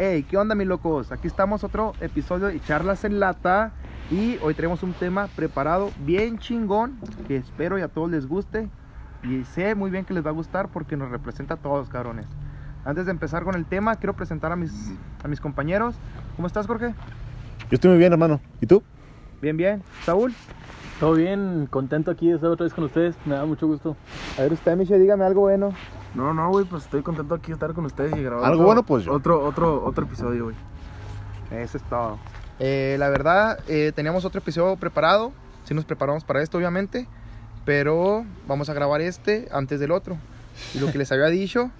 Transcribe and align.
Hey, 0.00 0.24
¿qué 0.30 0.36
onda, 0.36 0.54
mis 0.54 0.68
locos? 0.68 1.10
Aquí 1.10 1.26
estamos 1.26 1.64
otro 1.64 1.92
episodio 2.00 2.46
de 2.46 2.60
Charlas 2.60 3.02
en 3.02 3.18
Lata. 3.18 3.72
Y 4.12 4.38
hoy 4.42 4.54
tenemos 4.54 4.84
un 4.84 4.92
tema 4.92 5.26
preparado 5.34 5.90
bien 6.06 6.38
chingón 6.38 7.00
que 7.26 7.36
espero 7.36 7.80
y 7.80 7.82
a 7.82 7.88
todos 7.88 8.08
les 8.08 8.28
guste. 8.28 8.68
Y 9.24 9.42
sé 9.42 9.74
muy 9.74 9.90
bien 9.90 10.04
que 10.04 10.14
les 10.14 10.24
va 10.24 10.30
a 10.30 10.32
gustar 10.32 10.68
porque 10.68 10.96
nos 10.96 11.10
representa 11.10 11.54
a 11.54 11.56
todos, 11.56 11.88
cabrones. 11.88 12.26
Antes 12.84 13.06
de 13.06 13.10
empezar 13.10 13.42
con 13.42 13.56
el 13.56 13.66
tema, 13.66 13.96
quiero 13.96 14.14
presentar 14.14 14.52
a 14.52 14.56
mis, 14.56 14.92
a 15.24 15.26
mis 15.26 15.40
compañeros. 15.40 15.96
¿Cómo 16.36 16.46
estás, 16.46 16.68
Jorge? 16.68 16.94
Yo 17.68 17.74
estoy 17.74 17.90
muy 17.90 17.98
bien, 17.98 18.12
hermano. 18.12 18.40
¿Y 18.60 18.66
tú? 18.68 18.84
Bien, 19.42 19.56
bien. 19.56 19.82
Saúl. 20.04 20.32
Todo 21.00 21.14
bien, 21.14 21.68
contento 21.70 22.10
aquí 22.10 22.28
de 22.28 22.34
estar 22.34 22.50
otra 22.50 22.64
vez 22.64 22.74
con 22.74 22.84
ustedes, 22.84 23.14
me 23.24 23.34
da 23.36 23.44
mucho 23.46 23.68
gusto. 23.68 23.96
A 24.36 24.42
ver, 24.42 24.52
usted, 24.52 24.76
Miche, 24.76 24.98
dígame 24.98 25.24
algo 25.24 25.42
bueno. 25.42 25.72
No, 26.14 26.34
no, 26.34 26.48
güey, 26.50 26.64
pues 26.64 26.84
estoy 26.84 27.02
contento 27.02 27.34
aquí 27.36 27.48
de 27.48 27.52
estar 27.52 27.72
con 27.72 27.84
ustedes 27.84 28.16
y 28.16 28.22
grabar. 28.22 28.44
Algo 28.44 28.56
otro- 28.62 28.66
bueno, 28.66 28.82
pues, 28.82 29.04
yo. 29.04 29.12
Otro, 29.12 29.44
otro, 29.44 29.84
otro 29.84 30.04
episodio, 30.04 30.44
güey. 30.44 30.56
Eso 31.52 31.76
es 31.78 31.84
todo. 31.84 32.18
Eh, 32.58 32.96
la 32.98 33.08
verdad, 33.10 33.60
eh, 33.68 33.92
teníamos 33.94 34.24
otro 34.24 34.40
episodio 34.40 34.74
preparado. 34.76 35.32
Sí 35.64 35.74
nos 35.74 35.84
preparamos 35.84 36.24
para 36.24 36.42
esto, 36.42 36.58
obviamente. 36.58 37.06
Pero 37.64 38.24
vamos 38.48 38.68
a 38.68 38.74
grabar 38.74 39.00
este 39.00 39.48
antes 39.52 39.78
del 39.78 39.92
otro. 39.92 40.16
Y 40.74 40.80
lo 40.80 40.90
que 40.90 40.98
les 40.98 41.12
había 41.12 41.26
dicho, 41.26 41.70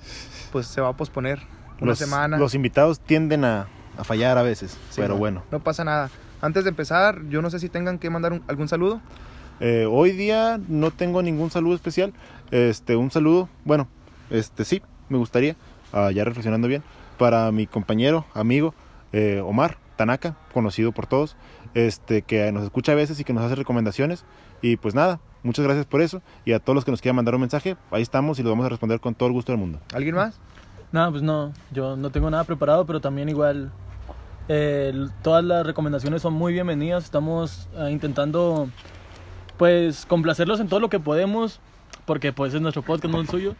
pues 0.53 0.67
se 0.69 0.81
va 0.81 0.91
a 0.91 0.97
posponer 0.97 1.41
una 1.81 1.89
los, 1.91 1.98
semana. 1.98 2.37
Los 2.39 2.55
invitados 2.55 3.01
tienden 3.01 3.45
a, 3.45 3.67
a 3.97 4.05
fallar 4.05 4.39
a 4.39 4.43
veces, 4.43 4.73
Sí, 4.91 5.01
pero 5.01 5.15
no, 5.15 5.17
bueno. 5.19 5.43
No 5.51 5.59
pasa 5.61 5.83
nada. 5.83 6.11
Antes 6.41 6.65
de 6.65 6.70
empezar, 6.70 7.20
yo 7.28 7.42
no 7.42 7.51
sé 7.51 7.59
si 7.59 7.69
tengan 7.69 7.98
que 7.98 8.10
mandar 8.10 8.33
un- 8.33 8.42
algún 8.48 8.69
saludo. 8.69 9.01
Eh, 9.60 9.87
hoy 9.91 10.12
día 10.12 10.61
no 10.69 10.91
tengo 10.92 11.20
ningún 11.23 11.51
saludo 11.51 11.74
especial. 11.74 12.12
Este, 12.51 12.95
un 12.97 13.11
saludo, 13.11 13.48
bueno, 13.64 13.88
este 14.30 14.64
sí, 14.64 14.83
me 15.09 15.19
gustaría, 15.19 15.56
ah, 15.92 16.11
ya 16.12 16.24
reflexionando 16.24 16.69
bien, 16.69 16.83
para 17.19 17.51
mi 17.51 17.66
compañero, 17.66 18.24
amigo 18.34 18.73
eh, 19.12 19.42
Omar 19.45 19.78
Tanaka, 19.97 20.37
conocido 20.55 20.92
por 20.92 21.06
todos, 21.06 21.37
este, 21.74 22.22
que 22.22 22.52
nos 22.52 22.62
escucha 22.62 22.92
a 22.92 22.95
veces 22.95 23.19
y 23.19 23.25
que 23.25 23.33
nos 23.33 23.42
hace 23.45 23.56
recomendaciones. 23.56 24.25
Y 24.62 24.77
pues 24.77 24.95
nada, 24.95 25.19
muchas 25.42 25.64
gracias 25.64 25.86
por 25.86 26.02
eso. 26.02 26.23
Y 26.45 26.52
a 26.52 26.61
todos 26.61 26.75
los 26.77 26.84
que 26.84 26.91
nos 26.92 27.00
quieran 27.00 27.17
mandar 27.17 27.34
un 27.34 27.41
mensaje, 27.41 27.77
ahí 27.91 28.02
estamos 28.02 28.39
y 28.39 28.42
lo 28.45 28.50
vamos 28.50 28.67
a 28.67 28.69
responder 28.69 29.00
con 29.00 29.14
todo 29.14 29.27
el 29.28 29.33
gusto 29.33 29.50
del 29.50 29.58
mundo. 29.61 29.80
¿Alguien 29.92 30.14
más? 30.14 30.39
Nada, 30.92 31.11
pues 31.11 31.23
no, 31.23 31.52
yo 31.73 31.97
no 31.97 32.11
tengo 32.11 32.30
nada 32.30 32.45
preparado, 32.45 32.86
pero 32.86 33.00
también 33.00 33.28
igual 33.28 33.73
eh, 34.49 35.07
todas 35.23 35.45
las 35.45 35.67
recomendaciones 35.67 36.23
son 36.23 36.35
muy 36.35 36.53
bienvenidas. 36.53 37.05
Estamos 37.05 37.69
eh, 37.77 37.91
intentando, 37.91 38.69
pues, 39.57 40.07
complacerlos 40.07 40.61
en 40.61 40.69
todo 40.69 40.81
lo 40.81 40.89
que 40.89 41.01
podemos, 41.01 41.61
porque 42.07 42.33
pues 42.33 42.55
es 42.55 42.61
nuestro 42.61 42.83
podcast, 42.83 43.13
no 43.13 43.21
el 43.21 43.29
suyo. 43.29 43.55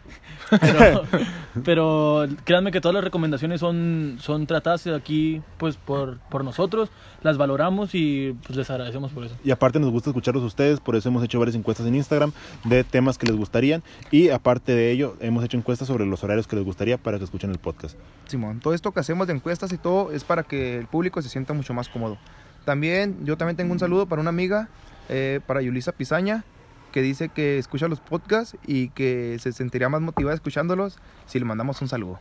Pero, 0.49 1.03
pero 1.63 2.27
créanme 2.43 2.71
que 2.71 2.81
todas 2.81 2.93
las 2.93 3.03
recomendaciones 3.03 3.59
son, 3.59 4.17
son 4.19 4.47
tratadas 4.47 4.87
aquí, 4.87 5.41
pues, 5.57 5.77
por, 5.77 6.17
por 6.29 6.43
nosotros, 6.43 6.89
las 7.21 7.37
valoramos 7.37 7.93
y 7.93 8.35
pues 8.45 8.57
les 8.57 8.69
agradecemos 8.69 9.11
por 9.11 9.25
eso. 9.25 9.35
Y 9.43 9.51
aparte 9.51 9.79
nos 9.79 9.91
gusta 9.91 10.09
escucharlos 10.09 10.43
a 10.43 10.47
ustedes, 10.47 10.79
por 10.79 10.95
eso 10.95 11.09
hemos 11.09 11.23
hecho 11.23 11.39
varias 11.39 11.55
encuestas 11.55 11.85
en 11.87 11.95
Instagram 11.95 12.31
de 12.63 12.83
temas 12.83 13.17
que 13.17 13.27
les 13.27 13.35
gustarían. 13.35 13.83
Y 14.11 14.29
aparte 14.29 14.73
de 14.73 14.91
ello, 14.91 15.15
hemos 15.19 15.43
hecho 15.43 15.57
encuestas 15.57 15.87
sobre 15.87 16.05
los 16.05 16.23
horarios 16.23 16.47
que 16.47 16.55
les 16.55 16.65
gustaría 16.65 16.97
para 16.97 17.17
que 17.17 17.23
escuchen 17.23 17.51
el 17.51 17.59
podcast. 17.59 17.97
Simón, 18.27 18.59
todo 18.59 18.73
esto 18.73 18.91
que 18.91 18.99
hacemos 18.99 19.27
de 19.27 19.33
encuestas 19.33 19.71
y 19.73 19.77
todo 19.77 20.11
es 20.11 20.23
para 20.23 20.43
que 20.43 20.77
el 20.77 20.87
público 20.87 21.21
se 21.21 21.29
sienta 21.29 21.53
mucho 21.53 21.73
más 21.73 21.89
cómodo. 21.89 22.17
También, 22.65 23.25
yo 23.25 23.37
también 23.37 23.57
tengo 23.57 23.73
un 23.73 23.79
saludo 23.79 24.05
para 24.05 24.21
una 24.21 24.29
amiga, 24.29 24.69
eh, 25.09 25.39
para 25.45 25.61
Yulisa 25.61 25.91
Pizaña, 25.91 26.43
que 26.91 27.01
dice 27.01 27.29
que 27.29 27.57
escucha 27.57 27.87
los 27.87 27.99
podcasts 27.99 28.57
y 28.65 28.89
que 28.89 29.37
se 29.39 29.51
sentiría 29.51 29.89
más 29.89 30.01
motivada 30.01 30.35
escuchándolos 30.35 30.97
si 31.25 31.39
le 31.39 31.45
mandamos 31.45 31.81
un 31.81 31.87
saludo. 31.87 32.19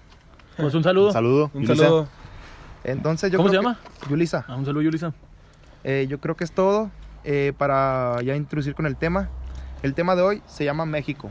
Pues 0.57 0.75
un 0.75 0.83
saludo. 0.83 1.09
Un 1.09 1.13
saludo. 1.13 1.51
Un 1.55 1.63
Yulisa. 1.65 1.85
saludo. 1.85 2.09
Entonces, 2.85 3.31
yo 3.31 3.39
¿Cómo 3.39 3.49
se 3.49 3.57
llama? 3.57 3.79
que- 4.03 4.11
Yulisa. 4.11 4.45
Ah, 4.49 4.57
un 4.57 4.65
saludo, 4.65 4.83
Yulisa. 4.83 5.13
Eh, 5.85 6.07
yo 6.09 6.19
creo 6.21 6.37
que 6.37 6.45
es 6.45 6.53
todo 6.53 6.91
eh, 7.25 7.53
para 7.57 8.21
ya 8.23 8.35
introducir 8.37 8.75
con 8.75 8.87
el 8.87 8.97
tema. 8.97 9.29
El 9.83 9.95
tema 9.95 10.17
de 10.17 10.23
hoy 10.23 10.43
se 10.47 10.65
llama 10.65 10.87
México. 10.87 11.31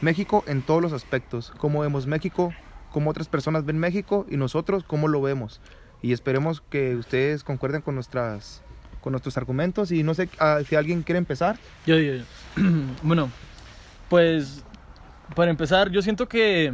México 0.00 0.44
en 0.46 0.62
todos 0.62 0.82
los 0.82 0.92
aspectos. 0.92 1.52
Cómo 1.58 1.80
vemos 1.80 2.06
México, 2.06 2.52
cómo 2.92 3.10
otras 3.10 3.28
personas 3.28 3.64
ven 3.64 3.78
México 3.78 4.26
y 4.28 4.36
nosotros 4.36 4.84
cómo 4.84 5.08
lo 5.08 5.20
vemos. 5.22 5.60
Y 6.02 6.12
esperemos 6.12 6.62
que 6.68 6.96
ustedes 6.96 7.44
concuerden 7.44 7.80
con, 7.82 7.94
nuestras, 7.94 8.62
con 9.04 9.12
nuestros 9.12 9.36
argumentos. 9.36 9.92
Y 9.92 10.02
no 10.02 10.14
sé 10.14 10.30
ah, 10.40 10.60
si 10.66 10.74
alguien 10.74 11.02
quiere 11.02 11.18
empezar. 11.18 11.58
Yo, 11.86 11.98
yo, 11.98 12.14
yo. 12.14 12.24
bueno, 13.02 13.30
pues 14.08 14.64
para 15.36 15.50
empezar, 15.50 15.90
yo 15.90 16.00
siento 16.00 16.26
que, 16.26 16.72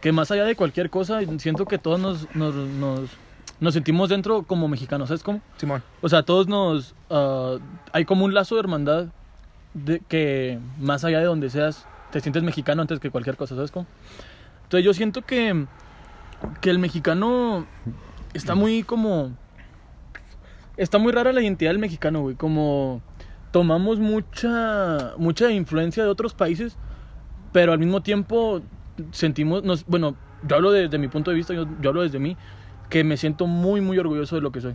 que 0.00 0.12
más 0.12 0.30
allá 0.30 0.44
de 0.44 0.54
cualquier 0.54 0.90
cosa, 0.90 1.20
siento 1.38 1.66
que 1.66 1.78
todos 1.78 1.98
nos, 1.98 2.34
nos, 2.36 2.54
nos, 2.54 3.10
nos 3.58 3.74
sentimos 3.74 4.08
dentro 4.08 4.44
como 4.44 4.68
mexicanos, 4.68 5.08
¿sabes 5.08 5.24
cómo? 5.24 5.40
Simón. 5.56 5.82
O 6.00 6.08
sea, 6.08 6.22
todos 6.22 6.46
nos... 6.46 6.94
ah, 7.10 7.56
hay 7.92 8.04
como 8.04 8.24
un 8.24 8.32
lazo 8.32 8.54
de 8.54 8.60
hermandad 8.60 9.06
de 9.74 10.00
que 10.08 10.60
más 10.78 11.04
allá 11.04 11.18
de 11.18 11.26
donde 11.26 11.50
seas, 11.50 11.84
te 12.12 12.20
sientes 12.20 12.44
mexicano 12.44 12.80
antes 12.82 13.00
que 13.00 13.10
cualquier 13.10 13.36
cosa, 13.36 13.56
¿sabes 13.56 13.72
cómo? 13.72 13.86
Entonces 14.62 14.84
yo 14.84 14.94
siento 14.94 15.22
que, 15.22 15.66
que 16.60 16.70
el 16.70 16.78
mexicano 16.78 17.66
está 18.34 18.54
muy 18.54 18.84
como... 18.84 19.32
Está 20.76 20.98
muy 20.98 21.12
rara 21.12 21.32
la 21.32 21.42
identidad 21.42 21.70
del 21.70 21.78
mexicano, 21.78 22.20
güey. 22.20 22.36
Como 22.36 23.02
tomamos 23.50 23.98
mucha, 23.98 25.14
mucha 25.16 25.50
influencia 25.50 26.02
de 26.04 26.10
otros 26.10 26.34
países, 26.34 26.76
pero 27.52 27.72
al 27.72 27.78
mismo 27.78 28.02
tiempo 28.02 28.60
sentimos... 29.12 29.64
Nos, 29.64 29.86
bueno, 29.86 30.16
yo 30.46 30.56
hablo 30.56 30.72
desde 30.72 30.98
mi 30.98 31.08
punto 31.08 31.30
de 31.30 31.36
vista, 31.36 31.54
yo, 31.54 31.66
yo 31.80 31.90
hablo 31.90 32.02
desde 32.02 32.18
mí, 32.18 32.36
que 32.90 33.04
me 33.04 33.16
siento 33.16 33.46
muy, 33.46 33.80
muy 33.80 33.98
orgulloso 33.98 34.36
de 34.36 34.42
lo 34.42 34.52
que 34.52 34.60
soy. 34.60 34.74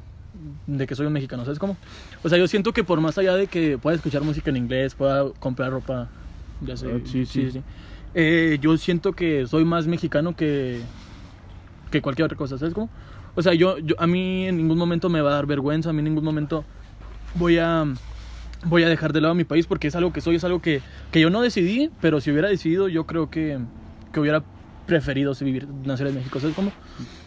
De 0.65 0.87
que 0.87 0.95
soy 0.95 1.05
un 1.05 1.13
mexicano, 1.13 1.43
¿sabes 1.43 1.59
cómo? 1.59 1.77
O 2.23 2.29
sea, 2.29 2.37
yo 2.37 2.47
siento 2.47 2.73
que 2.73 2.83
por 2.83 2.99
más 3.01 3.17
allá 3.17 3.35
de 3.35 3.47
que 3.47 3.77
pueda 3.77 3.95
escuchar 3.95 4.23
música 4.23 4.49
en 4.49 4.57
inglés, 4.57 4.95
pueda 4.95 5.29
comprar 5.39 5.71
ropa, 5.71 6.09
ya 6.61 6.75
sé. 6.77 6.87
Ah, 6.91 6.99
sí, 7.05 7.25
sí. 7.25 7.61
eh, 8.15 8.57
yo 8.61 8.77
siento 8.77 9.13
que 9.13 9.45
soy 9.45 9.65
más 9.65 9.87
mexicano 9.87 10.35
que, 10.35 10.81
que 11.91 12.01
cualquier 12.01 12.25
otra 12.25 12.37
cosa, 12.37 12.57
¿sabes 12.57 12.73
cómo? 12.73 12.89
O 13.35 13.41
sea, 13.41 13.53
yo, 13.53 13.77
yo, 13.79 13.95
a 13.97 14.07
mí 14.07 14.47
en 14.47 14.57
ningún 14.57 14.77
momento 14.77 15.09
me 15.09 15.21
va 15.21 15.31
a 15.31 15.33
dar 15.35 15.45
vergüenza, 15.45 15.89
a 15.89 15.93
mí 15.93 15.99
en 15.99 16.05
ningún 16.05 16.23
momento 16.23 16.65
voy 17.35 17.57
a, 17.57 17.85
voy 18.65 18.83
a 18.83 18.89
dejar 18.89 19.13
de 19.13 19.21
lado 19.21 19.35
mi 19.35 19.43
país 19.43 19.67
porque 19.67 19.87
es 19.87 19.95
algo 19.95 20.11
que 20.11 20.21
soy, 20.21 20.35
es 20.35 20.43
algo 20.43 20.61
que, 20.61 20.81
que 21.11 21.21
yo 21.21 21.29
no 21.29 21.41
decidí, 21.41 21.91
pero 22.01 22.19
si 22.19 22.31
hubiera 22.31 22.49
decidido 22.49 22.87
yo 22.87 23.05
creo 23.05 23.29
que, 23.29 23.59
que 24.11 24.19
hubiera 24.19 24.43
preferido 24.85 25.33
vivir, 25.39 25.67
nacer 25.85 26.07
en 26.07 26.15
México, 26.15 26.39
¿sabes 26.39 26.55
cómo? 26.55 26.71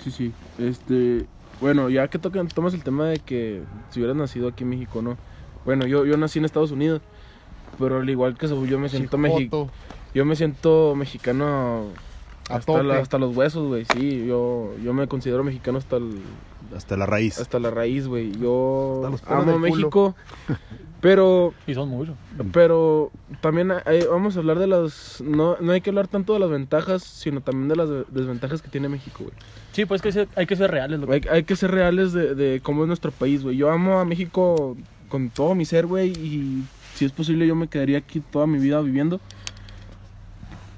Sí, 0.03 0.11
sí. 0.11 0.33
Este, 0.59 1.27
bueno, 1.61 1.89
ya 1.89 2.09
que 2.09 2.19
tocan, 2.19 2.49
tomas 2.49 2.75
el 2.75 2.83
tema 2.83 3.07
de 3.07 3.19
que 3.19 3.63
si 3.91 4.01
hubieras 4.01 4.17
nacido 4.17 4.49
aquí 4.49 4.65
en 4.65 4.71
México, 4.71 5.01
¿no? 5.01 5.17
Bueno, 5.65 5.87
yo, 5.87 6.05
yo 6.05 6.17
nací 6.19 6.39
en 6.39 6.45
Estados 6.45 6.73
Unidos, 6.73 7.01
pero 7.79 7.99
al 8.01 8.11
igual 8.11 8.37
que 8.37 8.47
yo 8.47 8.79
me 8.79 8.89
siento 8.89 9.17
mexicano. 9.17 9.71
Yo 10.15 10.25
me 10.25 10.37
siento 10.37 10.95
mexicano 10.95 11.87
A 12.51 12.57
hasta, 12.57 12.83
la- 12.83 12.99
hasta 12.99 13.19
los 13.19 13.35
huesos, 13.37 13.67
güey. 13.69 13.87
Sí, 13.95 14.27
yo, 14.27 14.73
yo 14.83 14.93
me 14.93 15.07
considero 15.09 15.43
mexicano 15.45 15.79
hasta 15.79 15.97
el, 15.97 16.21
Hasta 16.77 16.97
la 16.97 17.07
raíz. 17.07 17.39
hasta 17.41 17.59
la 17.59 17.71
raíz, 17.71 18.07
güey. 18.07 18.33
Yo 18.39 19.03
amo. 19.27 19.59
México, 19.59 20.15
pero 21.01 21.55
Y 21.67 21.75
son 21.75 21.89
muchos. 21.89 22.15
pero 22.53 23.11
también 23.41 23.73
hay- 23.85 24.05
vamos 24.11 24.37
a 24.37 24.41
hablar 24.41 24.59
de 24.59 24.67
las 24.67 25.21
no, 25.23 25.57
no 25.61 25.73
hay 25.73 25.81
que 25.81 25.91
hablar 25.91 26.07
tanto 26.09 26.33
de 26.35 26.39
las 26.39 26.51
ventajas, 26.51 27.03
sino 27.03 27.41
también 27.41 27.69
de 27.69 27.77
las 27.77 27.89
de- 27.89 28.05
desventajas 28.11 28.61
que 28.63 28.69
tiene 28.69 28.89
México, 28.89 29.25
güey. 29.25 29.35
Sí, 29.73 29.87
pues 29.87 30.03
que 30.03 30.29
hay 30.37 30.47
que 30.47 30.57
ser 30.57 30.71
reales. 30.71 31.01
Lo 31.01 31.07
que- 31.07 31.15
Hay, 31.15 31.21
hay 31.31 31.45
que 31.45 31.57
ser 31.57 31.71
reales 31.71 32.13
de, 32.13 32.35
de 32.35 32.61
cómo 32.63 32.83
es 32.83 32.89
nuestro 32.89 33.11
país, 33.11 33.43
güey. 33.43 33.57
Yo 33.57 33.71
amo 33.71 33.99
a 34.01 34.05
México 34.05 34.77
con 35.09 35.31
todo 35.31 35.55
mi 35.55 35.65
ser, 35.65 35.87
güey, 35.87 36.11
y 36.11 36.65
si 36.95 37.05
es 37.07 37.13
posible 37.13 37.47
yo 37.47 37.55
me 37.55 37.69
quedaría 37.69 37.99
aquí 37.99 38.21
toda 38.21 38.47
mi 38.47 38.59
vida 38.59 38.81
viviendo. 38.81 39.21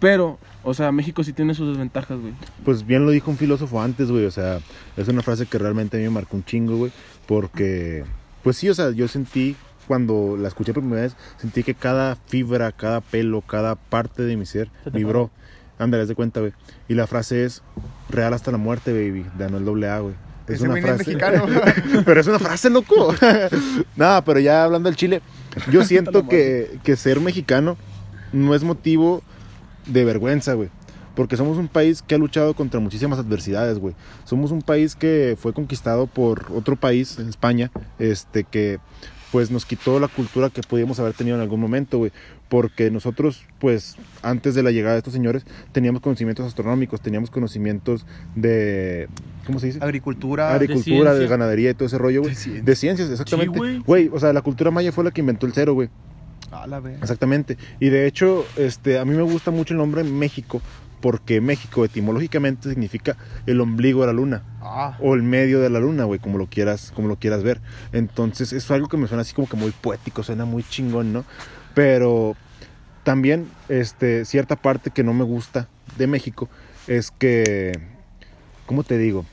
Pero, 0.00 0.38
o 0.66 0.74
sea, 0.74 0.90
México 0.90 1.22
sí 1.22 1.32
tiene 1.32 1.54
sus 1.54 1.68
desventajas, 1.68 2.18
güey. 2.18 2.34
Pues 2.64 2.84
bien 2.84 3.06
lo 3.06 3.12
dijo 3.12 3.30
un 3.30 3.36
filósofo 3.36 3.80
antes, 3.80 4.10
güey. 4.10 4.26
O 4.26 4.32
sea, 4.32 4.58
es 4.96 5.06
una 5.06 5.22
frase 5.22 5.46
que 5.46 5.58
realmente 5.58 5.96
a 5.96 6.00
mí 6.00 6.04
me 6.06 6.10
marcó 6.10 6.36
un 6.36 6.44
chingo, 6.44 6.76
güey. 6.76 6.90
Porque, 7.26 8.04
pues 8.42 8.56
sí, 8.56 8.68
o 8.68 8.74
sea, 8.74 8.90
yo 8.90 9.06
sentí, 9.06 9.54
cuando 9.86 10.36
la 10.36 10.48
escuché 10.48 10.74
por 10.74 10.82
primera 10.82 11.02
vez, 11.02 11.14
sentí 11.36 11.62
que 11.62 11.76
cada 11.76 12.16
fibra, 12.16 12.72
cada 12.72 13.00
pelo, 13.00 13.42
cada 13.42 13.76
parte 13.76 14.24
de 14.24 14.36
mi 14.36 14.44
ser 14.44 14.68
Se 14.82 14.90
vibró. 14.90 15.30
Ándale, 15.78 16.02
haz 16.02 16.08
de 16.08 16.16
cuenta, 16.16 16.40
güey. 16.40 16.52
Y 16.88 16.94
la 16.94 17.06
frase 17.06 17.44
es, 17.44 17.62
real 18.08 18.34
hasta 18.34 18.50
la 18.50 18.58
muerte, 18.58 18.92
baby, 18.92 19.24
de 19.38 19.44
Anuel 19.44 19.84
AA, 19.84 19.98
güey. 20.00 20.14
Es 20.48 20.56
Ese 20.56 20.68
una 20.68 20.80
frase. 20.80 20.98
mexicano. 20.98 21.46
pero 22.04 22.20
es 22.20 22.26
una 22.26 22.40
frase, 22.40 22.70
loco. 22.70 23.14
Nada, 23.96 24.24
pero 24.24 24.40
ya 24.40 24.64
hablando 24.64 24.88
del 24.88 24.96
Chile, 24.96 25.22
yo 25.70 25.84
siento 25.84 26.26
que, 26.26 26.80
que 26.82 26.96
ser 26.96 27.20
mexicano 27.20 27.76
no 28.32 28.52
es 28.52 28.64
motivo 28.64 29.22
de 29.86 30.04
vergüenza, 30.04 30.54
güey. 30.54 30.68
Porque 31.14 31.36
somos 31.36 31.56
un 31.56 31.68
país 31.68 32.02
que 32.02 32.14
ha 32.14 32.18
luchado 32.18 32.54
contra 32.54 32.78
muchísimas 32.78 33.18
adversidades, 33.18 33.78
güey. 33.78 33.94
Somos 34.24 34.50
un 34.50 34.60
país 34.60 34.94
que 34.94 35.36
fue 35.40 35.54
conquistado 35.54 36.06
por 36.06 36.46
otro 36.52 36.76
país, 36.76 37.18
España, 37.18 37.70
este 37.98 38.44
que 38.44 38.78
pues 39.32 39.50
nos 39.50 39.66
quitó 39.66 39.98
la 39.98 40.08
cultura 40.08 40.50
que 40.50 40.62
podíamos 40.62 41.00
haber 41.00 41.12
tenido 41.12 41.36
en 41.36 41.42
algún 41.42 41.60
momento, 41.60 41.98
güey. 41.98 42.12
Porque 42.48 42.90
nosotros, 42.90 43.44
pues, 43.58 43.96
antes 44.22 44.54
de 44.54 44.62
la 44.62 44.70
llegada 44.70 44.92
de 44.94 44.98
estos 44.98 45.12
señores, 45.12 45.44
teníamos 45.72 46.00
conocimientos 46.00 46.46
astronómicos, 46.46 47.00
teníamos 47.00 47.30
conocimientos 47.30 48.06
de. 48.34 49.08
¿Cómo 49.44 49.58
se 49.58 49.66
dice? 49.66 49.78
Agricultura. 49.82 50.54
Agricultura, 50.54 51.12
de, 51.14 51.26
ganadería 51.26 51.70
y 51.70 51.74
todo 51.74 51.86
ese 51.86 51.98
rollo, 51.98 52.20
güey. 52.20 52.34
De 52.34 52.40
ciencia. 52.40 52.62
De 52.62 52.76
ciencias, 52.76 53.10
exactamente. 53.10 53.80
Güey, 53.84 54.10
o 54.12 54.20
sea, 54.20 54.32
la 54.32 54.42
cultura 54.42 54.70
maya 54.70 54.92
fue 54.92 55.02
la 55.02 55.10
que 55.10 55.20
inventó 55.20 55.46
el 55.46 55.52
cero, 55.54 55.74
güey. 55.74 55.88
A 56.50 56.66
la 56.66 56.80
vez. 56.80 56.98
Exactamente. 57.00 57.56
Y 57.80 57.88
de 57.88 58.06
hecho, 58.06 58.44
este, 58.56 58.98
a 58.98 59.04
mí 59.04 59.14
me 59.14 59.22
gusta 59.22 59.50
mucho 59.50 59.74
el 59.74 59.78
nombre 59.78 60.04
México, 60.04 60.62
porque 61.00 61.40
México 61.40 61.84
etimológicamente 61.84 62.68
significa 62.68 63.16
el 63.46 63.60
ombligo 63.60 64.00
de 64.00 64.06
la 64.08 64.12
luna 64.12 64.42
Ah. 64.62 64.96
o 65.00 65.14
el 65.14 65.22
medio 65.22 65.60
de 65.60 65.70
la 65.70 65.78
luna, 65.80 66.04
güey, 66.04 66.18
como 66.18 66.38
lo 66.38 66.46
quieras, 66.46 66.92
como 66.94 67.08
lo 67.08 67.16
quieras 67.16 67.42
ver. 67.42 67.60
Entonces, 67.92 68.52
es 68.52 68.70
algo 68.70 68.88
que 68.88 68.96
me 68.96 69.06
suena 69.06 69.22
así 69.22 69.34
como 69.34 69.48
que 69.48 69.56
muy 69.56 69.70
poético, 69.72 70.22
suena 70.22 70.44
muy 70.44 70.62
chingón, 70.64 71.12
¿no? 71.12 71.24
Pero 71.74 72.34
también 73.04 73.48
este 73.68 74.24
cierta 74.24 74.56
parte 74.56 74.90
que 74.90 75.04
no 75.04 75.12
me 75.14 75.22
gusta 75.24 75.68
de 75.96 76.06
México 76.08 76.48
es 76.88 77.10
que 77.12 77.78
¿cómo 78.66 78.82
te 78.82 78.98
digo? 78.98 79.24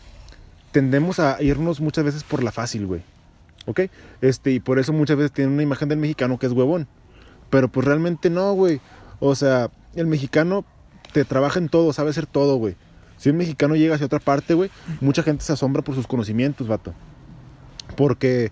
Tendemos 0.71 1.19
a 1.19 1.41
irnos 1.41 1.79
muchas 1.81 2.03
veces 2.03 2.23
por 2.23 2.43
la 2.43 2.51
fácil, 2.51 2.85
güey. 2.85 3.01
¿Ok? 3.65 3.81
Este, 4.21 4.51
y 4.51 4.59
por 4.59 4.77
eso 4.79 4.91
muchas 4.93 5.17
veces 5.17 5.31
tienen 5.31 5.53
una 5.53 5.63
imagen 5.63 5.87
del 5.89 5.97
mexicano 5.99 6.37
que 6.37 6.45
es 6.47 6.51
huevón. 6.51 6.87
Pero 7.53 7.67
pues 7.67 7.85
realmente 7.85 8.31
no, 8.31 8.53
güey. 8.53 8.81
O 9.19 9.35
sea, 9.35 9.69
el 9.93 10.07
mexicano 10.07 10.65
te 11.11 11.23
trabaja 11.23 11.59
en 11.59 11.69
todo, 11.69 11.93
sabe 11.93 12.09
hacer 12.09 12.25
todo, 12.25 12.55
güey. 12.55 12.75
Si 13.17 13.29
un 13.29 13.37
mexicano 13.37 13.75
llega 13.75 13.93
hacia 13.93 14.07
otra 14.07 14.17
parte, 14.17 14.55
güey, 14.55 14.71
mucha 15.01 15.21
gente 15.21 15.45
se 15.45 15.53
asombra 15.53 15.83
por 15.83 15.93
sus 15.93 16.07
conocimientos, 16.07 16.67
vato. 16.67 16.95
Porque 17.95 18.51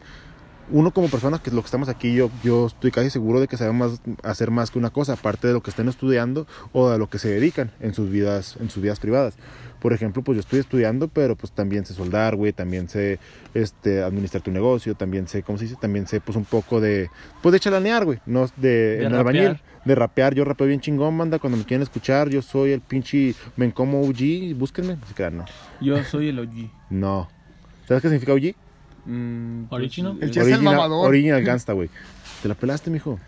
uno 0.69 0.92
como 0.92 1.07
persona, 1.07 1.39
que 1.39 1.50
es 1.50 1.56
lo 1.56 1.63
que 1.63 1.65
estamos 1.65 1.89
aquí, 1.89 2.13
yo, 2.13 2.30
yo 2.44 2.68
estoy 2.68 2.92
casi 2.92 3.09
seguro 3.09 3.39
de 3.39 3.48
que 3.48 3.57
sabemos 3.57 4.01
hacer 4.21 4.51
más 4.51 4.69
que 4.69 4.77
una 4.77 4.92
cosa, 4.92 5.13
aparte 5.13 5.47
de 5.47 5.54
lo 5.54 5.63
que 5.63 5.71
estén 5.71 5.89
estudiando 5.89 6.45
o 6.71 6.92
de 6.92 7.00
lo 7.00 7.09
que 7.09 7.18
se 7.18 7.27
dedican 7.27 7.71
en 7.80 7.95
sus 7.95 8.07
vidas, 8.07 8.56
en 8.59 8.69
sus 8.69 8.83
vidas 8.83 9.00
privadas. 9.00 9.33
Por 9.81 9.94
ejemplo, 9.94 10.22
pues 10.22 10.36
yo 10.36 10.39
estoy 10.42 10.60
estudiando, 10.60 11.07
pero 11.07 11.36
pues 11.36 11.51
también 11.51 11.86
sé 11.86 11.95
soldar, 11.95 12.36
güey, 12.36 12.54
también 12.54 12.88
sé 12.88 13.18
este, 13.56 14.04
administrar 14.04 14.44
tu 14.44 14.51
negocio, 14.51 14.94
también 14.94 15.28
sé, 15.28 15.42
¿cómo 15.42 15.57
se 15.57 15.63
dice? 15.66 15.75
También 15.81 16.06
sé 16.06 16.22
pues 16.22 16.38
un 16.38 16.45
poco 16.45 16.80
de, 16.80 17.10
pues 17.42 17.51
de 17.51 17.60
chalanear, 17.60 18.06
güey, 18.06 18.19
no 18.28 18.45
de, 18.57 18.69
De 18.98 19.06
en 19.06 19.16
albañil, 19.16 19.60
de 19.83 19.95
rapear, 19.95 20.36
yo 20.36 20.45
rapeo 20.45 20.68
bien 20.68 20.81
chingón, 20.81 21.18
manda, 21.18 21.39
cuando 21.39 21.57
me 21.57 21.66
quieren 21.66 21.81
escuchar, 21.81 22.30
yo 22.30 22.44
soy 22.44 22.74
el 22.74 22.81
pinche 22.81 23.33
Mencomo 23.57 24.01
OG, 24.01 24.56
búsquenme, 24.56 24.98
no 24.98 25.07
se 25.07 25.16
crean, 25.16 25.38
no, 25.38 25.45
Yo 25.81 26.04
soy 26.04 26.30
el 26.30 26.38
OG. 26.38 26.69
no. 26.92 27.28
¿Sabes 27.88 28.04
qué 28.04 28.10
significa 28.10 28.33
OG? 28.33 28.56
Mm, 29.06 29.63
pues, 29.63 29.80
Original. 29.80 30.18
El 30.22 30.30
eh, 30.30 30.31
chef 30.31 30.48
es 30.48 30.54
el 30.54 30.62
mamador. 30.62 31.10
Original 31.10 31.44
gangsta, 31.44 31.74
güey. 31.74 31.89
Te 32.42 32.48
la 32.48 32.54
pelaste, 32.56 32.89
mijo. 32.89 33.19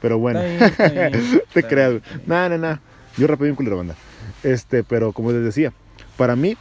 Pero 0.00 0.18
bueno, 0.18 0.40
está 0.40 0.88
bien, 0.88 1.14
está 1.14 1.20
bien, 1.20 1.42
te 1.52 1.62
creas, 1.64 1.90
güey. 1.90 2.02
No, 2.26 2.48
no, 2.48 2.56
no. 2.56 2.78
Yo 3.18 3.26
rapeo 3.26 3.44
bien 3.44 3.56
culero, 3.56 3.76
banda. 3.76 3.96
Este, 4.42 4.82
pero 4.84 5.12
como 5.12 5.32
les 5.32 5.44
decía, 5.44 5.72
para 6.16 6.36
mí, 6.36 6.56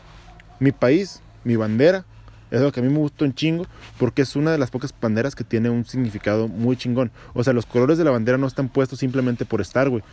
mi 0.60 0.72
país, 0.72 1.22
mi 1.44 1.56
bandera, 1.56 2.06
es 2.52 2.62
lo 2.62 2.72
que 2.72 2.80
a 2.80 2.84
mí 2.84 2.90
me 2.90 2.98
gustó 2.98 3.26
un 3.26 3.34
chingo, 3.34 3.68
porque 4.00 4.24
es 4.24 4.36
una 4.36 4.52
de 4.52 4.58
las 4.58 4.72
pocas 4.72 4.94
banderas 5.00 5.36
que 5.36 5.44
tiene 5.44 5.70
un 5.70 5.86
significado 5.86 6.48
muy 6.48 6.76
chingón. 6.76 7.12
O 7.34 7.44
sea, 7.44 7.54
los 7.54 7.66
colores 7.66 7.98
de 7.98 8.04
la 8.04 8.12
bandera 8.12 8.38
no 8.38 8.48
están 8.48 8.70
puestos 8.70 9.00
simplemente 9.00 9.46
por 9.46 9.62
estar, 9.62 9.90
güey. 9.90 10.04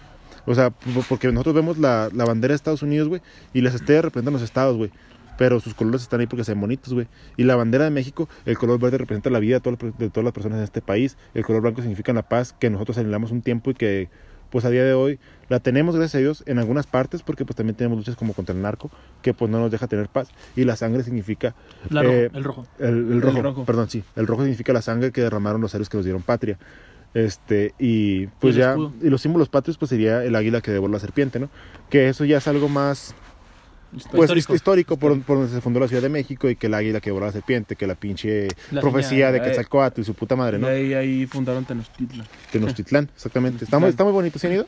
O 0.45 0.55
sea, 0.55 0.71
porque 1.09 1.33
nosotros 1.33 1.55
vemos 1.55 1.79
la, 1.79 2.09
la 2.13 2.25
bandera 2.25 2.53
de 2.53 2.57
Estados 2.57 2.83
Unidos, 2.83 3.09
güey, 3.09 3.21
y 3.53 3.63
las 3.63 3.75
estrellas 3.75 4.05
representan 4.05 4.35
los 4.35 4.43
estados, 4.43 4.77
güey. 4.77 4.91
Pero 5.39 5.61
sus 5.61 5.75
colores 5.75 6.03
están 6.03 6.21
ahí 6.21 6.27
porque 6.27 6.45
se 6.45 6.53
ven 6.53 6.61
bonitos, 6.61 6.95
güey. 6.95 7.09
Y 7.37 7.45
la 7.45 7.57
bandera 7.57 7.85
de 7.85 7.91
México, 7.91 8.29
el 8.45 8.57
color 8.57 8.79
verde 8.79 8.99
representa 8.99 9.29
la 9.29 9.39
vida 9.39 9.57
de 9.57 9.61
todas, 9.61 9.83
las- 9.83 9.99
de 9.99 10.09
todas 10.09 10.25
las 10.25 10.33
personas 10.33 10.59
en 10.59 10.65
este 10.65 10.81
país. 10.83 11.17
El 11.35 11.45
color 11.45 11.63
blanco 11.63 11.81
significa 11.81 12.13
la 12.13 12.23
paz 12.23 12.55
que 12.59 12.71
nosotros 12.71 12.97
anhelamos 12.99 13.33
un 13.33 13.43
tiempo 13.43 13.71
y 13.71 13.75
que, 13.75 14.09
pues 14.51 14.65
a 14.65 14.71
día 14.71 14.85
de 14.85 14.95
hoy, 14.95 15.19
la 15.49 15.61
tenemos, 15.61 15.95
gracias 15.95 16.17
a 16.17 16.19
Dios, 16.19 16.43
en 16.47 16.59
algunas 16.59 16.87
partes, 16.87 17.23
porque 17.23 17.45
pues 17.45 17.57
también 17.57 17.77
tenemos 17.77 17.99
luchas 17.99 18.17
como 18.17 18.33
contra 18.35 18.55
el 18.55 18.63
narco, 18.63 18.91
que 19.23 19.33
pues 19.35 19.51
no 19.51 19.61
nos 19.61 19.71
deja 19.71 19.87
tener 19.87 20.09
paz. 20.09 20.29
Y 20.57 20.65
la 20.65 20.77
sangre 20.77 21.03
significa 21.05 21.55
La 21.91 22.03
rojo, 22.03 22.15
Eh, 22.15 22.31
el 22.35 22.45
rojo. 22.45 22.67
el, 22.79 22.87
el 23.13 23.23
rojo, 23.23 23.43
rojo. 23.43 23.65
perdón, 23.65 23.89
sí. 23.91 24.03
El 24.17 24.27
rojo 24.27 24.43
significa 24.43 24.73
la 24.73 24.83
sangre 24.83 25.13
que 25.13 25.21
derramaron 25.21 25.61
los 25.61 25.73
héroes 25.75 25.89
que 25.89 25.97
nos 25.99 26.05
dieron 26.05 26.23
patria. 26.23 26.59
Este, 27.15 27.73
y 27.79 28.27
pues 28.27 28.57
Y 28.57 28.59
ya, 28.59 28.71
escudo. 28.73 28.93
y 29.03 29.09
los 29.09 29.23
símbolos 29.23 29.49
patrios, 29.49 29.79
pues 29.79 29.89
sería 29.89 30.23
el 30.25 30.35
águila 30.35 30.61
que 30.61 30.71
devoró 30.71 30.93
la 30.93 30.99
serpiente, 31.01 31.39
¿no? 31.39 31.49
Que 31.89 32.09
eso 32.09 32.25
ya 32.25 32.39
es 32.39 32.49
algo 32.49 32.69
más, 32.69 33.15
pues 34.05 34.23
Histórico. 34.23 34.55
histórico, 34.55 34.97
por, 34.97 35.21
por 35.23 35.39
donde 35.39 35.53
se 35.53 35.61
fundó 35.61 35.81
la 35.81 35.89
Ciudad 35.89 36.03
de 36.03 36.09
México 36.09 36.49
y 36.49 36.57
que 36.57 36.67
el 36.67 36.75
águila 36.75 37.01
que 37.01 37.11
devoró 37.11 37.27
la 37.27 37.33
serpiente, 37.33 37.77
que 37.77 37.87
la 37.87 37.95
pinche 37.95 38.49
La 38.71 38.81
profecía 38.81 39.29
señal, 39.29 39.33
de 39.33 39.43
Quetzalcóatl 39.43 40.01
y 40.01 40.05
su 40.05 40.15
puta 40.15 40.37
madre, 40.37 40.59
¿no? 40.59 40.69
Y 40.69 40.75
ahí, 40.75 40.95
ahí 40.95 41.27
fundaron 41.27 41.65
Tenochtitlan. 41.65 42.27
Tenochtitlán, 42.53 43.11
exactamente. 43.15 43.65
Está 43.65 43.79
muy, 43.79 43.89
está 43.89 44.05
muy 44.05 44.13
bonito, 44.13 44.39
¿se 44.39 44.47
han 44.47 44.53
ido? 44.53 44.67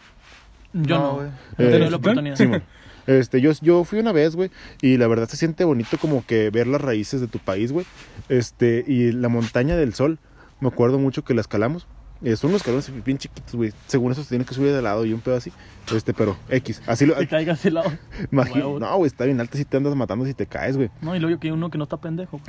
Yo 0.73 0.99
No, 0.99 1.15
güey. 1.15 1.29
No 1.59 1.65
Eh, 1.65 1.91
la 1.91 1.97
oportunidad. 1.97 2.37
Sí, 2.37 2.47
mon. 2.47 2.63
Este, 3.09 3.41
yo, 3.41 3.53
yo 3.63 3.85
fui 3.85 3.99
una 4.01 4.13
vez, 4.13 4.37
güey, 4.37 4.51
y 4.83 4.99
la 4.99 5.07
verdad 5.09 5.27
se 5.29 5.39
siente 5.39 5.65
bonito 5.65 5.97
como 5.97 6.27
que 6.27 6.51
ver 6.51 6.67
las 6.67 6.81
raíces 6.81 7.23
de 7.23 7.27
tu 7.27 7.39
país, 7.39 7.73
güey. 7.73 7.87
Este, 8.29 8.85
y 8.87 9.13
la 9.13 9.31
montaña 9.31 9.77
del 9.77 9.95
sol, 9.95 10.19
me 10.61 10.69
acuerdo 10.69 10.99
mucho 10.99 11.25
que 11.25 11.33
la 11.33 11.41
escalamos. 11.41 11.87
Eh, 12.23 12.37
son 12.37 12.51
unos 12.51 12.63
escalones 12.63 12.91
bien 13.05 13.19
chiquitos, 13.19 13.55
güey. 13.55 13.73
Según 13.87 14.11
eso 14.13 14.23
se 14.23 14.31
tiene 14.31 14.45
que 14.45 14.55
subir 14.55 14.73
de 14.73 14.83
lado 14.83 15.05
y 15.05 15.13
un 15.13 15.21
pedo 15.21 15.37
así. 15.37 15.53
Este, 15.95 16.13
pero 16.13 16.37
X. 16.49 16.83
Así 16.87 17.07
lo. 17.07 17.15
Te 17.15 17.29
caigas 17.29 17.63
de 17.63 17.71
lado. 17.71 17.93
imagino-. 18.33 18.79
No, 18.79 18.97
güey, 18.97 19.07
está 19.07 19.25
bien 19.25 19.41
alta 19.41 19.57
si 19.57 19.65
te 19.65 19.77
andas 19.77 19.95
matando 19.95 20.25
si 20.27 20.35
te 20.35 20.47
caes, 20.47 20.77
güey. 20.77 20.91
No, 21.01 21.15
y 21.15 21.21
luego 21.21 21.39
que 21.39 21.49
hay 21.49 21.53
uno 21.53 21.71
que 21.71 21.79
no 21.79 21.85
está 21.85 21.97
pendejo. 21.97 22.41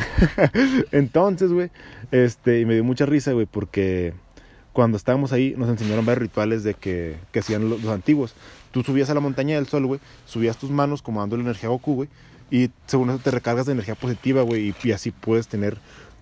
Entonces, 0.91 1.51
güey, 1.51 1.69
este, 2.11 2.61
y 2.61 2.65
me 2.65 2.73
dio 2.73 2.83
mucha 2.83 3.05
risa, 3.05 3.31
güey, 3.31 3.45
porque 3.45 4.13
cuando 4.73 4.97
estábamos 4.97 5.33
ahí 5.33 5.53
nos 5.57 5.69
enseñaron 5.69 6.05
varios 6.05 6.23
rituales 6.23 6.63
de 6.63 6.73
que, 6.73 7.17
que 7.31 7.39
hacían 7.39 7.69
los, 7.69 7.81
los 7.83 7.93
antiguos. 7.93 8.33
Tú 8.71 8.83
subías 8.83 9.09
a 9.09 9.13
la 9.13 9.19
montaña 9.19 9.55
del 9.55 9.67
sol, 9.67 9.85
güey, 9.85 9.99
subías 10.25 10.57
tus 10.57 10.69
manos 10.69 11.01
como 11.01 11.19
dando 11.19 11.37
la 11.37 11.43
energía 11.43 11.69
a 11.69 11.71
Goku, 11.71 11.95
güey, 11.95 12.09
y 12.51 12.69
según 12.85 13.09
eso 13.09 13.19
te 13.19 13.31
recargas 13.31 13.65
de 13.65 13.73
energía 13.73 13.95
positiva, 13.95 14.41
güey, 14.41 14.69
y, 14.69 14.87
y 14.87 14.91
así 14.91 15.11
puedes 15.11 15.47
tener, 15.47 15.77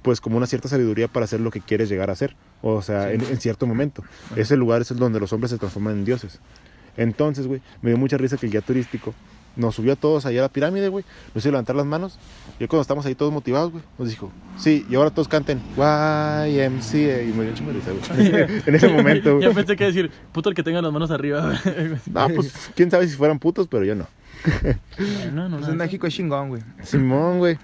pues, 0.08 0.22
como 0.22 0.38
una 0.38 0.48
cierta 0.48 0.70
sabiduría 0.70 1.10
para 1.10 1.26
hacer 1.26 1.42
lo 1.42 1.52
que 1.52 1.60
quieres 1.60 1.90
llegar 1.90 2.10
a 2.10 2.14
hacer, 2.14 2.34
o 2.62 2.82
sea, 2.82 3.12
en, 3.12 3.20
en 3.20 3.42
cierto 3.42 3.68
momento. 3.68 4.04
Ese 4.38 4.56
lugar 4.56 4.82
es 4.82 4.90
el 4.90 4.96
donde 5.00 5.20
los 5.20 5.34
hombres 5.34 5.52
se 5.52 5.58
transforman 5.58 5.96
en 5.96 6.06
dioses. 6.06 6.40
Entonces, 6.96 7.46
güey, 7.46 7.60
me 7.82 7.90
dio 7.90 7.98
mucha 7.98 8.16
risa 8.18 8.38
que 8.38 8.46
el 8.46 8.54
guía 8.54 8.62
turístico 8.62 9.14
nos 9.58 9.76
subió 9.76 9.92
a 9.92 9.96
todos 9.98 10.26
allá 10.26 10.40
a 10.40 10.44
la 10.44 10.50
pirámide, 10.50 10.88
güey, 10.88 11.04
nos 11.36 11.44
hizo 11.44 11.50
levantar 11.52 11.76
las 11.76 11.86
manos, 11.86 12.18
y 12.58 12.68
cuando 12.68 12.84
estamos 12.84 13.06
ahí 13.06 13.16
todos 13.16 13.34
motivados, 13.34 13.72
güey, 13.74 13.84
nos 14.00 14.08
dijo, 14.08 14.32
sí, 14.58 14.86
y 14.90 14.96
ahora 14.96 15.10
todos 15.10 15.28
canten 15.28 15.60
YMCA, 15.76 17.24
y 17.24 17.34
me 17.36 17.44
dio 17.44 17.54
risa, 17.74 17.92
güey, 17.92 18.62
en 18.66 18.76
ese 18.76 18.88
momento, 18.88 19.42
Ya 19.42 19.48
güey. 19.48 19.56
pensé 19.56 19.76
que 19.76 19.84
decir, 19.84 20.10
puto 20.32 20.48
el 20.50 20.56
que 20.56 20.64
tenga 20.64 20.82
las 20.82 20.94
manos 20.94 21.12
arriba. 21.12 21.60
No, 22.10 22.30
pues, 22.30 22.54
quién 22.76 22.90
sabe 22.90 23.08
si 23.10 23.18
fueran 23.18 23.40
putos, 23.40 23.68
pero 23.68 23.84
yo 23.84 23.94
no. 23.96 24.08
no, 25.34 25.50
no, 25.50 25.58
Pues 25.58 25.68
no. 25.68 25.72
en 25.74 25.78
México 25.78 26.08
es 26.08 26.14
chingón, 26.14 26.50
güey. 26.50 26.62
Simón, 26.84 27.40
güey. 27.40 27.58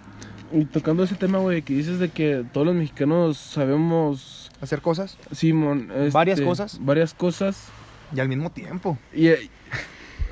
Y 0.54 0.66
tocando 0.66 1.04
ese 1.04 1.16
tema, 1.16 1.40
güey, 1.40 1.64
que 1.64 1.74
dices 1.74 1.98
de 2.00 2.10
que 2.10 2.46
todos 2.54 2.66
los 2.68 2.76
mexicanos 2.76 3.38
sabemos, 3.38 4.52
Hacer 4.62 4.82
cosas 4.82 5.18
Simón, 5.32 5.90
este, 5.92 6.12
Varias 6.12 6.40
cosas. 6.40 6.78
Varias 6.82 7.14
cosas. 7.14 7.68
y 8.16 8.20
al 8.20 8.30
mismo 8.30 8.52
tiempo. 8.52 8.98
Y, 9.14 9.28
eh, 9.28 9.50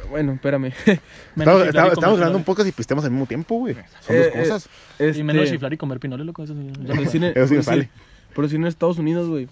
bueno, 0.10 0.34
espérame. 0.34 0.66
Estamos, 0.86 1.02
estamos- 1.36 1.68
comer 1.74 1.94
estamos 1.94 2.18
grabando 2.18 2.38
un 2.38 2.44
podcast 2.44 2.70
y 2.70 2.72
pisteamos 2.72 3.04
al 3.06 3.12
mismo 3.12 3.26
tiempo, 3.26 3.56
güey. 3.56 3.74
Son 4.02 4.16
Eh, 4.16 4.20
dos 4.20 4.28
eh, 4.28 4.40
cosas. 4.40 4.70
Y 5.18 5.24
menos 5.24 5.44
Este, 5.44 5.56
chiflar 5.56 5.74
y 5.74 5.78
comer 5.78 6.00
pinole, 6.00 6.24
loco. 6.24 6.44
Eso 6.44 6.54
sí. 6.54 6.72
ya 6.86 6.94
Eso 7.36 7.62
sí 7.62 7.90
Por 8.36 8.46
decir 8.46 8.60
en 8.60 8.68
Estados 8.68 9.00
Unidos, 9.00 9.28
güey. 9.28 9.48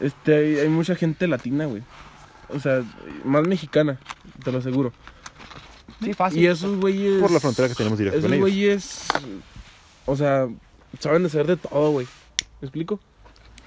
Este, 0.00 0.34
hay, 0.36 0.58
hay 0.58 0.68
mucha 0.68 0.96
gente 0.96 1.28
latina, 1.28 1.66
güey. 1.66 1.82
O 2.48 2.58
sea, 2.58 2.82
más 3.24 3.46
mexicana, 3.46 3.98
te 4.42 4.50
lo 4.52 4.58
aseguro. 4.58 4.92
Sí, 6.02 6.12
fácil. 6.14 6.42
Y 6.42 6.46
esos 6.46 6.76
güeyes. 6.80 7.20
Por 7.20 7.30
la 7.30 7.40
frontera 7.40 7.68
que 7.68 7.74
tenemos 7.74 7.98
directo 7.98 8.18
Esos 8.18 8.28
con 8.28 8.34
ellos. 8.34 8.42
güeyes. 8.50 9.06
O 10.06 10.16
sea, 10.16 10.48
saben 10.98 11.24
hacer 11.26 11.46
de 11.46 11.56
todo, 11.56 11.90
güey. 11.92 12.06
¿Me 12.60 12.66
explico? 12.66 13.00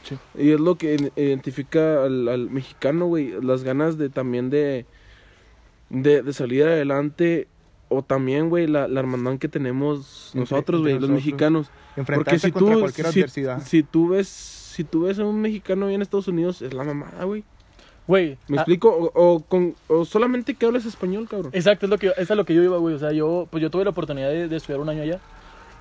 Sí. 0.03 0.17
Y 0.37 0.51
es 0.51 0.59
lo 0.59 0.75
que 0.75 1.11
identifica 1.15 2.03
al, 2.03 2.27
al 2.27 2.49
mexicano, 2.49 3.05
güey. 3.07 3.33
Las 3.41 3.63
ganas 3.63 3.97
de 3.97 4.09
también 4.09 4.49
de, 4.49 4.85
de, 5.89 6.21
de 6.23 6.33
salir 6.33 6.63
adelante. 6.63 7.47
O 7.89 8.03
también, 8.03 8.49
güey, 8.49 8.67
la, 8.67 8.87
la 8.89 8.99
hermandad 8.99 9.37
que 9.37 9.47
tenemos 9.47 10.31
nosotros, 10.33 10.81
güey, 10.81 10.99
los 10.99 11.09
mexicanos. 11.09 11.67
Porque 11.95 12.01
Enfrentarse 12.01 12.47
si 12.47 12.51
contra 12.51 12.73
tú, 12.73 12.79
cualquier 12.81 13.07
si, 13.13 13.19
adversidad. 13.19 13.63
si 13.65 13.81
tú 13.83 14.09
ves, 14.09 14.27
si 14.27 14.83
tú 14.83 15.03
ves 15.03 15.19
a 15.19 15.25
un 15.25 15.39
mexicano 15.39 15.85
ahí 15.85 15.95
en 15.95 16.01
Estados 16.01 16.27
Unidos, 16.27 16.61
es 16.61 16.73
la 16.73 16.83
mamada, 16.83 17.23
güey. 17.23 17.45
Güey. 18.07 18.37
¿Me 18.47 18.57
ah, 18.57 18.61
explico? 18.61 18.89
O, 18.89 19.11
o 19.35 19.39
con, 19.41 19.75
o 19.87 20.05
solamente 20.05 20.53
que 20.55 20.65
hables 20.65 20.85
español, 20.85 21.27
cabrón. 21.29 21.51
Exacto, 21.53 21.85
es 21.85 21.89
lo 21.89 21.97
que, 21.97 22.13
es 22.17 22.31
a 22.31 22.35
lo 22.35 22.45
que 22.45 22.53
yo 22.53 22.63
iba, 22.63 22.77
güey. 22.77 22.95
O 22.95 22.99
sea, 22.99 23.11
yo, 23.11 23.47
pues 23.51 23.61
yo 23.61 23.69
tuve 23.69 23.83
la 23.83 23.89
oportunidad 23.89 24.29
de, 24.29 24.47
de 24.47 24.55
estudiar 24.55 24.79
un 24.79 24.89
año 24.89 25.01
allá. 25.03 25.19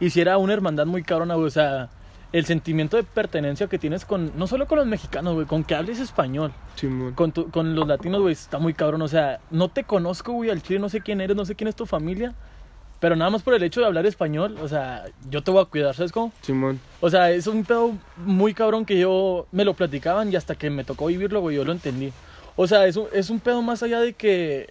Y 0.01 0.11
si 0.11 0.21
era 0.21 0.37
una 0.37 0.53
hermandad 0.53 0.87
muy 0.87 1.03
cabrona, 1.03 1.35
güey. 1.37 1.47
O 1.47 1.51
sea, 1.51 1.89
el 2.33 2.45
sentimiento 2.45 2.97
de 2.97 3.05
pertenencia 3.05 3.69
que 3.69 3.79
tienes 3.79 4.05
con, 4.05 4.33
no 4.37 4.47
solo 4.49 4.67
con 4.67 4.79
los 4.79 4.87
mexicanos, 4.87 5.35
güey, 5.35 5.47
con 5.47 5.63
que 5.63 5.75
hables 5.77 6.01
español. 6.01 6.53
Simón. 6.75 7.15
Con, 7.15 7.31
tu- 7.33 7.49
con 7.51 7.75
los 7.77 7.87
latinos, 7.87 8.21
güey, 8.21 8.33
está 8.33 8.59
muy 8.59 8.75
cabrón. 8.75 9.03
O 9.03 9.09
sea, 9.09 9.39
no 9.51 9.69
te 9.69 9.85
conozco, 9.85 10.33
güey, 10.33 10.51
al 10.51 10.63
chile 10.63 10.81
no 10.81 10.89
sé 10.89 11.01
quién 11.01 11.21
eres, 11.21 11.37
no 11.37 11.45
sé 11.45 11.55
quién 11.55 11.69
es 11.69 11.77
tu 11.77 11.87
familia. 11.87 12.35
Pero 13.07 13.15
nada 13.15 13.31
más 13.31 13.45
por 13.45 13.55
el 13.55 13.63
hecho 13.63 13.79
de 13.79 13.87
hablar 13.87 14.05
español, 14.05 14.57
o 14.61 14.67
sea, 14.67 15.05
yo 15.31 15.41
te 15.41 15.53
voy 15.53 15.63
a 15.63 15.67
cuidar, 15.67 15.95
¿sabes 15.95 16.11
cómo? 16.11 16.33
Simón. 16.41 16.81
O 17.01 17.09
sea, 17.09 17.31
es 17.31 17.47
un 17.47 17.65
pedo 17.65 17.93
muy 18.17 18.53
cabrón 18.53 18.85
que 18.85 18.99
yo 18.99 19.47
me 19.53 19.65
lo 19.65 19.75
platicaban 19.75 20.33
y 20.33 20.35
hasta 20.35 20.57
que 20.57 20.71
me 20.71 20.83
tocó 20.83 21.07
vivirlo, 21.07 21.41
güey, 21.41 21.55
yo 21.55 21.65
lo 21.65 21.71
entendí. 21.71 22.13
O 22.57 22.67
sea, 22.67 22.85
es 22.85 22.97
un, 22.97 23.07
es 23.13 23.31
un 23.31 23.39
pedo 23.39 23.63
más 23.63 23.85
allá 23.85 24.01
de 24.01 24.15
que. 24.15 24.67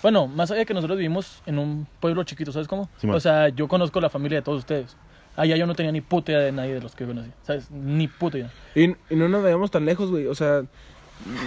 Bueno, 0.00 0.26
más 0.26 0.50
allá 0.50 0.60
de 0.60 0.64
que 0.64 0.72
nosotros 0.72 0.96
vivimos 0.96 1.42
en 1.44 1.58
un 1.58 1.86
pueblo 2.00 2.24
chiquito, 2.24 2.50
¿sabes 2.50 2.66
cómo? 2.66 2.88
Simón. 2.96 3.16
o 3.16 3.20
sea, 3.20 3.50
yo 3.50 3.68
conozco 3.68 4.00
la 4.00 4.08
familia 4.08 4.38
de 4.38 4.42
todos 4.42 4.60
ustedes. 4.60 4.96
Allá 5.36 5.54
yo 5.58 5.66
no 5.66 5.74
tenía 5.74 5.92
ni 5.92 6.00
puta 6.00 6.32
idea 6.32 6.40
de 6.40 6.52
nadie 6.52 6.72
de 6.72 6.80
los 6.80 6.94
que 6.94 7.04
conocí, 7.04 7.30
¿sabes? 7.42 7.70
Ni 7.70 8.08
puta 8.08 8.38
idea. 8.38 8.50
Y, 8.74 8.84
y 8.84 9.16
no 9.16 9.28
nos 9.28 9.42
veamos 9.42 9.70
tan 9.70 9.84
lejos, 9.84 10.10
güey. 10.10 10.28
O 10.28 10.34
sea, 10.34 10.62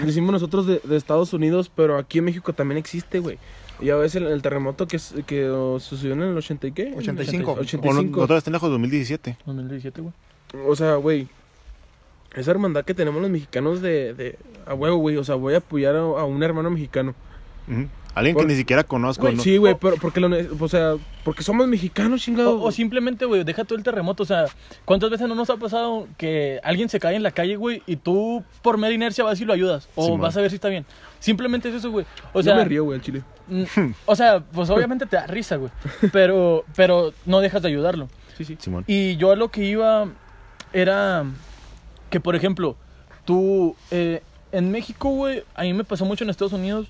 decimos 0.05 0.32
nosotros 0.32 0.67
de, 0.67 0.79
de 0.84 0.96
Estados 0.96 1.34
Unidos, 1.34 1.72
pero 1.75 1.98
aquí 1.98 2.20
en 2.20 2.25
México 2.25 2.53
también 2.53 2.77
existe, 2.77 3.17
güey. 3.17 3.39
Ya 3.84 3.96
ves 3.96 4.16
el, 4.16 4.28
el 4.28 4.42
terremoto 4.42 4.88
que, 4.88 5.00
que 5.25 5.50
oh, 5.50 5.80
sucedió 5.80 6.13
en 6.13 6.22
el 6.22 6.38
80 6.38 6.68
y 6.68 6.72
qué? 6.72 6.94
85. 6.96 7.52
O 7.52 7.56
no, 7.56 7.62
85. 7.62 8.04
no 8.04 8.12
todavía 8.12 8.38
están 8.38 8.54
lejos 8.54 8.70
de 8.70 8.72
2017. 8.74 9.38
2017, 9.46 10.02
güey. 10.02 10.13
O 10.68 10.75
sea, 10.75 10.96
güey. 10.96 11.28
Esa 12.36 12.52
hermandad 12.52 12.84
que 12.84 12.94
tenemos 12.94 13.22
los 13.22 13.30
mexicanos 13.30 13.82
de, 13.82 14.13
de 14.13 14.40
a 14.66 14.74
huevo, 14.74 14.98
güey. 14.98 15.18
O 15.18 15.24
sea, 15.24 15.36
voy 15.36 15.54
a 15.54 15.58
apoyar 15.58 15.96
a, 15.96 16.00
a 16.00 16.25
un 16.25 16.42
hermano 16.42 16.70
mexicano. 16.72 17.13
Alguien 18.15 18.36
Por- 18.36 18.43
que 18.46 18.51
ni 18.53 18.58
siquiera 18.58 18.84
conozco. 18.84 19.32
¿no? 19.32 19.41
Sí, 19.41 19.58
güey, 19.58 19.75
pero 19.79 19.96
porque 19.98 20.20
lo, 20.20 20.29
o 20.60 20.67
sea, 20.67 20.93
porque 21.24 21.41
somos 21.41 21.67
mexicanos, 21.67 22.22
chingado. 22.22 22.60
O, 22.60 22.67
o 22.67 22.72
simplemente, 22.72 23.25
güey, 23.25 23.43
deja 23.43 23.63
todo 23.63 23.75
el 23.75 23.84
terremoto. 23.84 24.22
O 24.22 24.25
sea, 24.25 24.46
¿cuántas 24.86 25.10
veces 25.10 25.27
no 25.27 25.34
nos 25.34 25.50
ha 25.50 25.58
pasado 25.58 26.08
que 26.17 26.60
alguien 26.63 26.89
se 26.89 27.00
cae 27.00 27.15
en 27.15 27.24
la 27.24 27.32
calle, 27.32 27.55
güey, 27.55 27.82
y 27.88 27.96
tú 27.96 28.43
por 28.62 28.77
mera 28.77 28.93
inercia 28.93 29.24
vas 29.24 29.41
y 29.41 29.46
lo 29.46 29.53
ayudas? 29.53 29.89
O 29.96 30.17
vas 30.20 30.38
a 30.38 30.41
ver 30.41 30.51
si 30.51 30.55
está 30.58 30.70
bien. 30.70 30.86
Simplemente 31.20 31.70
es 31.70 31.75
eso, 31.75 31.89
güey. 31.89 32.05
O 32.34 32.41
Yo 32.41 32.43
sea, 32.43 32.55
me 32.55 32.65
río, 32.65 32.84
güey, 32.84 33.00
al 33.00 33.03
chile. 33.03 33.24
o 34.05 34.15
sea, 34.15 34.41
pues 34.41 34.70
obviamente 34.70 35.08
te 35.08 35.15
da 35.15 35.25
risa, 35.25 35.55
güey. 35.55 35.72
Pero, 36.12 36.65
pero 36.75 37.13
no 37.25 37.39
dejas 37.41 37.63
de 37.63 37.70
ayudarlo. 37.70 38.10
Sí, 38.38 38.46
sí. 38.46 38.58
Simón. 38.60 38.84
Y 38.86 39.15
yo 39.17 39.32
a 39.32 39.36
lo 39.36 39.50
que 39.50 39.63
iba 39.65 40.08
era 40.72 41.25
que, 42.12 42.20
por 42.20 42.36
ejemplo, 42.36 42.75
tú 43.25 43.75
eh, 43.89 44.22
en 44.51 44.70
México, 44.72 45.10
güey, 45.10 45.43
a 45.55 45.63
mí 45.63 45.74
me 45.74 45.84
pasó 45.84 46.05
mucho 46.05 46.24
en 46.24 46.29
Estados 46.29 46.53
Unidos 46.53 46.88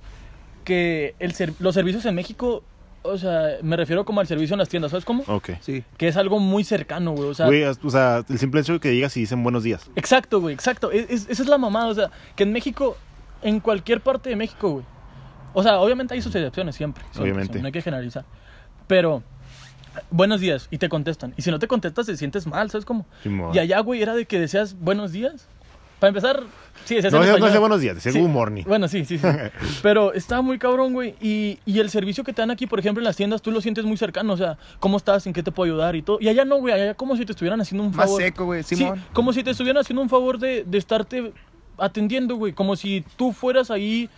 que 0.64 1.16
el 1.20 1.34
ser- 1.34 1.54
los 1.60 1.74
servicios 1.76 2.06
en 2.06 2.16
México, 2.16 2.64
o 3.04 3.18
sea, 3.18 3.58
me 3.62 3.76
refiero 3.76 4.06
como 4.06 4.22
al 4.22 4.28
servicio 4.28 4.54
en 4.54 4.60
las 4.60 4.70
tiendas, 4.70 4.92
¿sabes 4.92 5.06
cómo? 5.06 5.24
Ok. 5.28 5.52
Sí. 5.62 5.84
Que 5.98 6.08
es 6.08 6.18
algo 6.18 6.40
muy 6.40 6.64
cercano, 6.64 7.12
güey. 7.12 7.30
O 7.30 7.34
sea, 7.34 7.48
Güey, 7.48 7.64
o 7.64 7.90
sea, 7.90 8.24
el 8.30 8.40
simple 8.40 8.62
hecho 8.62 8.74
de 8.74 8.80
que 8.80 8.90
digas 8.90 9.16
y 9.18 9.22
dicen 9.22 9.44
buenos 9.44 9.64
días. 9.64 9.90
exacto, 9.96 10.40
güey, 10.42 10.54
exacto. 10.56 10.92
Es- 10.92 11.10
es- 11.10 11.30
esa 11.30 11.44
es 11.44 11.50
la 11.50 11.58
mamada, 11.58 11.88
o 11.88 11.94
sea, 11.94 12.10
que 12.36 12.44
en 12.44 12.52
México, 12.54 12.98
en 13.42 13.60
cualquier 13.60 14.02
parte 14.02 14.30
de 14.30 14.36
México, 14.36 14.70
güey. 14.70 14.86
O 15.54 15.62
sea, 15.62 15.80
obviamente 15.80 16.14
hay 16.14 16.22
sus 16.22 16.34
excepciones 16.34 16.76
siempre. 16.76 17.04
siempre, 17.12 17.22
Obviamente. 17.32 17.60
no 17.60 17.66
hay 17.68 17.72
que 17.72 17.82
generalizar. 17.82 18.26
Pero, 18.88 19.22
buenos 20.10 20.40
días, 20.42 20.68
y 20.72 20.78
te 20.80 20.90
contestan. 20.90 21.34
Y 21.38 21.42
si 21.44 21.52
no 21.52 21.60
te 21.60 21.68
contestas, 21.68 22.06
te 22.08 22.18
sientes 22.18 22.48
mal, 22.48 22.72
¿sabes 22.72 22.86
cómo? 22.86 23.06
Simón. 23.22 23.54
Y 23.54 23.60
allá, 23.60 23.80
güey, 23.82 24.02
era 24.02 24.16
de 24.16 24.26
que 24.26 24.40
deseas 24.40 24.76
buenos 24.80 25.12
días. 25.12 25.48
Para 26.00 26.10
empezar, 26.10 26.44
sí, 26.86 26.96
No, 26.96 27.00
en 27.00 27.04
decía- 27.04 27.12
no 27.20 27.24
español. 27.24 27.42
decía 27.48 27.60
buenos 27.60 27.82
días, 27.82 27.96
decía 27.96 28.12
Sí. 28.12 28.20
good 28.20 28.30
morning. 28.30 28.64
Bueno, 28.66 28.88
sí, 28.90 29.06
sí, 29.06 29.18
sí. 29.18 29.26
Pero 29.84 30.14
estaba 30.14 30.42
muy 30.42 30.60
cabrón, 30.60 30.94
güey. 30.94 31.16
Y, 31.22 31.60
y 31.66 31.80
el 31.80 31.90
servicio 31.90 32.24
que 32.26 32.34
te 32.34 32.42
dan 32.42 32.52
aquí, 32.52 32.68
por 32.68 32.80
ejemplo, 32.80 33.00
en 33.02 33.06
las 33.06 33.16
tiendas, 33.16 33.42
tú 33.42 33.52
lo 33.52 33.62
sientes 33.62 33.86
muy 33.86 33.96
cercano. 33.96 34.34
O 34.34 34.38
sea, 34.38 34.58
¿cómo 34.80 34.98
estás? 34.98 35.26
¿En 35.28 35.34
qué 35.34 35.44
te 35.44 35.52
puedo 35.52 35.72
ayudar? 35.72 35.96
Y 35.96 36.02
todo. 36.02 36.18
Y 36.20 36.28
allá 36.28 36.44
no, 36.46 36.58
güey. 36.58 36.74
Allá 36.74 36.94
como 36.94 37.16
si 37.16 37.26
te 37.26 37.32
estuvieran 37.32 37.62
haciendo 37.62 37.84
un 37.88 37.96
Más 37.96 38.06
favor. 38.08 38.22
seco, 38.22 38.46
güey, 38.46 38.64
Sí, 38.64 38.86
como 39.14 39.32
si 39.32 39.44
te 39.44 39.52
estuvieran 39.52 39.80
haciendo 39.82 40.02
un 40.02 40.10
favor 40.10 40.40
de, 40.40 40.64
de 40.66 40.78
estarte 40.78 41.32
atendiendo, 41.78 42.36
güey. 42.36 42.54
Como 42.54 42.76
si 42.76 43.04
tú 43.16 43.32
fueras 43.32 43.72
ahí. 43.72 44.10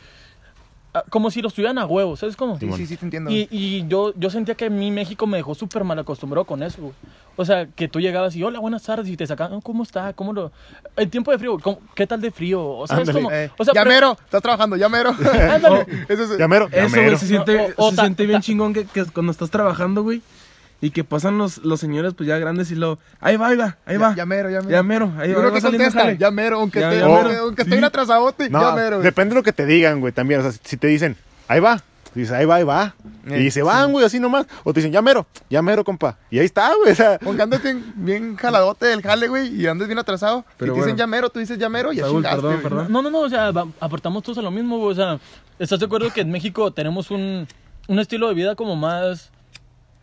Ah, 0.95 1.03
Como 1.09 1.29
si 1.29 1.41
lo 1.41 1.49
estuvieran 1.49 1.77
a 1.77 1.85
huevo, 1.85 2.15
¿sabes 2.15 2.35
cómo? 2.35 2.57
Sí, 2.59 2.67
sí, 2.75 2.87
sí, 2.87 2.97
te 2.97 3.05
entiendo. 3.05 3.29
Y, 3.29 3.47
y 3.51 3.85
yo, 3.87 4.13
yo 4.17 4.29
sentía 4.31 4.55
que 4.55 4.69
mí 4.69 4.89
México 4.91 5.27
me 5.27 5.37
dejó 5.37 5.53
súper 5.53 5.83
mal 5.83 5.99
acostumbrado 5.99 6.45
con 6.45 6.63
eso, 6.63 6.81
güey. 6.81 6.93
O 7.37 7.43
sea, 7.43 7.65
que 7.67 7.87
tú 7.89 7.99
llegabas 7.99 8.33
y, 8.35 8.43
hola, 8.43 8.59
buenas 8.59 8.83
tardes, 8.83 9.09
y 9.09 9.17
te 9.17 9.27
sacaban, 9.27 9.59
¿cómo 9.61 9.83
está? 9.83 10.13
¿Cómo 10.13 10.31
lo...? 10.31 10.51
En 10.95 11.09
tiempo 11.09 11.31
de 11.31 11.37
frío, 11.37 11.59
¿cómo- 11.59 11.79
¿qué 11.93 12.07
tal 12.07 12.21
de 12.21 12.31
frío? 12.31 12.65
O 12.65 12.87
sea, 12.87 13.01
es 13.01 13.09
como... 13.11 13.29
Eh, 13.29 13.51
o 13.57 13.65
sea, 13.65 13.73
ya 13.73 13.81
pre- 13.83 13.93
mero, 13.93 14.17
estás 14.23 14.41
trabajando, 14.41 14.77
ya 14.77 14.87
mero. 14.87 15.13
Ándale. 15.51 15.85
Eso 16.07 16.23
es- 16.23 16.37
Llamero, 16.39 16.67
Eso, 16.71 16.77
llamero. 16.87 17.03
güey, 17.07 17.17
se 17.17 17.27
siente, 17.27 17.73
O- 17.77 17.87
o 17.87 17.89
se 17.89 17.95
ta- 17.97 18.01
siente 18.03 18.25
bien 18.25 18.39
ta- 18.39 18.45
chingón 18.45 18.73
que, 18.73 18.85
que 18.85 19.03
cuando 19.05 19.31
estás 19.33 19.49
trabajando, 19.51 20.01
güey, 20.01 20.21
y 20.85 20.91
que 20.91 21.03
pasan 21.03 21.37
los, 21.37 21.57
los 21.65 21.79
señores, 21.79 22.13
pues 22.13 22.27
ya 22.27 22.37
grandes 22.37 22.69
y 22.69 22.75
lo, 22.75 22.99
ahí 23.19 23.37
va, 23.37 23.47
ahí 23.47 23.57
va, 23.57 23.77
ahí 23.85 23.97
va. 23.97 24.09
Ya, 24.11 24.17
ya 24.17 24.25
mero, 24.25 24.49
ya 24.51 24.59
mero. 24.61 24.69
Ya 24.71 24.83
mero, 24.83 25.11
ahí 25.17 25.33
va, 25.33 25.41
va 25.45 25.53
que 25.53 25.61
saliendo 25.61 25.85
contesta, 25.89 26.13
ya 26.13 26.29
mero, 26.31 26.59
aunque, 26.59 26.79
Ya, 26.79 26.89
esté, 26.89 26.99
ya 26.99 27.05
aunque, 27.07 27.29
mero. 27.29 27.41
aunque 27.43 27.61
esté 27.63 27.71
Sí. 27.71 27.75
bien 27.77 27.83
atrasadote, 27.85 28.49
No, 28.49 28.61
ya 28.61 28.75
mero. 28.75 28.97
güey. 28.97 29.03
depende 29.03 29.29
de 29.33 29.35
lo 29.39 29.43
que 29.43 29.53
te 29.53 29.65
digan, 29.65 29.99
güey, 29.99 30.13
también. 30.13 30.41
O 30.41 30.43
sea, 30.43 30.51
si 30.63 30.77
te 30.77 30.85
dicen, 30.87 31.15
ahí 31.47 31.59
va, 31.59 31.81
dices, 32.13 32.31
ahí 32.33 32.45
va, 32.45 32.55
ahí 32.55 32.63
va. 32.63 32.93
Eh, 33.27 33.41
y 33.41 33.51
se 33.51 33.63
van, 33.63 33.91
güey, 33.91 34.05
así 34.05 34.19
nomás. 34.19 34.45
O 34.63 34.73
te 34.73 34.79
dicen, 34.79 34.91
ya 34.93 35.01
mero, 35.01 35.25
ya 35.49 35.61
mero, 35.63 35.83
compa. 35.83 36.17
Y 36.29 36.37
ahí 36.37 36.45
está, 36.45 36.71
güey. 36.75 36.91
O 36.91 36.95
sea, 36.95 37.17
Aunque 37.25 37.41
andes 37.41 37.63
bien, 37.63 37.83
bien 37.95 38.35
jaladote 38.35 38.85
del 38.85 39.01
jale, 39.01 39.27
güey, 39.27 39.47
y 39.59 39.65
andes 39.65 39.87
bien 39.87 39.97
atrasado, 39.97 40.45
Pero 40.57 40.71
y 40.71 40.75
te 40.75 40.79
dicen 40.81 40.91
bueno. 40.91 40.97
ya 40.99 41.07
mero, 41.07 41.29
tú 41.31 41.39
dices 41.39 41.57
ya 41.57 41.67
mero, 41.67 41.91
y 41.91 41.97
Saúl, 41.97 42.17
chingaste, 42.23 42.41
perdón, 42.41 42.61
perdón. 42.61 42.87
No, 42.91 43.01
no, 43.01 43.09
no, 43.09 43.19
o 43.21 43.29
sea, 43.29 43.49
va- 43.51 43.67
aportamos 43.79 44.21
todos 44.21 44.37
a 44.37 44.41
lo 44.43 44.51
mismo, 44.51 44.77
güey. 44.77 44.91
O 44.91 44.95
sea, 44.95 45.19
¿estás 45.57 45.79
de 45.79 45.87
acuerdo 45.87 46.13
que 46.13 46.21
en 46.21 46.29
México 46.31 46.71
tenemos 46.71 47.09
un, 47.09 47.47
un 47.87 47.99
estilo 47.99 48.27
de 48.27 48.35
vida 48.35 48.55
como 48.55 48.75
más... 48.75 49.31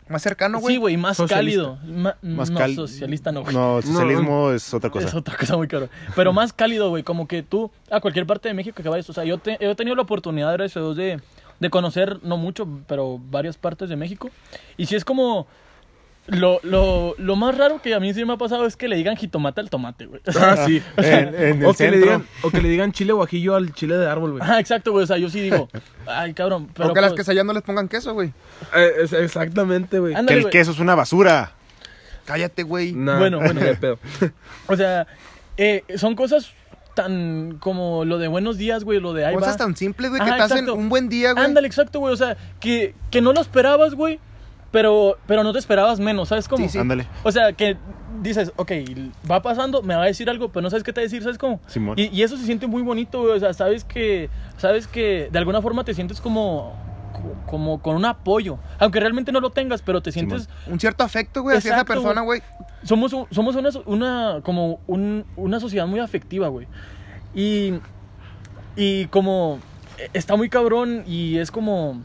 Más 0.09 0.21
cercano, 0.21 0.59
güey. 0.59 0.75
sí, 0.75 0.79
güey, 0.79 0.97
más 0.97 1.17
Socialista. 1.17 1.61
cálido. 1.77 1.77
Ma- 2.01 2.17
más 2.21 2.49
no, 2.49 2.59
cal- 2.59 2.75
socialista 2.75 3.31
no, 3.31 3.41
güey. 3.43 3.53
No, 3.55 3.81
socialismo 3.81 4.51
es 4.51 4.73
otra 4.73 4.89
Es 4.89 5.05
cosa. 5.05 5.17
otra 5.17 5.37
cosa 5.37 5.55
muy 5.57 5.67
caro. 5.67 5.89
Pero 6.15 6.33
más 6.33 6.51
cálido, 6.53 6.89
güey. 6.89 7.03
Como 7.03 7.27
que 7.27 7.41
tú, 7.43 7.71
a 7.89 7.99
cualquier 8.01 8.25
parte 8.25 8.49
de 8.49 8.53
México 8.53 8.81
que 8.83 8.89
vayas. 8.89 9.09
O 9.09 9.13
sea, 9.13 9.23
yo, 9.23 9.37
te- 9.37 9.57
yo 9.61 9.71
he 9.71 9.75
tenido 9.75 9.95
la 9.95 10.01
oportunidad, 10.03 10.51
gracias 10.53 10.77
a 10.77 10.79
Dios, 10.81 10.95
de, 10.97 11.21
de 11.59 11.69
conocer, 11.69 12.19
no 12.23 12.37
mucho, 12.37 12.67
pero 12.87 13.19
varias 13.29 13.57
partes 13.57 13.87
de 13.89 13.95
México. 13.95 14.29
Y 14.77 14.85
si 14.87 14.95
es 14.95 15.05
como. 15.05 15.47
Lo, 16.27 16.61
lo, 16.63 17.15
lo 17.17 17.35
más 17.35 17.57
raro 17.57 17.81
que 17.81 17.93
a 17.93 17.99
mí 17.99 18.13
sí 18.13 18.23
me 18.23 18.33
ha 18.33 18.37
pasado 18.37 18.65
es 18.65 18.77
que 18.77 18.87
le 18.87 18.95
digan 18.95 19.17
jitomate 19.17 19.59
al 19.59 19.69
tomate, 19.69 20.05
güey. 20.05 20.21
Ah, 20.39 20.63
sí. 20.65 20.81
En, 20.97 21.35
en 21.35 21.61
el 21.61 21.65
o, 21.65 21.73
que 21.73 21.91
le 21.91 21.97
digan, 21.97 22.25
o 22.43 22.49
que 22.49 22.61
le 22.61 22.69
digan 22.69 22.91
chile 22.93 23.11
guajillo 23.11 23.55
al 23.55 23.73
chile 23.73 23.97
de 23.97 24.07
árbol, 24.07 24.31
güey. 24.31 24.43
Ah, 24.45 24.59
exacto, 24.59 24.93
güey. 24.93 25.03
O 25.03 25.07
sea, 25.07 25.17
yo 25.17 25.29
sí 25.29 25.41
digo, 25.41 25.69
ay, 26.07 26.33
cabrón. 26.33 26.69
Pero 26.73 26.89
o 26.89 26.93
que 26.93 27.01
las 27.01 27.11
pues, 27.11 27.21
quesadillas 27.21 27.45
no 27.45 27.51
les 27.51 27.63
pongan 27.63 27.89
queso, 27.89 28.13
güey. 28.13 28.31
Eh, 28.73 28.91
es- 29.03 29.11
exactamente, 29.13 29.99
güey. 29.99 30.13
Que 30.25 30.33
el 30.33 30.41
güey. 30.43 30.51
queso 30.51 30.71
es 30.71 30.79
una 30.79 30.95
basura. 30.95 31.51
Cállate, 32.25 32.63
güey. 32.63 32.93
Nah, 32.93 33.19
Bueno, 33.19 33.39
bueno. 33.39 33.59
pedo. 33.81 33.99
O 34.67 34.77
sea, 34.77 35.05
eh, 35.57 35.83
son 35.97 36.15
cosas 36.15 36.51
tan 36.93 37.57
como 37.59 38.05
lo 38.05 38.17
de 38.17 38.27
buenos 38.29 38.57
días, 38.57 38.83
güey, 38.83 38.99
lo 38.99 39.13
de 39.13 39.25
ahí 39.25 39.33
Cosas 39.33 39.55
va. 39.55 39.57
tan 39.57 39.75
simples, 39.75 40.09
güey, 40.11 40.21
que 40.21 40.29
Ajá, 40.29 40.37
te 40.47 40.53
hacen 40.53 40.69
un 40.69 40.89
buen 40.89 41.09
día, 41.09 41.33
güey. 41.33 41.43
Ándale, 41.43 41.67
exacto, 41.67 41.99
güey. 41.99 42.13
O 42.13 42.17
sea, 42.17 42.37
que, 42.59 42.93
que 43.11 43.19
no 43.19 43.33
lo 43.33 43.41
esperabas, 43.41 43.95
güey. 43.95 44.19
Pero, 44.73 45.17
pero 45.27 45.43
no 45.43 45.53
te 45.53 45.59
esperabas 45.59 45.99
menos, 46.01 46.27
¿sabes 46.29 46.47
cómo? 46.49 46.61
Sí, 46.65 46.67
sí. 46.69 46.77
Ándale. 46.79 47.07
O 47.23 47.31
sea, 47.31 47.53
que 47.53 47.77
dices, 48.21 48.51
ok, 48.57 48.71
va 49.29 49.41
pasando, 49.43 49.81
me 49.83 49.95
va 49.95 50.01
a 50.03 50.07
decir 50.07 50.29
algo, 50.29 50.49
pero 50.49 50.63
no 50.63 50.69
sabes 50.71 50.83
qué 50.83 50.91
te 50.91 50.99
va 50.99 51.03
a 51.03 51.07
decir, 51.07 51.21
¿sabes 51.23 51.37
cómo? 51.37 51.61
Simón. 51.67 51.97
Y, 51.99 52.07
y 52.07 52.23
eso 52.23 52.35
se 52.37 52.45
siente 52.45 52.65
muy 52.67 52.81
bonito, 52.81 53.21
güey. 53.21 53.33
O 53.33 53.39
sea, 53.39 53.53
sabes 53.53 53.83
que, 53.85 54.29
sabes 54.57 54.87
que 54.87 55.29
de 55.31 55.37
alguna 55.37 55.61
forma 55.61 55.83
te 55.85 55.93
sientes 55.93 56.19
como, 56.19 56.73
como 57.45 57.83
con 57.83 57.95
un 57.95 58.03
apoyo. 58.05 58.57
Aunque 58.79 58.99
realmente 58.99 59.31
no 59.31 59.39
lo 59.41 59.51
tengas, 59.51 59.83
pero 59.83 60.01
te 60.01 60.11
sientes... 60.11 60.49
Un 60.65 60.79
cierto 60.79 61.03
afecto, 61.03 61.43
güey, 61.43 61.55
hacia 61.57 61.75
esa 61.75 61.85
persona, 61.85 62.21
güey. 62.21 62.41
Somos, 62.83 63.13
un- 63.13 63.27
somos 63.29 63.55
una, 63.55 63.69
una, 63.85 64.41
como 64.43 64.79
un- 64.87 65.23
una 65.35 65.59
sociedad 65.59 65.85
muy 65.85 65.99
afectiva, 65.99 66.47
güey. 66.47 66.65
Y, 67.35 67.75
y 68.75 69.05
como 69.05 69.59
eh, 69.99 70.09
está 70.13 70.35
muy 70.35 70.49
cabrón 70.49 71.03
y 71.05 71.37
es 71.37 71.51
como 71.51 72.01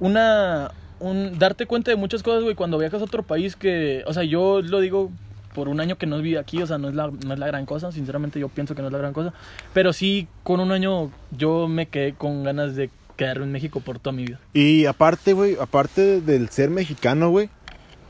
una... 0.00 0.70
Un, 1.02 1.38
darte 1.38 1.66
cuenta 1.66 1.90
de 1.90 1.96
muchas 1.96 2.22
cosas, 2.22 2.42
güey, 2.42 2.54
cuando 2.54 2.78
viajas 2.78 3.00
a 3.00 3.04
otro 3.04 3.22
país 3.22 3.56
que... 3.56 4.04
O 4.06 4.14
sea, 4.14 4.22
yo 4.22 4.62
lo 4.62 4.80
digo 4.80 5.10
por 5.54 5.68
un 5.68 5.80
año 5.80 5.96
que 5.96 6.06
no 6.06 6.16
viví 6.16 6.36
aquí, 6.36 6.62
o 6.62 6.66
sea, 6.66 6.78
no 6.78 6.88
es, 6.88 6.94
la, 6.94 7.10
no 7.10 7.34
es 7.34 7.38
la 7.38 7.46
gran 7.46 7.66
cosa, 7.66 7.92
sinceramente 7.92 8.40
yo 8.40 8.48
pienso 8.48 8.74
que 8.74 8.82
no 8.82 8.88
es 8.88 8.92
la 8.92 8.98
gran 8.98 9.12
cosa. 9.12 9.32
Pero 9.74 9.92
sí, 9.92 10.28
con 10.42 10.60
un 10.60 10.72
año 10.72 11.10
yo 11.30 11.68
me 11.68 11.86
quedé 11.86 12.14
con 12.14 12.44
ganas 12.44 12.76
de 12.76 12.90
quedarme 13.16 13.44
en 13.44 13.52
México 13.52 13.80
por 13.80 13.98
toda 13.98 14.14
mi 14.14 14.24
vida. 14.24 14.40
Y 14.52 14.86
aparte, 14.86 15.32
güey, 15.32 15.56
aparte 15.60 16.20
del 16.20 16.48
ser 16.48 16.70
mexicano, 16.70 17.30
güey. 17.30 17.50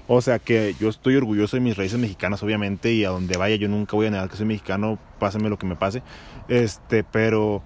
O 0.09 0.21
sea 0.21 0.39
que 0.39 0.75
yo 0.79 0.89
estoy 0.89 1.17
orgulloso 1.17 1.57
de 1.57 1.61
mis 1.61 1.77
raíces 1.77 1.99
mexicanas, 1.99 2.43
obviamente, 2.43 2.93
y 2.93 3.05
a 3.05 3.11
donde 3.11 3.37
vaya 3.39 3.57
yo 3.57 3.69
nunca 3.69 3.97
voy 3.97 4.07
a 4.07 4.11
negar 4.11 4.29
que 4.29 4.37
soy 4.37 4.47
mexicano, 4.47 4.99
pásame 5.19 5.49
lo 5.49 5.59
que 5.59 5.67
me 5.67 5.77
pase. 5.77 6.03
Este, 6.49 7.05
pero 7.05 7.63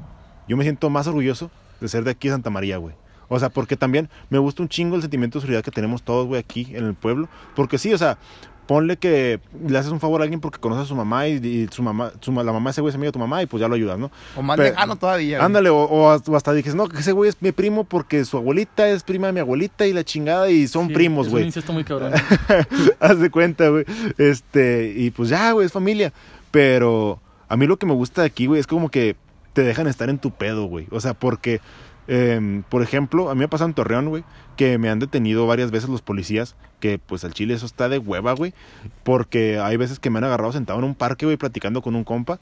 yo 0.47 0.57
me 0.57 0.63
siento 0.63 0.91
más 0.91 1.07
orgulloso 1.07 1.51
de 1.81 1.89
ser 1.89 2.05
de 2.05 2.13
aquí 2.13 2.29
de 2.29 2.35
Santa 2.35 2.51
María, 2.51 2.77
güey. 2.77 2.95
O 3.29 3.39
sea, 3.39 3.49
porque 3.51 3.77
también 3.77 4.09
me 4.31 4.39
gusta 4.39 4.63
un 4.63 4.69
chingo 4.69 4.97
el 4.97 5.03
sentimiento 5.03 5.39
de 5.39 5.43
seguridad 5.43 5.63
que 5.65 5.71
tenemos 5.71 6.03
todos, 6.03 6.27
güey, 6.27 6.41
aquí 6.41 6.69
en 6.73 6.85
el 6.85 6.95
pueblo. 6.95 7.29
Porque 7.55 7.79
sí, 7.79 7.93
o 7.93 7.99
sea, 7.99 8.19
ponle 8.67 8.97
que 8.97 9.39
le 9.69 9.79
haces 9.79 9.93
un 9.93 10.01
favor 10.01 10.21
a 10.21 10.25
alguien 10.25 10.41
porque 10.41 10.59
conoces 10.59 10.85
a 10.85 10.89
su 10.89 10.97
mamá 10.97 11.29
y, 11.29 11.35
y 11.35 11.69
su 11.71 11.85
mamá, 11.85 12.11
su 12.21 12.33
la 12.33 12.53
mamá 12.53 12.71
de 12.71 12.73
ese 12.73 12.81
güey 12.81 12.89
es 12.91 12.97
amigo 12.97 13.09
de 13.11 13.13
tu 13.13 13.19
mamá 13.21 13.41
y 13.43 13.47
pues 13.47 13.61
ya 13.61 13.69
lo 13.69 13.77
ayudas, 13.77 13.97
¿no? 13.97 14.11
O 14.37 14.43
más 14.43 14.57
Pero- 14.57 14.71
lejano 14.71 14.97
todavía. 14.97 15.37
güey. 15.39 15.47
Ándale, 15.47 15.69
o, 15.71 15.77
o 15.85 16.11
hasta- 16.11 16.33
o 16.33 16.37
hasta 16.37 16.53
dices, 16.53 16.75
no, 16.75 16.89
que 16.89 16.99
ese 16.99 17.13
güey 17.13 17.29
es 17.29 17.37
mi 17.41 17.53
primo 17.53 17.85
porque 17.85 18.25
su 18.25 18.37
abuelita 18.37 18.89
es 18.89 19.05
prima 19.05 19.29
de 19.29 19.35
mi 19.35 19.41
abuelita 19.41 19.87
y 19.87 19.93
la 19.93 20.03
chingada 20.03 20.51
y 20.51 20.67
son 20.67 20.89
Sí, 20.89 20.95
primos, 20.95 21.27
es 21.27 21.33
güey. 21.33 21.43
un 21.45 21.47
incesto 21.49 21.73
muy 21.73 21.85
cabrón. 21.85 22.13
Haz 23.01 23.21
de 23.21 23.31
cuenta, 23.31 23.69
güey. 23.69 23.85
Este, 24.19 24.93
y 24.97 25.11
pues 25.11 25.29
ya, 25.29 25.53
güey, 25.53 25.67
es 25.67 25.73
familia. 25.73 26.13
Pero 26.51 27.21
a 27.49 27.57
mí 27.57 27.67
lo 27.67 27.77
que 27.77 27.87
me 27.87 27.93
gusta 27.95 28.23
de 28.23 28.27
aquí, 28.29 28.47
güey, 28.47 28.61
es 28.61 28.67
como 28.67 28.89
que 28.91 29.17
te 29.53 29.63
dejan 29.63 29.87
estar 29.87 30.11
en 30.11 30.19
tu 30.19 30.33
pedo, 30.33 30.65
güey. 30.67 30.87
O 30.91 31.01
sea, 31.01 31.15
porque 31.15 31.61
Em, 32.09 32.63
por 32.63 32.83
ejemplo, 32.83 33.31
a 33.31 33.35
mí 33.35 33.41
me 33.41 33.45
ha 33.47 33.49
pasado 33.49 33.69
en 33.69 33.75
Torreón, 33.75 34.09
güey, 34.09 34.25
que 34.57 34.79
me 34.79 34.89
han 34.89 34.99
detenido 34.99 35.47
varias 35.47 35.71
veces 35.71 35.89
los 35.89 36.03
policías, 36.03 36.55
que 36.81 36.99
pues 36.99 37.25
al 37.25 37.35
chile 37.35 37.55
eso 37.55 37.67
está 37.67 37.89
de 37.89 37.99
hueva, 37.99 38.33
güey, 38.33 38.55
porque 39.03 39.59
hay 39.59 39.77
veces 39.77 39.99
que 39.99 40.11
me 40.11 40.19
han 40.19 40.25
agarrado 40.25 40.53
sentado 40.53 40.79
en 40.79 40.85
un 40.85 40.95
parque, 40.95 41.27
güey, 41.27 41.37
platicando 41.37 41.83
con 41.83 41.97
un 41.97 42.05
compa. 42.05 42.39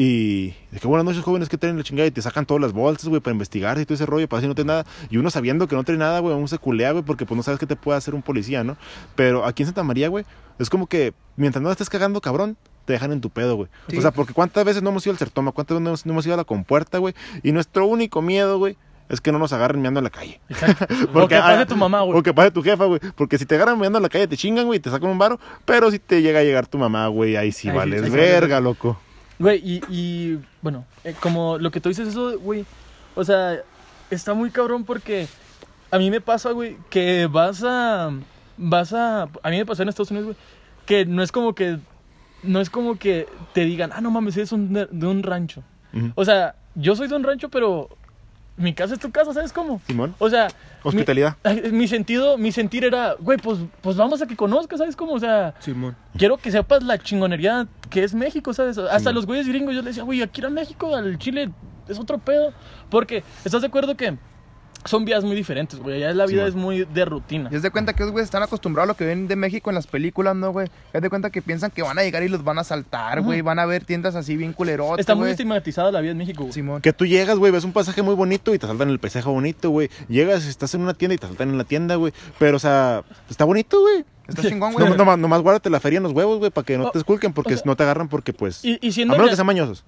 Y 0.00 0.50
de 0.70 0.78
que 0.80 0.86
buenas 0.86 1.04
noches, 1.04 1.24
jóvenes, 1.24 1.48
que 1.48 1.58
traen 1.58 1.76
la 1.76 1.82
chingada 1.82 2.06
y 2.06 2.12
te 2.12 2.22
sacan 2.22 2.46
todas 2.46 2.60
las 2.60 2.72
bolsas, 2.72 3.08
güey, 3.08 3.20
para 3.20 3.32
investigar 3.32 3.80
y 3.80 3.84
todo 3.84 3.94
ese 3.94 4.06
rollo, 4.06 4.28
para 4.28 4.40
si 4.40 4.46
no 4.46 4.54
trae 4.54 4.64
nada. 4.64 4.86
Y 5.10 5.16
uno 5.16 5.28
sabiendo 5.28 5.66
que 5.66 5.74
no 5.74 5.82
trae 5.82 5.98
nada, 5.98 6.20
güey, 6.20 6.32
aún 6.34 6.46
se 6.46 6.56
culea, 6.58 6.92
güey, 6.92 7.02
porque 7.02 7.26
pues 7.26 7.36
no 7.36 7.42
sabes 7.42 7.58
qué 7.58 7.66
te 7.66 7.74
puede 7.74 7.98
hacer 7.98 8.14
un 8.14 8.22
policía, 8.22 8.62
¿no? 8.62 8.76
Pero 9.16 9.44
aquí 9.44 9.64
en 9.64 9.66
Santa 9.66 9.82
María, 9.82 10.08
güey, 10.08 10.24
es 10.60 10.70
como 10.70 10.86
que 10.86 11.14
mientras 11.34 11.64
no 11.64 11.72
estés 11.72 11.90
cagando, 11.90 12.20
cabrón, 12.20 12.56
te 12.84 12.92
dejan 12.92 13.10
en 13.10 13.20
tu 13.20 13.30
pedo, 13.30 13.56
güey. 13.56 13.68
Sí. 13.88 13.98
O 13.98 14.00
sea, 14.00 14.12
porque 14.12 14.32
cuántas 14.32 14.64
veces 14.64 14.84
no 14.84 14.90
hemos 14.90 15.04
ido 15.04 15.12
al 15.12 15.18
Certoma, 15.18 15.50
cuántas 15.50 15.74
veces 15.74 15.82
no 15.82 15.90
hemos, 15.90 16.06
no 16.06 16.12
hemos 16.12 16.26
ido 16.26 16.34
a 16.34 16.38
la 16.38 16.44
compuerta, 16.44 16.98
güey. 16.98 17.14
Y 17.42 17.50
nuestro 17.50 17.84
único 17.84 18.22
miedo, 18.22 18.56
güey, 18.56 18.76
es 19.08 19.20
que 19.20 19.32
no 19.32 19.38
nos 19.38 19.52
agarren 19.52 19.80
meando 19.80 20.00
en 20.00 20.04
la 20.04 20.10
calle. 20.10 20.40
Exacto. 20.48 20.86
o 21.14 21.28
que 21.28 21.36
pase 21.36 21.62
ah, 21.62 21.66
tu 21.66 21.76
mamá, 21.76 22.02
güey. 22.02 22.18
O 22.18 22.22
que 22.22 22.34
pase 22.34 22.50
tu 22.50 22.62
jefa, 22.62 22.84
güey. 22.84 23.00
Porque 23.16 23.38
si 23.38 23.46
te 23.46 23.54
agarran 23.54 23.78
meando 23.78 23.98
en 23.98 24.02
la 24.02 24.08
calle, 24.08 24.26
te 24.26 24.36
chingan, 24.36 24.66
güey, 24.66 24.80
te 24.80 24.90
sacan 24.90 25.10
un 25.10 25.18
varo. 25.18 25.40
Pero 25.64 25.90
si 25.90 25.98
te 25.98 26.22
llega 26.22 26.40
a 26.40 26.42
llegar 26.42 26.66
tu 26.66 26.78
mamá, 26.78 27.06
güey, 27.08 27.36
ahí 27.36 27.52
sí 27.52 27.68
Ahí 27.68 27.76
vales 27.76 28.04
sí 28.04 28.10
verga, 28.10 28.60
loco. 28.60 28.98
Güey, 29.38 29.60
y, 29.64 29.82
y 29.88 30.40
bueno, 30.62 30.84
eh, 31.04 31.14
como 31.20 31.58
lo 31.58 31.70
que 31.70 31.80
tú 31.80 31.88
dices 31.88 32.08
eso, 32.08 32.38
güey, 32.38 32.64
o 33.14 33.24
sea, 33.24 33.62
está 34.10 34.34
muy 34.34 34.50
cabrón 34.50 34.84
porque 34.84 35.28
a 35.90 35.98
mí 35.98 36.10
me 36.10 36.20
pasa, 36.20 36.50
güey, 36.50 36.76
que 36.90 37.28
vas 37.30 37.62
a, 37.64 38.10
vas 38.56 38.92
a, 38.92 39.22
a 39.22 39.50
mí 39.50 39.56
me 39.56 39.66
pasó 39.66 39.82
en 39.82 39.88
Estados 39.88 40.10
Unidos, 40.10 40.26
güey, 40.26 40.36
que 40.86 41.06
no 41.06 41.22
es 41.22 41.32
como 41.32 41.54
que, 41.54 41.78
no 42.42 42.60
es 42.60 42.70
como 42.70 42.98
que 42.98 43.26
te 43.52 43.64
digan, 43.64 43.90
ah, 43.92 44.00
no 44.00 44.10
mames, 44.10 44.36
eres 44.36 44.52
un, 44.52 44.72
de, 44.72 45.06
un 45.06 45.22
rancho. 45.22 45.62
O 46.14 46.24
sea, 46.24 46.54
yo 46.74 46.94
soy 46.94 47.08
de 47.08 47.16
un 47.16 47.24
rancho, 47.24 47.48
pero 47.48 47.88
mi 48.58 48.74
casa 48.74 48.94
es 48.94 49.00
tu 49.00 49.10
casa, 49.10 49.32
¿sabes 49.32 49.52
cómo? 49.52 49.80
Simón. 49.86 50.14
O 50.18 50.28
sea, 50.28 50.48
Hospitalidad. 50.82 51.36
Mi, 51.44 51.70
mi 51.72 51.88
sentido, 51.88 52.38
mi 52.38 52.52
sentir 52.52 52.84
era, 52.84 53.14
güey, 53.18 53.38
pues, 53.38 53.58
pues 53.80 53.96
vamos 53.96 54.20
a 54.22 54.26
que 54.26 54.36
conozcas, 54.36 54.78
¿sabes 54.78 54.96
cómo? 54.96 55.12
O 55.12 55.20
sea, 55.20 55.54
Simón. 55.60 55.96
quiero 56.16 56.36
que 56.36 56.50
sepas 56.50 56.82
la 56.82 56.98
chingonería 56.98 57.66
que 57.90 58.04
es 58.04 58.14
México, 58.14 58.52
¿sabes? 58.52 58.78
Hasta 58.78 59.12
los 59.12 59.26
güeyes 59.26 59.48
gringos 59.48 59.74
yo 59.74 59.80
les 59.80 59.94
decía, 59.94 60.02
güey, 60.02 60.22
aquí 60.22 60.40
ir 60.40 60.46
a 60.46 60.50
México, 60.50 60.94
al 60.94 61.18
Chile, 61.18 61.50
es 61.88 61.98
otro 61.98 62.18
pedo. 62.18 62.52
Porque, 62.90 63.24
¿estás 63.44 63.62
de 63.62 63.68
acuerdo 63.68 63.96
que 63.96 64.16
son 64.84 65.04
vías 65.04 65.24
muy 65.24 65.36
diferentes, 65.36 65.78
güey? 65.78 66.02
Allá 66.02 66.14
la 66.14 66.26
vida 66.26 66.46
es 66.46 66.54
muy 66.54 66.84
de 66.84 67.04
rutina. 67.04 67.48
Y 67.52 67.56
haz 67.56 67.62
de 67.62 67.70
cuenta 67.70 67.92
que 67.92 68.02
los 68.02 68.12
güeyes 68.12 68.26
están 68.26 68.42
acostumbrados 68.42 68.88
a 68.88 68.92
lo 68.92 68.96
que 68.96 69.04
ven 69.04 69.28
de 69.28 69.36
México 69.36 69.70
en 69.70 69.74
las 69.74 69.86
películas, 69.86 70.34
¿no, 70.36 70.50
güey? 70.52 70.68
Haz 70.94 71.02
de 71.02 71.10
cuenta 71.10 71.30
que 71.30 71.42
piensan 71.42 71.70
que 71.70 71.82
van 71.82 71.98
a 71.98 72.02
llegar 72.02 72.22
y 72.22 72.28
los 72.28 72.44
van 72.44 72.58
a 72.58 72.64
saltar, 72.64 73.22
güey. 73.22 73.42
Van 73.42 73.58
a 73.58 73.66
ver 73.66 73.84
tiendas 73.84 74.14
así 74.14 74.36
bien 74.36 74.52
culerotas, 74.52 75.00
Está 75.00 75.14
muy 75.14 75.22
güey. 75.22 75.32
estigmatizada 75.32 75.92
la 75.92 76.00
vida 76.00 76.12
en 76.12 76.18
México, 76.18 76.42
güey. 76.42 76.52
Simón. 76.52 76.80
Que 76.80 76.92
tú 76.92 77.06
llegas, 77.06 77.36
güey, 77.38 77.52
ves 77.52 77.64
un 77.64 77.72
pasaje 77.72 78.02
muy 78.02 78.14
bonito 78.14 78.54
y 78.54 78.58
te 78.58 78.66
saltan 78.66 78.88
el 78.90 78.98
paisaje 78.98 79.28
bonito, 79.28 79.70
güey. 79.70 79.90
Llegas, 80.08 80.46
estás 80.46 80.74
en 80.74 80.80
una 80.82 80.94
tienda 80.94 81.14
y 81.14 81.18
te 81.18 81.26
saltan 81.26 81.50
en 81.50 81.58
la 81.58 81.64
tienda, 81.64 81.96
güey. 81.96 82.12
Pero, 82.38 82.56
o 82.56 82.60
sea, 82.60 83.02
está 83.28 83.44
bonito, 83.44 83.80
güey. 83.80 84.04
Está 84.28 84.42
chingón, 84.42 84.74
güey. 84.74 84.86
No, 84.88 84.94
nomás, 84.94 85.18
nomás 85.18 85.40
guárdate 85.40 85.70
la 85.70 85.80
feria 85.80 85.96
en 85.96 86.02
los 86.02 86.12
huevos, 86.12 86.38
güey, 86.38 86.50
para 86.50 86.64
que 86.64 86.76
no 86.76 86.84
Oh, 86.84 86.90
te 86.90 86.98
esculquen, 86.98 87.32
porque 87.32 87.54
o 87.54 87.56
sea, 87.56 87.62
no 87.64 87.76
te 87.76 87.82
agarran 87.82 88.08
porque, 88.08 88.32
pues... 88.34 88.62
Y, 88.64 88.78
y 88.82 88.90
a 88.90 88.92
siendo 88.92 89.14
menos 89.14 89.30
que 89.30 89.36
sean 89.36 89.46
mañosos. 89.46 89.82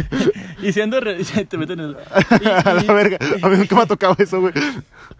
y 0.62 0.72
siendo 0.72 1.00
re- 1.00 1.22
te 1.48 1.58
meten 1.58 1.80
en 1.80 1.86
el- 1.90 1.96
a 2.10 2.80
y- 2.82 2.86
la 2.86 2.92
verga. 2.94 3.18
A 3.42 3.48
mí 3.48 3.56
nunca 3.58 3.76
me 3.76 3.82
ha 3.82 3.86
tocado 3.86 4.16
eso, 4.18 4.40
güey. 4.40 4.54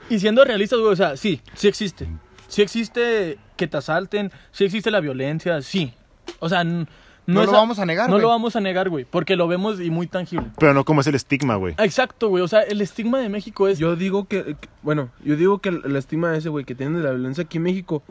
Y 0.09 0.18
siendo 0.18 0.44
realistas, 0.44 0.78
güey, 0.78 0.92
o 0.92 0.97
sea, 0.97 1.16
sí, 1.16 1.40
sí 1.54 1.68
existe. 1.68 2.09
Sí 2.49 2.62
existe 2.62 3.38
que 3.56 3.66
te 3.66 3.76
asalten, 3.76 4.33
sí 4.52 4.64
existe 4.64 4.90
la 4.90 5.00
violencia, 5.00 5.61
sí. 5.62 5.92
O 6.40 6.49
sea, 6.49 6.64
No 6.64 6.87
es 7.26 7.47
lo 7.47 7.52
vamos 7.52 7.78
a 7.78 7.87
negar, 7.87 8.09
No 8.09 8.18
lo 8.18 8.28
vamos 8.28 8.56
a 8.56 8.61
negar, 8.61 8.88
güey, 8.88 9.04
porque 9.04 9.37
lo 9.37 9.47
vemos 9.49 9.80
y 9.80 9.90
muy 9.90 10.06
tangible. 10.06 10.47
Pero 10.59 10.73
no 10.73 10.85
como 10.85 11.00
es 11.02 11.06
el 11.06 11.14
estigma, 11.14 11.56
güey. 11.56 11.75
Exacto, 11.78 12.28
güey, 12.28 12.42
o 12.42 12.49
sea, 12.49 12.61
el 12.61 12.80
estigma 12.80 13.18
de 13.18 13.28
México 13.28 13.68
es... 13.68 13.78
Yo 13.78 13.97
digo 13.97 14.26
que, 14.26 14.56
bueno, 14.83 15.11
yo 15.25 15.37
digo 15.37 15.59
que 15.59 15.68
el, 15.71 15.83
el 15.85 15.97
estigma 15.97 16.35
ese, 16.37 16.49
güey, 16.49 16.64
que 16.64 16.75
tienen 16.75 16.97
de 16.97 17.02
la 17.02 17.11
violencia 17.11 17.44
aquí 17.44 17.56
en 17.59 17.62
México, 17.64 18.02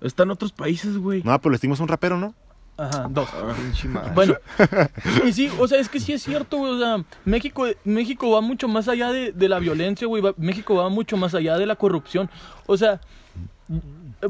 está 0.00 0.22
en 0.24 0.30
otros 0.30 0.52
países, 0.52 0.96
güey. 0.96 1.22
No, 1.22 1.38
pero 1.40 1.54
estigma 1.54 1.74
es 1.74 1.80
un 1.80 1.88
rapero, 1.88 2.16
¿no? 2.18 2.34
Ajá, 2.76 3.08
dos. 3.10 3.28
Pinche 3.56 3.88
madre. 3.88 4.12
Bueno, 4.14 4.34
y 5.26 5.32
sí, 5.32 5.50
o 5.58 5.68
sea, 5.68 5.78
es 5.80 5.88
que 5.88 6.00
sí 6.00 6.12
es 6.14 6.22
cierto, 6.22 6.56
güey, 6.56 6.72
o 6.72 6.78
sea, 6.78 7.04
México, 7.26 7.66
México 7.84 8.30
va 8.30 8.40
mucho 8.40 8.68
más 8.68 8.88
allá 8.88 9.12
de, 9.12 9.32
de 9.32 9.48
la 9.48 9.58
violencia, 9.58 10.06
güey, 10.06 10.22
va- 10.22 10.34
México 10.38 10.74
va 10.76 10.88
mucho 10.88 11.16
más 11.18 11.34
allá 11.34 11.58
de 11.58 11.66
la 11.66 11.76
corrupción, 11.76 12.30
o 12.66 12.76
sea, 12.78 13.00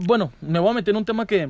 bueno, 0.00 0.32
me 0.40 0.58
voy 0.58 0.70
a 0.70 0.74
meter 0.74 0.92
en 0.92 0.96
un 0.98 1.04
tema 1.04 1.26
que 1.26 1.48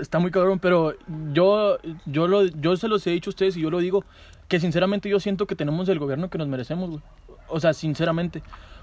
está 0.00 0.18
muy 0.18 0.30
cabrón, 0.30 0.58
pero 0.58 0.94
yo, 1.32 1.78
yo, 2.06 2.28
lo, 2.28 2.44
yo 2.46 2.76
se 2.76 2.88
los 2.88 3.06
he 3.06 3.10
dicho 3.10 3.30
a 3.30 3.32
ustedes 3.32 3.56
y 3.56 3.60
yo 3.60 3.70
lo 3.70 3.78
digo, 3.78 4.04
que 4.48 4.60
sinceramente 4.60 5.08
yo 5.08 5.18
siento 5.20 5.46
que 5.46 5.56
tenemos 5.56 5.88
el 5.88 5.98
gobierno 5.98 6.30
que 6.30 6.38
nos 6.38 6.48
merecemos, 6.48 6.90
güey, 6.90 7.02
o 7.48 7.60
sea, 7.60 7.74
sinceramente, 7.74 8.42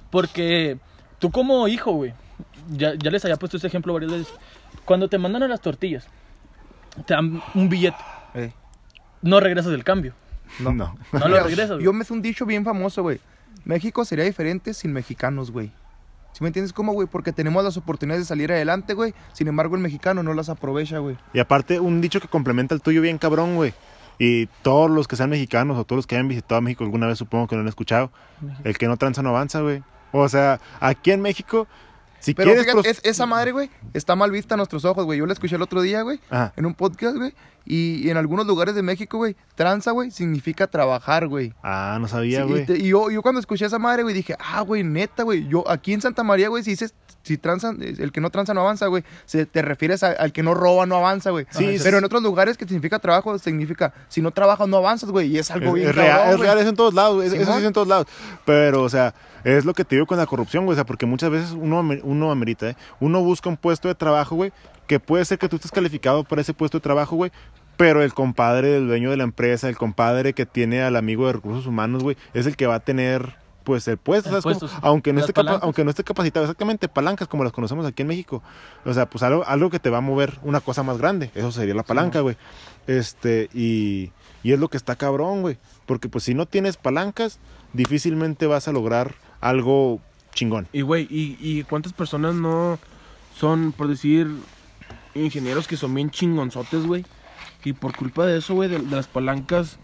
porque 0.09 0.77
tú 1.19 1.31
como 1.31 1.67
hijo, 1.67 1.91
güey, 1.93 2.13
ya, 2.69 2.93
ya 2.95 3.11
les 3.11 3.23
había 3.25 3.37
puesto 3.37 3.57
este 3.57 3.67
ejemplo 3.67 3.93
varias 3.93 4.11
veces, 4.11 4.33
cuando 4.85 5.07
te 5.09 5.17
mandan 5.17 5.43
a 5.43 5.47
las 5.47 5.61
tortillas, 5.61 6.07
te 7.05 7.13
dan 7.13 7.41
un 7.55 7.69
billete 7.69 7.97
Ey. 8.33 8.53
no 9.21 9.39
regresas 9.39 9.71
el 9.73 9.83
cambio. 9.83 10.13
No. 10.59 10.73
No 10.73 10.95
lo 11.13 11.27
Mira, 11.27 11.43
regresas. 11.43 11.71
güey. 11.75 11.85
Yo 11.85 11.93
me 11.93 12.01
hice 12.03 12.13
un 12.13 12.21
dicho 12.21 12.45
bien 12.45 12.65
famoso, 12.65 13.01
güey. 13.03 13.19
México 13.63 14.03
sería 14.05 14.25
diferente 14.25 14.73
sin 14.73 14.91
mexicanos, 14.91 15.51
güey. 15.51 15.71
¿Sí 16.33 16.43
me 16.43 16.47
entiendes 16.47 16.73
cómo, 16.73 16.93
güey? 16.93 17.07
Porque 17.07 17.31
tenemos 17.33 17.63
las 17.63 17.77
oportunidades 17.77 18.23
de 18.25 18.27
salir 18.27 18.51
adelante, 18.51 18.93
güey. 18.93 19.13
Sin 19.33 19.47
embargo, 19.47 19.75
el 19.75 19.81
mexicano 19.81 20.23
no 20.23 20.33
las 20.33 20.49
aprovecha, 20.49 20.99
güey. 20.99 21.17
Y 21.33 21.39
aparte, 21.39 21.79
un 21.79 22.01
dicho 22.01 22.19
que 22.21 22.27
complementa 22.27 22.73
el 22.75 22.81
tuyo 22.81 23.01
bien 23.01 23.17
cabrón, 23.17 23.55
güey. 23.55 23.73
Y 24.19 24.47
todos 24.61 24.89
los 24.89 25.07
que 25.07 25.15
sean 25.15 25.29
mexicanos 25.29 25.77
o 25.77 25.83
todos 25.83 25.97
los 25.97 26.07
que 26.07 26.15
hayan 26.15 26.27
visitado 26.27 26.61
México 26.61 26.83
alguna 26.83 27.07
vez, 27.07 27.17
supongo 27.17 27.47
que 27.47 27.55
lo 27.55 27.61
han 27.61 27.67
escuchado. 27.67 28.11
El 28.63 28.77
que 28.77 28.87
no 28.87 28.97
tranza 28.97 29.21
no 29.21 29.29
avanza, 29.29 29.61
güey. 29.61 29.83
O 30.11 30.27
sea, 30.29 30.59
aquí 30.79 31.11
en 31.11 31.21
México, 31.21 31.67
si 32.21 32.33
Pero 32.33 32.51
quieres... 32.51 32.63
fíjate, 32.65 32.81
pros- 32.81 32.87
es- 32.87 33.01
esa 33.03 33.25
madre, 33.25 33.51
güey, 33.51 33.69
está 33.93 34.15
mal 34.15 34.31
vista 34.31 34.53
a 34.55 34.57
nuestros 34.57 34.85
ojos, 34.85 35.03
güey. 35.05 35.19
Yo 35.19 35.25
la 35.25 35.33
escuché 35.33 35.55
el 35.57 35.61
otro 35.61 35.81
día, 35.81 36.01
güey, 36.03 36.19
Ajá. 36.29 36.53
en 36.55 36.65
un 36.65 36.73
podcast, 36.73 37.17
güey. 37.17 37.33
Y, 37.65 38.05
y 38.05 38.09
en 38.09 38.17
algunos 38.17 38.47
lugares 38.47 38.73
de 38.75 38.81
México, 38.81 39.17
güey, 39.17 39.35
tranza, 39.55 39.91
güey, 39.91 40.09
significa 40.11 40.65
trabajar, 40.67 41.27
güey. 41.27 41.53
Ah, 41.63 41.97
no 42.01 42.07
sabía, 42.07 42.41
Sí, 42.43 42.47
güey. 42.49 42.63
y, 42.63 42.65
te- 42.65 42.77
y 42.77 42.87
yo, 42.89 43.11
yo 43.11 43.21
cuando 43.21 43.39
escuché 43.39 43.65
esa 43.65 43.77
madre, 43.79 44.03
güey, 44.03 44.15
dije, 44.15 44.35
ah, 44.39 44.61
güey, 44.61 44.83
neta, 44.83 45.23
güey. 45.23 45.47
Yo 45.47 45.63
aquí 45.69 45.93
en 45.93 46.01
Santa 46.01 46.23
María, 46.23 46.49
güey, 46.49 46.63
si 46.63 46.71
dices, 46.71 46.93
si 47.23 47.37
tranza, 47.37 47.71
el 47.79 48.11
que 48.11 48.19
no 48.19 48.31
tranza 48.31 48.55
no 48.55 48.61
avanza, 48.61 48.87
güey, 48.87 49.03
se 49.25 49.45
te 49.45 49.61
refieres 49.61 50.01
a- 50.01 50.11
al 50.13 50.33
que 50.33 50.41
no 50.41 50.55
roba 50.55 50.87
no 50.87 50.95
avanza, 50.95 51.29
güey. 51.29 51.45
Sí, 51.51 51.77
pero 51.83 51.99
en 51.99 52.03
otros 52.03 52.23
lugares 52.23 52.57
que 52.57 52.65
significa 52.65 52.97
trabajo, 52.97 53.37
significa, 53.37 53.93
si 54.09 54.21
no 54.23 54.31
trabajas 54.31 54.67
no 54.67 54.77
avanzas, 54.77 55.11
güey. 55.11 55.27
Y 55.27 55.37
es 55.37 55.51
algo 55.51 55.67
Es, 55.69 55.73
bien 55.75 55.89
es 55.89 55.95
real, 55.95 56.17
cabrón, 56.17 56.33
es 56.33 56.39
real, 56.39 56.57
es 56.57 56.65
en 56.67 56.75
todos 56.75 56.93
lados, 56.95 57.23
es- 57.23 57.33
eso 57.33 57.51
sí 57.53 57.59
es 57.59 57.65
en 57.65 57.73
todos 57.73 57.87
lados. 57.87 58.07
Pero, 58.43 58.81
o 58.81 58.89
sea, 58.89 59.13
es 59.43 59.65
lo 59.65 59.73
que 59.75 59.85
te 59.85 59.95
digo 59.95 60.07
con 60.07 60.17
la 60.17 60.25
corrupción, 60.25 60.65
güey. 60.65 60.73
O 60.73 60.77
sea, 60.77 60.85
porque 60.85 61.05
muchas 61.05 61.29
veces 61.29 61.51
uno, 61.51 61.79
uno 62.03 62.31
amerita, 62.31 62.71
¿eh? 62.71 62.75
Uno 62.99 63.21
busca 63.21 63.49
un 63.49 63.57
puesto 63.57 63.87
de 63.87 63.93
trabajo, 63.95 64.35
güey, 64.35 64.51
que 64.91 64.99
puede 64.99 65.23
ser 65.23 65.39
que 65.39 65.47
tú 65.47 65.55
estés 65.55 65.71
calificado 65.71 66.25
para 66.25 66.41
ese 66.41 66.53
puesto 66.53 66.79
de 66.79 66.81
trabajo, 66.81 67.15
güey. 67.15 67.31
Pero 67.77 68.03
el 68.03 68.13
compadre 68.13 68.67
del 68.71 68.87
dueño 68.87 69.09
de 69.09 69.15
la 69.15 69.23
empresa, 69.23 69.69
el 69.69 69.77
compadre 69.77 70.33
que 70.33 70.45
tiene 70.45 70.81
al 70.81 70.97
amigo 70.97 71.27
de 71.27 71.31
recursos 71.31 71.65
humanos, 71.65 72.03
güey, 72.03 72.17
es 72.33 72.45
el 72.45 72.57
que 72.57 72.67
va 72.67 72.75
a 72.75 72.79
tener, 72.81 73.37
pues, 73.63 73.87
el 73.87 73.95
puesto, 73.95 74.27
El 74.27 74.31
¿sabes 74.33 74.43
puesto, 74.43 74.67
sí. 74.67 74.75
Aunque 74.81 75.13
no, 75.13 75.21
esté 75.21 75.31
capa- 75.31 75.59
aunque 75.61 75.85
no 75.85 75.91
esté 75.91 76.03
capacitado, 76.03 76.43
exactamente, 76.45 76.89
palancas 76.89 77.29
como 77.29 77.45
las 77.45 77.53
conocemos 77.53 77.85
aquí 77.85 78.01
en 78.01 78.09
México. 78.09 78.43
O 78.83 78.93
sea, 78.93 79.09
pues 79.09 79.23
algo, 79.23 79.45
algo 79.47 79.69
que 79.69 79.79
te 79.79 79.89
va 79.89 79.99
a 79.99 80.01
mover 80.01 80.39
una 80.43 80.59
cosa 80.59 80.83
más 80.83 80.97
grande, 80.97 81.31
eso 81.35 81.53
sería 81.53 81.73
la 81.73 81.83
palanca, 81.83 82.19
güey. 82.19 82.35
Este, 82.85 83.49
y, 83.53 84.11
y 84.43 84.51
es 84.51 84.59
lo 84.59 84.67
que 84.67 84.75
está 84.75 84.97
cabrón, 84.97 85.41
güey. 85.41 85.57
Porque 85.85 86.09
pues 86.09 86.25
si 86.25 86.33
no 86.33 86.47
tienes 86.47 86.75
palancas, 86.75 87.39
difícilmente 87.71 88.45
vas 88.45 88.67
a 88.67 88.73
lograr 88.73 89.15
algo 89.39 90.01
chingón. 90.33 90.67
Y, 90.73 90.81
güey, 90.81 91.07
y, 91.09 91.37
y 91.39 91.63
cuántas 91.63 91.93
personas 91.93 92.35
no 92.35 92.77
son, 93.37 93.71
por 93.71 93.87
decir, 93.87 94.27
ingenieros 95.15 95.67
que 95.67 95.77
son 95.77 95.93
bien 95.93 96.09
chingonzotes, 96.09 96.85
güey? 96.85 97.05
Y 97.63 97.73
por 97.73 97.95
culpa 97.95 98.25
de 98.25 98.37
eso, 98.39 98.53
güey, 98.55 98.69
de, 98.69 98.79
de 98.79 98.95
las 98.95 99.07
palancas, 99.07 99.77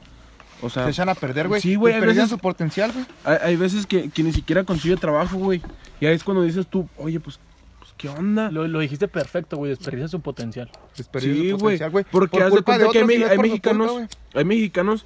o 0.62 0.70
sea, 0.70 0.86
Se 0.86 0.90
echan 0.90 1.10
a 1.10 1.16
perder, 1.16 1.48
güey. 1.48 1.62
Sí, 1.62 1.76
güey, 1.76 2.00
perdían 2.00 2.28
su 2.28 2.40
potencial, 2.40 2.92
güey. 2.92 3.06
hay, 3.24 3.38
hay 3.50 3.56
veces 3.56 3.86
que, 3.86 4.10
que 4.10 4.24
ni 4.24 4.34
siquiera 4.34 4.64
consigue 4.64 4.96
trabajo, 4.98 5.38
güey. 5.38 5.62
Y 6.00 6.06
ahí 6.08 6.16
es 6.16 6.24
cuando 6.24 6.44
dices 6.44 6.66
tú, 6.68 6.88
oye, 6.98 7.20
pues, 7.20 7.40
pues 7.80 7.92
¿qué 7.98 8.10
onda? 8.10 8.50
Lo, 8.50 8.68
lo 8.68 8.80
dijiste 8.80 9.08
perfecto, 9.08 9.58
güey, 9.58 9.70
desperdicia 9.70 10.08
su 10.08 10.20
potencial. 10.22 10.72
Desperdicia 10.96 11.36
Sí, 11.44 11.50
su 11.52 11.58
güey. 11.58 11.78
potencial, 11.78 12.06
Porque 12.12 12.38
Por 12.38 12.44
haz 12.44 12.54
de 12.54 12.62
cuenta 12.64 12.88
que 12.92 13.00
hay, 13.00 13.38
mexicanos, 13.38 13.88
culpa, 13.92 13.92
güey. 13.94 14.08
hay 14.34 14.46
mexicanos 14.46 15.06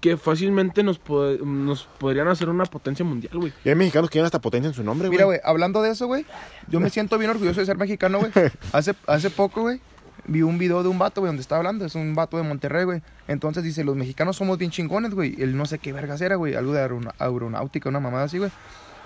que 0.00 0.16
fácilmente 0.16 0.82
nos, 0.82 1.02
pod- 1.02 1.40
nos 1.40 1.84
podrían 1.98 2.28
hacer 2.28 2.48
una 2.48 2.64
potencia 2.64 3.04
mundial, 3.04 3.38
güey. 3.38 3.52
Y 3.64 3.68
hay 3.68 3.74
mexicanos 3.74 4.08
que 4.10 4.14
tienen 4.14 4.26
hasta 4.26 4.40
potencia 4.40 4.68
en 4.68 4.74
su 4.74 4.82
nombre, 4.84 5.08
güey. 5.08 5.16
Mira, 5.16 5.24
güey, 5.26 5.40
hablando 5.44 5.82
de 5.82 5.90
eso, 5.90 6.06
güey, 6.06 6.24
yo 6.68 6.80
me 6.80 6.90
siento 6.90 7.18
bien 7.18 7.30
orgulloso 7.30 7.60
de 7.60 7.66
ser 7.66 7.76
mexicano, 7.76 8.18
güey. 8.20 8.30
Hace, 8.72 8.94
hace 9.06 9.30
poco, 9.30 9.62
güey, 9.62 9.80
vi 10.26 10.42
un 10.42 10.58
video 10.58 10.82
de 10.82 10.88
un 10.88 10.98
vato, 10.98 11.20
güey, 11.20 11.28
donde 11.30 11.42
está 11.42 11.56
hablando, 11.56 11.84
es 11.84 11.94
un 11.94 12.14
vato 12.14 12.36
de 12.36 12.42
Monterrey, 12.44 12.84
güey. 12.84 13.02
Entonces 13.26 13.62
dice, 13.64 13.82
los 13.84 13.96
mexicanos 13.96 14.36
somos 14.36 14.58
bien 14.58 14.70
chingones, 14.70 15.14
güey. 15.14 15.34
Él 15.42 15.56
no 15.56 15.66
sé 15.66 15.78
qué 15.78 15.92
vergas 15.92 16.20
era, 16.20 16.36
güey, 16.36 16.54
algo 16.54 16.72
de 16.72 16.80
aeronáutica, 17.18 17.88
una 17.88 18.00
mamada 18.00 18.24
así, 18.24 18.38
güey. 18.38 18.50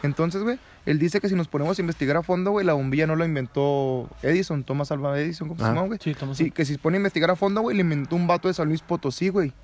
Entonces, 0.03 0.42
güey, 0.42 0.59
él 0.85 0.98
dice 0.98 1.18
que 1.18 1.31
si 1.31 1.35
nos 1.35 1.48
ponemos 1.48 1.79
a 1.79 1.81
investigar 1.81 2.18
a 2.18 2.22
fondo, 2.22 2.50
güey, 2.50 2.66
la 2.66 2.74
bombilla 2.74 3.07
no 3.07 3.16
la 3.16 3.24
inventó 3.24 4.07
Edison, 4.22 4.62
Thomas 4.62 4.92
Alva 4.92 5.18
Edison, 5.18 5.48
¿cómo 5.48 5.59
se 5.61 5.64
Ajá. 5.64 5.74
llama, 5.74 5.87
güey? 5.87 5.98
Sí, 6.03 6.14
Thomas 6.14 6.37
Sí, 6.37 6.50
que 6.50 6.66
si 6.66 6.74
se 6.74 6.79
pone 6.79 6.96
a 6.96 7.00
investigar 7.00 7.31
a 7.31 7.37
fondo, 7.37 7.62
güey, 7.62 7.74
le 7.74 7.81
inventó 7.81 8.14
un 8.16 8.27
vato 8.27 8.48
de 8.48 8.55
San 8.55 8.68
Luis 8.68 8.83
Potosí, 8.83 9.31
güey. 9.31 9.55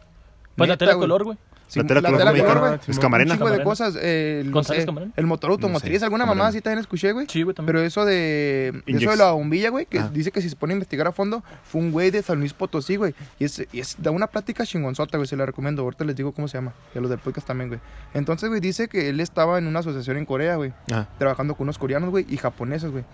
Pues 0.61 0.69
la 0.69 0.77
tela 0.77 0.95
color, 0.95 1.25
güey. 1.25 1.39
Sí, 1.69 1.79
la 1.81 1.87
tela 1.87 2.01
la 2.01 2.09
color 2.09 2.19
tela 2.19 2.31
color, 2.45 2.59
güey. 2.61 2.81
Es 2.89 2.97
un 2.97 3.03
camarena. 3.03 3.35
chingo 3.35 3.45
de 3.47 3.51
Camarena. 3.59 3.65
cosas. 3.65 3.97
eh, 4.01 4.41
el, 4.45 4.51
¿González 4.51 4.83
eh, 4.83 4.87
Camarena? 4.87 5.13
el 5.17 5.27
motor 5.27 5.51
automotriz, 5.53 5.99
sé, 6.01 6.05
alguna 6.05 6.25
Camarena. 6.25 6.43
mamá 6.43 6.49
así 6.49 6.61
también 6.61 6.81
escuché, 6.81 7.13
güey. 7.13 7.27
Sí, 7.29 7.43
güey, 7.43 7.55
también. 7.55 7.75
Pero 7.77 7.87
eso 7.87 8.05
de, 8.05 8.83
eso 8.87 9.11
de 9.11 9.17
la 9.17 9.31
bombilla, 9.33 9.71
güey, 9.71 9.87
que 9.87 10.01
Ah. 10.01 10.11
dice 10.13 10.33
que 10.33 10.43
si 10.43 10.49
se 10.51 10.57
pone 10.57 10.73
a 10.73 10.77
investigar 10.77 11.07
a 11.07 11.13
fondo, 11.13 11.45
fue 11.63 11.81
un 11.81 11.93
güey 11.93 12.11
de 12.11 12.23
San 12.23 12.41
Luis 12.41 12.53
Potosí, 12.55 12.97
güey. 12.97 13.15
Y 13.39 13.45
es, 13.45 13.65
y 13.73 13.79
es 13.81 13.95
da 14.03 14.11
una 14.11 14.27
plática 14.27 14.67
chingonzota, 14.67 15.17
güey, 15.17 15.29
se 15.29 15.37
la 15.37 15.47
recomiendo. 15.47 15.83
Ahorita 15.83 16.05
les 16.05 16.17
digo 16.17 16.33
cómo 16.33 16.49
se 16.49 16.59
llama. 16.59 16.73
Y 16.95 16.99
a 16.99 17.01
los 17.01 17.09
del 17.11 17.21
podcast 17.21 17.47
también, 17.47 17.69
güey. 17.69 17.81
Entonces, 18.15 18.49
güey, 18.49 18.61
dice 18.61 18.89
que 18.89 19.09
él 19.09 19.21
estaba 19.21 19.59
en 19.59 19.67
una 19.69 19.79
asociación 19.79 20.17
en 20.17 20.27
Corea, 20.27 20.57
güey. 20.57 20.73
Ajá. 20.91 21.09
Trabajando 21.19 21.55
con 21.55 21.67
unos 21.67 21.79
coreanos, 21.79 22.11
güey, 22.11 22.27
y 22.29 22.37
japoneses, 22.37 22.91
güey. 22.91 23.05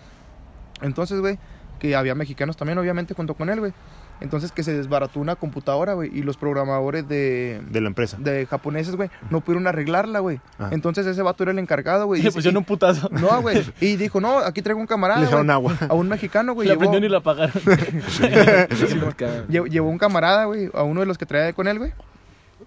Entonces, 0.83 1.21
güey, 1.21 1.39
que 1.79 1.95
había 1.95 2.15
mexicanos 2.15 2.57
también, 2.57 2.79
obviamente, 2.79 3.13
junto 3.15 3.35
con 3.35 3.51
él, 3.51 3.61
güey. 3.61 3.73
Entonces, 4.21 4.51
que 4.53 4.63
se 4.63 4.73
desbarató 4.73 5.21
una 5.21 5.37
computadora, 5.37 5.93
güey, 5.93 6.11
y 6.17 6.23
los 6.23 6.37
programadores 6.39 7.07
de, 7.07 7.61
De 7.71 7.81
la 7.81 7.89
empresa. 7.89 8.17
de 8.19 8.47
japoneses, 8.47 8.97
güey, 8.97 9.11
no 9.31 9.41
pudieron 9.43 9.67
arreglarla, 9.67 10.21
güey. 10.21 10.41
Ah. 10.59 10.69
Entonces, 10.73 11.07
ese 11.07 11.21
vato 11.23 11.43
era 11.43 11.53
el 11.53 11.59
encargado, 11.59 12.07
güey. 12.07 12.21
Le 12.23 12.29
Dice- 12.29 12.37
pusieron 12.37 12.57
un 12.59 12.65
putazo. 12.65 13.09
no, 13.13 13.43
güey. 13.43 13.63
Y 13.81 13.97
dijo, 13.97 14.21
no, 14.21 14.39
aquí 14.39 14.63
traigo 14.63 14.81
un 14.81 14.87
camarada. 14.87 15.21
Le 15.21 15.27
echaron 15.27 15.47
güey, 15.47 15.55
agua. 15.55 15.77
A 15.89 15.95
un 15.95 16.09
mexicano, 16.09 16.55
güey. 16.55 16.67
La 16.69 16.75
Llevó, 16.75 16.81
prendieron 16.91 17.05
y 17.09 17.13
la 17.13 17.19
apagaron. 17.19 17.53
Sí, 18.09 18.97
porque- 19.03 19.27
lle- 19.49 19.69
llevó 19.69 19.89
un 19.91 19.99
camarada, 19.99 20.45
güey, 20.47 20.71
a 20.73 20.83
uno 20.83 21.01
de 21.01 21.07
los 21.07 21.19
que 21.19 21.27
traía 21.27 21.53
con 21.53 21.69
él, 21.69 21.79
güey. 21.79 21.93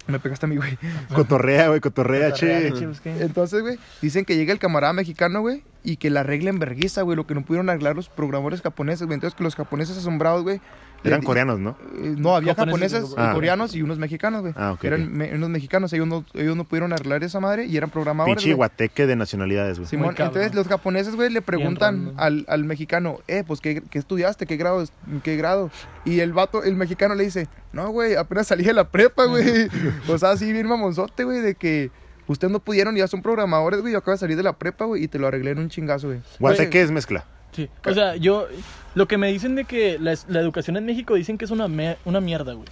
Me 0.07 0.19
pegaste 0.19 0.45
a 0.45 0.49
mí, 0.49 0.55
güey. 0.55 0.77
Cotorrea, 1.13 1.67
güey, 1.69 1.79
cotorrea, 1.81 2.31
che. 2.31 2.71
Entonces, 3.05 3.61
güey, 3.61 3.77
dicen 4.01 4.23
que 4.25 4.35
llega 4.37 4.53
el 4.53 4.59
camarada 4.59 4.93
mexicano, 4.93 5.41
güey, 5.41 5.63
y 5.83 5.97
que 5.97 6.09
la 6.09 6.21
arregla 6.21 6.49
en 6.49 6.59
vergüenza, 6.59 7.01
güey, 7.01 7.15
lo 7.15 7.27
que 7.27 7.35
no 7.35 7.43
pudieron 7.43 7.69
arreglar 7.69 7.95
los 7.95 8.09
programadores 8.09 8.61
japoneses, 8.61 9.05
güey. 9.07 9.15
Entonces, 9.15 9.35
que 9.35 9.43
los 9.43 9.55
japoneses 9.55 9.97
asombrados, 9.97 10.43
güey. 10.43 10.61
Eran 11.03 11.21
di- 11.21 11.25
coreanos, 11.25 11.59
¿no? 11.59 11.77
eh, 12.01 12.15
no, 12.17 12.35
había 12.35 12.55
Japoneses, 12.55 13.13
Ah. 13.17 13.31
coreanos 13.33 13.73
y 13.75 13.81
unos 13.81 13.97
mexicanos, 13.99 14.41
güey. 14.41 14.53
Ah, 14.57 14.73
ok, 14.73 14.83
Eran 14.83 15.11
me- 15.13 15.33
unos 15.33 15.49
mexicanos, 15.49 15.93
ellos 15.93 16.07
no, 16.07 16.25
ellos 16.33 16.55
no 16.57 16.63
pudieron 16.65 16.91
arreglar 16.91 17.23
esa 17.23 17.39
madre 17.39 17.65
y 17.65 17.77
eran 17.77 17.89
programadores. 17.89 18.43
Pinche 18.43 18.53
guateque 18.53 19.07
de 19.07 19.15
nacionalidades, 19.15 19.77
güey. 19.79 19.87
Simón, 19.89 20.15
entonces 20.17 20.53
los 20.53 20.67
japoneses, 20.67 21.15
güey, 21.15 21.29
le 21.29 21.41
preguntan 21.41 22.13
al, 22.17 22.45
al 22.49 22.63
mexicano, 22.65 23.19
eh, 23.27 23.43
pues, 23.47 23.61
¿qué, 23.61 23.81
qué 23.89 23.97
estudiaste? 23.99 24.45
¿Qué 24.45 24.57
grado? 24.57 24.81
es- 24.81 24.91
¿Qué 25.23 25.37
grado? 25.37 25.71
Y 26.05 26.19
el 26.19 26.33
vato, 26.33 26.63
el 26.63 26.75
mexicano 26.75 27.15
le 27.15 27.23
dice, 27.23 27.47
no, 27.71 27.89
güey, 27.89 28.15
apenas 28.15 28.47
salí 28.47 28.63
de 28.63 28.73
la 28.73 28.89
prepa, 28.89 29.25
güey. 29.25 29.43
o 30.09 30.17
sea, 30.17 30.31
así 30.31 30.51
bien 30.51 30.67
mamonzote, 30.67 31.23
güey, 31.23 31.39
de 31.41 31.55
que 31.55 31.91
ustedes 32.27 32.51
no 32.51 32.59
pudieron, 32.59 32.95
ya 32.95 33.07
son 33.07 33.21
programadores, 33.21 33.81
güey, 33.81 33.93
yo 33.93 33.99
acabo 33.99 34.11
de 34.11 34.17
salir 34.19 34.37
de 34.37 34.43
la 34.43 34.53
prepa, 34.53 34.85
güey, 34.85 35.03
y 35.03 35.07
te 35.07 35.17
lo 35.17 35.27
arreglé 35.27 35.51
en 35.51 35.59
un 35.59 35.69
chingazo, 35.69 36.07
güey. 36.07 36.19
Guateque 36.39 36.81
es 36.81 36.91
mezcla. 36.91 37.25
Sí. 37.51 37.69
O 37.85 37.93
sea, 37.93 38.15
yo. 38.15 38.47
Lo 38.95 39.07
que 39.07 39.17
me 39.17 39.31
dicen 39.31 39.55
de 39.55 39.65
que 39.65 39.97
la, 39.99 40.15
la 40.27 40.39
educación 40.39 40.75
en 40.77 40.85
México 40.85 41.13
dicen 41.13 41.37
que 41.37 41.45
es 41.45 41.51
una, 41.51 41.67
me- 41.67 41.97
una 42.05 42.19
mierda, 42.19 42.53
güey. 42.53 42.67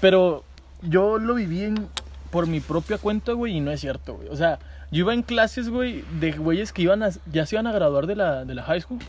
Pero 0.00 0.42
yo 0.82 1.18
lo 1.18 1.34
viví 1.34 1.62
en- 1.64 1.88
por 2.30 2.46
mi 2.46 2.60
propia 2.60 2.96
cuenta, 2.98 3.32
güey, 3.32 3.56
y 3.56 3.60
no 3.60 3.70
es 3.70 3.80
cierto, 3.80 4.14
güey. 4.14 4.28
O 4.28 4.36
sea, 4.36 4.58
yo 4.90 5.00
iba 5.00 5.12
en 5.14 5.22
clases, 5.22 5.68
güey, 5.68 6.04
de 6.20 6.32
güeyes 6.32 6.72
que 6.72 6.82
iban 6.82 7.02
a, 7.02 7.10
ya 7.30 7.44
se 7.44 7.56
iban 7.56 7.66
a 7.66 7.72
graduar 7.72 8.06
de 8.06 8.16
la, 8.16 8.44
de 8.44 8.54
la 8.54 8.62
high 8.62 8.80
school 8.80 9.00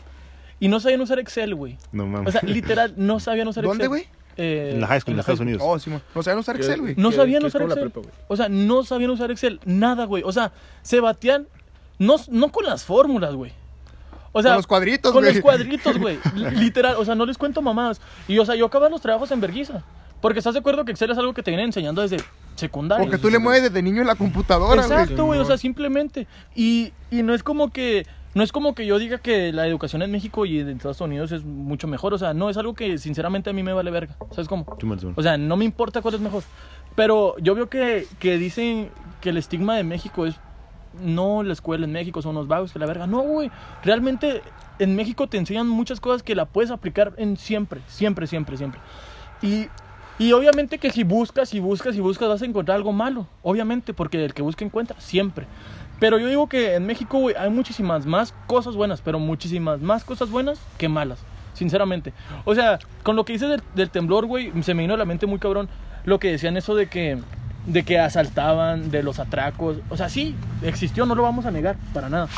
y 0.60 0.68
no 0.68 0.80
sabían 0.80 1.00
usar 1.00 1.18
Excel, 1.18 1.54
güey. 1.54 1.78
No 1.92 2.04
O 2.04 2.06
mames. 2.06 2.32
sea, 2.32 2.42
literal, 2.42 2.94
no 2.96 3.20
sabían 3.20 3.48
usar 3.48 3.64
¿Dónde, 3.64 3.84
Excel. 3.84 3.88
güey? 3.88 4.22
Eh, 4.36 4.70
en 4.74 4.80
la 4.80 4.86
high 4.88 5.00
school, 5.00 5.14
en 5.14 5.20
Estados 5.20 5.40
Unidos. 5.40 5.62
Oh. 5.64 5.76
No 6.14 6.22
saben 6.22 6.38
usar 6.38 6.56
Excel, 6.56 6.80
güey. 6.80 6.94
No 6.96 7.12
sabían 7.12 7.44
usar 7.44 7.62
Excel. 7.62 7.80
prepa, 7.80 8.00
güey. 8.00 8.12
O 8.28 8.36
sea, 8.36 8.48
no 8.48 8.82
sabían 8.84 9.10
usar 9.10 9.30
Excel. 9.30 9.60
Nada, 9.64 10.04
güey. 10.04 10.22
O 10.24 10.32
sea, 10.32 10.52
se 10.82 11.00
batían. 11.00 11.46
No, 11.98 12.16
no 12.28 12.50
con 12.50 12.64
las 12.64 12.84
fórmulas, 12.84 13.34
güey. 13.34 13.52
O 14.32 14.42
sea, 14.42 14.52
Con 14.52 14.56
los 14.58 14.66
cuadritos, 14.66 15.12
Con 15.12 15.24
los 15.24 15.40
cuadritos, 15.40 15.98
güey. 15.98 16.18
Literal. 16.34 16.96
O 16.96 17.04
sea, 17.04 17.14
no 17.14 17.26
les 17.26 17.38
cuento 17.38 17.62
mamadas. 17.62 18.00
Y, 18.28 18.38
o 18.38 18.46
sea, 18.46 18.54
yo 18.54 18.66
acababa 18.66 18.90
los 18.90 19.00
trabajos 19.00 19.30
en 19.30 19.40
verguiza. 19.40 19.82
Porque 20.20 20.38
estás 20.38 20.54
de 20.54 20.60
acuerdo 20.60 20.84
que 20.84 20.92
Excel 20.92 21.10
es 21.10 21.18
algo 21.18 21.34
que 21.34 21.42
te 21.42 21.50
vienen 21.50 21.66
enseñando 21.66 22.00
desde 22.00 22.18
secundaria. 22.54 23.04
Porque 23.04 23.18
tú 23.18 23.28
le 23.28 23.40
mueves 23.40 23.62
desde 23.64 23.82
niño 23.82 24.02
en 24.02 24.06
la 24.06 24.14
computadora, 24.14 24.86
güey. 24.86 25.00
Exacto, 25.00 25.24
güey, 25.24 25.40
o 25.40 25.44
sea, 25.44 25.58
simplemente. 25.58 26.28
Y, 26.54 26.92
y 27.10 27.22
no 27.22 27.34
es 27.34 27.42
como 27.42 27.70
que 27.72 28.06
no 28.34 28.42
es 28.42 28.52
como 28.52 28.74
que 28.74 28.86
yo 28.86 28.98
diga 28.98 29.18
que 29.18 29.52
la 29.52 29.66
educación 29.66 30.00
en 30.02 30.10
México 30.10 30.46
y 30.46 30.60
en 30.60 30.68
Estados 30.70 31.00
Unidos 31.00 31.32
es 31.32 31.44
mucho 31.44 31.86
mejor, 31.86 32.14
o 32.14 32.18
sea, 32.18 32.32
no 32.32 32.48
es 32.48 32.56
algo 32.56 32.72
que 32.72 32.96
sinceramente 32.96 33.50
a 33.50 33.52
mí 33.52 33.62
me 33.62 33.74
vale 33.74 33.90
verga, 33.90 34.16
¿sabes 34.30 34.48
cómo? 34.48 34.64
O 35.16 35.22
sea, 35.22 35.36
no 35.36 35.56
me 35.56 35.66
importa 35.66 36.00
cuál 36.00 36.14
es 36.14 36.20
mejor. 36.20 36.42
Pero 36.94 37.36
yo 37.38 37.54
veo 37.54 37.68
que, 37.68 38.06
que 38.18 38.38
dicen 38.38 38.90
que 39.20 39.30
el 39.30 39.36
estigma 39.36 39.76
de 39.76 39.84
México 39.84 40.24
es 40.24 40.36
no 41.00 41.42
la 41.42 41.52
escuela 41.52 41.84
en 41.84 41.92
México 41.92 42.22
son 42.22 42.36
unos 42.36 42.48
vagos 42.48 42.72
que 42.72 42.78
la 42.78 42.86
verga. 42.86 43.06
No, 43.06 43.20
güey. 43.22 43.50
Realmente 43.82 44.42
en 44.78 44.96
México 44.96 45.26
te 45.26 45.38
enseñan 45.38 45.68
muchas 45.68 46.00
cosas 46.00 46.22
que 46.22 46.34
la 46.34 46.46
puedes 46.46 46.70
aplicar 46.70 47.12
en 47.16 47.36
siempre, 47.36 47.80
siempre, 47.86 48.26
siempre, 48.26 48.56
siempre. 48.56 48.80
Y, 49.42 49.66
y 50.18 50.32
obviamente 50.32 50.78
que 50.78 50.90
si 50.90 51.04
buscas 51.04 51.54
y 51.54 51.60
buscas 51.60 51.96
y 51.96 52.00
buscas 52.00 52.28
vas 52.28 52.42
a 52.42 52.46
encontrar 52.46 52.76
algo 52.76 52.92
malo. 52.92 53.26
Obviamente, 53.42 53.94
porque 53.94 54.24
el 54.24 54.34
que 54.34 54.42
busca 54.42 54.64
encuentra, 54.64 55.00
siempre. 55.00 55.46
Pero 56.00 56.18
yo 56.18 56.26
digo 56.28 56.48
que 56.48 56.74
en 56.74 56.86
México, 56.86 57.18
güey, 57.18 57.36
hay 57.36 57.50
muchísimas 57.50 58.06
más 58.06 58.34
cosas 58.46 58.74
buenas, 58.74 59.00
pero 59.00 59.18
muchísimas 59.18 59.80
más 59.80 60.04
cosas 60.04 60.30
buenas 60.30 60.60
que 60.78 60.88
malas. 60.88 61.20
Sinceramente. 61.54 62.12
O 62.44 62.54
sea, 62.54 62.78
con 63.02 63.14
lo 63.14 63.24
que 63.24 63.34
dices 63.34 63.48
del, 63.48 63.62
del 63.74 63.90
temblor, 63.90 64.26
güey, 64.26 64.52
se 64.62 64.74
me 64.74 64.82
vino 64.82 64.94
a 64.94 64.96
la 64.96 65.04
mente 65.04 65.26
muy 65.26 65.38
cabrón 65.38 65.68
lo 66.04 66.18
que 66.18 66.30
decían 66.30 66.56
eso 66.56 66.74
de 66.74 66.88
que 66.88 67.18
de 67.66 67.82
que 67.84 67.98
asaltaban, 67.98 68.90
de 68.90 69.02
los 69.02 69.18
atracos. 69.18 69.78
O 69.88 69.96
sea, 69.96 70.08
sí, 70.08 70.34
existió, 70.62 71.06
no 71.06 71.14
lo 71.14 71.22
vamos 71.22 71.46
a 71.46 71.50
negar, 71.50 71.76
para 71.94 72.08
nada. 72.08 72.28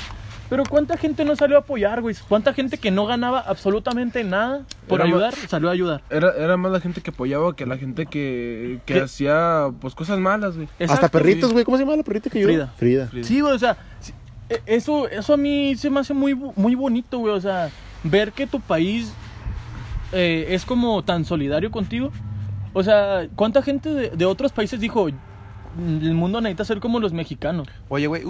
Pero 0.50 0.62
¿cuánta 0.68 0.98
gente 0.98 1.24
no 1.24 1.34
salió 1.36 1.56
a 1.56 1.60
apoyar, 1.60 2.02
güey? 2.02 2.14
¿Cuánta 2.28 2.52
gente 2.52 2.76
que 2.76 2.90
no 2.90 3.06
ganaba 3.06 3.40
absolutamente 3.40 4.22
nada 4.24 4.60
por 4.86 5.00
Era 5.00 5.08
ayudar, 5.08 5.34
más- 5.36 5.50
salió 5.50 5.70
a 5.70 5.72
ayudar? 5.72 6.02
Era, 6.10 6.32
era 6.36 6.56
más 6.58 6.70
la 6.70 6.80
gente 6.80 7.00
que 7.00 7.10
apoyaba 7.10 7.56
que 7.56 7.64
la 7.64 7.78
gente 7.78 8.04
que, 8.04 8.78
que 8.84 9.00
hasta 9.00 9.70
pues 9.80 9.94
cosas 9.94 10.18
malas, 10.18 10.54
güey. 10.56 10.68
Hasta 10.72 10.84
Exacto, 10.84 11.08
perritos, 11.18 11.48
sí. 11.48 11.52
güey. 11.54 11.64
¿Cómo 11.64 11.78
se 11.78 11.84
llama 11.84 11.96
la 11.96 12.02
perrita 12.02 12.28
que 12.28 12.40
yo? 12.40 12.46
Frida. 12.46 12.66
Frida. 12.76 13.08
Sí, 13.22 13.40
güey, 13.40 13.54
o 13.54 13.58
sea, 13.58 13.78
e- 14.50 14.60
eso, 14.66 15.08
eso 15.08 15.32
a 15.32 15.36
mí 15.38 15.74
se 15.76 15.88
me 15.88 16.00
hace 16.00 16.12
muy, 16.12 16.34
muy 16.34 16.74
bonito, 16.74 17.18
güey. 17.18 17.32
O 17.32 17.40
sea, 17.40 17.70
ver 18.04 18.30
que 18.32 18.46
tu 18.46 18.60
país 18.60 19.14
eh, 20.12 20.48
es 20.50 20.66
como 20.66 21.02
tan 21.02 21.24
solidario 21.24 21.70
contigo. 21.70 22.12
O 22.74 22.82
sea, 22.82 23.28
¿cuánta 23.36 23.62
gente 23.62 23.88
de, 23.88 24.10
de 24.10 24.24
otros 24.26 24.52
países 24.52 24.78
dijo, 24.80 25.08
el 25.08 26.14
mundo 26.14 26.40
necesita 26.40 26.64
ser 26.64 26.80
como 26.80 27.00
los 27.00 27.12
mexicanos? 27.12 27.68
Oye, 27.88 28.06
güey, 28.06 28.22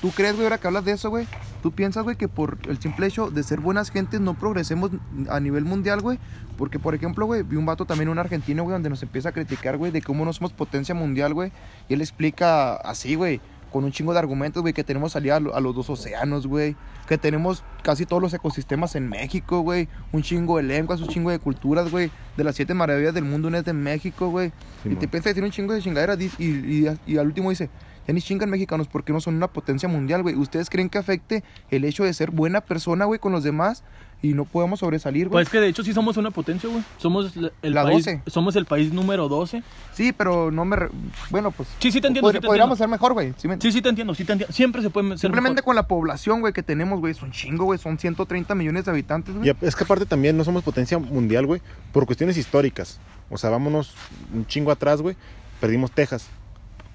¿tú 0.00 0.10
crees, 0.10 0.34
güey, 0.34 0.44
ahora 0.44 0.58
que 0.58 0.66
hablas 0.66 0.84
de 0.84 0.92
eso, 0.92 1.10
güey? 1.10 1.26
¿Tú 1.62 1.72
piensas, 1.72 2.04
güey, 2.04 2.16
que 2.16 2.28
por 2.28 2.58
el 2.68 2.78
simple 2.78 3.06
hecho 3.06 3.30
de 3.30 3.42
ser 3.42 3.60
buenas 3.60 3.90
gentes 3.90 4.20
no 4.20 4.34
progresemos 4.34 4.90
a 5.28 5.40
nivel 5.40 5.64
mundial, 5.64 6.00
güey? 6.00 6.18
Porque, 6.58 6.78
por 6.78 6.94
ejemplo, 6.94 7.26
güey, 7.26 7.42
vi 7.42 7.56
un 7.56 7.66
vato 7.66 7.84
también, 7.84 8.08
un 8.08 8.18
argentino, 8.18 8.64
güey, 8.64 8.72
donde 8.72 8.90
nos 8.90 9.02
empieza 9.02 9.30
a 9.30 9.32
criticar, 9.32 9.76
güey, 9.76 9.90
de 9.92 10.02
cómo 10.02 10.24
no 10.24 10.32
somos 10.32 10.52
potencia 10.52 10.94
mundial, 10.94 11.34
güey. 11.34 11.52
Y 11.88 11.94
él 11.94 12.00
explica 12.00 12.74
así, 12.74 13.14
güey, 13.14 13.40
con 13.72 13.84
un 13.84 13.90
chingo 13.92 14.12
de 14.12 14.18
argumentos, 14.18 14.60
güey, 14.62 14.74
que 14.74 14.84
tenemos 14.84 15.12
salida 15.12 15.36
a, 15.36 15.40
lo- 15.40 15.54
a 15.56 15.60
los 15.60 15.74
dos 15.74 15.88
océanos, 15.90 16.46
güey. 16.46 16.76
Que 17.08 17.18
tenemos 17.18 17.64
casi 17.82 18.06
todos 18.06 18.22
los 18.22 18.32
ecosistemas 18.34 18.94
en 18.94 19.08
México, 19.08 19.60
güey. 19.60 19.88
Un 20.12 20.22
chingo 20.22 20.58
de 20.58 20.62
lenguas, 20.62 21.00
un 21.00 21.08
chingo 21.08 21.30
de 21.30 21.38
culturas, 21.38 21.90
güey. 21.90 22.10
De 22.36 22.44
las 22.44 22.54
siete 22.54 22.74
maravillas 22.74 23.14
del 23.14 23.24
mundo, 23.24 23.48
una 23.48 23.58
es 23.58 23.64
de 23.64 23.72
México, 23.72 24.30
güey. 24.30 24.52
y 24.84 24.94
te 24.94 25.06
a 25.16 25.20
decir 25.20 25.42
un 25.42 25.50
chingo 25.50 25.72
de 25.72 25.80
chingaderas 25.82 26.18
y, 26.38 26.86
y 27.06 27.16
al 27.16 27.26
último 27.26 27.50
dice, 27.50 27.70
ya 28.06 28.14
ni 28.14 28.20
chingan 28.20 28.50
mexicanos 28.50 28.88
porque 28.88 29.12
no 29.12 29.20
son 29.20 29.34
una 29.36 29.48
potencia 29.48 29.88
mundial, 29.88 30.22
güey. 30.22 30.34
¿Ustedes 30.36 30.68
creen 30.70 30.88
que 30.88 30.98
afecte 30.98 31.42
el 31.70 31.84
hecho 31.84 32.04
de 32.04 32.12
ser 32.14 32.30
buena 32.30 32.60
persona, 32.60 33.04
güey, 33.04 33.18
con 33.18 33.32
los 33.32 33.42
demás 33.44 33.82
y 34.22 34.34
no 34.34 34.44
podemos 34.44 34.78
sobresalir, 34.80 35.28
güey? 35.28 35.44
Pues 35.44 35.48
que 35.48 35.58
de 35.58 35.66
hecho 35.66 35.82
sí 35.82 35.92
somos 35.92 36.16
una 36.16 36.30
potencia, 36.30 36.70
güey. 36.70 36.82
Somos 36.96 37.32
el 37.36 37.74
La 37.74 37.82
país, 37.82 38.04
12. 38.04 38.22
somos 38.28 38.54
el 38.54 38.66
país 38.66 38.92
número 38.92 39.28
12. 39.28 39.62
sí, 39.92 40.12
pero 40.12 40.50
no 40.52 40.64
me... 40.64 40.76
re- 40.76 40.90
Bueno, 41.30 41.50
pues... 41.50 41.68
Sí, 41.80 41.90
sí 41.90 42.00
te 42.00 42.06
entiendo, 42.06 42.30
sí 42.30 42.38
te 42.38 42.46
podríamos 42.46 42.76
entiendo. 42.76 42.76
ser 42.76 42.88
mejor, 42.88 43.12
güey. 43.14 43.34
¿sí 43.36 43.48
me- 43.48 43.60
Sí, 43.60 43.72
sí 43.72 43.82
te 43.82 43.88
entiendo, 43.88 44.14
sí 44.14 44.24
te 44.24 44.32
entiendo. 44.32 44.54
Siempre 44.54 44.80
se 44.80 44.90
puede 44.90 45.08
ser 45.08 45.18
Simplemente 45.18 45.56
mejor. 45.56 45.64
con 45.64 45.74
la 45.76 45.86
población, 45.88 46.40
güey, 46.40 46.52
que 46.52 46.62
tenemos, 46.62 47.00
güey, 47.00 47.14
son 47.14 47.32
chingo, 47.32 47.64
güey. 47.64 47.78
Son 47.80 47.98
130 47.98 48.54
millones 48.54 48.84
de 48.84 48.90
habitantes, 48.92 49.34
güey. 49.34 49.48
Y 49.50 49.66
es 49.66 49.74
que 49.74 49.84
aparte 49.84 50.06
también 50.06 50.36
no 50.36 50.44
somos 50.44 50.62
potencia 50.62 50.98
mundial, 50.98 51.46
güey, 51.46 51.60
por 51.92 52.06
cuestiones 52.06 52.36
históricas. 52.36 53.00
O 53.28 53.38
sea, 53.38 53.50
vámonos 53.50 53.94
un 54.32 54.46
chingo 54.46 54.70
atrás, 54.70 55.02
güey. 55.02 55.16
Perdimos 55.60 55.90
Texas 55.90 56.28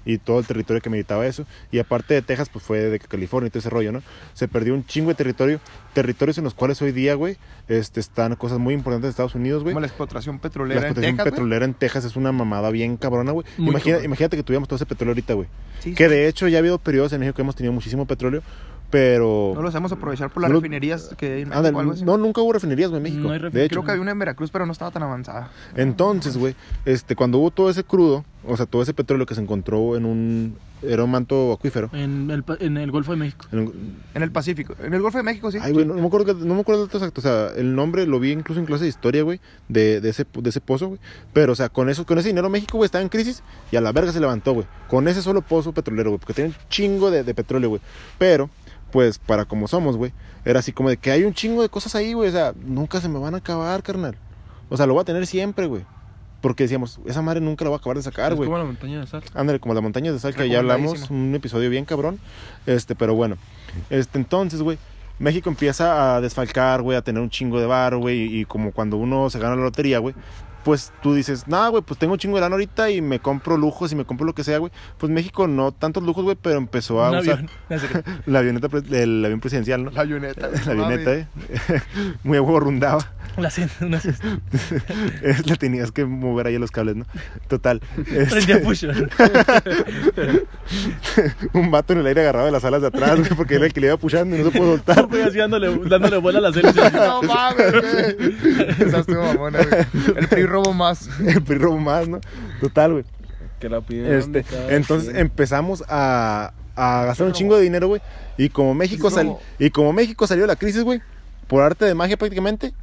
y 0.07 0.17
todo 0.17 0.39
el 0.39 0.47
territorio 0.47 0.81
que 0.81 0.89
meditaba 0.89 1.27
eso. 1.27 1.45
Y 1.71 1.77
aparte 1.77 2.15
de 2.15 2.21
Texas, 2.23 2.49
pues 2.49 2.65
fue 2.65 2.79
de 2.79 2.97
California 2.99 3.47
y 3.47 3.49
todo 3.51 3.59
ese 3.59 3.69
rollo, 3.69 3.91
¿no? 3.91 4.01
Se 4.33 4.47
perdió 4.47 4.73
un 4.73 4.85
chingo 4.85 5.09
de 5.09 5.15
territorio. 5.15 5.59
Territorios 5.93 6.37
en 6.37 6.43
los 6.45 6.53
cuales 6.53 6.81
hoy 6.81 6.91
día, 6.91 7.13
güey, 7.15 7.37
este, 7.67 7.99
están 7.99 8.35
cosas 8.35 8.57
muy 8.59 8.73
importantes 8.73 9.03
de 9.03 9.09
Estados 9.09 9.35
Unidos, 9.35 9.63
güey. 9.63 9.73
Como 9.73 9.81
la 9.81 9.87
explotación 9.87 10.35
La 10.37 10.41
petrolera 10.41 10.79
en 10.79 10.85
explotación 10.85 11.15
Texas, 11.17 11.23
güey. 11.25 11.31
petrolera 11.31 11.65
en 11.65 11.73
Texas 11.73 12.05
es 12.05 12.15
una 12.15 12.31
mamada 12.31 12.69
bien 12.71 12.97
cabrona, 12.97 13.31
güey. 13.33 13.45
Imagina- 13.57 14.03
imagínate 14.03 14.37
que 14.37 14.43
tuviéramos 14.43 14.67
todo 14.69 14.77
ese 14.77 14.85
petróleo 14.85 15.11
ahorita, 15.11 15.33
güey. 15.33 15.47
Sí, 15.79 15.93
Que 15.93 16.05
sí. 16.05 16.09
de 16.09 16.27
hecho 16.27 16.47
ya 16.47 16.57
ha 16.57 16.59
habido 16.59 16.77
periodos 16.79 17.13
en 17.13 17.19
México 17.19 17.35
que 17.35 17.41
hemos 17.41 17.55
tenido 17.55 17.73
muchísimo 17.73 18.05
petróleo 18.07 18.41
pero... 18.89 19.51
No 19.55 19.61
lo 19.61 19.71
sabemos 19.71 19.91
aprovechar 19.91 20.29
por 20.31 20.41
las 20.41 20.51
No 20.51 20.57
refinerías 20.59 21.13
que 21.17 21.25
hay 21.25 21.31
en 21.41 21.49
México 21.49 21.57
Ándale, 21.57 21.75
o 21.75 21.79
algo 21.79 21.91
así. 21.93 22.05
no, 22.05 22.17
nunca 22.17 22.41
hubo 22.41 22.53
refinerías, 22.53 22.89
güey, 22.89 22.97
en 22.99 23.03
México. 23.03 23.23
No 23.27 23.31
hay 23.33 23.39
de 23.39 23.65
hecho. 23.65 23.73
Creo 23.73 23.83
que 23.83 23.91
había 23.91 24.01
una 24.01 24.11
en 24.11 24.19
Veracruz, 24.19 24.49
pero 24.51 24.65
no 24.65 24.71
estaba 24.71 24.91
tan 24.91 25.03
avanzada. 25.03 25.51
Entonces, 25.75 26.37
güey, 26.37 26.55
este, 26.85 27.15
cuando 27.15 27.37
hubo 27.39 27.51
todo 27.51 27.69
ese 27.69 27.83
crudo, 27.83 28.23
o 28.45 28.55
sea, 28.55 28.65
todo 28.65 28.81
ese 28.81 28.93
petróleo 28.93 29.25
que 29.25 29.35
se 29.35 29.41
encontró 29.41 29.97
en 29.97 30.05
un, 30.05 30.55
era 30.81 31.03
un 31.03 31.11
manto 31.11 31.51
acuífero. 31.51 31.89
En 31.91 32.31
el, 32.31 32.43
pa- 32.43 32.55
en 32.61 32.77
el 32.77 32.91
Golfo 32.91 33.11
de 33.11 33.17
México. 33.17 33.45
en 33.51 33.93
el 34.23 34.31
Pacífico. 34.31 34.73
En 34.81 34.93
el 34.93 35.01
Golfo 35.01 35.17
de 35.17 35.23
México, 35.23 35.51
sí. 35.51 35.57
Ay, 35.61 35.73
güey, 35.73 35.85
no, 35.85 35.93
no 35.93 36.01
me 36.01 36.07
acuerdo, 36.07 36.25
que- 36.37 36.45
no 36.45 36.53
me 36.55 36.61
acuerdo 36.61 36.85
exacto, 36.85 37.19
o 37.19 37.21
sea, 37.21 37.49
el 37.57 37.75
nombre 37.75 38.07
lo 38.07 38.19
vi 38.21 38.31
incluso 38.31 38.59
en 38.61 38.65
clase 38.65 38.83
de 38.85 38.89
historia, 38.89 39.23
güey, 39.23 39.41
de, 39.67 39.99
de 39.99 40.09
ese, 40.09 40.25
de 40.33 40.49
ese 40.49 40.61
pozo, 40.61 40.87
güey. 40.87 40.99
Pero, 41.33 41.51
o 41.51 41.55
sea, 41.55 41.67
con 41.69 41.89
eso, 41.89 42.05
con 42.05 42.17
ese 42.19 42.29
dinero 42.29 42.49
México, 42.49 42.77
güey, 42.77 42.85
estaba 42.85 43.01
en 43.01 43.09
crisis 43.09 43.43
y 43.71 43.75
a 43.75 43.81
la 43.81 43.91
verga 43.91 44.13
se 44.13 44.19
levantó, 44.21 44.53
güey. 44.53 44.65
Con 44.87 45.07
ese 45.09 45.21
solo 45.21 45.41
pozo 45.41 45.73
petrolero, 45.73 46.11
güey, 46.11 46.19
porque 46.19 46.33
tenía 46.33 46.51
un 46.51 46.69
chingo 46.69 47.11
de, 47.11 47.23
de 47.23 47.33
petróleo, 47.33 47.69
güey. 47.69 47.81
Pero, 48.17 48.49
pues, 48.91 49.19
para 49.19 49.45
como 49.45 49.67
somos, 49.67 49.97
güey, 49.97 50.13
era 50.45 50.59
así 50.59 50.71
como 50.71 50.89
de 50.89 50.97
que 50.97 51.11
hay 51.11 51.23
un 51.23 51.33
chingo 51.33 51.61
de 51.61 51.69
cosas 51.69 51.95
ahí, 51.95 52.13
güey, 52.13 52.29
o 52.29 52.31
sea, 52.31 52.53
nunca 52.65 53.01
se 53.01 53.09
me 53.09 53.19
van 53.19 53.35
a 53.35 53.37
acabar, 53.37 53.83
carnal. 53.83 54.15
O 54.69 54.77
sea, 54.77 54.85
lo 54.85 54.93
voy 54.93 55.01
a 55.01 55.05
tener 55.05 55.25
siempre, 55.27 55.65
güey. 55.67 55.83
Porque 56.41 56.63
decíamos, 56.63 56.99
esa 57.05 57.21
madre 57.21 57.41
nunca 57.41 57.65
la 57.65 57.69
voy 57.69 57.77
a 57.77 57.79
acabar 57.79 57.97
de 57.97 58.03
sacar, 58.03 58.31
es 58.31 58.37
güey. 58.37 58.47
como 58.47 58.57
la 58.57 58.65
montaña 58.65 58.99
de 58.99 59.07
sal. 59.07 59.23
Ándale, 59.33 59.59
como 59.59 59.73
la 59.73 59.81
montaña 59.81 60.11
de 60.11 60.19
sal 60.19 60.35
que 60.35 60.47
ya 60.47 60.59
hablamos, 60.59 61.09
un 61.09 61.33
episodio 61.33 61.69
bien 61.69 61.85
cabrón. 61.85 62.19
Este, 62.65 62.95
pero 62.95 63.15
bueno. 63.15 63.37
Este, 63.89 64.19
entonces, 64.19 64.61
güey, 64.61 64.77
México 65.19 65.49
empieza 65.49 66.15
a 66.15 66.21
desfalcar, 66.21 66.83
güey, 66.83 66.95
a 66.95 67.01
tener 67.01 67.21
un 67.21 67.29
chingo 67.29 67.59
de 67.59 67.65
bar, 67.65 67.97
güey, 67.97 68.21
y, 68.21 68.41
y 68.41 68.45
como 68.45 68.71
cuando 68.71 68.97
uno 68.97 69.29
se 69.31 69.39
gana 69.39 69.55
la 69.55 69.63
lotería, 69.63 69.97
güey, 69.97 70.13
pues 70.67 70.91
tú 71.01 71.13
dices, 71.15 71.47
nada, 71.47 71.69
güey, 71.69 71.81
pues 71.81 71.97
tengo 71.97 72.11
un 72.11 72.19
chingo 72.19 72.35
de 72.35 72.41
lana 72.41 72.55
ahorita 72.55 72.89
y 72.89 73.01
me 73.01 73.19
compro 73.19 73.55
lujos 73.55 73.93
y 73.93 73.95
me 73.95 74.03
compro 74.03 74.25
lo 74.25 74.35
que 74.35 74.43
sea, 74.43 74.57
güey. 74.57 74.69
Pues 74.97 75.09
México 75.09 75.47
no 75.47 75.71
tantos 75.71 76.03
lujos, 76.03 76.25
güey, 76.25 76.35
pero 76.41 76.57
empezó 76.57 77.01
a 77.01 77.11
Un 77.11 77.19
usar 77.19 77.33
avión. 77.35 77.49
No, 77.69 77.79
sé 77.79 77.87
la 78.25 78.39
avioneta, 78.39 78.67
pres- 78.67 78.91
el 78.93 79.23
avión 79.23 79.39
presidencial, 79.39 79.85
¿no? 79.85 79.91
La 79.91 80.01
avioneta. 80.01 80.49
La 80.65 80.71
avioneta, 80.73 81.13
eh. 81.15 81.27
Muy 82.23 82.37
a 82.37 82.41
huevo 82.41 82.59
rundaba. 82.59 83.13
La 83.37 83.49
una. 83.79 84.01
Le 85.45 85.55
tenías 85.57 85.91
que 85.93 86.03
mover 86.03 86.47
ahí 86.47 86.57
los 86.57 86.71
cables, 86.71 86.97
¿no? 86.97 87.05
Total. 87.47 87.79
este, 87.97 88.25
Prendía 88.25 88.61
push. 88.61 88.85
un 91.53 91.71
vato 91.71 91.93
en 91.93 91.99
el 91.99 92.07
aire 92.07 92.21
agarrado 92.21 92.47
de 92.47 92.51
las 92.51 92.65
alas 92.65 92.81
de 92.81 92.87
atrás, 92.87 93.19
güey, 93.19 93.29
porque 93.35 93.55
era 93.55 93.65
el 93.67 93.73
que 93.73 93.79
le 93.79 93.87
iba 93.87 93.97
puchando 93.97 94.35
y 94.35 94.39
no 94.43 94.51
se 94.51 94.57
pudo 94.57 94.71
soltar. 94.71 95.05
Güey, 95.05 95.21
así 95.21 95.37
dándole, 95.37 95.69
dándole 95.87 96.17
a 96.37 96.41
las 96.41 96.55
hélices. 96.57 96.93
No 96.93 97.21
mames, 97.21 97.71
güey. 97.71 98.35
Esa 98.87 98.99
estuvo 98.99 99.21
mamona, 99.21 99.59
güey. 99.63 100.27
El 100.31 100.47
robo 100.57 100.73
más. 100.73 101.09
el 101.25 101.41
PRI 101.43 101.57
robó 101.57 101.77
más, 101.77 102.07
¿no? 102.07 102.19
Total, 102.59 102.91
güey. 102.93 103.05
Que 103.59 103.69
la 103.69 103.81
pidieron 103.81 104.13
Este, 104.19 104.45
entonces 104.69 105.09
quien. 105.09 105.21
empezamos 105.21 105.83
a, 105.87 106.53
a 106.75 107.05
gastar 107.05 107.27
un 107.27 107.33
chingo 107.33 107.55
de 107.57 107.63
dinero, 107.63 107.87
güey. 107.87 108.01
Y 108.37 108.49
como 108.49 108.73
México 108.75 109.09
sal- 109.09 109.27
robo. 109.27 109.41
y 109.57 109.69
como 109.71 109.93
México 109.93 110.27
salió 110.27 110.43
de 110.43 110.47
la 110.47 110.55
crisis, 110.55 110.83
güey, 110.83 111.01
por 111.47 111.63
arte 111.63 111.85
de 111.85 111.95
magia 111.95 112.17
prácticamente, 112.17 112.73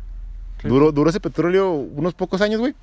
duró, 0.64 0.90
duró 0.92 1.10
ese 1.10 1.20
petróleo 1.20 1.70
unos 1.72 2.14
pocos 2.14 2.40
años, 2.40 2.60
güey. 2.60 2.74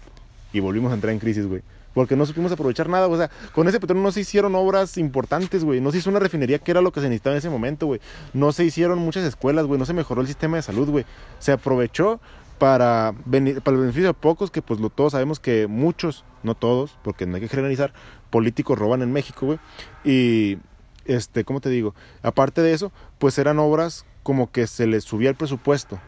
Y 0.54 0.60
volvimos 0.60 0.92
a 0.92 0.96
entrar 0.96 1.12
en 1.14 1.20
crisis, 1.20 1.46
güey. 1.48 1.62
Porque 1.94 2.16
no 2.16 2.26
supimos 2.26 2.50
aprovechar 2.54 2.88
nada, 2.88 3.08
o 3.10 3.18
sea, 3.18 3.30
con 3.54 3.68
ese 3.68 3.78
petróleo 3.82 4.02
no 4.02 4.14
se 4.14 4.22
hicieron 4.22 4.56
obras 4.56 4.98
importantes, 4.98 5.66
güey. 5.66 5.82
No 5.82 5.92
se 5.92 5.98
hizo 5.98 6.10
una 6.10 6.20
refinería 6.20 6.58
que 6.60 6.72
era 6.72 6.80
lo 6.80 6.94
que 6.94 7.02
se 7.02 7.08
necesitaba 7.10 7.34
en 7.36 7.40
ese 7.40 7.50
momento, 7.50 7.86
güey. 7.88 8.00
No 8.34 8.54
se 8.54 8.64
hicieron 8.64 9.00
muchas 9.00 9.26
escuelas, 9.26 9.66
güey. 9.66 9.78
No 9.78 9.86
se 9.86 9.92
mejoró 9.94 10.22
el 10.22 10.28
sistema 10.28 10.56
de 10.56 10.64
salud, 10.64 10.90
güey. 10.90 11.06
Se 11.40 11.52
aprovechó 11.52 12.22
para, 12.62 13.16
para 13.64 13.76
el 13.76 13.82
beneficio 13.82 14.10
de 14.10 14.14
pocos, 14.14 14.52
que 14.52 14.62
pues 14.62 14.80
lo, 14.80 14.92
todos 14.92 15.14
sabemos 15.14 15.40
que 15.40 15.66
muchos, 15.66 16.24
no 16.44 16.54
todos, 16.54 16.96
porque 17.02 17.26
no 17.26 17.34
hay 17.34 17.42
que 17.42 17.48
generalizar, 17.48 17.92
políticos 18.30 18.78
roban 18.78 19.02
en 19.02 19.12
México, 19.12 19.48
güey. 19.48 19.60
Y, 20.04 20.60
este, 21.06 21.44
¿cómo 21.44 21.60
te 21.60 21.70
digo? 21.70 21.96
Aparte 22.22 22.62
de 22.62 22.74
eso, 22.74 22.92
pues 23.18 23.40
eran 23.40 23.58
obras 23.58 24.06
como 24.22 24.52
que 24.52 24.68
se 24.68 24.86
les 24.86 25.06
subía 25.06 25.32
el 25.32 25.36
presupuesto 25.36 26.00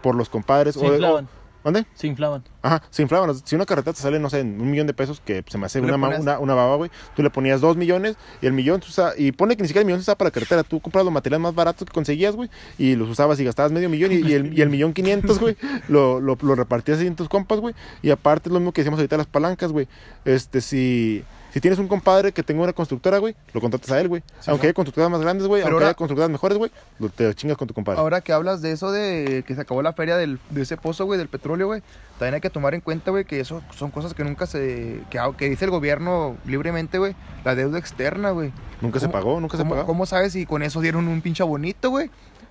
por 0.00 0.14
los 0.14 0.28
compadres. 0.28 0.76
Se 0.76 0.86
o-. 0.86 1.24
¿Dónde? 1.66 1.84
Se 1.94 2.06
inflaban. 2.06 2.44
Ajá, 2.62 2.80
se 2.90 3.02
inflaban. 3.02 3.34
Si 3.44 3.56
una 3.56 3.66
carreta 3.66 3.92
te 3.92 3.98
sale, 4.00 4.20
no 4.20 4.30
sé, 4.30 4.38
en 4.38 4.60
un 4.60 4.70
millón 4.70 4.86
de 4.86 4.94
pesos, 4.94 5.20
que 5.20 5.42
se 5.48 5.58
me 5.58 5.66
hace 5.66 5.80
una, 5.80 5.98
pones- 5.98 6.20
una, 6.20 6.38
una 6.38 6.54
baba, 6.54 6.76
güey. 6.76 6.92
Tú 7.16 7.24
le 7.24 7.30
ponías 7.30 7.60
dos 7.60 7.76
millones 7.76 8.14
y 8.40 8.46
el 8.46 8.52
millón, 8.52 8.80
se 8.82 8.88
usa- 8.90 9.14
y 9.18 9.32
pone 9.32 9.56
que 9.56 9.62
ni 9.62 9.68
siquiera 9.68 9.80
el 9.80 9.86
millón 9.86 9.98
se 9.98 10.02
usaba 10.04 10.16
para 10.18 10.28
la 10.28 10.32
carretera. 10.32 10.62
Tú 10.62 10.78
compras 10.80 11.04
los 11.04 11.12
materiales 11.12 11.42
más 11.42 11.56
baratos 11.56 11.84
que 11.88 11.92
conseguías, 11.92 12.36
güey, 12.36 12.48
y 12.78 12.94
los 12.94 13.08
usabas 13.08 13.40
y 13.40 13.44
gastabas 13.44 13.72
medio 13.72 13.88
millón 13.90 14.12
y, 14.12 14.16
y 14.16 14.32
el, 14.34 14.56
y 14.56 14.62
el 14.62 14.68
millón 14.70 14.92
quinientos, 14.92 15.40
güey, 15.40 15.56
lo, 15.88 16.20
lo, 16.20 16.38
lo 16.40 16.54
repartías 16.54 17.00
ahí 17.00 17.08
en 17.08 17.16
tus 17.16 17.28
compas, 17.28 17.58
güey. 17.58 17.74
Y 18.00 18.10
aparte 18.10 18.48
es 18.48 18.52
lo 18.52 18.60
mismo 18.60 18.70
que 18.72 18.82
decíamos 18.82 18.98
ahorita 19.00 19.16
de 19.16 19.18
las 19.18 19.26
palancas, 19.26 19.72
güey. 19.72 19.88
Este, 20.24 20.60
si... 20.60 21.24
Si 21.56 21.60
tienes 21.62 21.78
un 21.78 21.88
compadre 21.88 22.32
que 22.32 22.42
tenga 22.42 22.62
una 22.62 22.74
constructora, 22.74 23.16
güey, 23.16 23.34
lo 23.54 23.62
contratas 23.62 23.90
a 23.90 23.98
él, 23.98 24.08
güey. 24.08 24.20
Sí, 24.40 24.50
aunque 24.50 24.66
¿no? 24.66 24.68
haya 24.68 24.74
constructoras 24.74 25.10
más 25.10 25.22
grandes, 25.22 25.46
güey, 25.46 25.62
aunque 25.62 25.72
ahora- 25.72 25.86
haya 25.86 25.94
constructoras 25.94 26.28
mejores, 26.30 26.58
güey, 26.58 26.70
lo- 26.98 27.08
te 27.08 27.34
chingas 27.34 27.56
con 27.56 27.66
tu 27.66 27.72
compadre. 27.72 27.98
Ahora 27.98 28.20
que 28.20 28.34
hablas 28.34 28.60
de 28.60 28.72
eso 28.72 28.92
de 28.92 29.42
que 29.46 29.54
se 29.54 29.62
acabó 29.62 29.80
la 29.80 29.94
feria 29.94 30.18
del, 30.18 30.38
de 30.50 30.60
ese 30.60 30.76
pozo, 30.76 31.06
güey, 31.06 31.16
del 31.18 31.28
petróleo, 31.28 31.66
güey, 31.68 31.80
también 32.18 32.34
hay 32.34 32.40
que 32.42 32.50
tomar 32.50 32.74
en 32.74 32.82
cuenta, 32.82 33.10
güey, 33.10 33.24
que 33.24 33.40
eso 33.40 33.62
son 33.74 33.90
cosas 33.90 34.12
que 34.12 34.22
nunca 34.22 34.44
se... 34.44 35.00
que, 35.08 35.18
que 35.38 35.48
dice 35.48 35.64
el 35.64 35.70
gobierno 35.70 36.36
libremente, 36.44 36.98
güey, 36.98 37.16
la 37.42 37.54
deuda 37.54 37.78
externa, 37.78 38.32
güey. 38.32 38.52
nunca 38.82 39.00
se 39.00 39.06
¿Cómo- 39.06 39.12
pagó, 39.14 39.40
nunca 39.40 39.56
se 39.56 39.62
¿Cómo, 39.62 39.76
pagó. 39.76 39.86
¿Cómo 39.86 40.04
sabes 40.04 40.34
si 40.34 40.44
con 40.44 40.62
eso 40.62 40.82
dieron 40.82 41.08
un 41.08 41.22
pinche 41.22 41.42
bonito, 41.42 41.88
güey? 41.88 42.10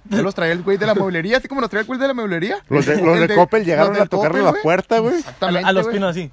¿No 0.10 0.22
los 0.22 0.36
traía 0.36 0.54
el 0.54 0.62
güey 0.62 0.78
de 0.78 0.86
la 0.86 0.94
mueblería, 0.94 1.38
así 1.38 1.48
como 1.48 1.62
los 1.62 1.70
traía 1.70 1.82
el 1.82 1.88
güey 1.88 2.00
de 2.00 2.08
la 2.08 2.14
mueblería? 2.14 2.58
Los 2.70 2.86
de, 2.86 3.02
los 3.02 3.20
de 3.28 3.34
Coppel 3.34 3.66
llegaron 3.66 3.96
a 3.96 4.06
tocarle 4.06 4.40
Coppel, 4.40 4.56
la 4.56 4.62
puerta, 4.62 5.00
güey. 5.00 5.16
A, 5.16 5.20
Exactamente, 5.20 5.68
a 5.68 5.72
los 5.74 5.88
pinos 5.88 6.12
así. 6.12 6.32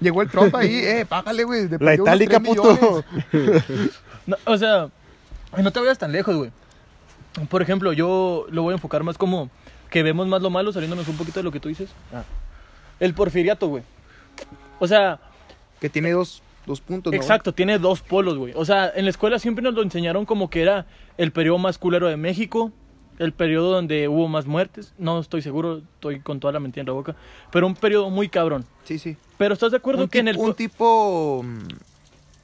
Llegó 0.00 0.22
el 0.22 0.30
Trump 0.30 0.54
ahí, 0.56 0.74
eh, 0.76 1.06
págale, 1.06 1.44
güey. 1.44 1.68
La 1.80 1.94
itálica, 1.94 2.40
puto. 2.40 3.04
No, 4.26 4.36
o 4.46 4.56
sea, 4.56 4.88
no 5.56 5.70
te 5.70 5.80
vayas 5.80 5.98
tan 5.98 6.12
lejos, 6.12 6.34
güey. 6.34 6.50
Por 7.48 7.60
ejemplo, 7.60 7.92
yo 7.92 8.46
lo 8.50 8.62
voy 8.62 8.72
a 8.72 8.76
enfocar 8.76 9.02
más 9.02 9.18
como 9.18 9.50
que 9.90 10.02
vemos 10.02 10.26
más 10.26 10.40
lo 10.40 10.50
malo, 10.50 10.72
saliéndonos 10.72 11.06
un 11.08 11.16
poquito 11.16 11.40
de 11.40 11.44
lo 11.44 11.52
que 11.52 11.60
tú 11.60 11.68
dices. 11.68 11.90
El 13.00 13.12
porfiriato, 13.14 13.68
güey. 13.68 13.82
O 14.78 14.88
sea, 14.88 15.20
Que 15.80 15.90
tiene 15.90 16.12
dos, 16.12 16.42
dos 16.66 16.80
puntos, 16.80 17.12
¿no? 17.12 17.16
exacto, 17.16 17.52
tiene 17.52 17.78
dos 17.78 18.00
polos, 18.00 18.38
güey. 18.38 18.52
O 18.56 18.64
sea, 18.64 18.90
en 18.94 19.04
la 19.04 19.10
escuela 19.10 19.38
siempre 19.38 19.62
nos 19.62 19.74
lo 19.74 19.82
enseñaron 19.82 20.24
como 20.24 20.48
que 20.48 20.62
era 20.62 20.86
el 21.18 21.32
periodo 21.32 21.58
más 21.58 21.78
culero 21.78 22.08
de 22.08 22.16
México, 22.16 22.72
el 23.18 23.32
periodo 23.32 23.72
donde 23.72 24.08
hubo 24.08 24.28
más 24.28 24.46
muertes. 24.46 24.92
No 24.98 25.18
estoy 25.20 25.42
seguro, 25.42 25.78
estoy 25.94 26.20
con 26.20 26.40
toda 26.40 26.52
la 26.52 26.60
mentira 26.60 26.82
en 26.82 26.86
la 26.88 26.92
boca. 26.92 27.14
Pero 27.52 27.66
un 27.66 27.74
periodo 27.74 28.10
muy 28.10 28.28
cabrón. 28.28 28.64
Sí, 28.84 28.98
sí. 28.98 29.16
Pero 29.38 29.54
¿estás 29.54 29.70
de 29.70 29.76
acuerdo 29.78 30.02
Un, 30.04 30.08
que 30.08 30.18
en 30.20 30.28
el... 30.28 30.36
un 30.36 30.54
tipo... 30.54 31.42
mm, 31.44 31.66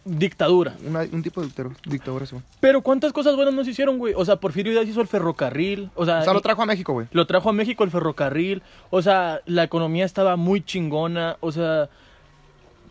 Dictadura. 0.03 0.75
una- 0.87 1.01
un 1.13 1.23
tipo 1.23 1.43
de 1.43 1.49
dictadura, 1.49 1.77
dictadura, 1.85 2.25
sí. 2.27 2.35
Pero 2.59 2.81
¿cuántas 2.81 3.13
cosas 3.13 3.37
buenas 3.37 3.53
nos 3.53 3.69
hicieron, 3.69 3.99
güey? 3.99 4.15
O 4.17 4.25
sea, 4.25 4.37
Porfirio 4.37 4.73
Díaz 4.73 4.89
hizo 4.89 5.03
el 5.03 5.07
ferrocarril. 5.07 5.91
O 5.95 6.07
sea, 6.07 6.21
O 6.21 6.25
sea, 6.25 6.33
lo 6.33 6.41
trajo 6.41 6.63
a 6.63 6.67
México, 6.67 6.95
güey. 6.95 7.07
lo 7.13 7.27
trajo 7.27 7.51
a 7.51 7.53
México 7.53 7.85
el 7.85 7.91
ferrocarril. 7.91 8.63
O 8.89 9.03
sea, 9.03 9.41
la 9.45 9.63
economía 9.63 10.07
estaba 10.07 10.37
muy 10.37 10.63
chingona. 10.63 11.37
O 11.41 11.53
sea, 11.53 11.91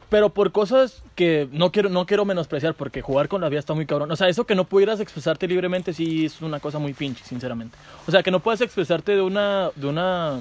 pero 0.10 0.30
por 0.30 0.52
cosas 0.52 1.04
que 1.16 1.48
no 1.52 1.72
quiero, 1.72 1.90
no 1.90 2.06
quiero 2.06 2.26
menospreciar, 2.26 2.74
porque 2.74 3.02
jugar 3.02 3.28
con 3.28 3.42
la 3.42 3.50
vida 3.50 3.60
está 3.60 3.74
muy 3.74 3.86
cabrón. 3.86 4.12
O 4.12 4.16
sea, 4.16 4.28
eso 4.28 4.46
que 4.46 4.56
no 4.56 4.66
pudieras 4.66 5.00
expresarte 5.00 5.48
libremente 5.48 5.94
sí 5.94 6.26
es 6.26 6.42
una 6.42 6.60
cosa 6.60 6.80
muy 6.80 6.94
pinche, 6.94 7.24
sinceramente. 7.24 7.78
O 8.08 8.12
sea, 8.12 8.24
que 8.24 8.32
no 8.32 8.40
puedas 8.40 8.62
expresarte 8.62 9.16
de 9.16 9.22
una, 9.22 9.70
de 9.76 9.88
una, 9.88 10.40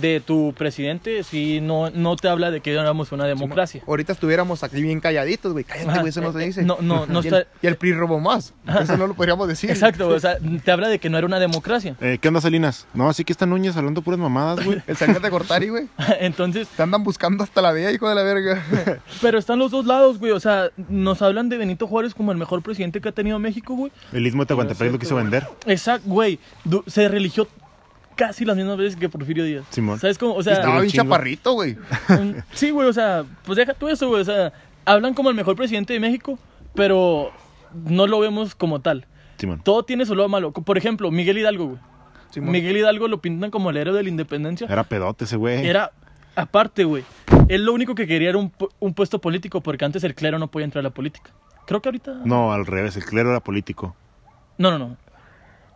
de 0.00 0.20
tu 0.20 0.54
presidente, 0.56 1.22
sí 1.22 1.60
no, 1.60 1.90
no 1.90 2.16
te 2.16 2.28
habla 2.28 2.50
de 2.50 2.60
que 2.60 2.72
éramos 2.72 3.12
una 3.12 3.24
democracia. 3.24 3.82
Ahorita 3.86 4.12
estuviéramos 4.12 4.62
aquí 4.62 4.82
bien 4.82 5.00
calladitos, 5.00 5.52
güey. 5.52 5.64
Cállate, 5.64 5.98
güey, 6.00 6.08
eso 6.08 6.20
no 6.20 6.32
se 6.32 6.42
eh, 6.42 6.46
dice. 6.46 6.62
no, 6.62 6.78
no, 6.80 7.06
no 7.06 7.20
y, 7.22 7.28
el, 7.28 7.34
está- 7.34 7.50
y 7.62 7.66
el 7.66 7.76
PRI 7.76 7.92
robó 7.94 8.20
más. 8.20 8.54
Eso 8.80 8.96
no 8.96 9.06
lo 9.06 9.14
podríamos 9.14 9.48
decir. 9.48 9.70
Exacto, 9.70 10.08
o 10.08 10.20
sea, 10.20 10.38
te 10.64 10.70
habla 10.70 10.88
de 10.88 10.98
que 10.98 11.10
no 11.10 11.18
era 11.18 11.26
una 11.26 11.38
democracia. 11.38 11.96
Eh, 12.00 12.18
¿Qué 12.20 12.28
onda, 12.28 12.40
Salinas? 12.40 12.86
No, 12.94 13.08
así 13.08 13.24
que 13.24 13.32
están 13.32 13.50
Núñez 13.50 13.76
hablando 13.76 14.02
puras 14.02 14.18
mamadas, 14.20 14.64
güey. 14.64 14.82
El 14.86 14.96
Salinas 14.96 15.22
de 15.22 15.30
Gortari, 15.30 15.68
güey. 15.68 15.88
Entonces, 16.20 16.68
Te 16.68 16.82
andan 16.82 17.04
buscando 17.04 17.44
hasta 17.44 17.62
la 17.62 17.72
vía, 17.72 17.90
hijo 17.90 18.08
de 18.08 18.14
la 18.14 18.22
verga. 18.22 18.62
pero 19.22 19.38
están 19.38 19.58
los 19.58 19.70
dos 19.70 19.86
lados, 19.86 20.18
güey. 20.18 20.32
O 20.32 20.40
sea, 20.40 20.70
nos 20.88 21.22
hablan 21.22 21.48
de 21.48 21.56
Benito 21.56 21.86
Juárez 21.86 22.14
como 22.14 22.32
el 22.32 22.38
mejor 22.38 22.62
presidente 22.62 23.00
que 23.00 23.08
ha 23.08 23.12
tenido 23.12 23.38
México, 23.38 23.74
güey. 23.74 23.92
El 24.12 24.26
istmo 24.26 24.42
de 24.42 24.46
Tehuantepec 24.48 24.92
lo 24.92 24.98
quiso 24.98 25.16
vender. 25.16 25.46
Exacto, 25.66 26.08
güey. 26.08 26.38
Se 26.86 27.08
religió 27.08 27.48
casi 28.16 28.44
las 28.44 28.56
mismas 28.56 28.76
veces 28.76 28.96
que 28.96 29.08
Porfirio 29.08 29.44
Díaz. 29.44 29.64
Simón. 29.70 29.98
¿Sabes 30.00 30.18
cómo? 30.18 30.34
O 30.34 30.42
sea, 30.42 30.54
estaba 30.54 30.76
un 30.76 30.80
bien 30.82 30.92
chaparrito, 30.92 31.52
güey. 31.52 31.76
sí, 32.52 32.70
güey, 32.70 32.88
o 32.88 32.92
sea, 32.92 33.24
pues 33.44 33.56
deja 33.56 33.74
tú 33.74 33.88
eso, 33.88 34.08
güey. 34.08 34.22
O 34.22 34.24
sea, 34.24 34.52
hablan 34.84 35.14
como 35.14 35.30
el 35.30 35.36
mejor 35.36 35.54
presidente 35.56 35.92
de 35.92 36.00
México, 36.00 36.38
pero 36.74 37.30
no 37.84 38.06
lo 38.06 38.18
vemos 38.20 38.54
como 38.54 38.80
tal. 38.80 39.06
Simón. 39.38 39.60
Todo 39.62 39.82
tiene 39.84 40.06
su 40.06 40.14
lado 40.14 40.28
malo. 40.28 40.50
Por 40.52 40.78
ejemplo, 40.78 41.10
Miguel 41.10 41.38
Hidalgo, 41.38 41.66
güey. 41.66 41.78
Simón. 42.30 42.50
Miguel 42.50 42.76
Hidalgo 42.76 43.06
lo 43.08 43.20
pintan 43.20 43.50
como 43.50 43.70
el 43.70 43.76
héroe 43.76 43.94
de 43.94 44.02
la 44.02 44.08
independencia. 44.08 44.66
Era 44.68 44.84
pedote 44.84 45.24
ese 45.24 45.36
güey. 45.36 45.66
Era, 45.66 45.92
aparte, 46.34 46.84
güey, 46.84 47.04
él 47.48 47.64
lo 47.64 47.72
único 47.72 47.94
que 47.94 48.06
quería 48.06 48.30
era 48.30 48.38
un, 48.38 48.50
pu- 48.52 48.70
un 48.80 48.94
puesto 48.94 49.20
político 49.20 49.60
porque 49.60 49.84
antes 49.84 50.02
el 50.04 50.14
clero 50.14 50.38
no 50.38 50.48
podía 50.48 50.64
entrar 50.64 50.80
a 50.80 50.88
la 50.88 50.94
política. 50.94 51.30
Creo 51.66 51.82
que 51.82 51.88
ahorita... 51.88 52.20
No, 52.24 52.52
al 52.52 52.64
revés, 52.66 52.96
el 52.96 53.04
clero 53.04 53.30
era 53.30 53.40
político. 53.40 53.94
No, 54.58 54.70
no, 54.70 54.78
no. 54.78 54.96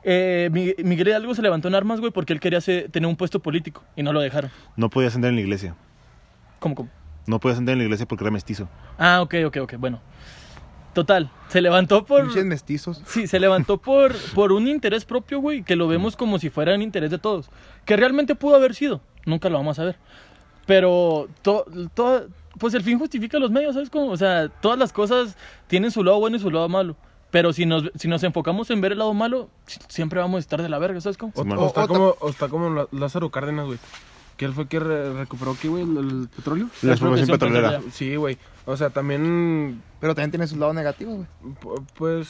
Eh, 0.04 0.48
Mi- 0.52 0.74
Miguel 0.84 1.08
Hidalgo 1.08 1.34
se 1.34 1.42
levantó 1.42 1.68
en 1.68 1.74
armas, 1.74 2.00
güey, 2.00 2.12
porque 2.12 2.32
él 2.32 2.40
quería 2.40 2.60
ser- 2.60 2.90
tener 2.90 3.06
un 3.08 3.16
puesto 3.16 3.40
político 3.40 3.82
y 3.96 4.02
no 4.02 4.12
lo 4.12 4.20
dejaron. 4.20 4.50
No 4.76 4.88
podía 4.90 5.08
ascender 5.08 5.28
en 5.30 5.34
la 5.36 5.40
iglesia. 5.42 5.74
¿Cómo, 6.58 6.74
cómo? 6.74 6.88
No 7.26 7.38
podía 7.38 7.52
ascender 7.54 7.74
en 7.74 7.78
la 7.78 7.84
iglesia 7.84 8.06
porque 8.06 8.24
era 8.24 8.30
mestizo. 8.30 8.68
Ah, 8.98 9.20
ok, 9.22 9.34
ok, 9.46 9.56
ok, 9.62 9.74
bueno. 9.78 10.00
Total, 10.94 11.30
se 11.48 11.60
levantó 11.60 12.04
por... 12.04 12.24
Pinches 12.24 12.44
mestizos. 12.44 13.00
Sí, 13.06 13.26
se 13.28 13.38
levantó 13.38 13.76
por, 13.80 14.12
por 14.34 14.50
un 14.52 14.66
interés 14.66 15.04
propio, 15.04 15.38
güey, 15.40 15.62
que 15.62 15.76
lo 15.76 15.86
vemos 15.86 16.16
como 16.16 16.38
si 16.38 16.50
fuera 16.50 16.74
un 16.74 16.82
interés 16.82 17.10
de 17.10 17.18
todos. 17.18 17.48
Que 17.84 17.96
realmente 17.96 18.34
pudo 18.34 18.56
haber 18.56 18.74
sido. 18.74 19.00
Nunca 19.26 19.48
lo 19.48 19.58
vamos 19.58 19.78
a 19.78 19.84
ver. 19.84 19.96
Pero, 20.66 21.28
to, 21.42 21.64
to- 21.94 22.26
pues 22.58 22.74
el 22.74 22.82
fin 22.82 22.98
justifica 22.98 23.38
los 23.38 23.50
medios, 23.50 23.74
¿sabes 23.74 23.90
cómo? 23.90 24.10
O 24.10 24.16
sea, 24.16 24.48
todas 24.48 24.78
las 24.78 24.92
cosas 24.92 25.36
tienen 25.68 25.90
su 25.90 26.02
lado 26.02 26.18
bueno 26.18 26.36
y 26.36 26.40
su 26.40 26.50
lado 26.50 26.68
malo. 26.68 26.96
Pero 27.30 27.52
si 27.52 27.64
nos, 27.66 27.90
si 27.94 28.08
nos 28.08 28.22
enfocamos 28.24 28.70
en 28.70 28.80
ver 28.80 28.92
el 28.92 28.98
lado 28.98 29.14
malo, 29.14 29.48
si- 29.66 29.78
siempre 29.88 30.18
vamos 30.20 30.38
a 30.38 30.40
estar 30.40 30.60
de 30.62 30.68
la 30.68 30.78
verga, 30.78 31.00
¿sabes 31.00 31.16
cómo? 31.16 31.32
O, 31.36 31.66
está 31.66 31.86
como, 31.86 32.16
o 32.18 32.28
está 32.28 32.48
como 32.48 32.70
Lá- 32.70 32.88
Lázaro 32.92 33.30
Cárdenas, 33.30 33.66
güey. 33.66 33.78
Que 34.36 34.46
él 34.46 34.52
fue 34.54 34.66
que 34.68 34.80
re- 34.80 35.12
recuperó 35.12 35.52
aquí, 35.52 35.68
güey, 35.68 35.82
el, 35.84 35.96
el 35.98 36.28
petróleo. 36.34 36.68
La 36.82 36.92
explotación 36.92 37.28
expropiación 37.30 37.38
petrolera. 37.38 37.68
petrolera. 37.70 37.92
Sí, 37.94 38.16
güey. 38.16 38.38
O 38.66 38.76
sea, 38.76 38.90
también, 38.90 39.82
Pero 40.00 40.14
también 40.14 40.30
tiene 40.30 40.46
sus 40.46 40.58
lados 40.58 40.74
negativos, 40.74 41.16
güey. 41.16 41.54
pu- 41.62 41.84
pues... 41.94 42.28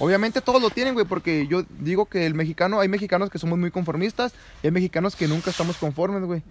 Obviamente 0.00 0.40
todos 0.40 0.62
lo 0.62 0.70
tienen, 0.70 0.94
güey, 0.94 1.04
porque 1.04 1.48
yo 1.48 1.64
digo 1.80 2.06
que 2.06 2.24
el 2.24 2.34
mexicano, 2.34 2.78
hay 2.78 2.86
mexicanos 2.88 3.30
que 3.30 3.38
somos 3.40 3.58
muy 3.58 3.72
conformistas 3.72 4.32
y 4.62 4.68
hay 4.68 4.70
mexicanos 4.70 5.16
que 5.16 5.26
nunca 5.26 5.50
estamos 5.50 5.76
conformes, 5.76 6.22
güey. 6.22 6.44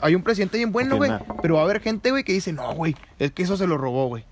Hay 0.00 0.14
un 0.14 0.22
presidente 0.22 0.56
bien 0.56 0.72
bueno, 0.72 0.96
güey, 0.96 1.10
pero 1.42 1.56
va 1.56 1.60
a 1.60 1.64
haber 1.64 1.82
gente, 1.82 2.10
güey, 2.12 2.24
que 2.24 2.32
dice, 2.32 2.54
no, 2.54 2.72
güey, 2.74 2.96
es 3.18 3.30
que 3.32 3.42
eso 3.42 3.58
se 3.58 3.66
lo 3.66 3.76
robó, 3.76 4.06
güey. 4.08 4.24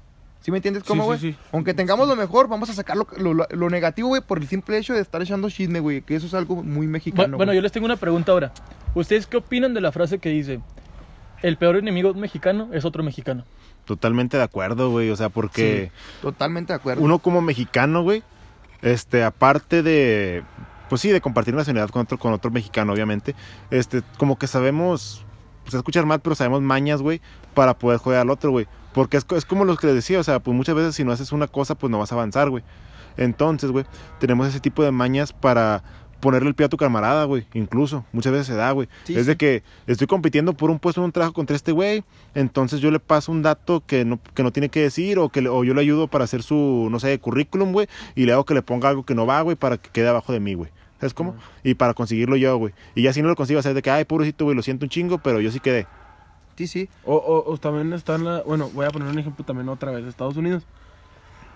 ¿Sí 0.43 0.51
me 0.51 0.59
entiendes 0.59 0.83
cómo, 0.85 1.05
güey? 1.05 1.19
sí, 1.19 1.33
sí. 1.33 1.39
Aunque 1.53 1.73
tengamos 1.73 2.09
lo 2.09 2.17
mejor, 2.17 2.49
vamos 2.49 2.69
a 2.69 2.75
sacar 2.75 2.97
lo, 2.97 3.07
lo- 3.17 3.47
lo 3.49 3.71
negativo, 3.71 4.09
güey, 4.09 4.21
por 4.23 4.39
el 4.39 4.49
simple 4.49 4.77
hecho 4.77 4.93
de 4.93 5.01
estar 5.01 5.23
echando 5.23 5.49
chisme, 5.49 5.79
güey, 5.81 6.03
que 6.03 6.17
eso 6.17 6.27
es 6.27 6.35
algo 6.35 6.63
muy 6.63 6.87
mexicano. 6.87 7.35
Bu- 7.35 7.39
bueno, 7.39 7.55
yo 7.55 7.61
les 7.63 7.71
tengo 7.73 7.85
una 7.87 7.97
pregunta 7.97 8.33
ahora. 8.33 8.53
¿Ustedes 8.95 9.27
qué 9.27 9.37
opinan 9.39 9.73
de 9.73 9.81
la 9.81 9.93
frase 9.93 10.19
que 10.19 10.29
dice, 10.31 10.61
el 11.43 11.57
peor 11.57 11.77
enemigo 11.77 12.13
mexicano 12.15 12.69
es 12.73 12.85
otro 12.85 13.03
mexicano? 13.03 13.45
Totalmente 13.85 14.37
de 14.37 14.43
acuerdo, 14.43 14.91
güey. 14.91 15.11
O 15.11 15.17
sea, 15.17 15.29
porque 15.29 15.91
Totalmente 16.21 16.73
de 16.73 16.77
acuerdo. 16.77 17.03
uno 17.03 17.19
como 17.21 17.41
mexicano, 17.41 18.03
güey, 18.03 18.23
este, 18.83 19.23
aparte 19.25 19.83
de, 19.83 20.43
pues 20.89 21.01
sí, 21.01 21.09
de 21.11 21.21
compartir 21.21 21.55
nacionalidad 21.55 21.91
con 21.91 22.03
otro, 22.03 22.19
con 22.19 22.33
otro 22.33 22.51
mexicano, 22.51 22.93
obviamente, 22.93 23.35
este, 23.71 24.03
como 24.19 24.39
que 24.39 24.47
sabemos, 24.49 25.25
pues 25.63 25.75
escuchar 25.75 26.05
mal, 26.07 26.21
pero 26.21 26.35
sabemos 26.35 26.63
mañas, 26.63 27.01
güey, 27.01 27.21
para 27.55 27.79
poder 27.79 27.99
joder 27.99 28.19
al 28.21 28.31
otro, 28.31 28.51
güey. 28.51 28.67
Porque 28.95 29.17
es, 29.17 29.27
es 29.37 29.45
como 29.45 29.65
lo 29.65 29.77
que 29.77 29.87
les 29.87 29.97
decía, 29.97 30.21
o 30.21 30.23
sea, 30.25 30.41
pues 30.41 30.57
muchas 30.57 30.75
veces 30.75 30.95
si 30.95 31.05
no 31.05 31.13
haces 31.13 31.33
una 31.33 31.47
cosa, 31.49 31.75
pues 31.75 31.91
no 31.91 31.99
vas 31.99 32.13
a 32.13 32.15
avanzar, 32.15 32.51
güey. 32.51 32.63
Entonces, 33.17 33.71
güey, 33.71 33.85
tenemos 34.19 34.47
ese 34.49 34.61
tipo 34.61 34.83
de 34.83 34.91
mañas 34.91 35.33
para 35.33 35.83
ponerle 36.21 36.49
el 36.51 36.55
pie 36.55 36.67
a 36.67 36.69
tu 36.69 36.77
camarada, 36.77 37.25
güey, 37.25 37.47
incluso. 37.53 38.05
Muchas 38.13 38.33
veces 38.33 38.47
se 38.47 38.55
da, 38.55 38.71
güey. 38.71 38.89
Sí, 39.05 39.15
es 39.17 39.23
sí. 39.23 39.29
de 39.29 39.37
que 39.37 39.63
estoy 39.89 40.07
compitiendo 40.07 40.53
por 40.53 40.71
un 40.71 40.79
puesto 40.79 41.01
en 41.01 41.07
un 41.07 41.13
trabajo 41.13 41.33
contra 41.33 41.57
este 41.57 41.73
güey, 41.73 42.05
entonces 42.35 42.81
yo 42.81 42.91
le 42.93 43.01
paso 43.01 43.33
un 43.33 43.43
dato 43.43 43.83
que 43.85 44.05
no, 44.05 44.21
que 44.35 44.43
no 44.45 44.53
tiene 44.53 44.69
que 44.69 44.81
decir 44.83 45.19
o, 45.19 45.31
que 45.31 45.43
le- 45.43 45.49
o 45.49 45.65
yo 45.65 45.75
le 45.75 45.81
ayudo 45.81 46.07
para 46.07 46.25
hacer 46.25 46.43
su, 46.45 46.87
no 46.91 47.01
sé, 47.01 47.19
currículum, 47.19 47.73
güey, 47.73 47.89
y 48.15 48.25
le 48.27 48.33
hago 48.33 48.45
que 48.45 48.55
le 48.55 48.63
ponga 48.63 48.89
algo 48.89 49.05
que 49.05 49.15
no 49.17 49.27
va, 49.27 49.41
güey, 49.43 49.57
para 49.57 49.79
que 49.79 49.91
quede 49.91 50.09
abajo 50.09 50.33
de 50.33 50.39
mí, 50.41 50.55
güey. 50.55 50.71
¿Sabes 51.01 51.13
cómo? 51.15 51.35
Y 51.65 51.75
para 51.75 51.93
conseguirlo 51.95 52.37
yo, 52.37 52.57
güey. 52.57 52.73
Y 52.95 53.03
ya 53.03 53.13
si 53.13 53.21
no 53.21 53.27
lo 53.29 53.35
consigo, 53.35 53.59
hacer 53.59 53.75
de 53.75 53.83
que, 53.83 53.91
ay, 53.91 54.05
pobrecito, 54.05 54.45
güey, 54.45 54.57
lo 54.57 54.63
siento 54.63 54.85
un 54.87 54.91
chingo, 54.91 55.19
pero 55.19 55.41
yo 55.41 55.51
sí 55.51 55.59
quedé. 55.59 55.89
Sí, 56.57 56.67
sí, 56.67 56.89
O, 57.05 57.15
o, 57.17 57.51
o 57.53 57.57
también 57.59 57.93
está 57.93 58.15
en 58.17 58.25
la... 58.25 58.43
Bueno, 58.43 58.69
voy 58.75 58.87
a 58.87 58.91
poner 58.91 59.09
un 59.09 59.19
ejemplo 59.19 59.45
también 59.45 59.69
otra 59.69 59.91
vez. 59.91 60.05
Estados 60.05 60.37
Unidos. 60.37 60.65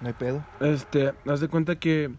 no 0.01 0.09
hay 0.09 0.15
pedo. 0.15 0.45
Este, 0.61 1.13
haz 1.29 1.41
de 1.41 1.49
cuenta 1.49 1.77
que, 1.77 2.11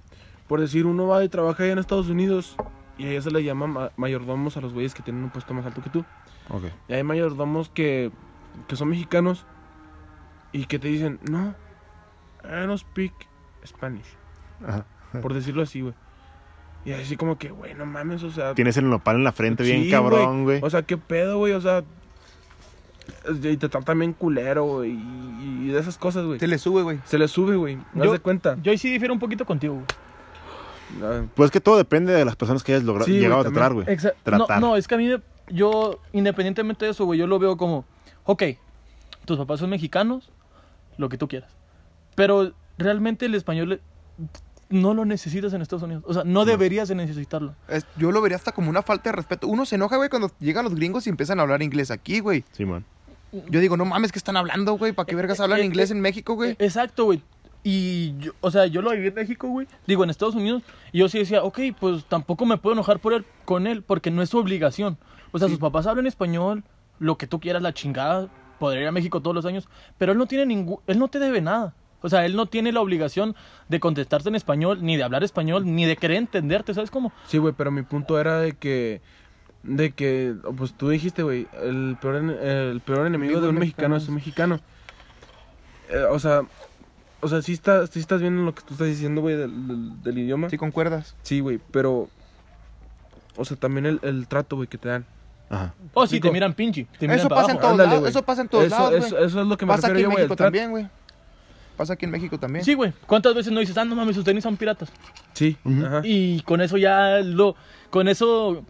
por 0.47 0.59
decir, 0.59 0.85
uno 0.85 1.07
va 1.07 1.23
y 1.23 1.29
trabaja 1.29 1.63
allá 1.63 1.73
en 1.73 1.79
Estados 1.79 2.07
Unidos 2.09 2.55
y 2.97 3.07
allá 3.07 3.21
se 3.21 3.31
le 3.31 3.43
llama 3.43 3.67
ma- 3.67 3.91
mayordomos 3.97 4.57
a 4.57 4.61
los 4.61 4.73
güeyes 4.73 4.93
que 4.93 5.01
tienen 5.03 5.23
un 5.23 5.29
puesto 5.31 5.53
más 5.53 5.65
alto 5.65 5.81
que 5.81 5.89
tú. 5.89 6.05
Ok. 6.49 6.65
Y 6.87 6.93
hay 6.93 7.03
mayordomos 7.03 7.69
que, 7.69 8.11
que 8.67 8.75
son 8.75 8.89
mexicanos 8.89 9.45
y 10.51 10.65
que 10.65 10.79
te 10.79 10.87
dicen, 10.87 11.19
no, 11.29 11.53
I 12.43 12.65
don't 12.67 12.77
speak 12.79 13.13
Spanish. 13.65 14.07
Ajá. 14.65 14.85
Por 15.21 15.33
decirlo 15.33 15.63
así, 15.63 15.81
güey. 15.81 15.93
Y 16.85 16.93
así 16.93 17.17
como 17.17 17.37
que, 17.37 17.49
güey, 17.49 17.73
no 17.73 17.85
mames, 17.85 18.23
o 18.23 18.31
sea... 18.31 18.53
Tienes 18.53 18.77
el 18.77 18.89
nopal 18.89 19.17
en 19.17 19.23
la 19.25 19.33
frente 19.33 19.63
bien 19.63 19.83
Sí, 19.83 19.91
cabrón, 19.91 20.43
güey. 20.45 20.61
O 20.63 20.69
sea, 20.69 20.83
qué 20.83 20.95
pedo, 20.97 21.37
güey, 21.37 21.51
o 21.53 21.59
sea... 21.59 21.83
Y 23.43 23.57
te 23.57 23.69
tratan 23.69 23.99
bien 23.99 24.13
culero, 24.13 24.65
güey, 24.65 24.91
y, 24.91 25.65
y 25.65 25.67
de 25.67 25.79
esas 25.79 25.97
cosas, 25.97 26.25
güey. 26.25 26.39
Se 26.39 26.47
le 26.47 26.57
sube, 26.57 26.81
güey. 26.83 26.99
Se 27.05 27.17
le 27.17 27.27
sube, 27.27 27.55
güey. 27.55 27.77
¿No 27.93 28.05
Yo- 28.05 28.13
de 28.13 28.19
cuenta? 28.19 28.57
Yo 28.61 28.71
ahí 28.71 28.77
sí 28.77 28.91
difiero 28.91 29.13
un 29.13 29.19
poquito 29.19 29.45
contigo, 29.45 29.75
güey. 29.75 29.85
Ah, 31.03 31.25
Pues 31.35 31.51
que 31.51 31.59
todo 31.59 31.77
depende 31.77 32.13
de 32.13 32.23
las 32.25 32.35
personas 32.35 32.63
que 32.63 32.73
hayas 32.73 32.83
logrado, 32.85 33.05
Sí, 33.07 33.19
llegado 33.19 33.41
a 33.41 33.43
tratar, 33.43 33.73
güey. 33.73 33.85
No, 33.87 34.11
Tratar. 34.23 34.61
no, 34.61 34.75
es 34.77 34.87
que 34.87 34.95
a 34.95 34.97
mí, 34.97 35.09
yo, 35.49 35.99
independientemente 36.13 36.85
de 36.85 36.91
eso, 36.91 37.05
güey, 37.05 37.19
yo 37.19 37.27
lo 37.27 37.39
veo 37.39 37.57
como, 37.57 37.85
ok, 38.23 38.43
tus 39.25 39.37
papás 39.37 39.59
son 39.59 39.69
mexicanos, 39.69 40.29
lo 40.97 41.09
que 41.09 41.17
tú 41.17 41.27
quieras. 41.27 41.51
Pero 42.15 42.53
realmente 42.77 43.25
el 43.25 43.35
español 43.35 43.73
eh, 43.73 43.79
no 44.69 44.93
lo 44.93 45.05
necesitas 45.05 45.53
en 45.53 45.61
Estados 45.61 45.83
Unidos. 45.83 46.03
O 46.07 46.13
sea, 46.13 46.23
no 46.23 46.45
deberías 46.45 46.87
de 46.87 46.95
necesitarlo. 46.95 47.53
Es- 47.67 47.85
yo 47.97 48.11
lo 48.11 48.21
vería 48.21 48.37
hasta 48.37 48.53
como 48.53 48.69
una 48.69 48.81
falta 48.81 49.09
de 49.11 49.15
respeto. 49.17 49.47
Uno 49.47 49.65
se 49.65 49.75
enoja, 49.75 49.97
güey, 49.97 50.09
cuando 50.09 50.31
llegan 50.39 50.63
los 50.63 50.73
gringos 50.75 51.05
y 51.07 51.09
empiezan 51.09 51.39
a 51.39 51.43
hablar 51.43 51.61
inglés 51.61 51.91
aquí, 51.91 52.19
güey. 52.21 52.43
Simón. 52.53 52.85
Yo 53.31 53.59
digo, 53.59 53.75
no 53.77 53.85
mames, 53.85 54.11
¿qué 54.11 54.19
están 54.19 54.37
hablando, 54.37 54.73
güey? 54.77 54.93
¿Para 54.93 55.05
qué 55.05 55.15
vergas 55.15 55.39
hablan 55.39 55.59
eh, 55.59 55.65
inglés 55.65 55.91
eh, 55.91 55.93
en 55.93 56.01
México, 56.01 56.35
güey? 56.35 56.55
Exacto, 56.59 57.05
güey. 57.05 57.21
Y, 57.63 58.17
yo- 58.19 58.31
o 58.41 58.49
sea, 58.51 58.65
yo 58.67 58.81
lo 58.81 58.91
viví 58.91 59.07
en 59.07 59.13
México, 59.15 59.47
güey. 59.49 59.67
Digo, 59.85 60.03
en 60.03 60.09
Estados 60.09 60.35
Unidos. 60.35 60.63
Y 60.93 60.99
yo 60.99 61.09
sí 61.09 61.19
decía, 61.19 61.43
ok, 61.43 61.59
pues 61.79 62.05
tampoco 62.05 62.45
me 62.45 62.57
puedo 62.57 62.73
enojar 62.73 62.99
por 62.99 63.13
él, 63.13 63.25
con 63.45 63.67
él, 63.67 63.83
porque 63.83 64.11
no 64.11 64.21
es 64.21 64.29
su 64.29 64.37
obligación. 64.37 64.97
O 65.31 65.39
sea, 65.39 65.49
sus 65.49 65.59
papás 65.59 65.85
hablan 65.87 66.07
español, 66.07 66.63
lo 66.99 67.17
que 67.17 67.27
tú 67.27 67.39
quieras, 67.39 67.61
la 67.61 67.73
chingada. 67.73 68.29
Podría 68.59 68.83
ir 68.83 68.87
a 68.87 68.91
México 68.91 69.21
todos 69.21 69.35
los 69.35 69.45
años. 69.45 69.67
Pero 69.97 70.13
él 70.13 70.17
no 70.17 70.25
tiene 70.25 70.45
ningún. 70.45 70.79
Él 70.87 70.97
no 70.97 71.09
te 71.09 71.19
debe 71.19 71.41
nada. 71.41 71.73
O 72.01 72.09
sea, 72.09 72.25
él 72.25 72.35
no 72.35 72.45
tiene 72.45 72.71
la 72.71 72.79
obligación 72.79 73.35
de 73.67 73.79
contestarte 73.79 74.29
en 74.29 74.35
español, 74.35 74.79
ni 74.81 74.95
de 74.97 75.03
hablar 75.03 75.23
español, 75.23 75.63
ni 75.65 75.85
de 75.85 75.97
querer 75.97 76.17
entenderte, 76.17 76.73
¿sabes 76.73 76.91
cómo? 76.91 77.11
Sí, 77.27 77.39
güey, 77.39 77.53
pero 77.57 77.71
mi 77.71 77.81
punto 77.81 78.19
era 78.19 78.39
de 78.39 78.53
que... 78.53 79.01
De 79.63 79.91
que, 79.91 80.35
pues 80.55 80.73
tú 80.73 80.89
dijiste, 80.89 81.23
güey, 81.23 81.47
el 81.61 81.97
peor, 82.01 82.15
el 82.15 82.79
peor 82.81 83.05
enemigo 83.07 83.41
de 83.41 83.49
un 83.49 83.55
mexicano 83.55 83.95
es 83.97 84.07
un 84.07 84.15
mexicano. 84.15 84.59
Eh, 85.89 86.03
o 86.09 86.19
sea, 86.19 86.41
o 87.21 87.27
sea, 87.27 87.41
sí, 87.41 87.53
está, 87.53 87.85
sí 87.87 87.99
estás 87.99 88.21
viendo 88.21 88.43
lo 88.43 88.53
que 88.55 88.61
tú 88.61 88.73
estás 88.73 88.87
diciendo, 88.87 89.21
güey, 89.21 89.35
del, 89.35 89.67
del- 89.67 90.03
del 90.03 90.17
idioma. 90.19 90.49
Sí, 90.49 90.57
concuerdas. 90.57 91.15
Sí, 91.23 91.39
güey, 91.39 91.59
pero... 91.71 92.07
O 93.35 93.45
sea, 93.45 93.55
también 93.57 93.85
el, 93.85 93.99
el 94.03 94.27
trato, 94.27 94.55
güey, 94.55 94.67
que 94.67 94.77
te 94.77 94.89
dan. 94.89 95.05
Ajá. 95.49 95.73
Oh, 95.93 96.07
sí, 96.07 96.19
te 96.19 96.31
miran 96.31 96.53
pinche. 96.53 96.87
Te 96.99 97.05
miran 97.07 97.19
Eso 97.19 97.29
pasa 97.29 97.51
en 97.51 97.57
abajo. 97.57 97.59
todos 97.61 97.71
Ándale, 97.73 97.89
lados. 97.91 98.09
Eso 98.09 98.23
pasa 98.23 98.41
en 98.41 98.47
todos 98.49 98.65
eso, 98.65 98.75
lados, 98.75 98.93
eso, 99.05 99.17
eso 99.19 99.41
es 99.41 99.47
lo 99.47 99.57
que 99.57 99.65
me 99.65 99.73
Pasa 99.73 99.87
aquí 99.87 99.93
refiero 99.93 100.09
en 100.09 100.15
yo, 100.15 100.17
México 100.19 100.35
trato. 100.35 100.43
también, 100.47 100.71
güey. 100.71 100.87
Pasa 101.77 101.93
aquí 101.93 102.05
en 102.05 102.11
México 102.11 102.39
también. 102.39 102.65
Sí, 102.65 102.73
güey. 102.73 102.91
¿Cuántas 103.05 103.35
veces 103.35 103.53
no 103.53 103.59
dices, 103.59 103.77
ah, 103.77 103.85
no 103.85 103.95
mames, 103.95 104.15
sus 104.15 104.25
tenis 104.25 104.43
son 104.43 104.57
piratas? 104.57 104.89
Sí, 105.33 105.55
ajá. 105.83 106.01
Y 106.03 106.41
con 106.41 106.59
eso 106.61 106.77
ya 106.77 107.19
lo. 107.19 107.55
Con 107.91 108.07
eso. 108.07 108.65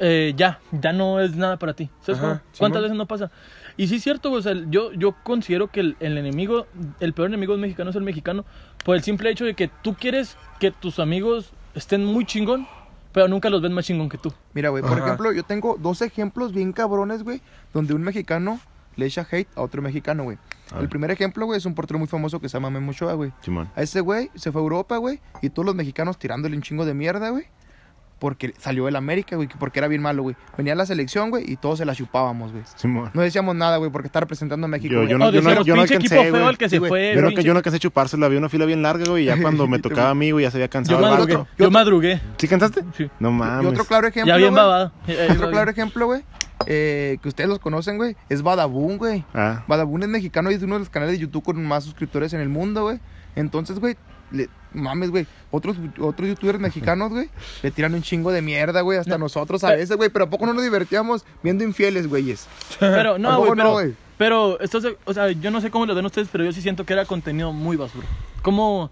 Eh, 0.00 0.32
ya, 0.36 0.60
ya 0.72 0.92
no 0.92 1.20
es 1.20 1.36
nada 1.36 1.58
para 1.58 1.74
ti. 1.74 1.90
¿Sabes 2.00 2.20
Ajá? 2.20 2.42
¿Cuántas 2.58 2.82
veces 2.82 2.96
no 2.96 3.06
pasa? 3.06 3.30
Y 3.76 3.88
sí 3.88 3.96
es 3.96 4.02
cierto, 4.02 4.30
güey, 4.30 4.40
o 4.40 4.42
sea, 4.42 4.54
yo, 4.68 4.92
yo 4.92 5.16
considero 5.24 5.68
que 5.68 5.80
el, 5.80 5.96
el 6.00 6.16
enemigo, 6.16 6.66
el 7.00 7.12
peor 7.12 7.28
enemigo 7.28 7.52
del 7.54 7.60
mexicano 7.60 7.90
es 7.90 7.96
el 7.96 8.02
mexicano, 8.02 8.44
por 8.84 8.94
el 8.94 9.02
simple 9.02 9.30
hecho 9.30 9.44
de 9.44 9.54
que 9.54 9.68
tú 9.82 9.94
quieres 9.94 10.36
que 10.60 10.70
tus 10.70 11.00
amigos 11.00 11.52
estén 11.74 12.04
muy 12.04 12.24
chingón, 12.24 12.68
pero 13.12 13.26
nunca 13.26 13.50
los 13.50 13.62
ven 13.62 13.72
más 13.72 13.84
chingón 13.84 14.08
que 14.08 14.18
tú. 14.18 14.32
Mira, 14.52 14.68
güey, 14.68 14.82
por 14.82 14.92
Ajá. 14.92 15.06
ejemplo, 15.06 15.32
yo 15.32 15.42
tengo 15.42 15.76
dos 15.80 16.02
ejemplos 16.02 16.52
bien 16.52 16.72
cabrones, 16.72 17.24
güey, 17.24 17.40
donde 17.72 17.94
un 17.94 18.02
mexicano 18.02 18.60
le 18.96 19.06
echa 19.06 19.26
hate 19.28 19.48
a 19.56 19.62
otro 19.62 19.82
mexicano, 19.82 20.22
güey. 20.24 20.38
El 20.78 20.88
primer 20.88 21.10
ejemplo, 21.10 21.46
güey, 21.46 21.58
es 21.58 21.66
un 21.66 21.74
portero 21.74 21.98
muy 21.98 22.08
famoso 22.08 22.40
que 22.40 22.48
se 22.48 22.56
llama 22.56 22.70
Memo 22.70 22.92
Ochoa, 22.92 23.14
güey. 23.14 23.32
A 23.74 23.82
ese 23.82 24.00
güey 24.00 24.30
se 24.34 24.52
fue 24.52 24.60
a 24.60 24.64
Europa, 24.64 24.96
güey, 24.98 25.20
y 25.42 25.50
todos 25.50 25.66
los 25.66 25.74
mexicanos 25.74 26.18
tirándole 26.18 26.56
un 26.56 26.62
chingo 26.62 26.84
de 26.84 26.94
mierda, 26.94 27.30
güey. 27.30 27.46
Porque 28.24 28.54
salió 28.56 28.86
del 28.86 28.96
América, 28.96 29.36
güey, 29.36 29.48
que 29.48 29.56
porque 29.58 29.80
era 29.80 29.86
bien 29.86 30.00
malo, 30.00 30.22
güey. 30.22 30.34
Venía 30.56 30.72
a 30.72 30.76
la 30.76 30.86
selección, 30.86 31.28
güey, 31.28 31.44
y 31.46 31.56
todos 31.56 31.76
se 31.78 31.84
la 31.84 31.94
chupábamos, 31.94 32.52
güey. 32.52 32.64
Simón. 32.74 33.10
No 33.12 33.20
decíamos 33.20 33.54
nada, 33.54 33.76
güey, 33.76 33.90
porque 33.90 34.06
está 34.06 34.20
representando 34.20 34.64
a 34.64 34.68
México. 34.68 34.94
Yo- 34.94 35.00
güey. 35.00 35.10
yo 35.10 35.18
no- 35.18 35.30
yo 35.30 35.42
no 35.42 35.50
pinche 35.50 35.72
alcancé, 35.72 35.94
equipo 35.96 36.22
feo 36.22 36.30
güey. 36.32 36.46
el 36.48 36.56
que 36.56 36.68
se 36.70 36.78
fue. 36.80 37.12
Yo 37.14 37.20
no, 37.20 37.28
pinche- 37.28 37.42
yo 37.42 37.52
no 37.52 37.58
alcancé 37.58 37.76
a 37.76 37.80
chupárselo, 37.80 38.24
había 38.24 38.38
una 38.38 38.48
fila 38.48 38.64
bien 38.64 38.80
larga, 38.80 39.04
güey, 39.06 39.24
y 39.24 39.26
ya 39.26 39.36
cuando 39.42 39.66
me 39.68 39.78
tocaba 39.78 40.08
a 40.08 40.14
mí, 40.14 40.30
güey, 40.30 40.44
ya 40.44 40.50
se 40.50 40.56
había 40.56 40.68
Yo 40.68 40.70
cansado. 40.70 40.98
el 41.00 41.04
madrugué. 41.04 41.44
Yo 41.58 41.70
madrugué. 41.70 42.20
¿Sí 42.38 42.48
cansaste? 42.48 42.82
Sí. 42.96 43.10
No 43.20 43.28
Y 43.28 43.32
mames. 43.34 43.66
otro 43.72 43.84
claro 43.84 44.06
ejemplo, 44.08 44.32
Ya 44.32 44.38
bien 44.38 44.54
babado. 44.54 44.90
Otro 45.30 45.50
claro 45.50 45.70
ejemplo, 45.70 46.06
güey, 46.06 46.22
eh, 46.64 47.18
que 47.20 47.28
ustedes 47.28 47.50
los 47.50 47.58
conocen, 47.58 47.98
güey, 47.98 48.16
es 48.30 48.40
Badabun, 48.40 48.96
güey. 48.96 49.22
Ah, 49.34 49.64
Badabun 49.68 50.02
es 50.02 50.08
mexicano 50.08 50.50
y 50.50 50.54
es 50.54 50.62
uno 50.62 50.76
de 50.76 50.78
los 50.78 50.88
canales 50.88 51.16
de 51.16 51.20
YouTube 51.20 51.44
con 51.44 51.62
más 51.62 51.84
suscriptores 51.84 52.32
en 52.32 52.40
el 52.40 52.48
mundo, 52.48 52.84
güey. 52.84 53.00
Entonces, 53.36 53.78
güey, 53.80 53.96
le- 54.30 54.48
mames, 54.72 55.10
güey, 55.10 55.26
otros, 55.52 55.76
otros 56.00 56.28
youtubers 56.28 56.58
mexicanos, 56.58 57.10
güey, 57.10 57.28
le 57.62 57.70
tiran 57.70 57.94
un 57.94 58.02
chingo 58.02 58.32
de 58.32 58.42
mierda, 58.42 58.80
güey, 58.80 58.98
hasta 58.98 59.12
No. 59.18 59.24
nosotros 59.24 59.62
a 59.64 59.70
veces, 59.70 59.96
güey, 59.96 60.10
pero 60.10 60.24
¿a 60.24 60.30
poco 60.30 60.46
no 60.46 60.52
nos 60.54 60.62
divertíamos 60.64 61.24
viendo 61.42 61.62
infieles, 61.64 62.08
güeyes? 62.08 62.46
Pero 62.80 63.14
¿A 63.14 63.18
no, 63.18 63.38
güey, 63.38 63.50
no, 63.52 63.76
pero, 63.76 63.92
pero 64.18 64.60
esto 64.60 64.78
es- 64.78 64.96
o 65.04 65.14
sea, 65.14 65.30
yo 65.30 65.50
no 65.50 65.60
sé 65.60 65.70
cómo 65.70 65.86
lo 65.86 65.94
ven 65.94 66.06
ustedes, 66.06 66.28
pero 66.32 66.44
yo 66.44 66.52
sí 66.52 66.60
siento 66.60 66.84
que 66.84 66.92
era 66.92 67.04
contenido 67.04 67.52
muy 67.52 67.76
basura. 67.76 68.06
Como 68.42 68.90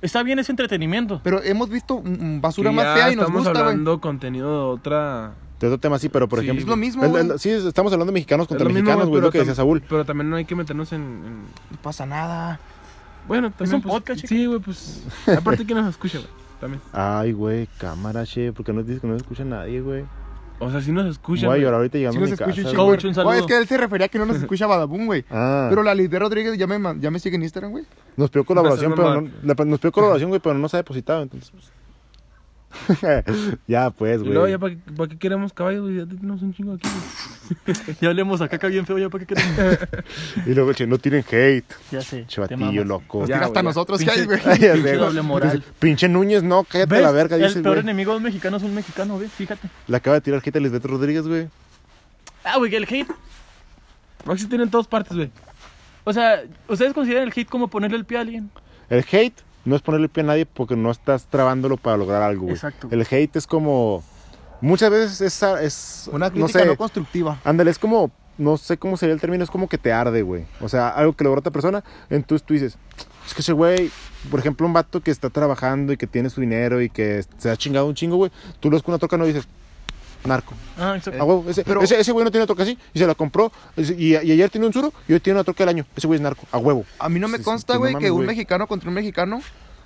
está 0.00 0.22
bien 0.24 0.38
ese 0.40 0.50
entretenimiento. 0.50 1.20
Pero 1.22 1.40
hemos 1.44 1.68
visto 1.68 2.00
mm, 2.02 2.08
mm, 2.36 2.40
basura 2.40 2.72
más 2.72 2.94
fea 2.98 3.12
y 3.12 3.14
nos 3.16 3.22
estamos 3.24 3.44
gusta, 3.44 3.50
güey. 3.52 3.62
hablando 3.62 4.00
contenido 4.00 4.48
de 4.50 4.74
otra... 4.74 5.32
de 5.60 5.66
otro 5.68 5.78
tema 5.78 6.00
sí, 6.00 6.08
pero 6.08 6.28
por 6.28 6.40
Sí, 6.40 6.46
ejemplo. 6.46 6.62
Es 6.64 6.68
lo 6.68 6.76
mismo, 6.76 7.16
el- 7.16 7.38
sí, 7.38 7.50
estamos 7.50 7.92
hablando 7.92 8.10
de 8.10 8.14
mexicanos 8.14 8.48
contra 8.48 8.64
Es 8.64 8.68
lo 8.68 8.74
mismo, 8.74 8.86
mexicanos, 8.86 9.08
güey, 9.08 9.20
pero 9.20 9.26
lo 9.28 9.32
que 9.32 9.38
decía 9.38 9.54
Saúl. 9.54 9.82
Pero 9.88 10.04
también 10.04 10.28
no 10.28 10.34
hay 10.34 10.44
que 10.44 10.56
meternos 10.56 10.92
en... 10.92 11.00
en- 11.02 11.42
No 11.70 11.76
pasa 11.80 12.04
nada. 12.06 12.58
Bueno, 13.28 13.50
también. 13.50 13.76
un 13.76 13.82
pues, 13.82 13.94
podcast. 13.94 14.26
Sí, 14.26 14.46
güey, 14.46 14.60
pues. 14.60 15.02
Aparte, 15.26 15.64
¿quién 15.64 15.78
nos 15.78 15.88
escucha, 15.88 16.18
güey? 16.18 16.30
También. 16.60 16.80
Ay, 16.92 17.32
güey, 17.32 17.68
cámara, 17.78 18.24
che. 18.24 18.52
¿Por 18.52 18.64
qué 18.64 18.72
no 18.72 18.82
dices 18.82 19.00
que 19.00 19.06
no 19.06 19.14
se 19.14 19.22
escucha 19.22 19.44
nadie, 19.44 19.80
güey? 19.80 20.04
O 20.60 20.70
sea, 20.70 20.80
sí 20.80 20.92
nos 20.92 21.06
escucha. 21.06 21.46
Voy 21.46 21.54
a 21.54 21.56
güey. 21.56 21.62
llorar 21.62 21.78
ahorita 21.78 21.98
Sí 21.98 21.98
llegando 21.98 22.20
nos 22.20 22.28
a 22.28 22.46
mi 22.46 22.50
escucha 22.52 22.62
casa. 22.62 22.76
Coach, 22.76 23.04
un 23.04 23.14
saludo. 23.14 23.30
Güey, 23.30 23.40
es 23.40 23.46
que 23.46 23.58
él 23.58 23.66
se 23.66 23.76
refería 23.76 24.06
a 24.06 24.08
que 24.08 24.18
no 24.18 24.26
nos 24.26 24.36
escucha 24.36 24.66
Badabun, 24.68 25.06
güey. 25.06 25.24
Ah, 25.28 25.66
Pero 25.70 25.82
la 25.82 25.92
Lidia 25.92 26.20
Rodríguez 26.20 26.56
ya 26.56 26.68
me, 26.68 27.00
ya 27.00 27.10
me 27.10 27.18
sigue 27.18 27.34
en 27.34 27.42
Instagram, 27.42 27.72
güey. 27.72 27.84
nos 28.16 28.30
pidió 28.30 28.44
colaboración, 28.44 28.92
pero 28.94 29.22
no, 29.22 29.28
la- 29.42 29.54
nos 29.64 29.80
pidió 29.80 29.90
colaboración, 29.90 30.30
güey, 30.30 30.40
pero 30.40 30.54
no 30.56 30.68
se 30.68 30.76
ha 30.76 30.78
depositado, 30.78 31.22
entonces. 31.22 31.50
pues. 31.50 31.72
ya, 33.66 33.90
pues, 33.90 34.20
güey. 34.20 34.32
luego, 34.32 34.48
¿ya 34.48 34.58
para 34.58 34.74
qué, 34.74 34.80
para 34.96 35.08
qué 35.08 35.18
queremos 35.18 35.52
caballos, 35.52 35.82
güey? 35.82 35.96
Ya 35.96 36.06
tenemos 36.06 36.42
un 36.42 36.54
chingo 36.54 36.74
aquí, 36.74 36.88
güey. 36.88 37.96
Ya 38.00 38.08
hablemos 38.08 38.40
a 38.40 38.48
caca 38.48 38.68
bien 38.68 38.86
feo, 38.86 38.98
ya 38.98 39.08
para 39.08 39.24
qué 39.24 39.34
queremos. 39.34 39.78
Y 40.46 40.54
luego, 40.54 40.72
che, 40.72 40.86
no 40.86 40.98
tienen 40.98 41.24
hate. 41.30 41.64
ya 41.90 42.00
sé. 42.00 42.26
mamas. 42.56 42.74
loco. 42.86 43.20
Nos 43.20 43.28
Ya, 43.28 43.34
tira 43.36 43.46
hasta 43.46 43.60
güey, 43.60 43.64
nosotros, 43.70 44.00
Pinche- 44.00 44.04
¿qué 44.14 44.20
hay, 44.20 44.26
güey? 44.26 44.38
Ya 44.38 44.44
sé, 44.54 44.58
Pinche 44.60 44.80
güey. 44.80 44.96
doble 44.96 45.22
moral. 45.22 45.64
Pinche 45.78 46.08
Núñez, 46.08 46.42
no, 46.42 46.64
cállate 46.64 46.94
a 46.94 46.98
¿Ves? 46.98 47.02
la 47.06 47.10
verga, 47.12 47.36
dice, 47.36 47.58
El 47.58 47.62
peor 47.62 47.74
güey. 47.76 47.84
enemigo 47.84 48.12
de 48.12 48.16
un 48.18 48.22
mexicano 48.24 48.56
es 48.56 48.62
un 48.62 48.74
mexicano, 48.74 49.18
¿ves? 49.18 49.30
Fíjate. 49.32 49.68
Le 49.86 49.96
acaba 49.96 50.14
de 50.16 50.20
tirar 50.22 50.42
hate 50.44 50.56
a 50.56 50.60
Lisbeth 50.60 50.84
Rodríguez, 50.84 51.26
güey. 51.26 51.48
Ah, 52.44 52.56
güey, 52.58 52.74
el 52.74 52.84
hate. 52.84 53.08
Maxi 54.24 54.46
tiene 54.46 54.64
en 54.64 54.70
todas 54.70 54.86
partes, 54.86 55.16
güey. 55.16 55.30
O 56.04 56.12
sea, 56.12 56.42
¿ustedes 56.68 56.92
consideran 56.94 57.24
el 57.28 57.32
hate 57.36 57.48
como 57.48 57.68
ponerle 57.68 57.96
el 57.96 58.04
pie 58.04 58.18
a 58.18 58.22
alguien? 58.22 58.50
El 58.88 59.04
hate 59.10 59.34
no 59.64 59.76
es 59.76 59.82
ponerle 59.82 60.08
pie 60.08 60.22
a 60.22 60.26
nadie 60.26 60.46
porque 60.46 60.76
no 60.76 60.90
estás 60.90 61.26
trabándolo 61.26 61.76
para 61.76 61.96
lograr 61.96 62.22
algo, 62.22 62.42
güey. 62.42 62.54
Exacto. 62.54 62.88
El 62.90 63.06
hate 63.08 63.36
es 63.36 63.46
como... 63.46 64.02
Muchas 64.60 64.90
veces 64.90 65.20
es... 65.20 65.42
es 65.42 66.10
Una 66.12 66.30
crítica 66.30 66.64
no, 66.64 66.70
sé, 66.70 66.76
constructiva. 66.76 67.40
Ándale, 67.44 67.70
es 67.70 67.78
como... 67.78 68.10
No 68.38 68.56
sé 68.56 68.78
cómo 68.78 68.96
sería 68.96 69.14
el 69.14 69.20
término, 69.20 69.44
es 69.44 69.50
como 69.50 69.68
que 69.68 69.76
te 69.76 69.92
arde, 69.92 70.22
güey. 70.22 70.46
O 70.60 70.68
sea, 70.68 70.88
algo 70.88 71.12
que 71.12 71.22
logró 71.22 71.40
otra 71.40 71.52
persona, 71.52 71.84
entonces 72.08 72.44
tú 72.46 72.54
dices, 72.54 72.78
es 73.26 73.34
que 73.34 73.42
ese 73.42 73.52
güey, 73.52 73.90
por 74.30 74.40
ejemplo, 74.40 74.66
un 74.66 74.72
vato 74.72 75.00
que 75.00 75.10
está 75.10 75.28
trabajando 75.28 75.92
y 75.92 75.98
que 75.98 76.06
tiene 76.06 76.30
su 76.30 76.40
dinero 76.40 76.80
y 76.80 76.88
que 76.88 77.24
se 77.36 77.50
ha 77.50 77.56
chingado 77.56 77.86
un 77.86 77.94
chingo, 77.94 78.16
güey, 78.16 78.32
tú 78.58 78.70
lo 78.70 78.76
ves 78.76 78.82
con 78.82 78.92
una 78.92 78.98
troca 78.98 79.18
no 79.18 79.26
dices, 79.26 79.46
narco. 80.24 80.54
Ah, 80.78 80.94
exacto. 80.96 81.20
Ah, 81.20 81.24
huevo, 81.24 81.44
ese, 81.48 81.64
pero- 81.64 81.82
ese, 81.82 81.98
ese 82.00 82.12
güey 82.12 82.24
no 82.24 82.30
tiene 82.30 82.42
una 82.42 82.46
troca 82.46 82.62
así 82.62 82.78
y 82.94 82.98
se 82.98 83.06
la 83.06 83.14
compró 83.14 83.50
y, 83.76 83.92
y 84.12 84.16
ayer 84.16 84.48
tiene 84.50 84.66
un 84.66 84.72
suro 84.72 84.92
y 85.08 85.12
hoy 85.12 85.20
tiene 85.20 85.38
una 85.38 85.44
troca 85.44 85.64
del 85.64 85.68
año. 85.70 85.86
Ese 85.96 86.06
güey 86.06 86.16
es 86.16 86.22
narco, 86.22 86.46
a 86.52 86.58
huevo. 86.58 86.84
A 86.98 87.08
mí 87.08 87.18
no 87.20 87.28
me 87.28 87.38
Sí, 87.38 87.42
sí, 87.42 87.50
consta, 87.50 87.74
pues, 87.74 87.76
no 87.78 87.80
güey, 87.80 87.92
mames, 87.94 88.06
que 88.06 88.10
un 88.10 88.16
güey. 88.18 88.26
mexicano 88.28 88.66
contra 88.66 88.88
un 88.88 88.94
mexicano 88.94 89.40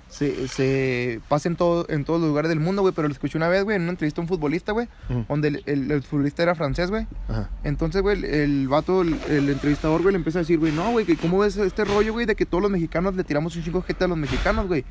se, 0.09 0.47
se 0.47 1.19
pase 1.27 1.49
en, 1.49 1.57
todo, 1.57 1.85
en 1.89 2.05
todos 2.05 2.21
los 2.21 2.29
lugares 2.29 2.47
del 2.49 2.61
mundo, 2.61 2.81
güey. 2.81 2.93
Pero 2.93 3.07
lo 3.09 3.13
escuché 3.13 3.37
una 3.37 3.49
vez, 3.49 3.63
güey, 3.65 3.75
en 3.75 3.81
una 3.81 3.91
entrevista 3.91 4.21
a 4.21 4.23
un 4.23 4.27
futbolista, 4.29 4.71
güey, 4.71 4.87
Ujú. 5.09 5.25
donde 5.27 5.47
el, 5.49 5.63
el- 5.65 5.91
el 5.91 6.01
futbolista 6.03 6.43
era 6.43 6.55
francés, 6.55 6.89
güey. 6.89 7.07
Ajá. 7.27 7.49
Entonces, 7.65 8.01
güey, 8.01 8.17
el, 8.19 8.23
el 8.25 8.67
vato, 8.69 9.01
el, 9.01 9.17
el 9.29 9.49
entrevistador, 9.49 10.01
güey, 10.03 10.13
le 10.13 10.17
empieza 10.17 10.39
a 10.39 10.43
decir, 10.43 10.59
güey, 10.59 10.71
no, 10.71 10.91
güey, 10.91 11.05
que 11.05 11.17
¿cómo 11.17 11.39
ves 11.39 11.57
este 11.57 11.83
rollo, 11.83 12.13
güey, 12.13 12.25
de 12.25 12.35
que 12.35 12.45
todos 12.45 12.61
los 12.61 12.71
mexicanos 12.71 13.15
le 13.15 13.23
tiramos 13.25 13.53
un 13.57 13.63
chingo 13.63 13.79
de 13.81 13.87
gente 13.87 14.05
a 14.05 14.07
los 14.07 14.17
mexicanos, 14.17 14.67
güey? 14.67 14.85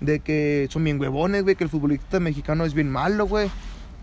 De 0.00 0.20
que 0.20 0.68
son 0.70 0.84
bien 0.84 1.00
huevones, 1.00 1.44
güey, 1.44 1.56
que 1.56 1.64
el 1.64 1.70
futbolista 1.70 2.20
mexicano 2.20 2.64
es 2.66 2.74
bien 2.74 2.90
malo, 2.90 3.26
güey. 3.26 3.50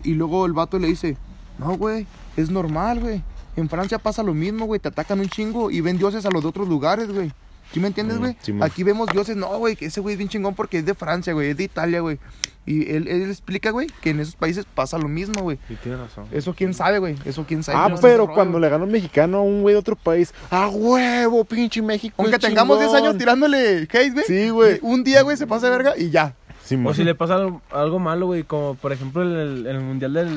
Y 0.06 0.14
luego 0.14 0.46
el 0.46 0.52
vato 0.52 0.78
le 0.78 0.88
dice, 0.88 1.16
no, 1.58 1.76
güey, 1.76 2.06
es 2.36 2.50
normal, 2.50 3.00
güey. 3.00 3.22
En 3.56 3.68
Francia 3.68 3.98
pasa 3.98 4.22
lo 4.22 4.34
mismo, 4.34 4.66
güey, 4.66 4.78
te 4.80 4.88
atacan 4.88 5.18
un 5.20 5.28
chingo 5.28 5.70
y 5.70 5.80
ven 5.80 5.98
dioses 5.98 6.24
a 6.26 6.30
los 6.30 6.42
de 6.42 6.48
otros 6.48 6.68
lugares, 6.68 7.10
güey. 7.10 7.32
¿Sí 7.72 7.80
me 7.80 7.88
entiendes, 7.88 8.18
Mm, 8.18 8.20
güey? 8.20 8.36
sí. 8.42 8.54
Aquí 8.60 8.82
vemos 8.84 9.08
dioses, 9.12 9.34
no, 9.36 9.48
güey, 9.58 9.74
que 9.74 9.86
ese 9.86 10.00
güey 10.00 10.12
es 10.12 10.18
bien 10.18 10.28
chingón 10.28 10.54
porque 10.54 10.78
es 10.78 10.86
de 10.86 10.94
Francia, 10.94 11.32
güey, 11.32 11.50
es 11.50 11.56
de 11.56 11.64
Italia, 11.64 12.00
güey. 12.00 12.18
Y 12.64 12.90
él, 12.90 13.08
él 13.08 13.28
explica, 13.30 13.70
güey, 13.70 13.88
que 14.00 14.10
en 14.10 14.20
esos 14.20 14.36
países 14.36 14.64
pasa 14.72 14.98
lo 14.98 15.08
mismo, 15.08 15.42
güey. 15.42 15.58
Sí, 15.68 15.76
tiene 15.82 15.98
razón. 15.98 16.26
Eso 16.32 16.54
quién 16.54 16.74
sabe, 16.74 16.98
güey. 17.00 17.16
Eso 17.24 17.44
quién 17.46 17.62
sabe. 17.64 17.78
Ah, 17.94 17.98
pero 18.00 18.26
cuando 18.26 18.54
rollo. 18.58 18.66
le 18.66 18.68
gana 18.70 18.84
un 18.84 18.90
mexicano 18.92 19.38
a 19.38 19.42
un 19.42 19.62
güey 19.62 19.74
de 19.74 19.78
otro 19.80 19.96
país, 19.96 20.32
¡a 20.50 20.68
huevo, 20.68 21.44
pinche 21.44 21.80
México! 21.82 22.14
Aunque 22.18 22.38
tengamos 22.38 22.78
10 22.78 22.90
años 22.90 23.02
chingón! 23.02 23.18
tirándole 23.18 23.82
hate, 23.82 24.12
güey. 24.12 24.24
Sí, 24.26 24.50
güey. 24.50 24.78
Un 24.82 25.02
día, 25.02 25.22
güey, 25.22 25.36
se 25.36 25.46
pasa 25.46 25.66
de 25.70 25.76
verga 25.76 25.94
y 25.96 26.10
ya. 26.10 26.34
Sí, 26.66 26.78
O 26.84 26.92
si 26.94 27.04
le 27.04 27.14
pasa 27.14 27.36
algo, 27.36 27.62
algo 27.70 27.98
malo, 27.98 28.26
güey, 28.26 28.42
como 28.42 28.74
por 28.74 28.92
ejemplo 28.92 29.22
el, 29.22 29.32
el, 29.36 29.66
el 29.66 29.80
mundial 29.80 30.12
del. 30.12 30.36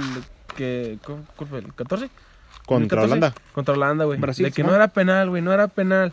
Que, 0.55 0.97
¿Cuál 1.05 1.19
cuál 1.35 1.49
fue? 1.49 1.59
¿El 1.59 1.73
14? 1.73 2.09
Contra 2.65 3.01
2014? 3.01 3.03
Holanda, 3.05 3.33
Contra 3.53 3.73
Holanda, 3.73 4.05
güey. 4.05 4.19
Brasil, 4.19 4.45
De 4.45 4.51
que 4.51 4.63
no 4.63 4.73
era 4.75 4.87
penal, 4.89 5.29
güey, 5.29 5.41
no 5.41 5.51
era 5.51 5.67
penal. 5.67 6.11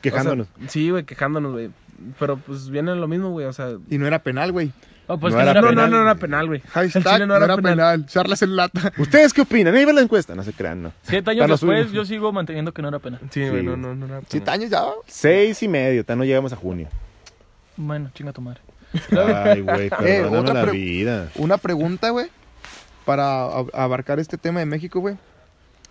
quejándonos. 0.00 0.46
O 0.56 0.58
sea, 0.60 0.68
sí, 0.68 0.90
güey, 0.90 1.04
quejándonos, 1.04 1.52
güey. 1.52 1.70
Pero 2.18 2.36
pues 2.38 2.70
viene 2.70 2.94
lo 2.94 3.06
mismo, 3.06 3.30
güey, 3.30 3.46
o 3.46 3.52
sea. 3.52 3.72
Y 3.90 3.98
no 3.98 4.06
era 4.06 4.18
penal, 4.20 4.52
güey. 4.52 4.72
Ah, 5.08 5.16
pues 5.16 5.34
No 5.34 5.40
que 5.42 5.48
era 5.50 5.60
no 5.60 5.60
No, 5.60 5.72
era 5.72 5.74
no, 5.74 5.82
penal. 5.82 5.90
no 5.90 6.02
era 6.02 6.14
penal, 6.14 6.46
güey. 6.46 6.60
El 6.64 6.70
Hashtag 6.70 7.02
Chile 7.14 7.26
no 7.26 7.36
era 7.36 7.56
penal. 7.58 8.06
Charlas 8.06 8.40
en 8.42 8.54
lata. 8.56 8.92
¿Ustedes 8.98 9.32
qué 9.34 9.40
opinan? 9.42 9.74
Ahí 9.74 9.84
va 9.84 9.92
la 9.92 10.00
encuesta. 10.02 10.34
No 10.36 10.42
se 10.44 10.52
crean, 10.52 10.82
no. 10.84 10.92
Siete 11.02 11.32
años 11.32 11.48
después, 11.48 11.88
suyo. 11.88 12.02
yo 12.02 12.04
sigo 12.06 12.32
manteniendo 12.32 12.72
que 12.72 12.80
no 12.80 12.88
era 12.88 12.98
penal. 13.00 13.20
Sí, 13.30 13.40
güey, 13.40 13.60
Sí, 13.60 13.66
no, 13.66 13.72
güey. 13.72 13.82
no, 13.82 13.94
no 13.94 14.04
era 14.06 14.14
penal. 14.16 14.26
Siete 14.28 14.50
años 14.50 14.70
ya. 14.70 14.84
Seis 15.08 15.62
y 15.62 15.68
medio, 15.68 16.04
ya 16.06 16.16
no 16.16 16.24
llegamos 16.24 16.52
a 16.52 16.56
junio. 16.56 16.88
Bueno, 17.76 18.10
chinga 18.14 18.32
tu 18.32 18.40
madre. 18.40 18.60
Ay, 19.16 19.60
güey, 19.62 19.86
Eh, 19.86 19.90
perdóname 19.90 20.38
otra 20.50 20.66
la 20.66 20.72
vida. 20.72 21.30
Una 21.36 21.58
pregunta, 21.58 22.10
güey, 22.10 22.28
para 23.04 23.46
ab- 23.46 23.70
abarcar 23.74 24.18
este 24.20 24.36
tema 24.38 24.60
de 24.60 24.66
México, 24.66 25.00
güey. 25.00 25.16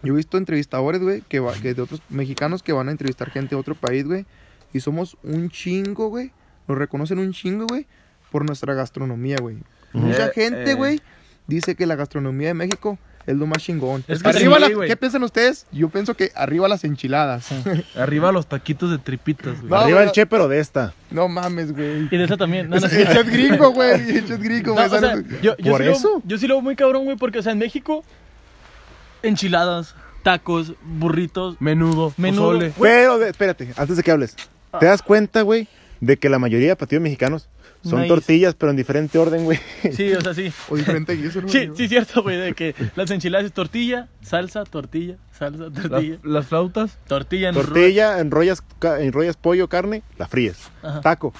Yo 0.04 0.14
he 0.14 0.18
visto 0.18 0.38
entrevistadores, 0.38 1.02
güey, 1.02 1.22
que, 1.22 1.40
va- 1.40 1.54
que 1.54 1.74
de 1.74 1.82
otros 1.82 2.02
mexicanos 2.10 2.64
que 2.64 2.72
van 2.74 2.88
a 2.88 2.92
entrevistar 2.92 3.30
gente 3.32 3.56
de 3.56 3.60
otro 3.60 3.76
país, 3.76 4.06
güey. 4.06 4.26
Y 4.74 4.80
somos 4.80 5.18
un 5.24 5.50
chingo, 5.50 6.08
güey. 6.10 6.32
Nos 6.68 6.78
reconocen 6.78 7.20
un 7.20 7.34
chingo, 7.34 7.66
güey, 7.68 7.88
por 8.32 8.46
nuestra 8.46 8.74
gastronomía, 8.76 9.38
güey. 9.42 9.58
Mucha 9.94 10.28
Eh, 10.28 10.32
gente, 10.36 10.72
eh. 10.72 10.76
güey, 10.76 11.02
dice 11.48 11.76
que 11.76 11.86
la 11.86 11.96
gastronomía 11.96 12.50
de 12.50 12.54
México 12.54 12.98
es 13.28 13.36
lo 13.38 13.46
más 13.46 13.62
chingón. 13.64 14.04
Es 14.08 14.24
que 14.24 14.30
arriba 14.30 14.58
sí, 14.58 14.74
las-. 14.74 14.88
¿Qué 14.88 14.98
piensan 14.98 15.24
ustedes? 15.24 15.66
Yo 15.72 15.90
pienso 15.90 16.16
que 16.16 16.32
arriba 16.36 16.68
las 16.68 16.84
enchiladas. 16.84 17.48
Arriba 17.96 18.32
los 18.32 18.48
taquitos 18.48 18.90
de 18.90 18.98
tripitas, 18.98 19.58
güey. 19.60 19.70
No, 19.70 19.76
Arriba 19.78 19.98
güey. 20.00 20.08
el 20.08 20.12
che, 20.14 20.26
pero 20.26 20.48
de 20.48 20.60
esta. 20.60 20.94
No 21.12 21.28
mames, 21.28 21.72
güey. 21.74 22.08
Y 22.12 22.18
de 22.18 22.24
esa 22.24 22.38
también. 22.38 22.70
No, 22.70 22.80
no, 22.80 22.86
Es- 22.88 22.92
sí. 22.94 23.02
El 23.02 23.08
chef 23.10 23.28
gringo, 23.30 23.72
güey. 23.72 23.92
El 24.18 24.26
chef 24.28 24.40
gringo, 24.42 24.70
No, 24.70 24.74
güey. 24.76 24.86
o 24.88 24.90
sea, 24.90 25.00
¿sabes? 25.00 25.26
yo, 25.42 25.56
yo 25.58 25.72
¿Por 25.72 25.82
sí 25.82 25.88
lo- 25.88 25.92
eso? 25.94 26.22
yo 26.26 26.38
sí 26.38 26.48
lo 26.48 26.56
veo 26.56 26.62
muy 26.64 26.76
cabrón, 26.76 27.06
güey, 27.06 27.18
porque, 27.18 27.40
o 27.40 27.44
sea, 27.44 27.52
en 27.52 27.60
México, 27.60 28.04
enchiladas, 29.24 29.96
tacos, 30.24 30.74
burritos, 30.84 31.58
Menudo, 31.60 32.14
Menudo. 32.18 32.60
Pero, 32.80 33.24
espérate, 33.24 33.74
antes 33.78 33.98
de 33.98 34.04
que 34.04 34.12
hables. 34.12 34.36
¿Te 34.80 34.86
das 34.86 35.02
cuenta, 35.02 35.42
güey, 35.42 35.68
de 36.00 36.18
que 36.18 36.30
la 36.30 36.40
mayoría 36.40 36.70
de 36.70 36.76
platillos 36.76 37.02
mexicanos 37.02 37.48
son 37.84 38.08
tortillas, 38.08 38.56
pero 38.56 38.72
en 38.72 38.78
diferente 38.78 39.18
orden, 39.18 39.46
güey? 39.46 39.60
Sí, 39.94 40.12
o 40.14 40.22
sea, 40.22 40.34
sí. 40.34 40.52
O 40.70 40.76
diferente 40.76 41.14
guiso, 41.16 41.42
¿no? 41.42 41.48
Sí, 41.50 41.70
sí, 41.76 41.88
cierto, 41.88 42.24
güey, 42.24 42.38
de 42.38 42.54
que 42.54 42.76
las 42.96 43.10
enchiladas 43.12 43.46
es 43.46 43.54
tortilla, 43.54 44.08
salsa, 44.22 44.64
tortilla, 44.64 45.16
salsa, 45.32 45.72
tortilla, 45.72 46.18
Las, 46.22 46.26
las 46.32 46.48
flautas. 46.48 46.98
tortilla 47.08 47.50
en 47.50 47.56
Tortilla, 47.56 48.20
enrollas, 48.20 48.64
enrollas 49.00 49.38
pollo, 49.38 49.68
carne, 49.70 50.04
la 50.18 50.28
fríes. 50.28 50.70
Ajá. 50.84 51.02
Taco, 51.02 51.34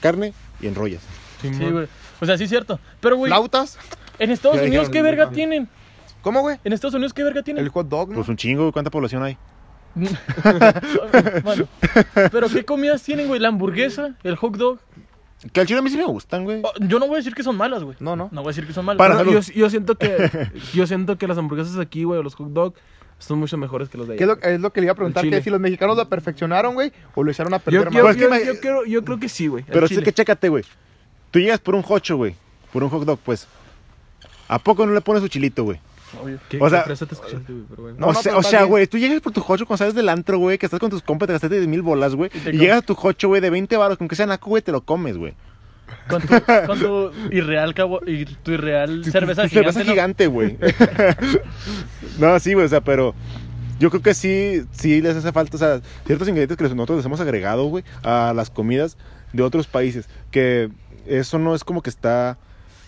carne 0.00 0.34
y 0.60 0.66
enrollas. 0.66 1.02
Sí, 1.40 1.50
güey. 1.50 1.88
O 2.20 2.26
sea, 2.26 2.38
sí, 2.38 2.46
cierto. 2.46 2.78
Pero, 3.00 3.16
güey, 3.16 3.30
¿Flautas? 3.30 3.78
en 4.18 4.30
Estados 4.30 4.58
Ya 4.58 4.64
Unidos, 4.64 4.88
¿qué 4.90 5.02
verga 5.02 5.30
tienen? 5.30 5.68
¿Cómo, 6.22 6.40
güey? 6.40 6.58
En 6.64 6.72
Estados 6.72 6.94
Unidos, 6.94 7.12
¿qué 7.12 7.22
verga 7.22 7.42
tienen? 7.42 7.64
El 7.64 7.70
hot 7.70 7.88
dog, 7.88 8.08
¿no? 8.10 8.14
Pues 8.16 8.28
un 8.28 8.36
chingo, 8.36 8.62
güey, 8.62 8.72
¿cuánta 8.72 8.90
población 8.90 9.22
hay? 9.22 9.36
bueno, 11.44 11.68
pero 12.32 12.48
¿qué 12.48 12.64
comidas 12.64 13.02
tienen, 13.02 13.28
güey? 13.28 13.38
La 13.40 13.48
hamburguesa, 13.48 14.14
el 14.24 14.36
hot 14.36 14.56
dog. 14.56 14.78
Que 15.52 15.60
al 15.60 15.66
chile 15.66 15.78
a 15.78 15.82
mí 15.82 15.90
sí 15.90 15.96
me 15.96 16.04
gustan, 16.06 16.44
güey. 16.44 16.60
Oh, 16.64 16.72
yo 16.80 16.98
no 16.98 17.06
voy 17.06 17.16
a 17.16 17.18
decir 17.18 17.34
que 17.34 17.42
son 17.42 17.56
malas, 17.56 17.82
güey. 17.84 17.96
No, 18.00 18.16
no. 18.16 18.28
No 18.32 18.40
voy 18.42 18.48
a 18.50 18.52
decir 18.52 18.66
que 18.66 18.72
son 18.72 18.84
malas. 18.84 18.98
Para- 18.98 19.18
Pero 19.18 19.30
salud. 19.30 19.46
yo, 19.46 19.52
yo 19.60 19.70
siento 19.70 19.94
que 19.96 20.48
yo 20.74 20.86
siento 20.86 21.16
que 21.18 21.26
las 21.28 21.36
hamburguesas 21.38 21.78
aquí, 21.78 22.04
güey, 22.04 22.18
o 22.18 22.22
los 22.22 22.34
hot 22.34 22.48
dog 22.48 22.74
son 23.18 23.38
mucho 23.38 23.56
mejores 23.56 23.88
que 23.88 23.98
los 23.98 24.08
de 24.08 24.14
allá. 24.14 24.18
¿Qué 24.18 24.24
es 24.24 24.28
lo, 24.28 24.54
es 24.56 24.60
lo 24.60 24.72
que 24.72 24.80
le 24.80 24.86
iba 24.86 24.92
a 24.92 24.96
preguntar? 24.96 25.24
El 25.24 25.30
Que 25.30 25.36
chile. 25.36 25.44
si 25.44 25.50
los 25.50 25.60
mexicanos 25.60 25.96
lo 25.96 26.08
perfeccionaron, 26.08 26.74
güey, 26.74 26.92
o 27.14 27.22
lo 27.22 27.30
echaron 27.30 27.52
a 27.54 27.58
Yo, 27.58 27.62
perder 27.64 27.84
yo, 27.84 27.90
Pues 27.90 28.04
más. 28.04 28.16
que 28.16 28.22
yo- 28.22 28.30
me- 28.30 28.44
yo 28.44 28.60
creo, 28.60 28.84
yo 28.84 29.04
creo 29.04 29.18
que 29.20 29.28
sí, 29.28 29.46
güey. 29.46 29.64
Pero 29.64 29.86
sí 29.86 29.94
chile. 29.94 30.04
que 30.04 30.12
chécate, 30.12 30.48
güey. 30.48 30.64
Tú 31.30 31.38
llegas 31.38 31.60
por 31.60 31.74
un 31.74 31.84
hocho, 31.86 32.16
güey. 32.16 32.34
Por 32.72 32.82
un 32.82 32.90
hot 32.90 33.04
dog, 33.04 33.18
pues. 33.24 33.46
¿A 34.48 34.58
poco 34.58 34.84
no 34.86 34.92
le 34.92 35.00
pones 35.00 35.22
su 35.22 35.28
chilito, 35.28 35.64
güey? 35.64 35.78
Obvio. 36.22 36.38
¿Qué, 36.48 36.58
o 36.60 36.68
sea- 36.70 36.84
te 36.84 36.92
escuchaste, 36.92 37.52
güey, 37.52 37.64
pero 37.68 37.82
bueno. 37.82 37.98
No, 37.98 38.06
o 38.08 38.12
no, 38.12 38.42
sea, 38.42 38.64
o 38.64 38.68
güey, 38.68 38.86
tú 38.86 38.98
llegas 38.98 39.20
por 39.20 39.32
tu 39.32 39.40
hocho 39.46 39.66
cuando 39.66 39.78
sales 39.78 39.94
del 39.94 40.08
antro, 40.08 40.38
güey, 40.38 40.58
que 40.58 40.66
estás 40.66 40.80
con 40.80 40.90
tus 40.90 41.02
compas, 41.02 41.26
te 41.26 41.32
gastaste 41.32 41.56
10 41.56 41.68
mil 41.68 41.82
bolas, 41.82 42.14
güey. 42.14 42.30
Y 42.46 42.58
llegas 42.58 42.78
a 42.78 42.82
tu 42.82 42.96
hocho, 43.00 43.28
güey, 43.28 43.40
de 43.40 43.50
20 43.50 43.76
baros, 43.76 43.98
con 43.98 44.08
que 44.08 44.16
sea 44.16 44.26
naco, 44.26 44.50
güey, 44.50 44.62
te 44.62 44.72
lo 44.72 44.82
comes, 44.82 45.16
güey. 45.16 45.34
Con 46.08 46.22
tu, 46.22 46.28
con 46.66 46.78
tu 46.78 47.10
irreal, 47.30 47.74
cabo- 47.74 48.00
y 48.06 48.24
tu 48.24 48.52
irreal 48.52 49.02
Tu- 49.04 49.10
cerveza 49.10 49.42
tu 49.42 49.48
gigante, 49.48 49.72
cerveza 49.72 49.86
¿no? 49.86 49.92
gigante, 49.92 50.26
güey. 50.26 50.56
no, 52.18 52.38
sí, 52.40 52.54
güey, 52.54 52.66
o 52.66 52.68
sea, 52.68 52.80
pero 52.82 53.14
yo 53.78 53.90
creo 53.90 54.02
que 54.02 54.14
sí, 54.14 54.64
sí 54.72 55.00
les 55.00 55.16
hace 55.16 55.32
falta, 55.32 55.56
o 55.56 55.58
sea, 55.58 55.80
ciertos 56.06 56.28
ingredientes 56.28 56.56
que 56.56 56.64
nosotros 56.64 56.98
les 56.98 57.06
hemos 57.06 57.20
agregado, 57.20 57.64
güey, 57.66 57.84
a 58.02 58.32
las 58.34 58.50
comidas 58.50 58.96
de 59.32 59.42
otros 59.42 59.66
países. 59.66 60.08
Que 60.30 60.70
eso 61.06 61.38
no 61.38 61.54
es 61.54 61.64
como 61.64 61.82
que 61.82 61.90
está. 61.90 62.38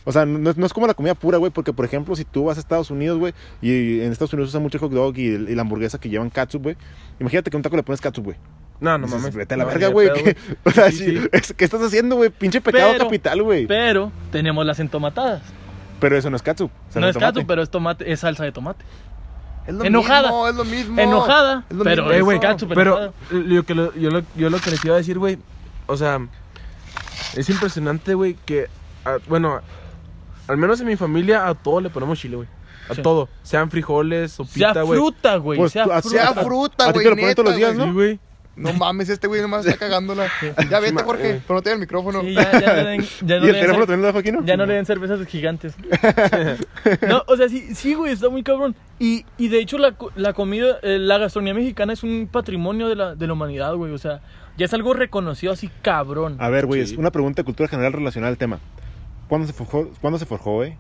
O 0.09 0.13
sea, 0.13 0.25
no, 0.25 0.49
es- 0.51 0.57
no 0.57 0.65
es 0.65 0.73
como 0.73 0.87
la 0.87 0.95
comida 0.95 1.15
pura, 1.15 1.37
güey, 1.37 1.51
porque 1.53 1.73
por 1.75 1.85
ejemplo, 1.85 2.15
si 2.17 2.25
tú 2.25 2.45
vas 2.45 2.57
a 2.57 2.61
Estados 2.61 2.91
Unidos, 2.91 3.19
güey, 3.19 3.35
y 3.61 4.01
en 4.01 4.13
Estados 4.13 4.33
Unidos 4.33 4.51
usan 4.51 4.63
mucho 4.63 4.79
el 4.79 4.81
hot 4.81 4.93
dog 4.93 5.19
y, 5.19 5.35
el- 5.35 5.49
y 5.51 5.55
la 5.55 5.63
hamburguesa 5.63 5.99
que 5.99 6.09
llevan 6.09 6.31
katsup, 6.31 6.63
güey, 6.63 6.77
imagínate 7.21 7.51
que 7.51 7.57
a 7.57 7.59
un 7.59 7.63
taco 7.63 7.77
le 7.77 7.83
pones 7.83 8.01
katsup, 8.01 8.25
güey. 8.25 8.37
No, 8.81 8.97
no 8.99 9.07
Dices, 9.07 9.21
mames. 9.21 9.35
Vete 9.35 9.55
a 9.55 9.57
la 9.57 9.65
No, 9.65 9.71
verga, 9.71 9.89
güey. 9.89 10.09
O 10.65 10.71
sea, 10.71 10.91
Sí, 10.93 11.19
es- 11.33 11.53
¿qué 11.55 11.65
estás 11.65 11.83
haciendo, 11.83 12.17
güey? 12.17 12.31
Pinche 12.31 12.61
pecado 12.61 12.93
Pero- 12.93 13.05
capital, 13.05 13.43
güey. 13.43 13.67
Pero 13.67 14.13
tenemos 14.31 14.65
las 14.65 14.79
entomatadas. 14.81 15.43
Pero 15.99 16.17
eso 16.17 16.31
no 16.31 16.37
es 16.37 16.43
katsup. 16.43 16.71
o 16.71 16.93
sea, 16.93 17.01
no 17.01 17.09
es 17.09 17.15
tomate. 17.15 17.33
catsup, 17.35 17.47
pero 17.49 17.63
es 17.63 17.71
tomate, 17.71 18.13
es 18.13 18.21
salsa 18.21 18.45
de 18.45 18.53
tomate. 18.53 18.85
Es 19.67 19.75
lo 19.75 19.83
enojada. 19.85 20.29
mismo, 20.29 20.49
es 20.49 20.55
lo 20.55 20.65
mismo. 20.65 21.01
Enojada, 21.01 21.65
Es 21.69 21.77
lo 21.77 21.83
pero 21.85 22.03
mismo 22.05 22.17
es 22.19 22.23
güey, 22.23 22.39
catsup 22.41 22.69
Pero 22.69 22.83
enojada. 22.83 23.13
yo, 23.49 23.63
que 23.65 23.75
lo, 23.75 23.95
yo, 23.97 24.11
lo, 24.11 24.23
yo 24.37 24.51
lo 24.51 24.59
que 24.61 24.71
les 24.71 24.85
iba 24.85 24.95
a 24.95 24.99
decir, 24.99 25.19
güey, 25.19 25.39
o 25.87 25.97
sea, 25.97 26.21
es 27.35 27.49
impresionante, 27.51 28.15
güey, 28.15 28.37
que, 28.47 28.69
a- 29.05 29.17
bueno, 29.29 29.61
al 30.49 30.57
menos 30.57 30.81
en 30.81 30.87
mi 30.87 30.97
familia 30.97 31.47
a 31.49 31.55
todo 31.55 31.81
le 31.81 31.91
ponemos 31.91 32.19
chile, 32.19 32.37
güey. 32.37 32.49
A 32.89 32.95
Sí. 32.95 33.03
todo. 33.03 33.29
Sean 33.43 33.71
frijoles, 33.71 34.33
Sea 34.33 34.45
sopita, 34.47 34.83
güey. 34.83 34.99
fruta, 35.01 35.37
güey. 35.37 35.59
Pues 35.59 35.73
sea 35.73 35.85
fruta. 35.85 36.03
Sea 36.03 36.35
fruta, 36.35 36.85
A 36.89 36.93
ti 36.93 36.93
güey. 36.95 37.05
te 37.05 37.11
lo 37.11 37.17
ponen 37.17 37.35
todos 37.35 37.49
los 37.49 37.57
días, 37.57 37.75
güey. 37.77 37.87
Sí, 37.89 37.93
güey. 37.95 38.21
No 38.55 38.73
mames, 38.73 39.11
este 39.11 39.27
güey 39.27 39.43
nomás 39.43 39.67
está 39.67 39.79
cagándola. 39.79 40.29
Ya 40.71 40.81
vete, 40.81 41.03
Jorge, 41.03 41.31
eh. 41.31 41.43
pero 41.47 41.59
no 41.59 41.63
te 41.63 41.73
el 41.73 41.79
micrófono. 41.79 42.23
Sí, 42.23 42.33
ya, 42.33 42.53
ya, 42.59 42.69
no 42.69 42.83
le 42.85 42.85
den- 42.85 43.03
ya 43.23 43.37
no 43.39 43.45
¿Y 43.45 43.53
le 43.53 43.59
el 43.59 43.61
teléfono 43.61 43.81
también 43.87 44.01
lo 44.01 44.07
dejo 44.07 44.19
aquí, 44.19 44.33
no? 44.33 44.45
Ya 44.47 44.57
no 44.57 44.65
le 44.65 44.75
den 44.75 44.87
cervezas 44.87 45.27
gigantes. 45.27 45.75
no, 47.09 47.23
o 47.27 47.37
sea, 47.37 47.49
sí, 47.49 47.75
sí, 47.75 47.95
güey, 47.95 48.13
está 48.13 48.29
muy 48.29 48.43
cabrón. 48.43 48.75
Y, 48.99 49.27
y 49.37 49.49
de 49.49 49.59
hecho, 49.59 49.77
la, 49.79 49.93
co- 49.93 50.11
la 50.17 50.33
comida, 50.33 50.79
eh, 50.83 50.99
la 50.99 51.19
gastronomía 51.19 51.53
mexicana 51.55 51.93
es 51.93 52.03
un 52.03 52.29
patrimonio 52.33 52.89
de 52.89 52.97
la, 52.97 53.15
de 53.15 53.27
la 53.27 53.33
humanidad, 53.35 53.75
güey. 53.75 53.93
O 53.93 53.99
sea, 53.99 54.21
ya 54.57 54.65
es 54.65 54.73
algo 54.73 54.95
reconocido 54.95 55.53
así, 55.53 55.71
cabrón. 55.83 56.37
A 56.39 56.49
ver, 56.49 56.65
güey, 56.67 56.87
Sí. 56.87 56.95
es 56.95 56.99
una 56.99 57.11
pregunta 57.11 57.43
de 57.43 57.45
cultura 57.45 57.69
general 57.69 57.93
relacionada 57.93 58.31
al 58.31 58.39
tema. 58.39 58.59
¿Cuándo 59.29 59.47
se 59.47 59.53
forjó, 59.53 59.91
¿cuándo 60.01 60.19
se 60.19 60.27
forjó 60.27 60.55
güey? 60.55 60.77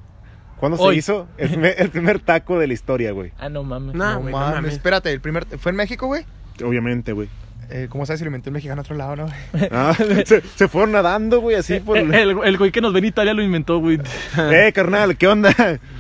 ¿Cuándo 0.59 0.78
Hoy. 0.80 0.94
se 0.94 0.99
hizo 1.01 1.28
el 1.36 1.51
primer, 1.51 1.74
el 1.78 1.90
primer 1.90 2.18
taco 2.20 2.59
de 2.59 2.66
la 2.66 2.72
historia, 2.72 3.12
güey? 3.12 3.32
Ah, 3.38 3.49
no 3.49 3.62
mames. 3.62 3.94
Nah, 3.94 4.14
No 4.14 4.20
güey, 4.20 4.32
no 4.32 4.38
mames, 4.38 4.55
mames. 4.57 4.72
espérate, 4.72 5.12
el 5.12 5.20
primer 5.20 5.44
fue 5.59 5.70
en 5.70 5.76
México, 5.76 6.07
güey. 6.07 6.24
Obviamente, 6.64 7.12
güey. 7.12 7.28
Eh, 7.68 7.88
¿Cómo 7.90 8.06
sabes 8.06 8.20
si 8.20 8.24
lo 8.24 8.28
inventó 8.28 8.50
un 8.50 8.54
mexicano 8.54 8.80
a 8.80 8.82
otro 8.82 8.94
lado, 8.96 9.16
no? 9.16 9.24
güey? 9.24 9.68
Ah, 9.72 9.94
se, 10.24 10.40
se 10.40 10.68
fueron 10.68 10.92
nadando, 10.92 11.40
güey, 11.40 11.56
así 11.56 11.80
por... 11.80 11.98
el, 11.98 12.14
el- 12.14 12.36
el 12.44 12.56
güey 12.58 12.70
que 12.70 12.80
nos 12.80 12.92
ve 12.92 13.00
en 13.00 13.06
Italia 13.06 13.34
lo 13.34 13.42
inventó, 13.42 13.78
güey. 13.78 13.98
Eh, 14.38 14.72
carnal, 14.74 15.16
¿qué 15.16 15.26
onda? 15.28 15.52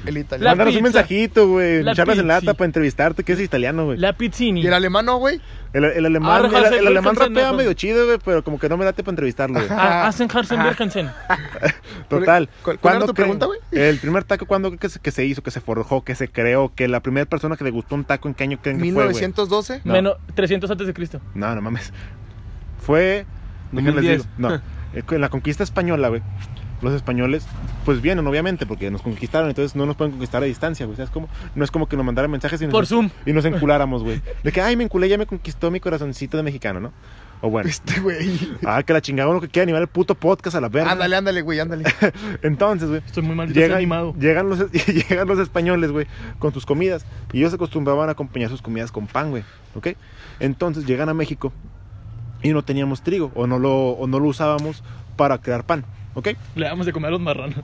El 0.06 0.18
italiano. 0.18 0.50
Mándanos 0.50 0.76
un 0.76 0.82
mensajito, 0.82 1.48
güey. 1.48 1.82
La 1.82 1.94
Charlas 1.94 2.18
en 2.18 2.24
pizza. 2.24 2.34
lata 2.40 2.54
para 2.54 2.66
entrevistarte, 2.66 3.24
que 3.24 3.32
es 3.32 3.40
italiano, 3.40 3.86
güey. 3.86 3.98
La 3.98 4.12
pizzini. 4.12 4.62
Y 4.62 4.66
el 4.66 4.74
alemán 4.74 5.06
no, 5.06 5.18
güey. 5.18 5.40
El, 5.72 5.84
el 5.84 6.06
alemán, 6.06 6.42
Ah, 6.54 6.58
el, 6.68 6.74
el 6.74 6.86
alemán 6.86 7.16
rapea 7.16 7.52
medio 7.52 7.72
chido, 7.74 8.06
güey, 8.06 8.18
pero 8.24 8.42
como 8.42 8.58
que 8.58 8.68
no 8.68 8.76
me 8.78 8.84
late 8.84 9.02
para 9.02 9.12
entrevistarlo, 9.12 9.58
güey. 9.58 9.68
Ah, 9.70 10.06
hacen 10.06 10.28
Harsen 10.32 10.62
Birkensen. 10.62 11.10
Total. 12.08 12.48
¿Cuál- 12.62 12.62
cuál 12.62 12.78
¿Cuándo 12.78 12.98
era 13.04 13.06
tu 13.08 13.14
pregunta, 13.14 13.46
güey? 13.46 13.58
El 13.72 13.98
primer 13.98 14.24
taco, 14.24 14.46
¿cuándo 14.46 14.70
que 14.76 14.88
se, 14.88 15.00
que 15.00 15.10
se 15.10 15.24
hizo, 15.26 15.42
que 15.42 15.50
se 15.50 15.60
forjó, 15.60 16.02
que 16.04 16.14
se 16.14 16.28
creó, 16.28 16.72
que 16.74 16.88
la 16.88 17.00
primera 17.00 17.26
persona 17.26 17.56
que 17.56 17.64
le 17.64 17.70
gustó 17.70 17.94
un 17.94 18.04
taco, 18.04 18.28
¿en 18.28 18.34
qué 18.34 18.44
año 18.44 18.58
creen 18.62 18.78
que 18.78 18.84
fue, 18.84 18.92
güey? 18.92 19.06
1912. 19.08 19.80
No. 19.84 19.92
Menos 19.92 20.16
300 20.34 20.70
antes 20.70 20.86
de 20.86 20.94
Cristo. 20.94 21.20
No, 21.34 21.54
no 21.56 21.62
mames. 21.62 21.92
Fue. 22.80 23.26
déjenles 23.72 23.94
2010. 24.04 24.22
digo, 24.36 24.48
No. 24.50 24.54
eh, 24.94 25.02
En 25.10 25.20
la 25.20 25.28
conquista 25.28 25.62
española, 25.64 26.08
güey. 26.08 26.22
Los 26.82 26.92
españoles, 26.92 27.46
pues 27.86 28.02
vienen, 28.02 28.26
obviamente, 28.26 28.66
porque 28.66 28.90
nos 28.90 29.00
conquistaron, 29.00 29.48
entonces 29.48 29.74
no 29.76 29.86
nos 29.86 29.96
pueden 29.96 30.12
conquistar 30.12 30.42
a 30.42 30.46
distancia, 30.46 30.84
güey. 30.84 30.96
¿Sabes 30.96 31.10
cómo? 31.10 31.26
No 31.54 31.64
es 31.64 31.70
como 31.70 31.88
que 31.88 31.96
nos 31.96 32.04
mandaran 32.04 32.30
mensajes 32.30 32.60
y 32.60 32.66
nos, 32.66 32.72
Por 32.72 32.86
Zoom. 32.86 33.08
y 33.24 33.32
nos 33.32 33.46
enculáramos, 33.46 34.02
güey. 34.02 34.20
De 34.44 34.52
que, 34.52 34.60
ay, 34.60 34.76
me 34.76 34.84
enculé, 34.84 35.08
ya 35.08 35.16
me 35.16 35.24
conquistó 35.26 35.70
mi 35.70 35.80
corazoncito 35.80 36.36
de 36.36 36.42
mexicano, 36.42 36.78
¿no? 36.80 36.92
O 37.40 37.50
bueno. 37.50 37.68
Este, 37.68 38.00
güey. 38.00 38.38
Ah, 38.66 38.82
que 38.82 38.92
la 38.92 39.00
chingada 39.00 39.28
uno 39.28 39.40
que 39.40 39.48
quiera 39.48 39.64
animar 39.64 39.82
el 39.82 39.88
puto 39.88 40.14
podcast 40.14 40.56
a 40.56 40.60
la 40.60 40.68
verga. 40.68 40.92
Ándale, 40.92 41.16
ándale, 41.16 41.42
güey, 41.42 41.60
ándale. 41.60 41.84
Entonces, 42.42 42.88
güey. 42.88 43.02
Estoy 43.04 43.22
muy 43.22 43.46
Llegan, 43.48 43.76
animado. 43.78 44.14
llegan, 44.18 44.48
los, 44.48 44.70
llegan 44.72 45.28
los 45.28 45.38
españoles, 45.38 45.90
güey, 45.90 46.06
con 46.38 46.52
sus 46.52 46.64
comidas. 46.66 47.04
Y 47.32 47.38
ellos 47.38 47.50
se 47.50 47.56
acostumbraban 47.56 48.08
a 48.08 48.12
acompañar 48.12 48.50
sus 48.50 48.62
comidas 48.62 48.90
con 48.90 49.06
pan, 49.06 49.30
güey. 49.30 49.44
¿Ok? 49.74 49.88
Entonces 50.40 50.86
llegan 50.86 51.08
a 51.08 51.14
México 51.14 51.52
y 52.42 52.50
no 52.50 52.62
teníamos 52.62 53.02
trigo 53.02 53.30
o 53.34 53.46
no 53.46 53.58
lo, 53.58 53.90
o 53.90 54.06
no 54.06 54.18
lo 54.18 54.28
usábamos 54.28 54.82
para 55.16 55.38
crear 55.38 55.64
pan. 55.64 55.84
¿Ok? 56.14 56.28
Le 56.54 56.66
damos 56.66 56.86
de 56.86 56.92
comer 56.92 57.08
a 57.08 57.10
los 57.12 57.20
marranos. 57.20 57.56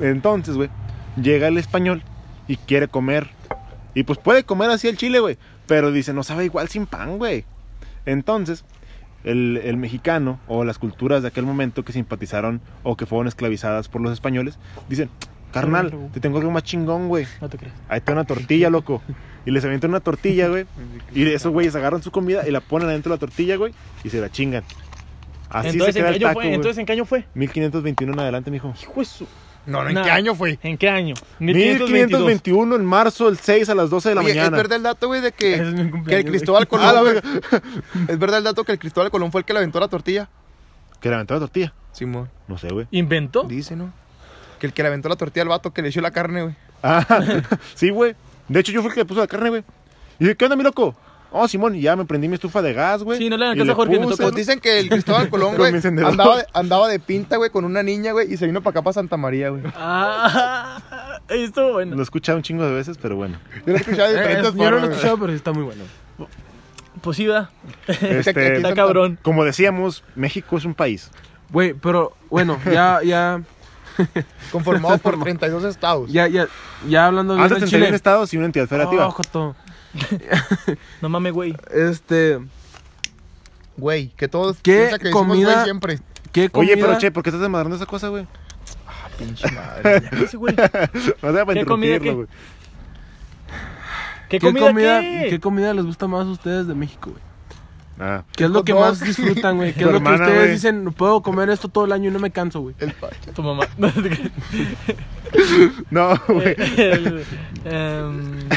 Entonces, 0.00 0.56
güey, 0.56 0.68
llega 1.20 1.48
el 1.48 1.58
español 1.58 2.02
y 2.46 2.56
quiere 2.56 2.88
comer. 2.88 3.28
Y 3.94 4.02
pues 4.02 4.18
puede 4.18 4.44
comer 4.44 4.70
así 4.70 4.88
el 4.88 4.96
chile, 4.96 5.20
güey. 5.20 5.38
Pero 5.66 5.90
dice, 5.90 6.12
no 6.12 6.22
sabe 6.22 6.44
igual 6.44 6.68
sin 6.68 6.86
pan, 6.86 7.18
güey. 7.18 7.44
Entonces, 8.08 8.64
el, 9.24 9.60
el 9.62 9.76
mexicano 9.76 10.40
o 10.48 10.64
las 10.64 10.78
culturas 10.78 11.22
de 11.22 11.28
aquel 11.28 11.44
momento 11.44 11.84
que 11.84 11.92
simpatizaron 11.92 12.60
o 12.82 12.96
que 12.96 13.04
fueron 13.04 13.28
esclavizadas 13.28 13.88
por 13.88 14.00
los 14.00 14.12
españoles, 14.12 14.58
dicen, 14.88 15.10
carnal, 15.52 16.10
te 16.12 16.20
tengo 16.20 16.38
algo 16.38 16.50
más 16.50 16.62
chingón, 16.62 17.08
güey. 17.08 17.26
No 17.40 17.48
te 17.48 17.58
creas. 17.58 17.74
Ahí 17.88 17.98
está 17.98 18.12
una 18.12 18.24
tortilla, 18.24 18.70
loco. 18.70 19.02
Y 19.44 19.50
les 19.50 19.64
avientan 19.64 19.90
una 19.90 20.00
tortilla, 20.00 20.48
güey. 20.48 20.66
Y 21.12 21.24
de 21.24 21.34
esos 21.34 21.52
güeyes 21.52 21.74
agarran 21.74 22.02
su 22.02 22.10
comida 22.10 22.48
y 22.48 22.50
la 22.50 22.60
ponen 22.60 22.88
adentro 22.88 23.10
de 23.10 23.16
la 23.16 23.20
tortilla, 23.20 23.56
güey. 23.56 23.74
Y 24.04 24.10
se 24.10 24.20
la 24.20 24.30
chingan. 24.30 24.64
Así 25.50 25.68
Entonces, 25.68 25.94
se 25.94 26.00
¿en 26.00 26.06
queda 26.06 26.14
el 26.16 26.22
taco, 26.22 26.40
fue? 26.40 26.54
Entonces, 26.54 26.78
¿en 26.78 26.86
qué 26.86 26.92
año 26.92 27.04
fue? 27.04 27.24
1521 27.34 28.12
en 28.12 28.20
adelante, 28.20 28.50
mijo. 28.50 28.74
Hijo 28.82 29.00
de 29.00 29.04
su... 29.04 29.26
No, 29.66 29.82
no, 29.82 29.88
¿en 29.90 29.94
Nah. 29.96 30.02
qué 30.04 30.10
año 30.10 30.34
fue? 30.34 30.58
¿En 30.62 30.78
qué 30.78 30.88
año? 30.88 31.14
1521 31.40 32.76
en 32.76 32.84
marzo, 32.84 33.28
el 33.28 33.38
6 33.38 33.68
a 33.68 33.74
las 33.74 33.90
12 33.90 34.08
de 34.10 34.14
la 34.14 34.20
Oye, 34.22 34.30
es 34.30 34.36
mañana. 34.36 34.56
verdad 34.56 34.76
el 34.76 34.82
dato, 34.82 35.06
güey, 35.08 35.20
de 35.20 35.32
que, 35.32 35.54
es 35.56 35.60
mi 35.62 35.74
que 35.76 35.80
el 35.82 35.90
cumpleaños, 35.90 36.30
Cristóbal 36.30 36.66
Colón. 36.68 36.86
Ah, 36.86 36.92
la 36.92 37.00
güey, 37.02 37.14
verga. 37.14 37.30
es 38.08 38.18
verdad 38.18 38.38
el 38.38 38.44
dato 38.44 38.64
que 38.64 38.72
el 38.72 38.78
Cristóbal 38.78 39.10
Colón 39.10 39.30
fue 39.32 39.40
el 39.40 39.44
que 39.44 39.52
le 39.52 39.58
aventó 39.58 39.78
la 39.80 39.88
tortilla. 39.88 40.28
Que 41.00 41.08
le 41.08 41.14
aventó 41.16 41.34
la 41.34 41.40
tortilla. 41.40 41.72
Simón. 41.92 42.28
No 42.46 42.58
sé, 42.58 42.68
güey. 42.68 42.86
¿Inventó? 42.90 43.42
Dice, 43.44 43.76
¿no? 43.76 43.92
Que 44.58 44.66
el 44.66 44.72
que 44.72 44.82
le 44.82 44.88
aventó 44.88 45.08
la 45.08 45.16
tortilla 45.16 45.42
al 45.42 45.48
vato 45.48 45.72
que 45.72 45.82
le 45.82 45.88
echó 45.88 46.00
la 46.00 46.10
carne, 46.10 46.42
güey. 46.42 46.54
Ah, 46.82 47.04
sí, 47.74 47.90
güey. 47.90 48.14
De 48.48 48.60
hecho, 48.60 48.72
yo 48.72 48.80
fui 48.80 48.88
el 48.88 48.94
que 48.94 49.00
le 49.00 49.04
puso 49.06 49.20
la 49.20 49.26
carne, 49.26 49.50
güey. 49.50 49.64
Y 50.18 50.24
dije, 50.24 50.36
¿qué 50.36 50.44
onda, 50.44 50.56
mi 50.56 50.62
loco? 50.64 50.96
Oh, 51.30 51.46
Simón, 51.46 51.74
ya 51.78 51.94
me 51.94 52.06
prendí 52.06 52.26
mi 52.26 52.34
estufa 52.34 52.62
de 52.62 52.72
gas, 52.72 53.02
güey. 53.02 53.18
Sí, 53.18 53.28
no 53.28 53.36
le 53.36 53.44
hagan 53.44 53.58
caso 53.58 53.72
a 53.72 53.74
Jorge, 53.74 53.98
puse. 54.00 54.22
Pues 54.22 54.34
dicen 54.34 54.60
que 54.60 54.78
el 54.80 54.88
Cristóbal 54.88 55.28
Colón, 55.30 55.56
güey, 55.56 55.74
andaba, 56.04 56.38
de- 56.38 56.46
andaba 56.54 56.88
de 56.88 56.98
pinta, 57.00 57.36
güey, 57.36 57.50
con 57.50 57.64
una 57.66 57.82
niña, 57.82 58.12
güey, 58.12 58.32
y 58.32 58.36
se 58.38 58.46
vino 58.46 58.62
para 58.62 58.70
acá, 58.72 58.82
para 58.82 58.94
Santa 58.94 59.16
María, 59.18 59.50
güey. 59.50 59.62
Ah, 59.76 60.80
estuvo 61.28 61.74
bueno. 61.74 61.94
Lo 61.96 62.00
he 62.00 62.04
escuchado 62.04 62.36
un 62.38 62.42
chingo 62.42 62.64
de 62.64 62.72
veces, 62.72 62.96
pero 62.96 63.16
bueno. 63.16 63.38
Yo 63.66 63.72
lo 63.72 63.74
he 63.74 63.80
escuchado 63.80 64.08
de 64.08 64.14
Eh, 64.14 64.18
diferentes 64.20 64.54
yo 64.54 64.58
no 64.58 64.62
lo 64.62 64.66
he 64.68 64.80
formas, 64.80 64.90
escuchado, 64.96 65.18
pero 65.18 65.32
sí 65.32 65.36
está 65.36 65.52
muy 65.52 65.62
bueno. 65.64 65.84
Pues 67.02 67.16
sí, 67.16 67.26
¿verdad? 67.26 67.50
Este, 67.86 68.56
Está 68.56 68.74
cabrón. 68.74 69.18
como 69.22 69.44
decíamos, 69.44 70.02
México 70.16 70.56
es 70.56 70.64
un 70.64 70.74
país. 70.74 71.10
Güey, 71.50 71.74
pero 71.74 72.12
bueno, 72.30 72.58
ya, 72.72 73.00
ya. 73.04 73.42
Conformado 74.52 74.98
por 74.98 75.18
32 75.20 75.64
estados. 75.64 76.10
ya, 76.10 76.26
ya, 76.28 76.46
ya 76.88 77.06
hablando 77.06 77.34
bien 77.34 77.42
Antes 77.44 77.60
del 77.60 77.68
tendría 77.70 77.86
un 77.86 77.86
Chile. 77.88 77.96
estado 77.96 78.24
y 78.30 78.36
una 78.36 78.46
entidad 78.46 78.66
federativa. 78.66 79.06
Oh, 79.06 79.10
joto. 79.10 79.56
No 81.02 81.08
mames, 81.08 81.32
güey. 81.32 81.56
Este, 81.72 82.38
Güey, 83.76 84.08
que 84.16 84.26
todos 84.28 84.58
¿Qué 84.62 84.90
que 85.00 85.10
comida- 85.10 85.52
güey 85.52 85.64
siempre. 85.64 85.98
¿qué 86.32 86.48
comida? 86.50 86.72
Oye, 86.74 86.82
pero 86.82 86.98
che, 86.98 87.10
¿por 87.12 87.22
qué 87.22 87.30
estás 87.30 87.40
desmadrando 87.40 87.76
esa 87.76 87.86
cosa, 87.86 88.08
güey? 88.08 88.26
Pinche 89.18 89.50
madre. 89.52 90.02
¿Qué 90.30 90.36
güey? 90.36 90.54
No 91.22 91.32
sea 91.32 91.46
para 91.46 91.60
¿Qué 91.60 91.64
comida 91.66 91.96
interrumpirlo, 91.96 92.00
qué? 92.00 92.12
güey. 92.12 92.26
¿Qué 94.28 94.38
¿Qué 94.38 94.46
comida, 94.46 94.66
comida, 94.66 95.00
qué? 95.00 95.26
¿Qué 95.30 95.40
comida 95.40 95.72
les 95.74 95.84
gusta 95.86 96.06
más 96.06 96.26
a 96.26 96.30
ustedes 96.30 96.66
de 96.66 96.74
México, 96.74 97.10
güey? 97.10 97.22
Ah, 98.00 98.22
¿Qué 98.36 98.44
es 98.44 98.50
lo 98.50 98.62
que 98.62 98.74
más 98.74 99.00
disfrutan, 99.00 99.56
güey? 99.56 99.72
¿Qué 99.72 99.80
es 99.80 99.86
lo 99.86 99.92
que 99.92 99.96
hermana, 99.96 100.24
ustedes 100.26 100.50
dicen? 100.52 100.92
Puedo 100.92 101.20
comer 101.22 101.50
esto 101.50 101.68
todo 101.68 101.84
el 101.84 101.92
año 101.92 102.10
y 102.10 102.12
no 102.12 102.18
me 102.20 102.30
canso, 102.30 102.60
güey. 102.60 102.74
El 102.78 102.92
pacho. 102.92 103.32
Tu 103.34 103.42
mamá. 103.42 103.64
no, 105.90 106.14
güey. 106.28 106.54
El- 106.76 107.24
em, 107.64 108.48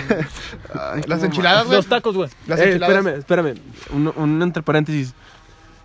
Ay, 0.73 1.01
Las 1.07 1.23
enchiladas, 1.23 1.65
güey. 1.65 1.77
los 1.77 1.87
tacos, 1.87 2.15
güey. 2.15 2.29
Las 2.47 2.59
Eh, 2.59 2.67
enchiladas. 2.69 2.95
espérame, 2.97 3.19
espérame. 3.19 3.55
Un, 3.93 4.13
un 4.15 4.41
entre 4.41 4.63
paréntesis. 4.63 5.13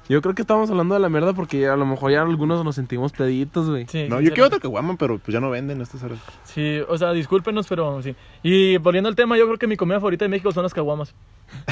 Yo 0.08 0.22
creo 0.22 0.36
que 0.36 0.42
estamos 0.42 0.70
hablando 0.70 0.94
de 0.94 1.00
la 1.00 1.08
mierda 1.08 1.32
porque 1.32 1.66
a 1.66 1.74
lo 1.74 1.84
mejor 1.84 2.12
ya 2.12 2.22
algunos 2.22 2.64
nos 2.64 2.76
sentimos 2.76 3.10
peditos, 3.10 3.68
güey. 3.68 3.86
Sí, 3.88 4.06
No, 4.08 4.20
yo 4.20 4.30
quiero 4.32 4.46
otra 4.46 4.60
caguama, 4.60 4.94
pero 4.96 5.18
pues 5.18 5.32
ya 5.32 5.40
no 5.40 5.50
venden 5.50 5.80
a 5.80 5.82
estas 5.82 6.00
horas. 6.04 6.18
Sí, 6.44 6.78
o 6.88 6.96
sea, 6.96 7.10
discúlpenos, 7.10 7.66
pero 7.66 8.00
sí. 8.02 8.14
Y 8.44 8.76
volviendo 8.76 9.08
al 9.08 9.16
tema, 9.16 9.36
yo 9.36 9.46
creo 9.46 9.58
que 9.58 9.66
mi 9.66 9.76
comida 9.76 9.96
favorita 9.98 10.24
de 10.24 10.28
México 10.28 10.52
son 10.52 10.62
las 10.62 10.72
caguamas. 10.74 11.12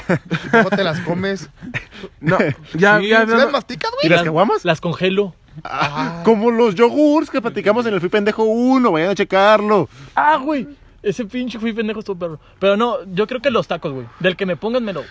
¿Cómo 0.50 0.68
te 0.70 0.82
las 0.82 0.98
comes? 1.02 1.48
No, 2.20 2.36
ya, 2.74 2.98
Sí, 2.98 3.08
ya, 3.08 3.20
¿Sí 3.24 3.30
ya- 3.30 3.36
las 3.36 3.52
masticas, 3.52 3.90
¿Y 4.02 4.08
güey? 4.08 4.16
las 4.16 4.24
caguamas? 4.24 4.64
Las 4.64 4.80
congelo. 4.80 5.34
Ah, 5.62 6.22
como 6.24 6.50
los 6.50 6.74
yogurts 6.74 7.30
que 7.30 7.40
platicamos 7.40 7.86
en 7.86 7.94
el 7.94 8.00
Fui 8.00 8.08
Pendejo 8.08 8.44
1, 8.44 8.90
vayan 8.90 9.10
a 9.10 9.14
checarlo. 9.14 9.88
Ah, 10.14 10.38
güey. 10.38 10.66
Ese 11.02 11.26
pinche 11.26 11.58
fui 11.58 11.72
pendejo 11.74 12.00
estuvo 12.00 12.18
perro. 12.18 12.40
Pero 12.58 12.76
no, 12.78 13.04
yo 13.12 13.26
creo 13.26 13.40
que 13.40 13.50
los 13.50 13.68
tacos, 13.68 13.92
güey. 13.92 14.06
Del 14.20 14.36
que 14.36 14.46
me 14.46 14.56
pongan, 14.56 14.82
me 14.84 14.92
lo 14.94 15.02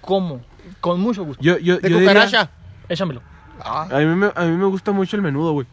como. 0.00 0.40
Con 0.80 1.00
mucho 1.00 1.24
gusto. 1.24 1.42
yo, 1.42 1.58
yo, 1.58 1.78
De 1.78 1.90
yo 1.90 1.98
diría-. 1.98 2.50
Échamelo. 2.88 3.20
Ah, 3.60 3.88
a, 3.90 3.98
mí 3.98 4.06
me, 4.06 4.30
a 4.34 4.44
mí 4.44 4.56
me 4.56 4.64
gusta 4.66 4.92
mucho 4.92 5.16
el 5.16 5.22
menudo, 5.22 5.52
güey. 5.52 5.66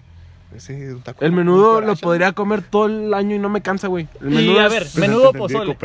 ese 0.54 0.88
es 0.88 0.94
un 0.94 1.02
taco 1.02 1.24
El 1.24 1.32
menudo 1.32 1.80
lo 1.80 1.96
podría 1.96 2.34
comer 2.34 2.62
todo 2.62 2.88
el 2.88 3.14
año 3.14 3.36
y 3.36 3.40
no 3.40 3.50
me 3.50 3.62
cansa, 3.62 3.88
güey. 3.88 4.08
El 4.22 4.40
Y 4.42 4.58
a 4.58 4.68
ver, 4.68 4.88
menudo 4.96 5.32
pozole. 5.32 5.78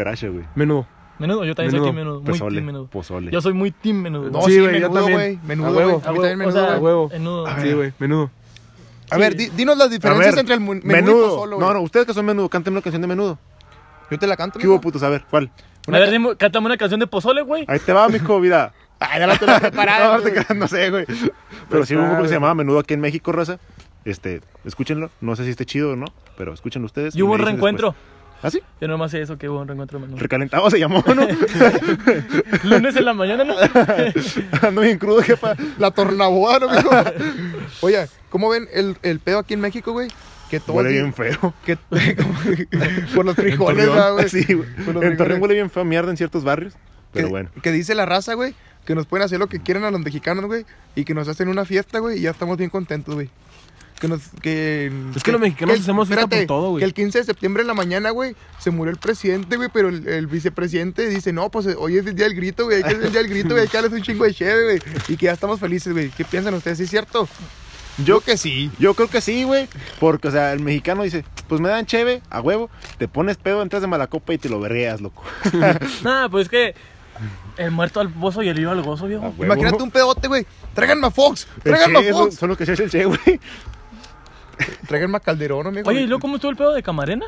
Menudo. 0.54 0.86
Menudo, 1.18 1.44
yo 1.44 1.54
también 1.54 1.70
soy 1.70 1.80
Menudo. 1.80 1.84
team 1.92 1.96
menudo. 1.96 2.20
Muy 2.20 2.30
Pozole, 2.32 2.54
team 2.56 2.66
menudo. 2.66 2.86
pozole. 2.86 3.30
Yo 3.30 3.40
soy 3.40 3.52
muy 3.52 3.70
team 3.70 3.96
menudo. 4.02 4.30
No, 4.30 4.42
Sí, 4.42 4.52
sí, 4.52 4.60
güey, 4.60 4.72
yo 4.80 4.90
menudo, 4.90 4.94
también. 4.94 5.18
güey. 5.18 5.38
Menudo, 5.46 5.66
A 5.68 5.70
güey. 5.72 5.86
huevo. 5.86 6.02
A 6.04 6.08
A 6.08 6.12
mí 6.12 6.18
también 6.18 6.34
o 6.34 6.38
menudo, 6.38 6.52
sea, 6.52 6.62
A 6.62 6.66
güey. 6.78 6.80
huevo. 6.82 7.08
menudo. 7.10 7.46
A 7.46 7.54
ver. 7.54 7.66
Sí, 7.66 7.72
güey, 7.74 7.92
menudo. 7.98 8.30
A 9.10 9.18
ver, 9.18 9.36
di- 9.36 9.48
dinos 9.50 9.76
las 9.76 9.88
A 9.88 9.90
diferencias 9.90 10.34
ver, 10.34 10.40
entre 10.40 10.54
el 10.54 10.60
menú 10.60 10.80
y 10.82 10.86
menudo. 10.86 11.28
pozole, 11.28 11.54
güey. 11.56 11.68
no, 11.68 11.74
no, 11.74 11.80
ustedes 11.82 12.06
que 12.06 12.14
son 12.14 12.24
menudo, 12.26 12.48
canten 12.48 12.72
una 12.72 12.82
canción 12.82 13.02
de 13.02 13.08
menudo. 13.08 13.38
Yo 14.10 14.18
te 14.18 14.26
la 14.26 14.36
canto, 14.36 14.58
¿Qué 14.58 14.66
hubo, 14.66 14.80
putos? 14.80 15.02
A 15.02 15.08
ver, 15.10 15.24
¿cuál? 15.30 15.50
A 15.86 15.90
ver, 15.90 16.10
dime, 16.10 16.34
cántame 16.36 16.66
una 16.66 16.76
canción 16.76 16.98
de 17.00 17.06
pozole, 17.06 17.42
güey. 17.42 17.64
Ahí 17.68 17.78
te 17.78 17.92
va, 17.92 18.08
mijo, 18.08 18.40
vida. 18.40 18.72
Ay, 19.00 19.20
ya 19.20 19.26
la 19.26 19.36
tengo 19.36 19.58
preparada. 19.58 20.18
no, 20.48 20.54
no 20.54 20.68
sé, 20.68 20.90
güey. 20.90 21.04
Pero 21.68 21.84
sí 21.84 21.94
hubo 21.94 22.02
un 22.02 22.08
grupo 22.08 22.22
que 22.22 22.28
se 22.28 22.34
llamaba 22.34 22.54
Menudo 22.54 22.78
aquí 22.78 22.94
en 22.94 23.00
México, 23.00 23.32
raza. 23.32 23.58
Este, 24.04 24.40
escúchenlo. 24.64 25.10
No 25.20 25.34
sé 25.36 25.44
si 25.44 25.50
esté 25.50 25.66
chido 25.66 25.92
o 25.92 25.96
no, 25.96 26.06
pero 26.36 26.52
escúchenlo 26.54 26.86
ustedes. 26.86 27.14
Y 27.16 27.22
hubo 27.22 27.32
un 27.32 27.38
reencuentro. 27.40 27.94
¿Ah, 28.42 28.50
sí? 28.50 28.60
Yo 28.80 28.88
nomás 28.88 29.12
sé 29.12 29.22
eso, 29.22 29.38
que 29.38 29.48
hubo 29.48 29.60
un 29.60 29.68
reencuentro 29.68 29.98
de 29.98 30.06
Manuel. 30.06 30.20
Recalentado 30.20 30.68
se 30.68 30.80
llamó, 30.80 31.04
¿no? 31.06 31.26
Lunes 32.64 32.96
en 32.96 33.04
la 33.04 33.14
mañana, 33.14 33.44
¿no? 33.44 33.54
Ando 34.62 34.80
bien 34.80 34.98
crudo, 34.98 35.22
jefa. 35.22 35.54
La 35.78 35.92
tornaboda, 35.92 36.58
¿no, 36.58 36.70
mijo? 36.70 36.90
Oye, 37.82 38.06
¿cómo 38.30 38.48
ven 38.48 38.66
el, 38.72 38.96
el 39.02 39.20
pedo 39.20 39.38
aquí 39.38 39.54
en 39.54 39.60
México, 39.60 39.92
güey? 39.92 40.08
Que 40.50 40.58
todo 40.58 40.76
Huele 40.76 40.90
bien 40.90 41.14
feo. 41.14 41.54
Que, 41.64 41.76
por 43.14 43.24
los 43.24 43.36
frijoles, 43.36 43.86
Torreón, 43.86 43.96
¿verdad, 43.96 44.12
güey. 44.12 44.28
Sí, 44.28 44.52
güey. 44.52 44.68
En 45.06 45.16
Torreón 45.16 45.40
huele 45.40 45.54
bien 45.54 45.70
feo 45.70 45.84
mierda 45.84 46.10
en 46.10 46.16
ciertos 46.16 46.42
barrios. 46.42 46.74
Pero 47.12 47.28
que, 47.28 47.30
bueno. 47.30 47.50
que 47.62 47.72
dice 47.72 47.94
la 47.94 48.06
raza, 48.06 48.34
güey, 48.34 48.54
que 48.84 48.94
nos 48.94 49.06
pueden 49.06 49.24
hacer 49.24 49.38
lo 49.38 49.46
que 49.46 49.60
quieran 49.60 49.84
a 49.84 49.90
los 49.90 50.00
mexicanos, 50.00 50.46
güey, 50.46 50.66
y 50.94 51.04
que 51.04 51.14
nos 51.14 51.28
hacen 51.28 51.48
una 51.48 51.64
fiesta, 51.64 52.00
güey, 52.00 52.18
y 52.18 52.22
ya 52.22 52.30
estamos 52.30 52.56
bien 52.58 52.70
contentos, 52.70 53.14
güey. 53.14 53.30
Que 54.02 54.08
nos, 54.08 54.20
que... 54.42 54.92
Es 55.14 55.22
que 55.22 55.30
los 55.30 55.40
mexicanos 55.40 55.78
hacemos 55.78 56.08
fiesta 56.08 56.26
por 56.26 56.44
todo, 56.46 56.70
güey. 56.70 56.80
Que 56.80 56.84
el 56.86 56.92
15 56.92 57.18
de 57.18 57.24
septiembre 57.24 57.60
en 57.60 57.68
la 57.68 57.74
mañana, 57.74 58.10
güey, 58.10 58.34
se 58.58 58.72
murió 58.72 58.90
el 58.90 58.98
presidente, 58.98 59.56
güey, 59.56 59.68
pero 59.72 59.90
el, 59.90 60.08
el 60.08 60.26
vicepresidente 60.26 61.06
dice, 61.08 61.32
no, 61.32 61.52
pues 61.52 61.66
eh, 61.66 61.76
hoy 61.78 61.98
es 61.98 62.06
el 62.06 62.16
día 62.16 62.26
del 62.26 62.34
grito, 62.34 62.64
güey, 62.64 62.78
hay 62.78 62.82
que 62.82 62.98
es 62.98 63.04
el 63.04 63.12
día 63.12 63.22
del 63.22 63.30
grito, 63.30 63.50
güey, 63.50 63.60
hay 63.60 63.68
que 63.68 63.76
darles 63.76 63.92
un 63.92 64.02
chingo 64.02 64.24
de 64.24 64.34
cheve, 64.34 64.64
güey, 64.64 64.80
y 65.06 65.16
que 65.16 65.26
ya 65.26 65.32
estamos 65.32 65.60
felices, 65.60 65.92
güey. 65.92 66.10
¿Qué 66.10 66.24
piensan 66.24 66.52
ustedes? 66.54 66.78
¿Sí 66.78 66.84
es 66.84 66.90
cierto? 66.90 67.28
Yo 68.04 68.20
que 68.20 68.36
sí. 68.36 68.72
Yo 68.80 68.94
creo 68.94 69.08
que 69.08 69.20
sí, 69.20 69.44
güey. 69.44 69.68
Porque, 70.00 70.26
o 70.26 70.30
sea, 70.32 70.52
el 70.52 70.58
mexicano 70.58 71.04
dice, 71.04 71.24
pues 71.46 71.60
me 71.60 71.68
dan 71.68 71.86
cheve, 71.86 72.22
a 72.28 72.40
huevo, 72.40 72.70
te 72.98 73.06
pones 73.06 73.36
pedo, 73.36 73.62
entras 73.62 73.82
de 73.82 73.88
mala 73.88 74.08
copa 74.08 74.34
y 74.34 74.38
te 74.38 74.48
lo 74.48 74.58
berreas, 74.58 75.00
loco. 75.00 75.22
Nada, 76.02 76.28
pues 76.28 76.46
es 76.46 76.48
que 76.50 76.74
el 77.56 77.70
muerto 77.70 78.00
al 78.00 78.10
pozo 78.10 78.42
y 78.42 78.48
el 78.48 78.58
vivo 78.58 78.70
al 78.72 78.82
gozo, 78.82 79.06
viejo. 79.06 79.32
Imagínate 79.38 79.82
un 79.82 79.90
pedote, 79.90 80.26
güey. 80.28 80.46
Tráiganme 80.74 81.06
a 81.06 81.10
Fox, 81.10 81.46
tráiganme 81.62 82.00
Che, 82.00 82.10
a 82.10 82.12
Fox. 82.12 82.34
Son 82.34 82.48
los 82.48 82.58
que 82.58 82.66
se 82.66 82.72
echa 82.72 82.84
el 82.84 82.90
che, 82.90 83.04
güey. 83.04 83.40
Tráiganme 84.86 85.16
a 85.16 85.20
Calderón, 85.20 85.66
amigo. 85.66 85.88
Oye, 85.88 86.02
¿y 86.02 86.06
luego 86.06 86.20
cómo 86.20 86.36
estuvo 86.36 86.50
el 86.50 86.56
pedo 86.56 86.72
de 86.72 86.82
Camarena? 86.82 87.26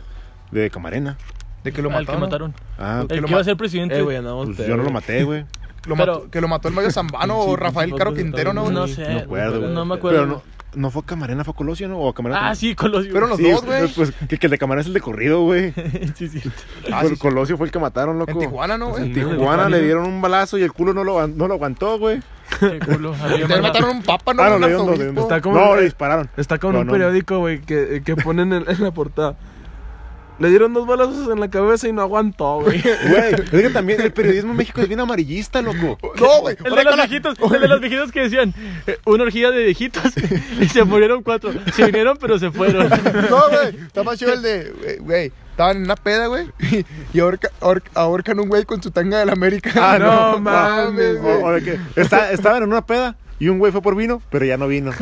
De 0.51 0.70
Camarena. 0.70 1.16
De 1.62 1.72
que 1.72 1.81
lo 1.83 1.89
Al 1.91 1.97
mataron. 2.05 2.20
que 2.20 2.27
mataron. 2.27 2.55
Ah, 2.79 3.01
El 3.03 3.09
que 3.09 3.14
que 3.16 3.20
lo 3.22 3.29
iba 3.29 3.41
a 3.41 3.45
ser 3.45 3.57
presidente. 3.57 3.99
Eh, 3.99 4.03
güey, 4.03 4.16
andamos 4.16 4.51
pues 4.55 4.68
yo 4.68 4.77
no 4.77 4.83
lo 4.83 4.91
maté, 4.91 5.25
güey. 5.25 5.45
Lo 5.87 5.97
Pero- 5.97 6.12
mató- 6.14 6.31
que 6.31 6.41
lo 6.41 6.49
mató 6.49 6.68
el 6.68 6.75
Mario 6.75 6.91
Zambano 6.91 7.39
o 7.39 7.57
Rafael 7.57 7.95
Caro 7.95 8.14
Quintero, 8.14 8.53
¿no? 8.55 8.70
No 8.70 8.87
sé. 8.87 9.09
No 9.12 9.18
acuerdo, 9.20 9.61
güey. 9.61 9.72
No 9.72 9.85
me 9.85 9.95
acuerdo. 9.95 10.18
Pero 10.18 10.27
no, 10.31 10.43
no 10.77 10.91
fue 10.91 11.03
Camarena, 11.05 11.45
fue 11.45 11.55
Colosio, 11.55 11.89
¿no? 11.89 11.99
O 12.01 12.12
Camarena. 12.12 12.51
Ah, 12.51 12.55
sí, 12.55 12.75
Colosio. 12.75 13.11
Fueron 13.11 13.31
los 13.31 13.39
Sí, 13.39 13.51
dos, 13.51 13.64
güey. 13.64 13.89
Pues 13.89 14.12
que, 14.29 14.39
que 14.39 14.47
el 14.47 14.51
de 14.51 14.59
Camarena 14.59 14.81
es 14.83 14.87
el 14.89 14.95
de 14.95 15.01
corrido, 15.01 15.43
güey. 15.43 15.72
sí, 16.16 16.29
sí. 16.29 16.43
Ah, 16.93 17.03
sí, 17.03 17.09
sí. 17.11 17.16
Colosio 17.16 17.57
fue 17.57 17.66
el 17.66 17.72
que 17.72 17.79
mataron, 17.79 18.18
loco. 18.18 18.33
En 18.33 18.39
Tijuana, 18.39 18.77
¿no, 18.79 18.91
güey? 18.91 19.05
En 19.05 19.14
Tijuana 19.14 19.68
le 19.68 19.83
dieron 19.83 20.07
un 20.07 20.20
balazo 20.20 20.59
y 20.59 20.62
el 20.62 20.72
culo 20.72 20.93
no 20.95 21.05
lo, 21.05 21.27
no 21.27 21.49
lo 21.49 21.55
aguantó, 21.55 21.99
güey. 21.99 22.20
Qué 22.61 22.79
culo. 22.79 23.14
Le 23.49 23.61
mataron 23.61 23.91
un 23.97 24.03
papa, 24.03 24.35
¿no? 24.35 24.43
Ah, 24.43 24.51
no, 24.51 24.59
le 24.59 24.66
dieron 24.68 25.14
de- 25.14 25.20
Está 25.20 25.41
como- 25.41 25.59
No, 25.59 25.75
le 25.77 25.83
dispararon. 25.83 26.29
Está 26.37 26.59
con 26.59 26.72
No, 26.75 26.81
un 26.81 26.87
no. 26.87 26.93
periódico, 26.93 27.39
güey, 27.39 27.61
que, 27.62 28.03
que 28.05 28.16
ponen 28.16 28.53
en, 28.53 28.64
en 28.68 28.83
la 28.83 28.91
portada. 28.91 29.35
Le 30.41 30.49
dieron 30.51 30.72
dos 30.74 30.85
balazos 30.87 31.30
en 31.32 31.39
la 31.39 31.49
cabeza 31.49 31.87
y 31.87 31.93
no 31.93 32.03
aguantó, 32.03 32.61
güey. 32.61 32.80
Güey, 33.09 33.35
es 33.35 33.51
que 33.51 33.70
también 33.70 34.01
el 34.01 34.12
periodismo 34.12 34.51
en 34.51 34.57
México 34.57 34.80
es 34.80 34.89
bien 34.89 34.99
amarillista, 35.01 35.62
loco. 35.62 35.97
No, 36.20 36.41
güey. 36.41 36.57
El 36.64 36.74
de 36.74 36.85
los 36.85 36.97
viejitos, 36.97 37.39
el 37.55 37.61
de 37.61 37.68
los 37.68 37.80
viejitos 37.80 38.11
que 38.12 38.20
decían, 38.20 38.53
eh, 38.87 38.99
una 39.07 39.22
orgía 39.24 39.51
de 39.53 39.62
viejitos 39.64 40.03
y 40.61 40.68
se 40.68 40.82
murieron 40.85 41.22
cuatro. 41.22 41.53
Se 41.74 41.87
vinieron 41.87 42.16
pero 42.20 42.39
se 42.39 42.51
fueron. 42.51 42.89
No, 42.89 43.49
güey. 43.49 43.76
Está 43.87 44.03
más 44.03 44.18
chido 44.18 44.32
el 44.32 44.43
de, 44.43 44.99
güey. 45.01 45.32
Estaban 45.53 45.76
en 45.76 45.85
una 45.85 45.95
peda, 45.95 46.26
güey. 46.26 46.51
Y 47.12 47.20
ahorca, 47.20 47.49
ahorca- 47.61 47.91
ahorcan 47.95 48.41
un 48.41 48.49
güey 48.49 48.64
con 48.64 48.82
su 48.82 48.91
tanga 48.91 49.20
del 49.20 49.30
América. 49.30 49.70
Ah, 49.76 49.99
no, 50.01 50.41
mames, 50.41 51.16
O, 51.18 51.22
güey. 51.22 51.43
o 51.45 51.51
de 51.53 51.62
que 51.62 51.78
está- 52.01 52.32
estaban 52.32 52.64
en 52.64 52.70
una 52.70 52.85
peda 52.85 53.16
y 53.39 53.49
un 53.49 53.59
güey 53.59 53.72
fue 53.72 53.82
por 53.82 53.97
vino, 53.97 54.22
pero 54.30 54.45
ya 54.45 54.57
no 54.57 54.68
vino. 54.68 54.93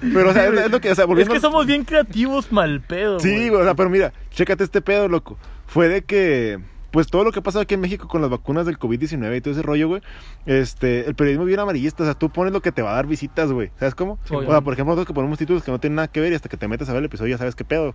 Pero, 0.00 0.30
o 0.30 0.32
sea, 0.32 0.46
es, 0.46 0.60
es 0.60 0.70
lo 0.70 0.80
que, 0.80 0.90
o 0.90 0.94
sea, 0.94 1.06
Es 1.16 1.28
que 1.28 1.40
somos 1.40 1.66
bien 1.66 1.84
creativos 1.84 2.52
mal 2.52 2.80
pedo. 2.80 3.20
Sí, 3.20 3.48
güey, 3.48 3.60
o 3.60 3.64
sea, 3.64 3.74
pero 3.74 3.90
mira, 3.90 4.12
chécate 4.30 4.64
este 4.64 4.80
pedo, 4.80 5.08
loco. 5.08 5.36
Fue 5.66 5.88
de 5.88 6.02
que, 6.02 6.60
pues 6.90 7.08
todo 7.08 7.24
lo 7.24 7.32
que 7.32 7.40
ha 7.40 7.42
pasado 7.42 7.62
aquí 7.62 7.74
en 7.74 7.80
México 7.80 8.08
con 8.08 8.20
las 8.20 8.30
vacunas 8.30 8.66
del 8.66 8.78
COVID-19 8.78 9.36
y 9.36 9.40
todo 9.40 9.52
ese 9.52 9.62
rollo, 9.62 9.88
güey, 9.88 10.02
este, 10.46 11.06
el 11.06 11.14
periodismo 11.14 11.44
bien 11.44 11.60
amarillista, 11.60 12.04
o 12.04 12.06
sea, 12.06 12.14
tú 12.14 12.30
pones 12.30 12.52
lo 12.52 12.62
que 12.62 12.72
te 12.72 12.82
va 12.82 12.92
a 12.92 12.94
dar 12.94 13.06
visitas, 13.06 13.50
güey, 13.52 13.70
¿sabes 13.78 13.94
cómo? 13.94 14.18
Sí, 14.24 14.34
o 14.34 14.46
sea, 14.46 14.60
por 14.60 14.72
ejemplo, 14.72 14.92
nosotros 14.92 15.06
que 15.06 15.14
ponemos 15.14 15.38
títulos 15.38 15.62
que 15.62 15.70
no 15.70 15.80
tienen 15.80 15.96
nada 15.96 16.08
que 16.08 16.20
ver 16.20 16.32
y 16.32 16.36
hasta 16.36 16.48
que 16.48 16.56
te 16.56 16.68
metes 16.68 16.88
a 16.88 16.92
ver 16.92 17.00
el 17.00 17.06
episodio 17.06 17.30
ya 17.30 17.38
sabes 17.38 17.54
qué 17.54 17.64
pedo. 17.64 17.94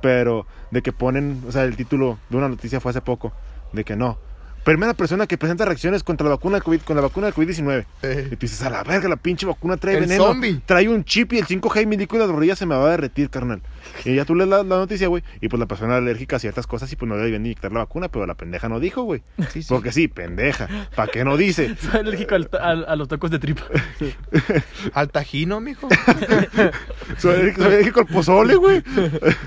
Pero 0.00 0.46
de 0.72 0.82
que 0.82 0.92
ponen, 0.92 1.42
o 1.46 1.52
sea, 1.52 1.62
el 1.62 1.76
título 1.76 2.18
de 2.28 2.36
una 2.36 2.48
noticia 2.48 2.80
fue 2.80 2.90
hace 2.90 3.00
poco, 3.00 3.32
de 3.72 3.84
que 3.84 3.94
no. 3.94 4.18
Primera 4.64 4.94
persona 4.94 5.26
que 5.26 5.36
presenta 5.36 5.64
reacciones 5.64 6.04
contra 6.04 6.24
la 6.28 6.36
vacuna 6.36 6.54
del 6.56 6.62
COVID, 6.62 6.82
con 6.82 6.94
la 6.94 7.02
vacuna 7.02 7.26
del 7.26 7.34
COVID-19. 7.34 7.84
Eh, 8.02 8.28
Y 8.30 8.36
tú 8.36 8.42
dices, 8.42 8.62
a 8.62 8.70
la 8.70 8.84
verga, 8.84 9.08
la 9.08 9.16
pinche 9.16 9.44
vacuna 9.44 9.76
trae 9.76 9.94
El 9.96 10.02
veneno. 10.02 10.24
zombie. 10.26 10.60
Trae 10.64 10.88
un 10.88 11.04
chip 11.04 11.32
y 11.32 11.38
el 11.38 11.46
5G 11.46 11.82
y 11.82 11.86
mi 11.86 11.96
líquido 11.96 12.20
de 12.22 12.28
las 12.28 12.36
rodillas 12.36 12.58
se 12.60 12.66
me 12.66 12.76
va 12.76 12.86
a 12.86 12.90
derretir, 12.90 13.28
carnal. 13.28 13.60
Y 14.04 14.14
ya 14.14 14.24
tú 14.24 14.34
lees 14.36 14.48
la, 14.48 14.58
la 14.62 14.76
noticia, 14.76 15.08
güey. 15.08 15.24
Y 15.40 15.48
pues 15.48 15.58
la 15.58 15.66
persona 15.66 15.96
alérgica 15.96 16.36
a 16.36 16.38
ciertas 16.38 16.66
cosas 16.68 16.92
y 16.92 16.96
pues 16.96 17.08
no 17.08 17.16
le 17.16 17.24
deben 17.24 17.44
inyectar 17.44 17.72
la 17.72 17.80
vacuna, 17.80 18.08
pero 18.08 18.24
la 18.26 18.34
pendeja 18.34 18.68
no 18.68 18.78
dijo, 18.78 19.02
güey. 19.02 19.22
Sí, 19.50 19.62
sí. 19.62 19.68
Porque 19.68 19.90
sí, 19.90 20.06
pendeja. 20.06 20.68
¿Para 20.94 21.10
qué 21.10 21.24
no 21.24 21.36
dice? 21.36 21.74
Soy 21.80 22.00
alérgico 22.00 22.34
al- 22.36 22.48
al- 22.60 22.84
a 22.88 22.94
los 22.96 23.08
tacos 23.08 23.30
de 23.32 23.38
tripa. 23.40 23.62
Al 24.94 25.10
tajino, 25.10 25.60
mijo. 25.60 25.88
Soy 27.18 27.34
alérgico, 27.34 27.62
soy 27.62 27.72
alérgico 27.72 28.00
al 28.00 28.06
pozole, 28.06 28.54
güey. 28.56 28.82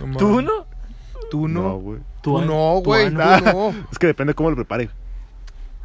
No 0.05 0.18
¿Tú 0.18 0.41
no? 0.41 0.68
Tú 1.32 1.47
no. 1.47 1.78
güey. 1.78 1.99
Tú 2.22 2.41
no, 2.41 2.82
güey. 2.84 3.09
no. 3.11 3.39
no. 3.39 3.76
Es 3.91 3.97
que 3.99 4.07
depende 4.07 4.34
cómo 4.34 4.49
lo 4.49 4.55
prepare. 4.55 4.89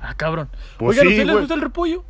Ah, 0.00 0.14
cabrón. 0.14 0.48
Pues 0.78 0.98
Oigan, 0.98 1.06
¿a 1.06 1.08
sí, 1.10 1.14
ustedes 1.14 1.26
les 1.26 1.32
güey. 1.34 1.42
gusta 1.42 1.54
el 1.54 1.60
repollo? 1.60 2.04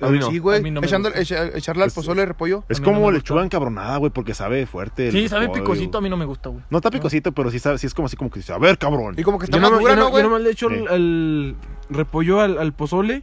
A 0.00 0.08
mí 0.08 0.18
no. 0.18 0.30
Sí, 0.30 0.38
güey. 0.38 0.58
A 0.58 0.62
mí 0.62 0.70
no 0.70 0.80
me 0.80 0.86
Echando- 0.86 1.08
gusta. 1.08 1.20
echa- 1.22 1.56
echarle 1.56 1.84
al 1.84 1.90
pozole 1.90 2.20
de 2.22 2.26
repollo. 2.26 2.64
Es 2.68 2.78
A 2.78 2.80
mí 2.80 2.86
no 2.88 2.92
como 2.94 3.06
me 3.06 3.12
lechuga 3.14 3.40
gusta. 3.42 3.46
encabronada, 3.56 3.96
güey, 3.98 4.10
porque 4.10 4.34
sabe 4.34 4.66
fuerte. 4.66 5.06
el 5.08 5.12
Sí, 5.12 5.28
sabe 5.28 5.42
repollo. 5.46 5.62
picosito, 5.64 5.98
a 5.98 6.00
mí 6.00 6.08
no 6.10 6.16
me 6.16 6.24
gusta, 6.24 6.48
güey. 6.50 6.62
No 6.68 6.78
está 6.78 6.90
picosito, 6.90 7.32
pero 7.32 7.50
sí, 7.50 7.58
sabe, 7.58 7.78
sí 7.78 7.86
es 7.86 7.94
como 7.94 8.06
así 8.06 8.16
como 8.16 8.28
que 8.30 8.40
dice, 8.40 8.52
a 8.52 8.58
ver, 8.58 8.76
cabrón. 8.76 9.14
Y 9.16 9.22
como 9.22 9.38
que 9.38 9.44
está 9.46 9.56
Yo 9.56 9.62
más 9.62 9.70
dura, 9.70 9.94
yo 9.94 9.96
¿no, 9.96 10.02
no- 10.02 10.06
yo 10.08 10.10
güey? 10.10 10.22
nomás 10.24 10.40
le 10.42 10.50
echo 10.50 10.68
Sí. 10.68 10.74
el, 10.74 10.88
el 10.88 11.56
repollo 11.90 12.40
al, 12.40 12.58
al 12.58 12.72
pozole 12.72 13.22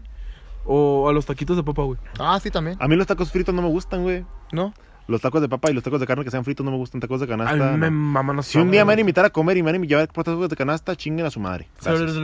o 0.65 1.09
a 1.09 1.13
los 1.13 1.25
taquitos 1.25 1.57
de 1.57 1.63
papa, 1.63 1.83
güey. 1.83 1.99
Ah, 2.19 2.39
sí, 2.41 2.49
también. 2.51 2.77
A 2.79 2.87
mí 2.87 2.95
los 2.95 3.05
tacos 3.07 3.31
fritos 3.31 3.53
no 3.53 3.61
me 3.61 3.69
gustan, 3.69 4.03
güey. 4.03 4.25
¿No? 4.51 4.73
Los 5.07 5.19
tacos 5.21 5.41
de 5.41 5.49
papa 5.49 5.69
y 5.69 5.73
los 5.73 5.83
tacos 5.83 5.99
de 5.99 6.07
carne 6.07 6.23
que 6.23 6.31
sean 6.31 6.43
fritos 6.45 6.63
no 6.65 6.71
me 6.71 6.77
gustan. 6.77 7.01
Tacos 7.01 7.19
de 7.19 7.25
A 7.25 7.29
canasta. 7.29 7.71
mí 7.71 7.77
me 7.77 7.89
no. 7.89 7.97
maman 7.97 8.35
los 8.37 8.45
Si 8.45 8.57
un 8.57 8.71
día 8.71 8.85
me 8.85 8.89
van 8.91 8.97
a 8.97 9.01
invitar 9.01 9.25
a 9.25 9.29
comer 9.29 9.57
y 9.57 9.63
me 9.63 9.71
van 9.71 9.81
a 9.81 9.85
llevar 9.85 10.07
por 10.09 10.23
tacos 10.23 10.49
de 10.49 10.55
canasta, 10.55 10.95
chinguen 10.95 11.25
a 11.25 11.31
su 11.31 11.39
madre. 11.39 11.67
Gracias. 11.83 12.15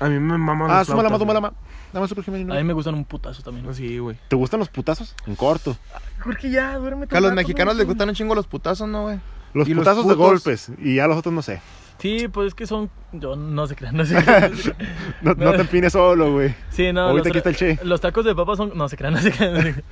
A 0.00 0.08
mí 0.08 0.18
me 0.18 0.38
maman 0.38 0.70
Ah, 0.70 0.84
súmala 0.84 1.08
más, 1.08 1.18
súmala 1.18 1.40
más. 1.40 1.52
Dame 1.92 2.06
A 2.06 2.54
mí 2.56 2.64
me 2.64 2.72
gustan 2.72 2.94
un 2.94 3.04
putazo 3.04 3.42
también. 3.42 3.72
Sí, 3.74 3.98
güey. 3.98 4.16
¿Te 4.28 4.34
gustan 4.36 4.58
los 4.58 4.68
putazos? 4.68 5.14
En 5.26 5.36
corto. 5.36 5.76
Jorge, 6.20 6.50
ya, 6.50 6.76
duérmete. 6.76 7.12
Que 7.12 7.16
a 7.18 7.20
los 7.20 7.32
mexicanos 7.32 7.76
les 7.76 7.86
gustan 7.86 8.08
un 8.08 8.14
chingo 8.14 8.34
los 8.34 8.46
putazos, 8.48 8.88
¿no, 8.88 9.02
güey? 9.02 9.20
Los 9.52 9.68
Y 9.68 9.74
los 9.74 9.84
putazos 9.84 10.08
de 10.08 10.14
golpes. 10.14 10.72
Y 10.82 10.96
ya 10.96 11.06
los 11.06 11.16
otros 11.16 11.32
no 11.32 11.42
sé. 11.42 11.60
Sí, 11.98 12.26
pues 12.26 12.48
es 12.48 12.54
que 12.54 12.66
son. 12.66 12.90
Yo 13.12 13.36
no 13.36 13.66
se 13.68 13.76
crean, 13.76 13.96
no 13.96 14.02
no 15.22 15.52
te 15.52 15.60
empines 15.60 15.92
solo, 15.92 16.32
güey. 16.32 16.52
Sí, 16.70 16.92
no. 16.92 17.02
Ahorita 17.02 17.28
los, 17.28 17.36
aquí 17.36 17.38
está 17.38 17.50
el 17.50 17.56
Che. 17.56 17.78
los 17.84 18.00
tacos 18.00 18.24
de 18.24 18.34
papa 18.34 18.56
son. 18.56 18.76
No 18.76 18.88
se 18.88 18.96
crean, 18.96 19.14
no 19.14 19.20
se 19.20 19.30
crean. 19.30 19.54
no 19.54 19.62
se 19.62 19.72
crean. 19.72 19.84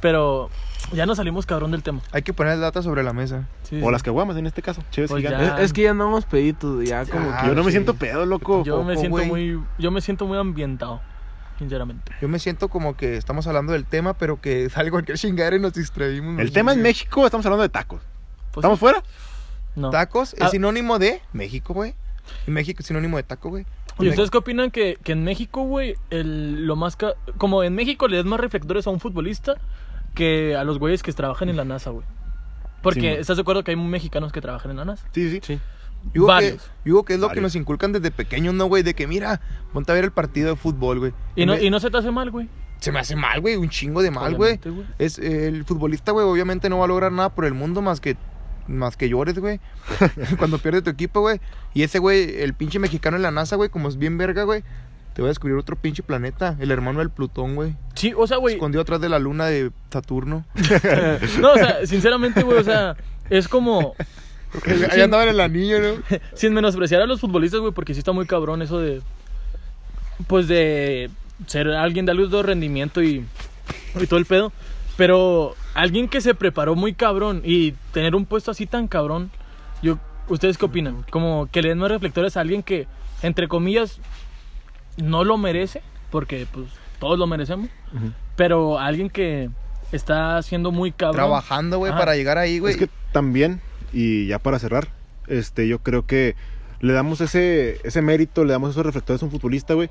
Pero 0.00 0.50
ya 0.92 1.06
nos 1.06 1.16
salimos 1.16 1.46
cabrón 1.46 1.70
del 1.70 1.82
tema. 1.82 2.00
Hay 2.12 2.22
que 2.22 2.32
poner 2.32 2.58
data 2.60 2.82
sobre 2.82 3.02
la 3.02 3.12
mesa. 3.12 3.46
Sí, 3.62 3.80
O 3.82 3.86
sí. 3.86 3.92
las 3.92 4.02
caguamas 4.02 4.36
en 4.36 4.46
este 4.46 4.62
caso. 4.62 4.82
Chéves 4.90 5.10
Pues 5.10 5.22
ya. 5.22 5.56
Es, 5.58 5.64
es 5.64 5.72
que 5.72 5.82
ya 5.82 5.90
andamos 5.90 6.24
peditos, 6.24 6.84
ya 6.88 7.04
como 7.06 7.30
Ya. 7.30 7.40
que... 7.42 7.46
Yo 7.48 7.54
no 7.54 7.64
me 7.64 7.70
siento 7.70 7.94
pedo, 7.94 8.26
loco. 8.26 8.62
Yo 8.64 8.82
me 8.84 8.96
siento 8.96 9.24
muy. 9.24 9.60
Yo 9.78 9.90
me 9.90 10.00
siento 10.00 10.26
muy 10.26 10.38
ambientado. 10.38 11.00
Sinceramente. 11.58 12.12
Yo 12.20 12.28
me 12.28 12.38
siento 12.38 12.68
como 12.68 12.96
que 12.96 13.16
estamos 13.16 13.46
hablando 13.46 13.72
del 13.72 13.84
tema, 13.84 14.14
pero 14.14 14.40
que 14.40 14.68
sale 14.70 14.90
cualquier 14.90 15.16
chingadera 15.18 15.56
y 15.56 15.60
nos 15.60 15.74
distraímos. 15.74 16.40
El 16.40 16.52
tema 16.52 16.72
es 16.72 16.78
México, 16.78 17.24
estamos 17.24 17.46
hablando 17.46 17.62
de 17.62 17.68
tacos. 17.68 18.00
Pues, 18.52 18.62
¿Estamos 18.62 18.78
fuera? 18.78 19.02
No. 19.76 19.90
Tacos 19.90 20.34
es 20.34 20.42
Ah. 20.42 20.48
sinónimo 20.48 20.98
de 20.98 21.20
México, 21.32 21.72
güey. 21.74 21.94
Y 22.46 22.50
México 22.50 22.80
es 22.80 22.86
sinónimo 22.86 23.16
de 23.16 23.22
taco, 23.22 23.48
güey. 23.50 23.64
¿Y 23.98 24.08
ustedes 24.08 24.30
qué 24.30 24.38
opinan 24.38 24.70
que, 24.70 24.98
que 25.04 25.12
en 25.12 25.22
México, 25.24 25.62
güey, 25.64 25.96
el, 26.10 26.66
lo 26.66 26.76
más... 26.76 26.96
ca- 26.96 27.14
Como 27.36 27.62
en 27.62 27.74
México 27.74 28.08
le 28.08 28.16
das 28.16 28.24
más 28.26 28.40
reflectores 28.40 28.86
a 28.86 28.90
un 28.90 29.00
futbolista 29.00 29.54
que 30.14 30.56
a 30.56 30.64
los 30.64 30.78
güeyes 30.78 31.02
que 31.02 31.12
trabajan 31.12 31.48
en 31.48 31.56
la 31.56 31.64
NASA, 31.64 31.90
güey. 31.90 32.06
Porque, 32.82 33.00
Sí, 33.00 33.06
güey. 33.08 33.20
¿estás 33.20 33.36
de 33.36 33.42
acuerdo 33.42 33.62
que 33.64 33.70
hay 33.70 33.76
mexicanos 33.76 34.32
que 34.32 34.40
trabajan 34.40 34.70
en 34.72 34.76
la 34.78 34.84
NASA? 34.84 35.06
Sí, 35.12 35.30
sí. 35.30 35.40
Sí. 35.42 35.60
Yo 36.06 36.10
digo, 36.14 36.26
que, 36.26 36.32
Varios. 36.32 36.62
yo 36.66 36.70
digo 36.84 37.04
que 37.04 37.14
es 37.14 37.20
lo 37.20 37.26
que 37.28 37.34
Varios. 37.36 37.42
nos 37.44 37.56
inculcan 37.56 37.92
desde 37.92 38.10
pequeños, 38.10 38.54
¿no, 38.54 38.66
güey? 38.66 38.82
De 38.82 38.94
que, 38.94 39.06
mira, 39.06 39.40
ponte 39.72 39.92
a 39.92 39.94
ver 39.94 40.04
el 40.04 40.10
partido 40.10 40.50
de 40.50 40.56
fútbol, 40.56 40.98
güey. 40.98 41.12
Y 41.36 41.46
no, 41.46 41.54
me- 41.54 41.62
y 41.62 41.70
no 41.70 41.78
se 41.78 41.90
te 41.90 41.96
hace 41.98 42.10
mal, 42.10 42.30
güey. 42.32 42.48
Se 42.80 42.90
me 42.90 42.98
hace 42.98 43.14
mal, 43.14 43.40
güey, 43.40 43.54
un 43.54 43.68
chingo 43.68 44.02
de 44.02 44.10
mal, 44.10 44.34
güey. 44.34 44.54
Obviamente, 44.54 44.70
güey. 44.70 44.86
Es 44.98 45.18
el 45.20 45.64
futbolista, 45.64 46.10
güey, 46.10 46.26
obviamente 46.26 46.68
no 46.68 46.78
va 46.78 46.86
a 46.86 46.88
lograr 46.88 47.12
nada 47.12 47.28
por 47.28 47.44
el 47.44 47.54
mundo 47.54 47.80
más 47.82 48.00
que 48.00 48.16
más 48.66 48.96
que 48.96 49.08
llores, 49.08 49.38
güey. 49.38 49.60
Cuando 50.38 50.58
pierde 50.58 50.82
tu 50.82 50.90
equipo, 50.90 51.20
güey. 51.20 51.40
Y 51.74 51.82
ese 51.84 52.00
güey, 52.00 52.40
el 52.42 52.54
pinche 52.54 52.78
mexicano 52.80 53.16
en 53.16 53.22
la 53.22 53.30
NASA, 53.30 53.54
güey, 53.56 53.70
como 53.70 53.88
es 53.88 53.96
bien 53.98 54.18
verga, 54.18 54.42
güey, 54.42 54.64
te 55.14 55.22
va 55.22 55.28
a 55.28 55.30
descubrir 55.30 55.56
otro 55.56 55.76
pinche 55.76 56.02
planeta, 56.02 56.56
el 56.60 56.70
hermano 56.70 57.00
del 57.00 57.10
Plutón, 57.10 57.54
güey. 57.54 57.74
Sí, 57.94 58.12
o 58.16 58.26
sea, 58.26 58.38
güey... 58.38 58.54
Escondido 58.54 58.82
atrás 58.82 59.00
de 59.00 59.08
la 59.08 59.18
luna 59.18 59.46
de 59.46 59.70
Saturno. 59.90 60.44
No, 61.40 61.52
o 61.52 61.56
sea, 61.56 61.86
sinceramente, 61.86 62.42
güey, 62.42 62.58
o 62.58 62.64
sea, 62.64 62.96
es 63.30 63.48
como... 63.48 63.94
Ahí 64.90 65.00
andaba 65.00 65.22
en 65.24 65.30
el 65.30 65.40
anillo, 65.40 65.80
¿no? 65.80 66.18
Sin 66.34 66.52
menospreciar 66.52 67.02
a 67.02 67.06
los 67.06 67.20
futbolistas, 67.20 67.60
güey, 67.60 67.72
porque 67.72 67.94
sí 67.94 67.98
está 67.98 68.12
muy 68.12 68.26
cabrón 68.26 68.62
eso 68.62 68.78
de... 68.78 69.00
Pues 70.26 70.46
de 70.48 71.10
ser 71.46 71.68
alguien 71.70 72.06
de 72.06 72.12
alto 72.12 72.42
rendimiento 72.42 73.02
y, 73.02 73.24
y 74.00 74.06
todo 74.06 74.18
el 74.18 74.26
pedo. 74.26 74.52
Pero 74.96 75.54
alguien 75.74 76.08
que 76.08 76.20
se 76.20 76.34
preparó 76.34 76.74
muy 76.74 76.94
cabrón 76.94 77.42
y 77.44 77.72
tener 77.92 78.14
un 78.14 78.26
puesto 78.26 78.50
así 78.50 78.66
tan 78.66 78.88
cabrón, 78.88 79.30
yo 79.82 79.98
¿Ustedes 80.28 80.56
qué 80.56 80.64
opinan? 80.64 81.04
Como 81.10 81.48
que 81.50 81.62
le 81.62 81.70
den 81.70 81.78
más 81.78 81.90
reflectores 81.90 82.36
a 82.36 82.40
alguien 82.40 82.62
que, 82.62 82.86
entre 83.22 83.48
comillas, 83.48 83.98
no 84.96 85.24
lo 85.24 85.36
merece, 85.38 85.82
porque 86.10 86.46
pues 86.50 86.66
todos 86.98 87.18
lo 87.18 87.26
merecemos, 87.26 87.68
pero 88.36 88.78
alguien 88.78 89.10
que 89.10 89.50
está 89.92 90.40
siendo 90.42 90.70
muy 90.70 90.92
cabrón. 90.92 91.16
Trabajando, 91.16 91.78
güey, 91.78 91.92
para 91.92 92.14
llegar 92.16 92.38
ahí, 92.38 92.58
güey. 92.58 92.74
Es 92.74 92.78
que 92.78 92.88
también, 93.12 93.60
y 93.92 94.26
ya 94.26 94.38
para 94.38 94.58
cerrar, 94.58 94.88
este, 95.26 95.68
yo 95.68 95.80
creo 95.80 96.06
que 96.06 96.34
le 96.80 96.92
damos 96.92 97.20
ese, 97.20 97.78
ese 97.84 98.02
mérito, 98.02 98.44
le 98.44 98.52
damos 98.52 98.70
esos 98.70 98.84
reflectores 98.84 99.22
a 99.22 99.26
un 99.26 99.30
futbolista, 99.30 99.74
güey, 99.74 99.90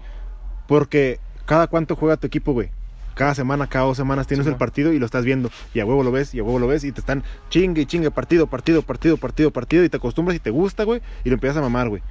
porque 0.67 1.19
cada 1.45 1.67
cuánto 1.67 1.95
juega 1.95 2.17
tu 2.17 2.27
equipo, 2.27 2.53
güey. 2.53 2.69
Cada 3.13 3.35
semana, 3.35 3.67
cada 3.67 3.85
dos 3.85 3.97
semanas 3.97 4.25
tienes 4.25 4.45
Sí, 4.45 4.51
el 4.51 4.57
partido 4.57 4.93
y 4.93 4.99
lo 4.99 5.05
estás 5.05 5.25
viendo. 5.25 5.51
Y 5.73 5.81
a 5.81 5.85
huevo 5.85 6.01
lo 6.01 6.11
ves, 6.11 6.33
y 6.33 6.39
a 6.39 6.43
huevo 6.43 6.59
lo 6.59 6.67
ves, 6.67 6.85
y 6.85 6.93
te 6.93 7.01
están 7.01 7.23
chingue 7.49 7.81
y 7.81 7.85
chingue, 7.85 8.09
partido, 8.09 8.47
partido, 8.47 8.81
partido, 8.81 9.17
partido, 9.17 9.51
partido, 9.51 9.83
y 9.83 9.89
te 9.89 9.97
acostumbras 9.97 10.35
y 10.35 10.39
te 10.39 10.49
gusta, 10.49 10.85
güey, 10.85 11.01
y 11.25 11.29
lo 11.29 11.33
empiezas 11.35 11.57
a 11.57 11.61
mamar, 11.61 11.89
güey. 11.89 12.01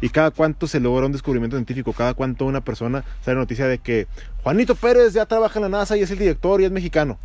Y 0.00 0.10
cada 0.10 0.30
cuánto 0.30 0.66
se 0.66 0.80
logra 0.80 1.06
un 1.06 1.12
descubrimiento 1.12 1.56
científico, 1.56 1.92
cada 1.92 2.14
cuánto 2.14 2.44
una 2.44 2.60
persona 2.60 3.04
sale 3.24 3.36
noticia 3.36 3.66
de 3.66 3.78
que 3.78 4.06
Juanito 4.42 4.74
Pérez 4.74 5.12
ya 5.12 5.26
trabaja 5.26 5.58
en 5.58 5.64
la 5.64 5.68
NASA 5.68 5.96
y 5.96 6.02
es 6.02 6.10
el 6.10 6.18
director 6.18 6.60
y 6.60 6.64
es 6.64 6.70
mexicano. 6.70 7.18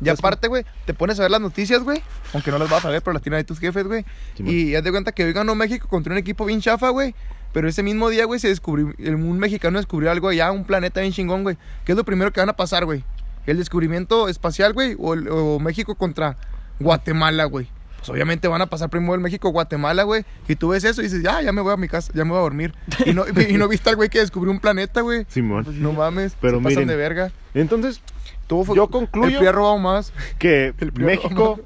Y 0.00 0.08
aparte, 0.10 0.48
güey, 0.48 0.64
te 0.84 0.92
pones 0.92 1.18
a 1.18 1.22
ver 1.22 1.30
las 1.30 1.40
noticias, 1.40 1.82
güey. 1.82 2.02
Aunque 2.34 2.50
no 2.50 2.58
las 2.58 2.68
vas 2.68 2.84
a 2.84 2.90
ver, 2.90 3.02
pero 3.02 3.14
las 3.14 3.22
tienen 3.22 3.38
ahí 3.38 3.44
tus 3.44 3.58
jefes, 3.58 3.86
güey. 3.86 4.04
Y 4.38 4.74
haz 4.74 4.84
de 4.84 4.90
cuenta 4.90 5.12
que 5.12 5.24
hoy 5.24 5.32
ganó 5.32 5.54
México 5.54 5.88
contra 5.88 6.12
un 6.12 6.18
equipo 6.18 6.44
bien 6.44 6.60
chafa, 6.60 6.90
güey. 6.90 7.14
Pero 7.54 7.66
ese 7.66 7.82
mismo 7.82 8.10
día, 8.10 8.26
güey, 8.26 8.38
se 8.38 8.48
descubrió, 8.48 8.92
un 8.98 9.38
mexicano 9.38 9.78
descubrió 9.78 10.10
algo 10.10 10.28
allá, 10.28 10.52
un 10.52 10.64
planeta 10.64 11.00
bien 11.00 11.14
chingón, 11.14 11.44
güey. 11.44 11.56
¿Qué 11.86 11.92
es 11.92 11.96
lo 11.96 12.04
primero 12.04 12.30
que 12.30 12.40
van 12.40 12.50
a 12.50 12.56
pasar, 12.56 12.84
güey? 12.84 13.04
¿El 13.46 13.56
descubrimiento 13.56 14.28
espacial, 14.28 14.74
güey? 14.74 14.96
O 14.98 15.58
México 15.60 15.94
contra 15.94 16.36
Guatemala, 16.78 17.44
güey. 17.46 17.68
Pues 17.98 18.08
obviamente 18.10 18.46
van 18.48 18.62
a 18.62 18.66
pasar 18.66 18.88
primero 18.90 19.14
el 19.14 19.20
México-Guatemala, 19.20 20.04
güey. 20.04 20.24
Y 20.48 20.56
tú 20.56 20.68
ves 20.68 20.84
eso 20.84 21.00
y 21.00 21.04
dices, 21.04 21.22
ya, 21.22 21.42
ya 21.42 21.52
me 21.52 21.60
voy 21.60 21.72
a 21.72 21.76
mi 21.76 21.88
casa, 21.88 22.12
ya 22.14 22.24
me 22.24 22.30
voy 22.30 22.38
a 22.38 22.42
dormir. 22.42 22.74
Y 23.04 23.12
no, 23.14 23.24
y 23.28 23.54
no 23.58 23.66
viste 23.68 23.90
al 23.90 23.96
güey 23.96 24.08
que 24.08 24.20
descubrió 24.20 24.52
un 24.52 24.60
planeta, 24.60 25.00
güey. 25.00 25.26
Simón. 25.28 25.66
No 25.82 25.92
mames, 25.92 26.36
Pero 26.40 26.58
se 26.58 26.62
pasan 26.64 26.72
miren, 26.74 26.88
de 26.88 26.96
verga. 26.96 27.32
Entonces, 27.54 28.00
fue- 28.48 28.76
yo 28.76 28.88
concluyo 28.88 29.40
El 29.40 29.52
robado 29.52 29.78
más. 29.78 30.12
que 30.38 30.74
El 30.80 30.92
México 30.92 31.58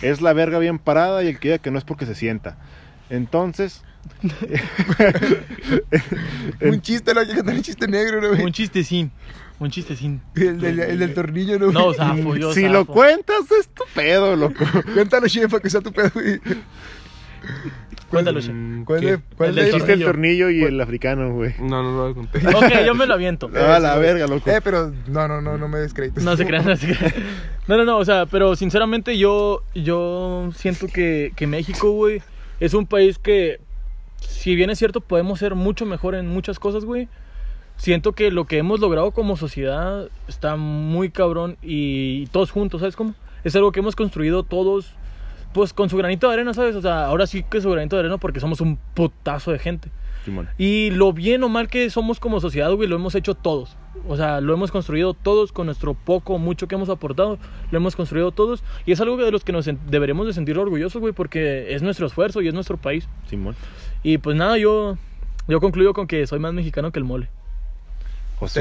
es 0.00 0.20
la 0.22 0.32
verga 0.32 0.58
bien 0.58 0.78
parada 0.78 1.22
y 1.22 1.28
el 1.28 1.38
que 1.38 1.48
diga 1.48 1.58
que 1.58 1.70
no 1.70 1.78
es 1.78 1.84
porque 1.84 2.06
se 2.06 2.14
sienta. 2.14 2.56
Entonces, 3.10 3.82
Un 6.60 6.80
chiste, 6.80 7.14
lo 7.14 7.20
hay 7.20 7.28
que 7.28 7.40
un 7.40 7.62
chiste 7.62 7.88
negro, 7.88 8.20
¿no, 8.20 8.28
güey? 8.28 8.42
Un 8.42 8.52
chistecín, 8.52 9.10
un 9.58 9.70
chistecín. 9.70 10.20
El 10.34 10.60
del, 10.60 10.80
el 10.80 10.98
del 10.98 11.14
tornillo, 11.14 11.58
¿no? 11.58 11.72
No, 11.72 11.94
zafo, 11.94 12.36
yo 12.36 12.52
si 12.52 12.62
zafo. 12.62 12.72
lo 12.72 12.84
cuentas 12.86 13.50
es 13.58 13.68
tu 13.68 13.84
pedo, 13.94 14.36
loco. 14.36 14.64
Cuéntalo, 14.94 15.28
chef, 15.28 15.50
para 15.50 15.62
que 15.62 15.70
sea 15.70 15.80
tu 15.80 15.92
pedo, 15.92 16.10
güey. 16.14 16.40
Cuéntalo, 18.10 18.40
chef. 18.40 18.52
Mm, 18.54 18.84
¿Cuál 18.84 19.04
El 19.04 19.54
del 19.54 19.66
Existe 19.66 19.92
el 19.92 20.02
tornillo. 20.02 20.06
tornillo 20.06 20.50
y 20.50 20.62
el 20.62 20.80
africano, 20.80 21.32
güey. 21.32 21.54
No, 21.58 21.82
no 21.82 21.92
lo 21.92 22.02
voy 22.02 22.10
a 22.12 22.14
contar. 22.14 22.54
Ok, 22.54 22.84
yo 22.86 22.94
me 22.94 23.06
lo 23.06 23.14
aviento. 23.14 23.50
Ah, 23.54 23.78
la 23.80 23.96
verga, 23.96 24.26
loco. 24.26 24.48
Eh, 24.50 24.60
pero 24.62 24.92
no, 25.08 25.28
no, 25.28 25.40
no, 25.40 25.58
no 25.58 25.68
me 25.68 25.78
des 25.78 25.94
crédito. 25.94 26.20
No 26.20 26.36
se 26.36 26.46
crean, 26.46 26.64
no 26.64 26.76
se 26.76 26.94
crean. 26.94 27.12
No, 27.66 27.76
no, 27.76 27.84
no, 27.84 27.98
o 27.98 28.04
sea, 28.04 28.26
pero 28.26 28.56
sinceramente 28.56 29.18
yo, 29.18 29.62
yo 29.74 30.50
siento 30.54 30.86
que, 30.86 31.32
que 31.34 31.46
México, 31.46 31.90
güey, 31.92 32.22
es 32.60 32.74
un 32.74 32.86
país 32.86 33.18
que, 33.18 33.60
si 34.28 34.54
bien 34.54 34.70
es 34.70 34.78
cierto, 34.78 35.00
podemos 35.00 35.38
ser 35.38 35.54
mucho 35.54 35.86
mejor 35.86 36.14
en 36.14 36.26
muchas 36.26 36.58
cosas, 36.58 36.84
güey. 36.84 37.08
Siento 37.76 38.12
que 38.12 38.30
lo 38.30 38.46
que 38.46 38.58
hemos 38.58 38.80
logrado 38.80 39.10
como 39.10 39.36
sociedad 39.36 40.08
está 40.28 40.56
muy 40.56 41.10
cabrón 41.10 41.56
y, 41.62 42.26
todos 42.26 42.50
juntos, 42.50 42.80
¿sabes 42.80 42.96
cómo? 42.96 43.14
Es 43.42 43.56
algo 43.56 43.72
que 43.72 43.80
hemos 43.80 43.96
construido 43.96 44.42
todos, 44.42 44.94
pues 45.52 45.72
con 45.72 45.90
su 45.90 45.96
granito 45.96 46.28
de 46.28 46.34
arena, 46.34 46.54
¿sabes? 46.54 46.76
O 46.76 46.82
sea, 46.82 47.06
ahora 47.06 47.26
sí 47.26 47.42
que 47.42 47.60
su 47.60 47.70
granito 47.70 47.96
de 47.96 48.00
arena 48.00 48.18
porque 48.18 48.40
somos 48.40 48.60
un 48.60 48.78
putazo 48.94 49.50
de 49.50 49.58
gente. 49.58 49.90
Simón. 50.24 50.48
Y 50.56 50.90
lo 50.90 51.12
bien 51.12 51.42
o 51.42 51.48
mal 51.48 51.68
que 51.68 51.90
somos 51.90 52.20
como 52.20 52.40
sociedad, 52.40 52.72
güey, 52.72 52.88
lo 52.88 52.96
hemos 52.96 53.14
hecho 53.14 53.34
todos. 53.34 53.76
O 54.08 54.16
sea, 54.16 54.40
lo 54.40 54.54
hemos 54.54 54.70
construido 54.70 55.14
todos 55.14 55.52
con 55.52 55.66
nuestro 55.66 55.94
poco 55.94 56.38
mucho 56.38 56.66
que 56.66 56.74
hemos 56.74 56.88
aportado. 56.88 57.38
Lo 57.70 57.78
hemos 57.78 57.94
construido 57.96 58.32
todos. 58.32 58.62
Y 58.86 58.92
es 58.92 59.00
algo 59.00 59.16
de 59.16 59.30
los 59.30 59.44
que 59.44 59.52
nos 59.52 59.68
deberemos 59.86 60.26
de 60.26 60.32
sentir 60.32 60.58
orgullosos, 60.58 61.00
güey, 61.00 61.12
porque 61.12 61.74
es 61.74 61.82
nuestro 61.82 62.06
esfuerzo 62.06 62.40
y 62.40 62.48
es 62.48 62.54
nuestro 62.54 62.76
país. 62.76 63.08
Simón. 63.28 63.54
Y 64.04 64.18
pues 64.18 64.36
nada, 64.36 64.56
yo, 64.58 64.96
yo 65.48 65.60
concluyo 65.60 65.92
con 65.94 66.06
que 66.06 66.24
soy 66.28 66.38
más 66.38 66.52
mexicano 66.52 66.92
que 66.92 67.00
el 67.00 67.04
mole. 67.04 67.28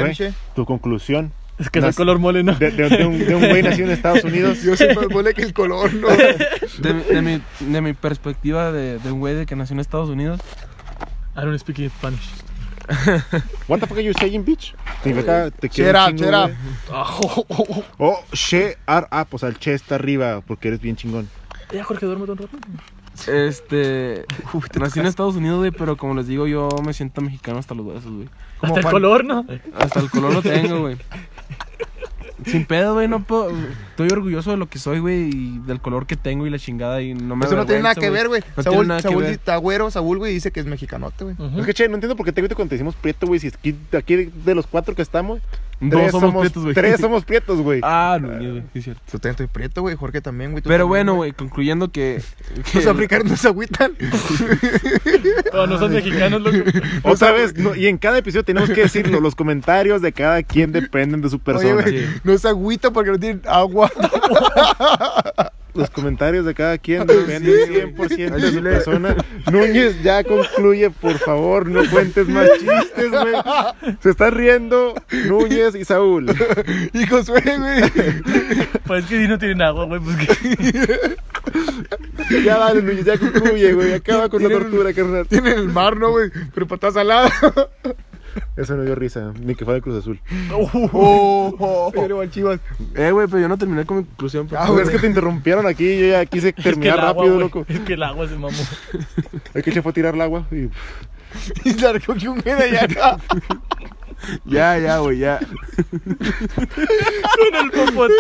Miche? 0.08 0.34
tu 0.56 0.66
conclusión. 0.66 1.32
Es 1.60 1.70
que 1.70 1.82
soy 1.82 1.90
Nas- 1.90 1.96
color 1.96 2.18
mole, 2.18 2.42
¿no? 2.44 2.56
De, 2.56 2.72
de- 2.72 2.90
de 2.90 3.06
un, 3.06 3.20
de 3.20 3.36
un 3.36 3.48
güey 3.48 3.62
nacido 3.62 3.88
en 3.88 3.94
Estados 3.94 4.24
Unidos. 4.24 4.64
Yo 4.64 4.76
sé 4.76 4.96
más 4.96 5.08
mole 5.10 5.34
que 5.36 5.44
el 5.44 5.54
color, 5.54 5.94
¿no? 5.94 6.08
De, 6.08 6.94
de 6.94 7.22
mi, 7.22 7.42
de 7.60 7.82
mi 7.82 7.94
perspectiva 7.94 8.72
de, 8.72 8.98
de 8.98 9.12
un 9.12 9.20
güey 9.20 9.36
de 9.36 9.46
que 9.46 9.56
nació 9.56 9.74
en 9.76 9.80
Estados 9.82 10.10
Unidos, 10.10 10.40
I 11.36 11.42
don't 11.42 11.58
speak 11.60 11.78
Spanish. 11.92 12.30
What 13.68 13.80
the 13.80 13.88
fuck 13.88 13.98
are 13.98 14.04
you 14.04 14.14
saying, 14.20 14.44
bitch? 14.44 14.74
Significa 15.04 15.52
te 15.52 15.70
quiero 15.70 16.00
Shut 16.00 16.14
up, 16.14 16.18
shut 16.20 16.34
up. 16.34 16.52
Ah, 16.92 17.18
Oh, 18.00 18.20
she 18.34 18.76
are 18.88 19.08
up. 19.12 19.28
O 19.32 19.38
sea, 19.38 19.50
el 19.50 19.58
che 19.60 19.74
está 19.74 19.96
arriba 19.96 20.42
porque 20.42 20.68
eres 20.70 20.82
bien 20.82 20.96
chingón. 20.96 21.30
Ya, 21.72 21.84
Jorge, 21.84 22.06
duerme 22.06 22.24
un 22.24 22.38
rato. 22.38 22.50
Este, 23.28 24.26
nací 24.80 25.00
en 25.00 25.06
Estados 25.06 25.36
Unidos, 25.36 25.60
güey, 25.60 25.72
pero 25.72 25.98
como 25.98 26.16
les 26.16 26.28
digo, 26.28 26.48
yo 26.48 26.70
me 26.86 26.94
siento 26.94 27.22
mexicano 27.22 27.60
hasta 27.60 27.76
los 27.76 27.86
huesos, 27.86 28.12
güey. 28.12 28.30
Hasta 28.62 28.80
el 28.80 28.86
color, 28.86 29.26
¿no? 29.26 29.46
Hasta 29.78 30.00
el 30.00 30.10
color 30.10 30.34
lo 30.34 30.42
tengo, 30.42 30.82
güey. 30.82 30.98
Sin 32.46 32.66
pedo, 32.66 32.96
güey, 32.96 33.08
no 33.08 33.24
puedo. 33.24 33.52
Estoy 33.90 34.10
orgulloso 34.10 34.52
de 34.52 34.58
lo 34.58 34.68
que 34.68 34.80
soy, 34.80 35.00
güey, 35.00 35.30
y 35.30 35.60
del 35.60 35.80
color 35.80 36.06
que 36.06 36.16
tengo 36.16 36.46
y 36.46 36.50
la 36.50 36.60
chingada. 36.60 37.02
Y 37.02 37.14
no 37.14 37.36
me 37.36 37.46
Eso 37.46 37.56
no 37.56 37.66
tiene 37.66 37.84
nada 37.84 37.96
que 37.96 38.10
ver, 38.10 38.28
güey. 38.28 38.42
No 38.58 38.64
Saúl, 38.64 38.76
tiene 38.76 38.88
nada 38.88 39.02
que 39.02 39.08
Saúl 39.08 39.24
ver. 39.24 39.32
está 39.32 39.56
güero, 39.58 39.90
Saúl, 39.92 40.18
güey, 40.18 40.34
dice 40.34 40.52
que 40.52 40.60
es 40.60 40.66
mexicanote, 40.66 41.24
güey. 41.24 41.36
Es 41.60 41.66
que, 41.66 41.74
che, 41.74 41.88
no 41.88 41.96
entiendo 41.96 42.16
por 42.16 42.26
qué 42.26 42.34
te 42.34 42.42
grito 42.42 42.56
cuando 42.56 42.70
te 42.70 42.76
decimos 42.76 42.96
prieto, 42.96 43.28
güey. 43.28 43.40
Si 43.40 43.48
es 43.48 43.58
que 43.58 43.76
aquí 43.96 44.16
de 44.16 44.56
los 44.56 44.68
cuatro 44.68 44.96
que 44.96 45.02
estamos, 45.02 45.40
tres 45.90 46.12
somos 46.12 46.30
somos, 46.30 46.42
prietos, 46.42 46.64
güey. 46.64 46.76
tres 46.76 47.00
somos 47.02 47.26
prietos, 47.26 47.60
güey. 47.62 47.80
Ah, 47.84 48.18
no, 48.22 48.28
güey, 48.30 48.62
sí, 48.74 48.80
es 48.80 48.84
cierto. 48.86 49.02
Yo 49.06 49.20
también 49.20 49.32
estoy 49.32 49.48
prieto, 49.48 49.82
güey. 49.82 49.96
Jorge 49.96 50.22
también, 50.22 50.52
güey. 50.52 50.62
Pero 50.64 50.72
también, 50.86 50.88
bueno, 50.90 51.16
güey, 51.16 51.32
concluyendo 51.34 51.92
que. 51.92 52.22
que 52.72 52.78
Los 52.80 52.88
africanos 52.88 53.26
no 53.28 53.38
se 53.38 53.48
agüitan. 53.48 53.94
Oh, 55.54 55.68
no 55.68 55.78
son 55.78 55.94
mexicanos, 55.94 56.42
loco. 56.42 56.58
Otra 57.04 57.32
vez, 57.32 57.56
no, 57.56 57.76
y 57.76 57.88
en 57.88 57.98
cada 57.98 58.18
episodio 58.18 58.44
tenemos 58.44 58.70
que 58.72 58.82
decirlo. 58.82 59.20
Los 59.20 59.36
comentarios 59.36 60.02
de 60.02 60.12
cada 60.12 60.42
quien 60.42 60.72
dependen 60.72 61.22
de 61.22 61.30
su 61.30 61.36
Oye, 61.36 61.44
persona. 61.44 61.74
güey, 61.82 62.00
Sí. 62.00 62.06
no 62.24 62.38
se 62.38 62.48
agüitan 62.48 62.92
porque 62.92 63.12
no 63.12 63.20
tienen 63.20 63.42
agua. 63.48 63.92
Los 65.74 65.90
comentarios 65.90 66.46
de 66.46 66.54
cada 66.54 66.78
quien 66.78 67.08
dependen 67.08 67.96
100% 67.96 68.36
de 68.36 68.52
su 68.52 68.62
persona. 68.62 69.16
Núñez, 69.52 70.02
ya 70.04 70.24
concluye, 70.24 70.92
por 70.92 71.18
favor, 71.18 71.68
no 71.68 71.90
cuentes 71.90 72.28
más 72.28 72.48
chistes, 72.60 73.10
güey. 73.10 73.34
Se 74.02 74.12
están 74.12 74.34
riendo 74.34 74.94
Núñez 75.26 75.76
y 75.76 75.84
Saúl. 75.86 76.28
Y 76.94 77.08
Josué, 77.08 77.42
güey. 77.42 77.82
Pues 78.86 79.04
es 79.04 79.10
que 79.10 79.22
si 79.22 79.28
no 79.28 79.38
tienen 79.40 79.62
agua, 79.62 79.86
güey, 79.86 80.00
pues 80.00 80.16
que... 80.18 81.18
Ya 82.44 82.58
dale, 82.58 82.82
Núñez, 82.82 83.06
ya 83.06 83.18
concluye, 83.18 83.74
güey. 83.74 83.94
Acaba 83.94 84.30
con 84.30 84.44
la 84.44 84.50
tortura, 84.50 84.94
carnal. 84.94 85.28
Tienen 85.28 85.58
el 85.58 85.70
mar, 85.70 85.98
¿no, 85.98 86.12
güey? 86.12 86.30
Pero 86.54 86.68
patas 86.68 86.94
salada. 86.94 87.32
Eso 88.56 88.76
no 88.76 88.84
dio 88.84 88.96
risa, 88.96 89.34
ni 89.40 89.56
que 89.56 89.66
fue 89.66 89.76
de 89.76 89.82
Cruz 89.82 90.00
Azul. 90.00 90.20
Oh, 90.52 91.56
oh, 91.60 91.92
Pero 91.94 92.22
al 92.22 92.30
Chivas. 92.30 92.60
Eh, 92.96 93.12
güey, 93.12 93.28
pero 93.28 93.40
yo 93.40 93.48
no 93.48 93.58
terminé 93.58 93.86
con 93.86 93.98
mi 93.98 94.04
conclusión. 94.04 94.48
Ah, 94.56 94.70
güey, 94.70 94.84
es 94.84 94.90
que 94.90 95.00
te 95.00 95.08
interrumpieron 95.08 95.66
aquí. 95.66 96.00
Yo 96.00 96.08
ya 96.08 96.26
quise 96.26 96.50
Es 96.50 96.56
que 96.56 96.64
terminar 96.64 97.00
el 97.00 97.06
agua, 97.06 97.24
rápido, 97.24 97.40
loco. 97.40 97.66
Es 97.68 97.80
que 97.82 97.94
el 97.94 98.04
agua 98.04 98.28
se 98.28 98.36
mamó. 98.36 98.52
Es 99.54 99.64
que 99.64 99.72
se 99.72 99.82
fue 99.82 99.92
a 99.92 99.94
tirar 99.94 100.16
el 100.16 100.22
agua. 100.22 100.46
Y... 100.52 100.70
Y 101.64 101.72
se 101.72 101.92
recogió 101.92 102.32
un 102.32 102.40
allá 102.40 102.84
acá. 102.84 103.18
Ya, 104.46 104.78
ya, 104.78 105.00
güey, 105.00 105.20
ya. 105.20 105.38
Con 105.38 105.50
el 107.56 107.72
popote. 107.72 108.14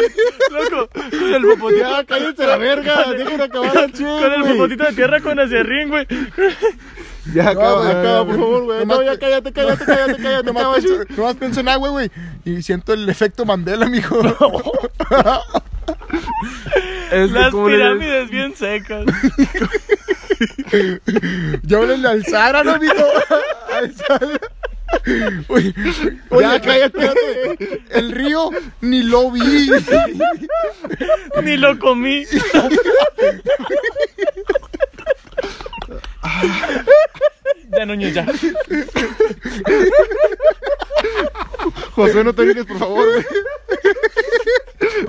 Loco, 0.52 0.90
con 0.92 1.34
el 1.34 1.42
popotito. 1.44 1.82
Ya, 1.82 2.04
cállense 2.04 2.46
la 2.46 2.58
verga. 2.58 3.14
Dejen 3.14 3.40
acabar 3.40 3.78
al 3.78 3.94
che, 3.94 4.04
Con 4.04 4.34
el 4.34 4.44
popotito 4.44 4.84
de 4.84 4.94
tierra 4.94 5.22
con 5.22 5.40
acerrín, 5.40 5.88
güey. 5.88 6.06
Ya, 7.34 7.50
acaba, 7.50 7.90
acaba, 7.90 8.18
no, 8.20 8.26
por 8.26 8.36
favor, 8.36 8.64
güey. 8.66 8.86
No, 8.86 9.02
ya 9.04 9.18
cállate, 9.18 9.54
cállate, 9.54 9.86
cállate, 9.86 10.22
cállate. 10.22 10.44
Nomás 10.44 10.64
acaba, 11.10 11.34
pienso, 11.36 11.62
en 11.62 11.70
agua, 11.70 11.90
güey. 11.90 12.12
Y 12.44 12.62
siento 12.62 12.94
el 12.94 13.08
efecto 13.08 13.46
Mandela, 13.46 13.86
mijo. 13.88 14.22
Las 17.12 17.52
¿cómo 17.52 17.70
le- 17.70 17.76
pirámides 17.78 18.30
bien 18.30 18.56
secas. 18.56 19.06
Ya 21.64 21.78
háblenle 21.78 22.08
al 22.08 22.26
Sara, 22.26 22.64
¿no, 22.64 22.78
mijo? 22.80 22.94
Al 23.74 23.94
oye, 25.48 25.74
Ya, 26.42 26.60
cállate. 26.62 27.10
El 27.92 28.12
río 28.12 28.50
ni 28.82 29.04
lo 29.04 29.32
vi. 29.32 29.70
Ni 31.44 31.58
lo 31.58 31.80
comí. 31.80 32.26
Ya, 37.76 37.86
Núñez, 37.86 38.14
ya. 38.14 38.26
José, 41.92 42.24
no 42.24 42.34
te 42.34 42.42
orines, 42.44 42.66
por 42.66 42.78
favor, 42.78 43.08
güey. 43.12 43.26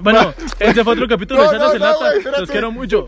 Bueno, 0.01 0.35
este 0.59 0.85
fue 0.85 0.93
otro 0.95 1.09
capítulo 1.09 1.45
No, 1.45 1.51
de 1.53 1.59
no, 1.59 1.73
en 1.73 1.79
no, 1.79 1.85
Lata. 1.87 1.99
güey, 1.99 2.19
espérate. 2.19 2.41
Los 2.41 2.51
quiero 2.51 2.73
mucho. 2.73 3.07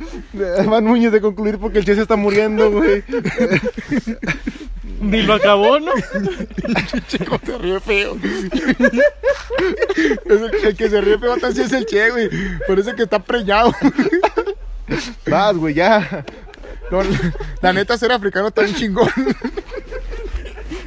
Van 0.67 0.85
Núñez 0.85 1.13
de 1.13 1.21
concluir 1.21 1.59
porque 1.59 1.79
el 1.79 1.85
Che 1.85 1.95
se 1.95 2.03
está 2.03 2.17
muriendo, 2.17 2.71
güey. 2.71 3.03
Ni 5.01 5.23
lo 5.23 5.35
acabó, 5.35 5.79
¿no? 5.79 5.93
Chico, 7.09 7.39
te 7.39 7.57
ríe 7.59 7.81
feo. 7.81 8.17
Es 10.25 10.41
el, 10.41 10.51
el 10.65 10.77
que 10.77 10.89
se 10.91 11.01
ríe 11.01 11.19
feo 11.19 11.37
así 11.43 11.61
es 11.63 11.73
el 11.73 11.87
Che, 11.87 12.11
güey. 12.11 12.29
Parece 12.67 12.95
que 12.95 13.03
está 13.05 13.19
preñado. 13.21 13.73
Vas, 15.27 15.57
güey, 15.57 15.75
ya. 15.75 16.25
No, 16.91 17.03
la, 17.03 17.33
la 17.63 17.73
neta, 17.73 17.99
ser 17.99 18.13
africano 18.13 18.49
está 18.49 18.63
bien 18.63 18.75
chingón. 18.77 19.09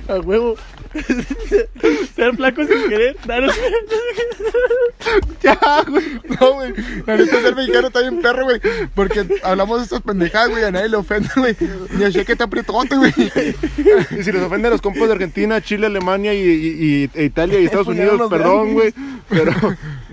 A 0.08 0.16
huevo. 0.20 0.56
Ser 2.16 2.36
flaco 2.36 2.64
sin 2.66 2.89
querer. 2.89 3.16
Ya, 5.43 5.58
güey. 5.88 6.04
No, 6.39 6.54
güey. 6.54 6.74
La 7.06 7.16
neta, 7.18 7.41
ser 7.41 7.56
mexicano 7.56 7.88
está 7.88 8.02
bien 8.02 8.22
perro, 8.22 8.43
güey. 8.45 8.60
Porque 8.95 9.26
hablamos 9.43 9.78
de 9.80 9.84
estas 9.84 10.02
pendejadas, 10.02 10.50
güey. 10.50 10.64
A 10.64 10.72
nadie 10.72 10.89
le 10.89 10.97
ofende, 10.97 11.30
güey. 11.36 11.56
Ni 11.91 12.04
a 12.06 12.12
que 12.12 12.32
está 12.32 12.45
apretote, 12.45 12.95
güey. 12.95 13.14
Y 13.18 14.24
si 14.24 14.32
les 14.32 14.41
ofenden 14.41 14.72
los 14.72 14.82
compas 14.82 15.08
de 15.08 15.14
Argentina, 15.14 15.62
Chile, 15.62 15.86
Alemania 15.88 16.34
y, 16.34 16.39
y- 16.41 17.04
y- 17.04 17.10
e 17.14 17.24
Italia 17.26 17.60
y 17.60 17.66
Estados 17.66 17.88
Unidos, 17.88 18.20
perdón, 18.30 18.74
güey. 18.74 18.93
Pero, 19.30 19.52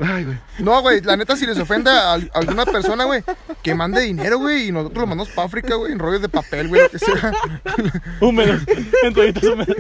ay, 0.01 0.25
güey. 0.25 0.39
No, 0.59 0.81
güey. 0.83 1.01
La 1.03 1.17
neta, 1.17 1.37
si 1.37 1.47
les 1.47 1.59
ofende 1.59 1.91
a 1.91 2.13
al- 2.15 2.31
alguna 2.35 2.65
persona, 2.67 3.05
güey, 3.05 3.23
que 3.63 3.75
mande 3.75 4.01
dinero, 4.03 4.39
güey. 4.39 4.69
Y 4.69 4.73
nosotros 4.73 5.01
lo 5.01 5.07
mandamos 5.07 5.33
para 5.33 5.47
África, 5.47 5.75
güey. 5.77 5.93
En 5.93 5.99
rollos 5.99 6.23
de 6.23 6.29
papel, 6.29 6.69
güey. 6.69 6.83
Lo 6.83 6.91
que 6.91 6.99
sea. 6.99 7.33
Húmedos. 8.21 8.63
En 9.03 9.15
toallitas 9.15 9.45
húmedas. 9.45 9.77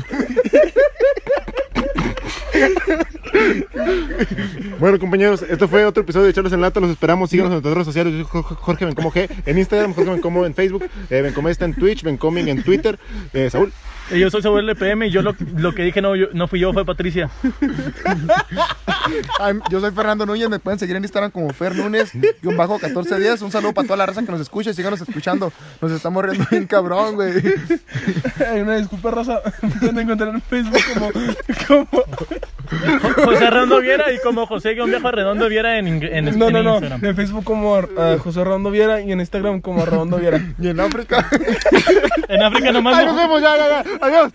Bueno, 4.78 4.98
compañeros, 4.98 5.42
este 5.48 5.66
fue 5.68 5.84
otro 5.84 6.02
episodio 6.02 6.26
de 6.26 6.32
Charlos 6.32 6.52
en 6.52 6.60
Lata. 6.60 6.80
Los 6.80 6.90
esperamos. 6.90 7.30
Síganos 7.30 7.48
en 7.50 7.54
nuestras 7.54 7.74
redes 7.74 7.86
sociales. 7.86 8.12
Yo 8.12 8.18
soy 8.30 8.42
Jo- 8.42 8.56
Jorge 8.56 8.84
Bencomo 8.84 9.10
G. 9.12 9.28
En 9.46 9.58
Instagram, 9.58 9.94
Jorge 9.94 10.10
Bencomo 10.10 10.46
en 10.46 10.54
Facebook. 10.54 10.84
Eh, 11.10 11.22
Bencomo 11.22 11.48
está 11.48 11.64
en 11.64 11.74
Twitch. 11.74 12.02
Bencoming 12.02 12.48
en 12.48 12.62
Twitter. 12.62 12.98
Eh, 13.32 13.48
Saúl. 13.50 13.72
Y 14.11 14.20
Yo 14.20 14.30
soy 14.30 14.40
Samuel 14.42 14.68
LPM 14.68 15.04
y 15.07 15.11
yo 15.11 15.20
lo, 15.22 15.34
lo 15.57 15.74
que 15.74 15.82
dije 15.82 16.00
no, 16.00 16.14
yo- 16.14 16.28
no 16.32 16.46
fui 16.48 16.61
yo, 16.61 16.72
fue 16.72 16.84
Patricia. 16.84 17.28
Ay, 19.40 19.54
yo 19.70 19.80
soy 19.80 19.90
Fernando 19.92 20.26
Núñez, 20.26 20.48
me 20.48 20.59
pueden 20.59 20.78
seguir 20.78 20.96
en 20.96 21.02
Instagram 21.04 21.30
como 21.30 21.50
Fer 21.52 21.74
Núñez, 21.76 22.12
guion 22.42 22.57
bajo 22.57 22.74
1410. 22.74 23.42
Un 23.42 23.50
saludo 23.52 23.72
para 23.72 23.86
toda 23.86 23.96
la 23.96 24.07
raza 24.07 24.22
que 24.24 24.30
nos 24.32 24.40
escucha 24.40 24.70
y 24.70 24.74
síganos 24.74 25.00
escuchando. 25.00 25.52
Nos 25.80 25.92
estamos 25.92 26.24
riendo 26.24 26.46
bien 26.50 26.66
cabrón, 26.66 27.14
güey. 27.16 27.32
Ay, 28.52 28.61
una 28.61 28.76
disculpa, 28.76 29.11
raza. 29.11 29.40
Me 29.62 29.68
pueden 29.70 29.98
encontrar 30.00 30.28
en 30.34 30.42
Facebook 30.42 30.80
como. 30.94 31.11
como... 31.68 31.86
Jo- 31.88 33.24
José 33.24 33.48
Redondo 33.48 33.80
Viera 33.80 34.12
y 34.12 34.18
como 34.18 34.44
José 34.46 34.74
Guión 34.74 34.90
Viejo 34.90 35.09
Redondo 35.11 35.48
Viera 35.48 35.78
en, 35.78 35.86
en, 36.02 36.36
No, 36.36 36.48
en 36.48 36.52
no, 36.52 36.62
no. 36.64 36.70
Instagram. 36.74 37.04
En 37.04 37.14
Facebook 37.16 37.44
como 37.44 37.76
ah, 37.76 38.16
José 38.18 38.42
Redondo 38.42 38.72
Viera 38.72 39.00
y 39.00 39.12
en 39.12 39.20
Instagram 39.20 39.61
como 39.61 39.84
Redondo 39.86 40.16
Viera. 40.16 40.40
Y 40.61 40.68
en 40.68 40.80
África. 40.80 41.28
En 42.28 42.42
África 42.42 42.72
nomás 42.72 42.96
Ay, 42.98 43.07
nos 43.07 43.16
vemos. 43.16 43.40
Ya, 43.40 43.57
ya, 43.57 43.68
ya. 43.84 43.95
Adiós. 44.01 44.32